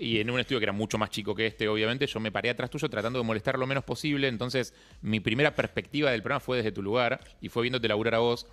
Y 0.00 0.18
en 0.20 0.30
un 0.30 0.40
estudio 0.40 0.58
que 0.58 0.64
era 0.64 0.72
mucho 0.72 0.98
más 0.98 1.10
chico 1.10 1.34
que 1.34 1.46
este, 1.46 1.68
obviamente, 1.68 2.06
yo 2.06 2.18
me 2.18 2.32
paré 2.32 2.50
atrás 2.50 2.70
tuyo 2.70 2.88
tratando 2.88 3.18
de 3.20 3.24
molestar 3.24 3.58
lo 3.58 3.66
menos 3.66 3.84
posible. 3.84 4.26
Entonces, 4.28 4.74
mi 5.02 5.20
primera 5.20 5.54
perspectiva 5.54 6.10
del 6.10 6.22
programa 6.22 6.40
fue 6.40 6.56
desde 6.56 6.72
tu 6.72 6.82
lugar 6.82 7.20
y 7.40 7.48
fue 7.50 7.62
viéndote 7.62 7.86
laburar 7.86 8.16
a 8.16 8.18
vos. 8.18 8.46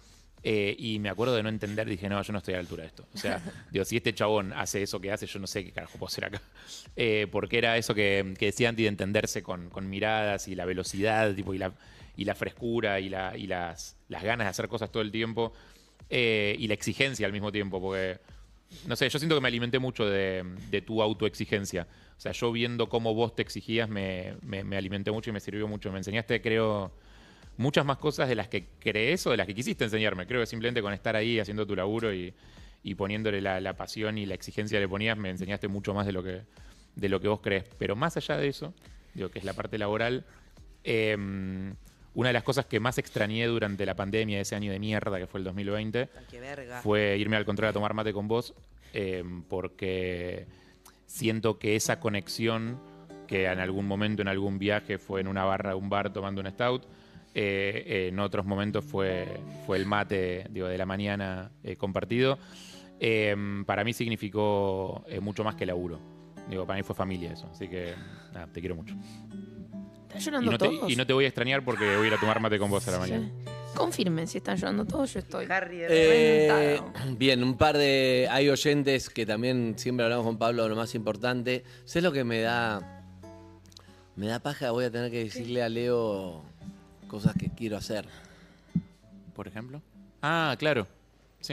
Eh, 0.44 0.76
y 0.78 1.00
me 1.00 1.10
acuerdo 1.10 1.36
de 1.36 1.44
no 1.44 1.50
entender, 1.50 1.88
dije, 1.90 2.08
no, 2.08 2.22
yo 2.22 2.32
no 2.32 2.38
estoy 2.40 2.54
a 2.54 2.58
la 2.58 2.62
altura 2.62 2.84
de 2.84 2.88
esto. 2.88 3.06
O 3.14 3.18
sea, 3.18 3.42
digo, 3.72 3.84
si 3.86 3.98
este 3.98 4.14
chabón 4.14 4.54
hace 4.54 4.84
eso 4.84 5.00
que 5.02 5.12
hace, 5.12 5.26
yo 5.26 5.40
no 5.40 5.48
sé 5.48 5.66
qué 5.66 5.72
carajo 5.72 5.98
puedo 5.98 6.08
hacer 6.08 6.26
acá. 6.26 6.42
Eh, 7.00 7.28
porque 7.32 7.58
era 7.60 7.78
eso 7.78 7.94
que, 7.94 8.34
que 8.40 8.48
decía 8.48 8.70
Andy 8.70 8.84
de 8.84 8.90
entenderse 8.90 9.44
con, 9.44 9.70
con 9.70 9.88
miradas 9.90 10.48
y 10.48 10.56
la 10.56 10.66
velocidad, 10.66 11.34
tipo, 11.36 11.54
y 11.54 11.58
la, 11.60 11.72
y 12.16 12.26
la 12.26 12.34
frescura 12.34 13.00
y, 13.00 13.10
la, 13.10 13.38
y 13.38 13.46
las, 13.46 13.96
las 14.10 14.24
ganas 14.24 14.46
de 14.46 14.50
hacer 14.50 14.68
cosas 14.68 14.92
todo 14.92 15.04
el 15.04 15.12
tiempo. 15.12 15.54
eh, 16.10 16.56
y 16.58 16.68
la 16.68 16.74
exigencia 16.74 17.26
al 17.28 17.34
mismo 17.34 17.52
tiempo, 17.52 17.80
porque, 17.82 18.18
no 18.88 18.96
sé, 18.96 19.10
yo 19.10 19.20
siento 19.20 19.36
que 19.36 19.42
me 19.42 19.48
alimenté 19.48 19.78
mucho 19.80 20.06
de, 20.10 20.44
de 20.72 20.82
tu 20.82 21.02
autoexigencia. 21.04 21.86
O 22.18 22.20
sea, 22.20 22.32
yo 22.32 22.52
viendo 22.52 22.90
cómo 22.90 23.14
vos 23.14 23.36
te 23.36 23.44
exigías, 23.44 23.88
me, 23.90 24.34
me- 24.42 24.64
me 24.64 24.76
alimenté 24.78 25.12
mucho 25.12 25.30
y 25.30 25.34
me 25.34 25.40
sirvió 25.40 25.68
mucho. 25.68 25.92
Me 25.92 26.00
enseñaste, 26.00 26.42
creo, 26.42 26.92
muchas 27.58 27.86
más 27.86 27.98
cosas 27.98 28.30
de 28.30 28.36
las 28.36 28.48
que 28.48 28.68
crees 28.80 29.26
o 29.28 29.32
de 29.32 29.38
las 29.38 29.48
que 29.48 29.56
quisiste 29.56 29.84
enseñarme. 29.84 30.26
Creo 30.26 30.42
que 30.42 30.46
simplemente 30.48 30.82
con 30.82 30.94
estar 30.94 31.16
ahí 31.16 31.40
haciendo 31.40 31.66
tu 31.66 31.76
laburo 31.76 32.14
y, 32.14 32.34
y 32.84 32.96
poniéndole 32.96 33.42
la, 33.42 33.60
la 33.60 33.76
pasión 33.76 34.18
y 34.18 34.26
la 34.26 34.36
exigencia 34.36 34.78
que 34.78 34.82
le 34.82 34.90
ponías, 34.90 35.18
me 35.18 35.30
enseñaste 35.30 35.68
mucho 35.68 35.94
más 35.94 36.06
de 36.06 36.12
lo 36.12 36.24
que, 36.24 36.44
de 36.96 37.10
lo 37.10 37.20
que 37.20 37.28
vos 37.28 37.42
crees. 37.42 37.66
Pero 37.78 37.96
más 37.96 38.18
allá 38.18 38.38
de 38.38 38.48
eso, 38.48 38.74
digo 39.14 39.30
que 39.30 39.40
es 39.40 39.46
la 39.46 39.54
parte 39.54 39.78
laboral, 39.78 40.26
eh, 40.84 41.16
una 42.18 42.30
de 42.30 42.34
las 42.34 42.44
cosas 42.44 42.66
que 42.66 42.80
más 42.80 42.98
extrañé 42.98 43.46
durante 43.46 43.86
la 43.86 43.96
pandemia 43.96 44.38
de 44.38 44.42
ese 44.42 44.56
año 44.56 44.72
de 44.72 44.80
mierda 44.80 45.20
que 45.20 45.28
fue 45.28 45.40
el 45.40 45.44
2020 45.44 46.10
qué 46.32 46.40
verga. 46.40 46.82
fue 46.82 47.16
irme 47.16 47.36
al 47.36 47.46
control 47.46 47.70
a 47.70 47.74
tomar 47.74 47.94
mate 47.94 48.12
con 48.12 48.28
vos, 48.28 48.56
eh, 48.94 49.24
porque 49.48 50.48
siento 51.06 51.60
que 51.60 51.76
esa 51.76 52.00
conexión 52.00 52.80
que 53.28 53.46
en 53.46 53.60
algún 53.60 53.86
momento, 53.86 54.24
en 54.24 54.30
algún 54.30 54.58
viaje, 54.58 54.98
fue 54.98 55.22
en 55.22 55.28
una 55.28 55.44
barra 55.44 55.72
de 55.72 55.76
un 55.76 55.90
bar 55.90 56.12
tomando 56.12 56.42
un 56.42 56.50
stout, 56.50 56.88
eh, 57.40 57.84
eh, 57.86 58.08
en 58.08 58.20
otros 58.20 58.48
momentos 58.48 58.84
fue, 58.84 59.28
fue 59.68 59.78
el 59.78 59.86
mate 59.86 60.48
digo, 60.50 60.66
de 60.68 60.76
la 60.78 60.88
mañana 60.88 61.52
eh, 61.64 61.76
compartido, 61.76 62.40
eh, 63.00 63.36
para 63.68 63.84
mí 63.84 63.94
significó 63.94 65.06
eh, 65.08 65.20
mucho 65.20 65.44
más 65.44 65.54
que 65.54 65.68
laburo. 65.68 66.00
Digo, 66.50 66.66
para 66.66 66.78
mí 66.78 66.84
fue 66.84 66.96
familia 66.96 67.32
eso, 67.34 67.48
así 67.52 67.68
que 67.68 67.94
nada, 68.34 68.48
te 68.48 68.60
quiero 68.60 68.76
mucho. 68.76 68.96
¿Están 70.08 70.20
Y 70.20 70.24
llorando 70.24 70.52
no, 70.52 70.58
te, 70.58 70.66
todos? 70.66 70.92
y 70.92 70.96
no 70.96 71.06
te 71.06 71.14
voy 71.14 71.26
a 71.26 71.28
extrañar 71.28 71.64
porque 71.64 71.86
voy 71.96 72.06
a 72.06 72.08
ir 72.08 72.14
a 72.16 72.20
tomar 72.20 72.40
mate 72.40 72.58
con 72.58 72.72
vos 72.72 72.88
a 72.88 72.92
la 72.92 73.00
mañana. 73.00 73.30
Confirmen 73.76 74.26
si 74.26 74.40
están 74.40 74.58
llorando 74.58 74.86
todos, 74.86 75.14
yo 75.14 75.20
estoy. 75.20 75.46
Eh, 75.46 76.48
reventado. 76.50 77.16
bien, 77.18 77.44
un 77.44 77.56
par 77.56 77.78
de. 77.78 78.28
Hay 78.32 78.50
oyentes 78.50 79.12
que 79.12 79.28
también 79.28 79.76
siempre 79.78 80.06
hablamos 80.06 80.26
con 80.26 80.38
Pablo 80.40 80.64
de 80.64 80.70
lo 80.70 80.76
más 80.76 80.96
importante. 80.96 81.64
¿Sabes 81.86 82.04
lo 82.04 82.12
que 82.12 82.24
me 82.24 82.42
da? 82.42 83.04
Me 84.16 84.26
da 84.26 84.40
paja, 84.40 84.72
voy 84.72 84.86
a 84.86 84.92
tener 84.92 85.12
que 85.12 85.26
decirle 85.26 85.62
a 85.62 85.70
Leo 85.70 86.42
cosas 87.08 87.34
que 87.40 87.50
quiero 87.50 87.78
hacer. 87.78 88.06
¿Por 89.36 89.48
ejemplo? 89.48 89.82
Ah, 90.22 90.56
claro. 90.58 90.88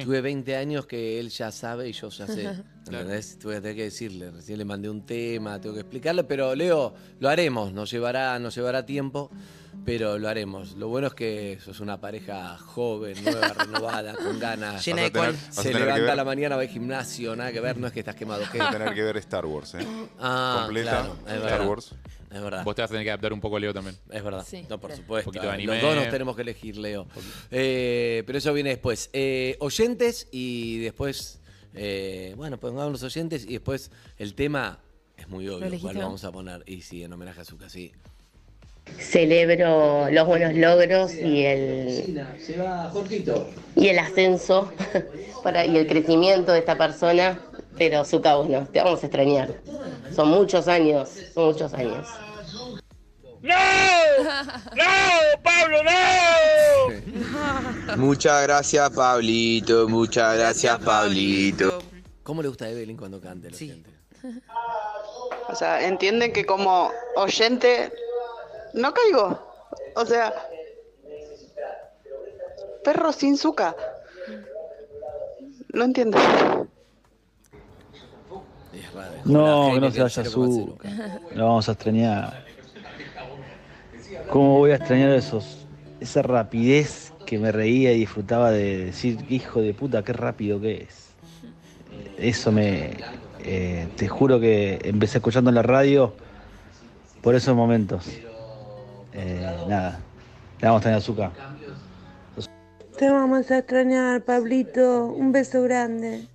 Tuve 0.02 0.22
20 0.22 0.56
años 0.56 0.86
que 0.86 1.20
él 1.20 1.28
ya 1.28 1.52
sabe 1.52 1.88
y 1.88 1.92
yo 1.92 2.08
ya 2.08 2.26
sé. 2.26 2.44
¿Entendés? 2.86 3.38
Voy 3.44 3.54
a 3.56 3.60
tener 3.60 3.76
que 3.76 3.82
decirle. 3.84 4.30
Recién 4.30 4.58
le 4.58 4.64
mandé 4.64 4.88
un 4.88 5.04
tema, 5.06 5.60
tengo 5.60 5.74
que 5.74 5.82
explicarle, 5.82 6.24
pero 6.24 6.54
Leo, 6.54 6.94
lo 7.20 7.28
haremos. 7.28 7.72
Nos 7.72 7.90
llevará, 7.90 8.38
nos 8.38 8.54
llevará 8.56 8.84
tiempo, 8.86 9.30
pero 9.84 10.18
lo 10.18 10.28
haremos. 10.28 10.72
Lo 10.72 10.88
bueno 10.88 11.08
es 11.08 11.14
que 11.14 11.58
sos 11.62 11.80
una 11.80 12.00
pareja 12.00 12.56
joven, 12.58 13.22
nueva, 13.22 13.48
renovada, 13.58 14.14
con 14.16 14.38
ganas. 14.40 14.84
Llena 14.84 15.02
de 15.02 15.10
tener- 15.10 15.36
Se 15.36 15.70
que 15.70 15.78
levanta 15.78 16.12
a 16.12 16.16
la 16.16 16.24
mañana, 16.24 16.56
va 16.56 16.62
al 16.62 16.68
gimnasio, 16.68 17.36
nada 17.36 17.52
que 17.52 17.60
ver, 17.60 17.76
no 17.76 17.86
es 17.86 17.92
que 17.92 18.00
estás 18.00 18.16
quemado. 18.16 18.42
¿qué? 18.50 18.58
Vas 18.58 18.68
a 18.68 18.72
tener 18.78 18.94
que 18.94 19.02
ver 19.02 19.18
Star 19.18 19.44
Wars, 19.46 19.74
¿eh? 19.74 19.86
Ah, 20.18 20.62
Completa. 20.62 20.90
claro, 21.24 21.44
Star. 21.46 21.68
Wars. 21.68 21.94
Es 22.34 22.42
verdad. 22.42 22.64
Vos 22.64 22.74
te 22.74 22.82
vas 22.82 22.90
a 22.90 22.92
tener 22.92 23.04
que 23.04 23.10
adaptar 23.10 23.32
un 23.32 23.40
poco 23.40 23.56
a 23.56 23.60
Leo 23.60 23.72
también. 23.72 23.96
Es 24.10 24.22
verdad. 24.24 24.44
No, 24.68 24.80
por 24.80 24.90
supuesto. 24.92 25.30
Un 25.30 25.34
poquito 25.34 25.42
de 25.42 25.46
Los 25.46 25.54
anime. 25.76 25.80
dos 25.80 25.94
nos 25.96 26.08
tenemos 26.10 26.34
que 26.36 26.42
elegir, 26.42 26.76
Leo. 26.76 27.06
Eh, 27.50 28.22
pero 28.26 28.38
eso 28.38 28.52
viene 28.52 28.70
después. 28.70 29.08
Eh, 29.12 29.56
oyentes 29.60 30.26
y 30.32 30.78
después. 30.80 31.40
eh, 31.74 32.34
bueno, 32.36 32.58
pongamos 32.58 32.92
los 32.92 33.02
oyentes 33.04 33.44
y 33.48 33.52
después 33.52 33.90
el 34.18 34.34
tema 34.34 34.80
es 35.16 35.28
muy 35.28 35.46
obvio. 35.48 35.58
elegiste 35.66 35.82
¿Cuál 35.82 35.94
vos? 35.96 36.04
vamos 36.04 36.24
a 36.24 36.32
poner? 36.32 36.62
Y 36.66 36.80
sí, 36.82 37.04
en 37.04 37.12
homenaje 37.12 37.40
a 37.40 37.44
Zucca, 37.44 37.68
sí. 37.68 37.92
Celebro 38.98 40.10
los 40.10 40.26
buenos 40.26 40.54
logros 40.54 41.14
y 41.14 41.44
el, 41.44 42.04
Se 42.38 42.56
va 42.58 42.90
Jorgito. 42.90 43.48
y 43.76 43.88
el 43.88 43.98
ascenso 43.98 44.70
para, 45.42 45.64
y 45.64 45.76
el 45.78 45.86
crecimiento 45.86 46.52
de 46.52 46.58
esta 46.58 46.76
persona, 46.76 47.40
pero 47.78 48.04
su 48.04 48.20
cabo 48.20 48.44
no, 48.44 48.66
te 48.66 48.80
vamos 48.82 49.02
a 49.02 49.06
extrañar. 49.06 49.54
Son 50.14 50.28
muchos 50.28 50.68
años, 50.68 51.08
son 51.32 51.46
muchos 51.46 51.72
años. 51.74 52.06
¡No! 53.44 53.54
¡No, 54.74 54.84
Pablo, 55.42 55.82
no! 55.84 55.92
Muchas 57.98 58.42
gracias, 58.44 58.88
Pablito. 58.88 59.86
Muchas 59.86 60.38
gracias, 60.38 60.78
Pablito. 60.78 61.82
¿Cómo 62.22 62.40
le 62.40 62.48
gusta 62.48 62.64
a 62.64 62.70
Evelyn 62.70 62.96
cuando 62.96 63.20
cante? 63.20 63.50
La 63.50 63.56
gente? 63.56 63.90
O 65.46 65.54
sea, 65.54 65.86
entienden 65.86 66.32
que 66.32 66.46
como 66.46 66.90
oyente 67.16 67.92
no 68.72 68.94
caigo. 68.94 69.46
O 69.94 70.06
sea, 70.06 70.32
perro 72.82 73.12
sin 73.12 73.36
suca. 73.36 73.76
No 75.74 75.84
entiendo. 75.84 76.16
No, 79.26 79.70
que 79.74 79.80
no 79.80 79.90
se 79.90 80.02
vaya 80.02 80.24
su. 80.24 80.78
Lo 81.34 81.46
vamos 81.46 81.68
a 81.68 81.72
extrañar. 81.72 82.43
¿Cómo 84.30 84.58
voy 84.58 84.72
a 84.72 84.76
extrañar 84.76 85.10
esos, 85.10 85.66
esa 86.00 86.22
rapidez 86.22 87.12
que 87.26 87.38
me 87.38 87.52
reía 87.52 87.92
y 87.92 88.00
disfrutaba 88.00 88.50
de 88.50 88.86
decir, 88.86 89.24
hijo 89.28 89.60
de 89.60 89.74
puta, 89.74 90.02
qué 90.02 90.12
rápido 90.12 90.60
que 90.60 90.82
es? 90.82 91.08
Eso 92.18 92.52
me. 92.52 92.96
eh, 93.40 93.88
te 93.96 94.08
juro 94.08 94.40
que 94.40 94.80
empecé 94.84 95.18
escuchando 95.18 95.50
en 95.50 95.56
la 95.56 95.62
radio 95.62 96.14
por 97.22 97.34
esos 97.34 97.54
momentos. 97.54 98.06
Eh, 99.12 99.64
nada, 99.68 100.00
le 100.60 100.68
vamos 100.68 100.84
a 100.86 100.96
extrañar 100.96 100.98
azúcar. 100.98 101.30
Te 102.96 103.10
vamos 103.10 103.50
a 103.50 103.58
extrañar, 103.58 104.22
Pablito. 104.24 105.06
Un 105.06 105.32
beso 105.32 105.62
grande. 105.62 106.28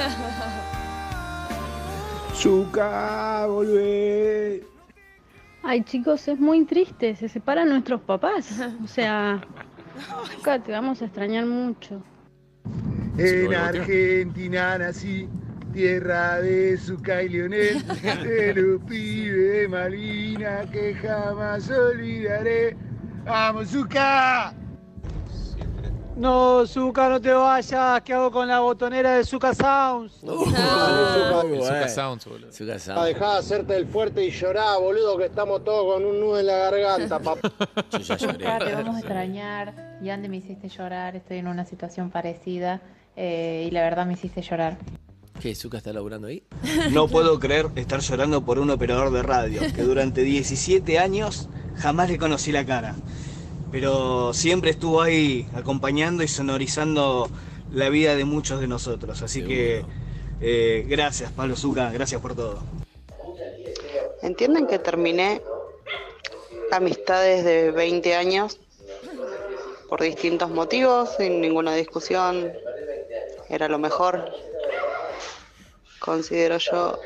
Zuka, 2.40 3.46
volvé. 3.46 4.64
Ay, 5.62 5.82
chicos, 5.84 6.26
es 6.26 6.40
muy 6.40 6.64
triste. 6.64 7.14
Se 7.14 7.28
separan 7.28 7.68
nuestros 7.68 8.00
papás. 8.00 8.58
O 8.82 8.86
sea, 8.86 9.42
Zucca, 10.34 10.58
te 10.58 10.72
vamos 10.72 11.02
a 11.02 11.04
extrañar 11.04 11.44
mucho. 11.44 12.02
En 13.18 13.54
Argentina 13.54 14.78
nací, 14.78 15.28
tierra 15.74 16.40
de 16.40 16.78
Zucca 16.78 17.22
y 17.22 17.28
Leonel, 17.28 17.84
de 18.24 18.54
los 18.54 18.82
pibes 18.84 19.52
de 19.52 19.68
Malvina 19.68 20.64
que 20.72 20.94
jamás 20.94 21.70
olvidaré. 21.70 22.74
¡Vamos, 23.26 23.68
Zucca! 23.68 24.54
No, 26.20 26.66
Zuka, 26.66 27.08
no 27.08 27.18
te 27.18 27.32
vayas. 27.32 28.02
¿Qué 28.02 28.12
hago 28.12 28.30
con 28.30 28.46
la 28.46 28.60
botonera 28.60 29.14
de 29.16 29.24
Zuka 29.24 29.54
Sounds? 29.54 30.22
El 30.22 30.28
Zucca 31.62 31.88
Sounds, 31.88 32.26
boludo. 32.26 32.52
Zucca 32.52 32.76
Ah, 32.94 33.04
Dejá 33.06 33.32
de 33.32 33.38
hacerte 33.38 33.74
el 33.76 33.86
fuerte 33.86 34.22
y 34.26 34.30
llorá, 34.30 34.76
boludo, 34.76 35.16
que 35.16 35.24
estamos 35.24 35.64
todos 35.64 35.94
con 35.94 36.04
un 36.04 36.20
nudo 36.20 36.38
en 36.38 36.46
la 36.46 36.56
garganta, 36.70 37.18
papá. 37.22 37.50
Yo 37.90 37.98
ya 38.00 38.16
lloré. 38.18 38.38
Te 38.58 38.74
vamos 38.74 38.96
a 38.96 38.98
extrañar. 38.98 39.96
Y 40.02 40.10
Andy 40.10 40.28
me 40.28 40.36
hiciste 40.36 40.68
llorar. 40.68 41.16
Estoy 41.16 41.38
en 41.38 41.48
una 41.48 41.64
situación 41.64 42.10
parecida. 42.10 42.82
eh, 43.16 43.64
y 43.66 43.70
la 43.70 43.80
verdad 43.80 44.04
me 44.04 44.12
hiciste 44.12 44.42
llorar. 44.42 44.76
¿Qué? 45.40 45.54
¿Zucca 45.54 45.78
está 45.78 45.90
laburando 45.94 46.26
ahí? 46.28 46.42
No 46.92 47.08
puedo 47.08 47.38
creer 47.40 47.68
estar 47.76 48.00
llorando 48.00 48.44
por 48.44 48.58
un 48.58 48.68
operador 48.68 49.10
de 49.10 49.22
radio 49.22 49.60
que 49.74 49.82
durante 49.82 50.20
17 50.20 50.98
años 50.98 51.48
jamás 51.76 52.10
le 52.10 52.18
conocí 52.18 52.52
la 52.52 52.66
cara. 52.66 52.94
Pero 53.70 54.32
siempre 54.32 54.70
estuvo 54.70 55.00
ahí 55.00 55.46
acompañando 55.54 56.22
y 56.22 56.28
sonorizando 56.28 57.28
la 57.72 57.88
vida 57.88 58.16
de 58.16 58.24
muchos 58.24 58.60
de 58.60 58.66
nosotros. 58.66 59.22
Así 59.22 59.42
que 59.44 59.84
eh, 60.40 60.84
gracias, 60.88 61.30
Pablo 61.32 61.54
Zucca, 61.56 61.90
gracias 61.90 62.20
por 62.20 62.34
todo. 62.34 62.58
¿Entienden 64.22 64.66
que 64.66 64.78
terminé 64.78 65.40
amistades 66.72 67.44
de 67.44 67.70
20 67.70 68.14
años 68.14 68.58
por 69.88 70.02
distintos 70.02 70.50
motivos, 70.50 71.10
sin 71.16 71.40
ninguna 71.40 71.74
discusión? 71.74 72.52
Era 73.48 73.68
lo 73.68 73.78
mejor, 73.78 74.32
considero 75.98 76.58
yo, 76.58 76.98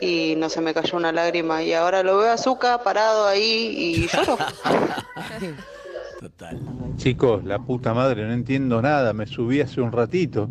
y 0.00 0.34
no 0.36 0.48
se 0.48 0.60
me 0.60 0.74
cayó 0.74 0.96
una 0.96 1.12
lágrima. 1.12 1.62
Y 1.62 1.72
ahora 1.72 2.02
lo 2.02 2.18
veo 2.18 2.32
a 2.32 2.38
Zucca 2.38 2.82
parado 2.82 3.26
ahí 3.26 3.74
y 3.76 4.08
lloro. 4.08 4.38
Total. 6.24 6.58
Chicos, 6.96 7.44
la 7.44 7.58
puta 7.58 7.92
madre, 7.92 8.24
no 8.26 8.32
entiendo 8.32 8.80
nada. 8.80 9.12
Me 9.12 9.26
subí 9.26 9.60
hace 9.60 9.82
un 9.82 9.92
ratito. 9.92 10.48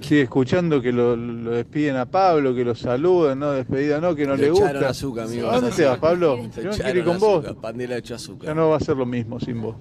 sigue 0.00 0.22
escuchando 0.22 0.80
que 0.80 0.92
lo, 0.92 1.16
lo 1.16 1.50
despiden 1.50 1.96
a 1.96 2.06
Pablo, 2.06 2.54
que 2.54 2.64
lo 2.64 2.76
saludan, 2.76 3.40
no, 3.40 3.50
despedida 3.50 4.00
no, 4.00 4.14
que 4.14 4.24
no 4.24 4.36
le 4.36 4.50
echaron 4.50 4.72
gusta. 4.72 4.88
a 4.90 4.94
Zucca, 4.94 5.24
amigo. 5.24 5.50
¿A 5.50 5.56
dónde 5.56 5.72
te 5.72 5.84
vas, 5.84 5.98
Pablo? 5.98 6.38
Te 6.54 6.62
Yo 6.62 6.70
no 6.70 6.76
quiero 6.76 6.98
ir 7.00 7.04
con 7.04 7.18
vos. 7.18 7.44
Pandela 7.60 7.96
echó 7.96 8.14
azúcar. 8.14 8.50
Ya 8.50 8.54
no 8.54 8.68
va 8.68 8.76
a 8.76 8.80
ser 8.80 8.96
lo 8.96 9.04
mismo 9.04 9.40
sin 9.40 9.60
vos. 9.60 9.74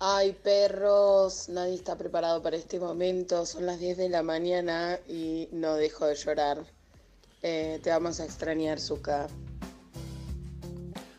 Ay, 0.00 0.36
perros, 0.42 1.48
nadie 1.48 1.76
está 1.76 1.96
preparado 1.96 2.42
para 2.42 2.56
este 2.56 2.78
momento. 2.78 3.46
Son 3.46 3.64
las 3.64 3.80
10 3.80 3.96
de 3.96 4.08
la 4.10 4.22
mañana 4.22 4.98
y 5.08 5.48
no 5.52 5.76
dejo 5.76 6.04
de 6.04 6.14
llorar. 6.14 6.58
Eh, 7.42 7.80
te 7.82 7.88
vamos 7.88 8.20
a 8.20 8.26
extrañar, 8.26 8.78
Zuka. 8.78 9.28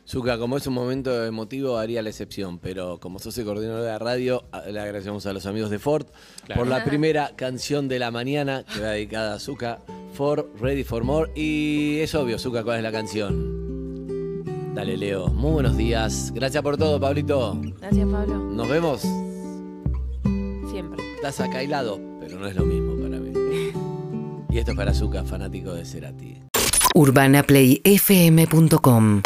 Zuka, 0.09 0.39
como 0.39 0.57
es 0.57 0.65
un 0.65 0.73
momento 0.73 1.23
emotivo, 1.23 1.77
haría 1.77 2.01
la 2.01 2.09
excepción, 2.09 2.57
pero 2.57 2.99
como 2.99 3.19
sos 3.19 3.37
el 3.37 3.45
coordinador 3.45 3.83
de 3.83 3.89
la 3.89 3.99
radio, 3.99 4.43
le 4.67 4.79
agradecemos 4.79 5.27
a 5.27 5.33
los 5.33 5.45
amigos 5.45 5.69
de 5.69 5.77
Ford 5.77 6.07
Claro. 6.45 6.61
por 6.61 6.67
la 6.67 6.83
primera 6.83 7.33
canción 7.35 7.87
de 7.87 7.99
la 7.99 8.09
mañana 8.09 8.65
que 8.73 8.81
va 8.81 8.87
dedicada 8.87 9.35
a 9.35 9.39
Zuka, 9.39 9.81
Ford, 10.15 10.45
Ready 10.59 10.83
for 10.83 11.03
More. 11.03 11.31
Y 11.35 11.99
es 11.99 12.15
obvio, 12.15 12.39
Zuka, 12.39 12.63
cuál 12.63 12.77
es 12.77 12.83
la 12.83 12.91
canción. 12.91 14.43
Dale, 14.73 14.97
Leo. 14.97 15.27
Muy 15.27 15.51
buenos 15.51 15.77
días. 15.77 16.31
Gracias 16.33 16.63
por 16.63 16.75
todo, 16.75 16.99
Pablito. 16.99 17.55
Gracias, 17.79 18.07
Pablo. 18.09 18.35
Nos 18.35 18.67
vemos. 18.67 19.01
Siempre. 20.71 21.03
Estás 21.17 21.39
acá 21.39 21.59
aislado, 21.59 21.99
pero 22.19 22.39
no 22.39 22.47
es 22.47 22.55
lo 22.55 22.65
mismo 22.65 22.95
para 22.95 23.19
mí. 23.19 23.31
Y 24.51 24.57
esto 24.57 24.71
es 24.71 24.77
para 24.77 24.95
Zuka, 24.95 25.23
fanático 25.23 25.71
de 25.75 25.85
Cerati. 25.85 26.39
UrbanaPlayFM.com 26.95 29.21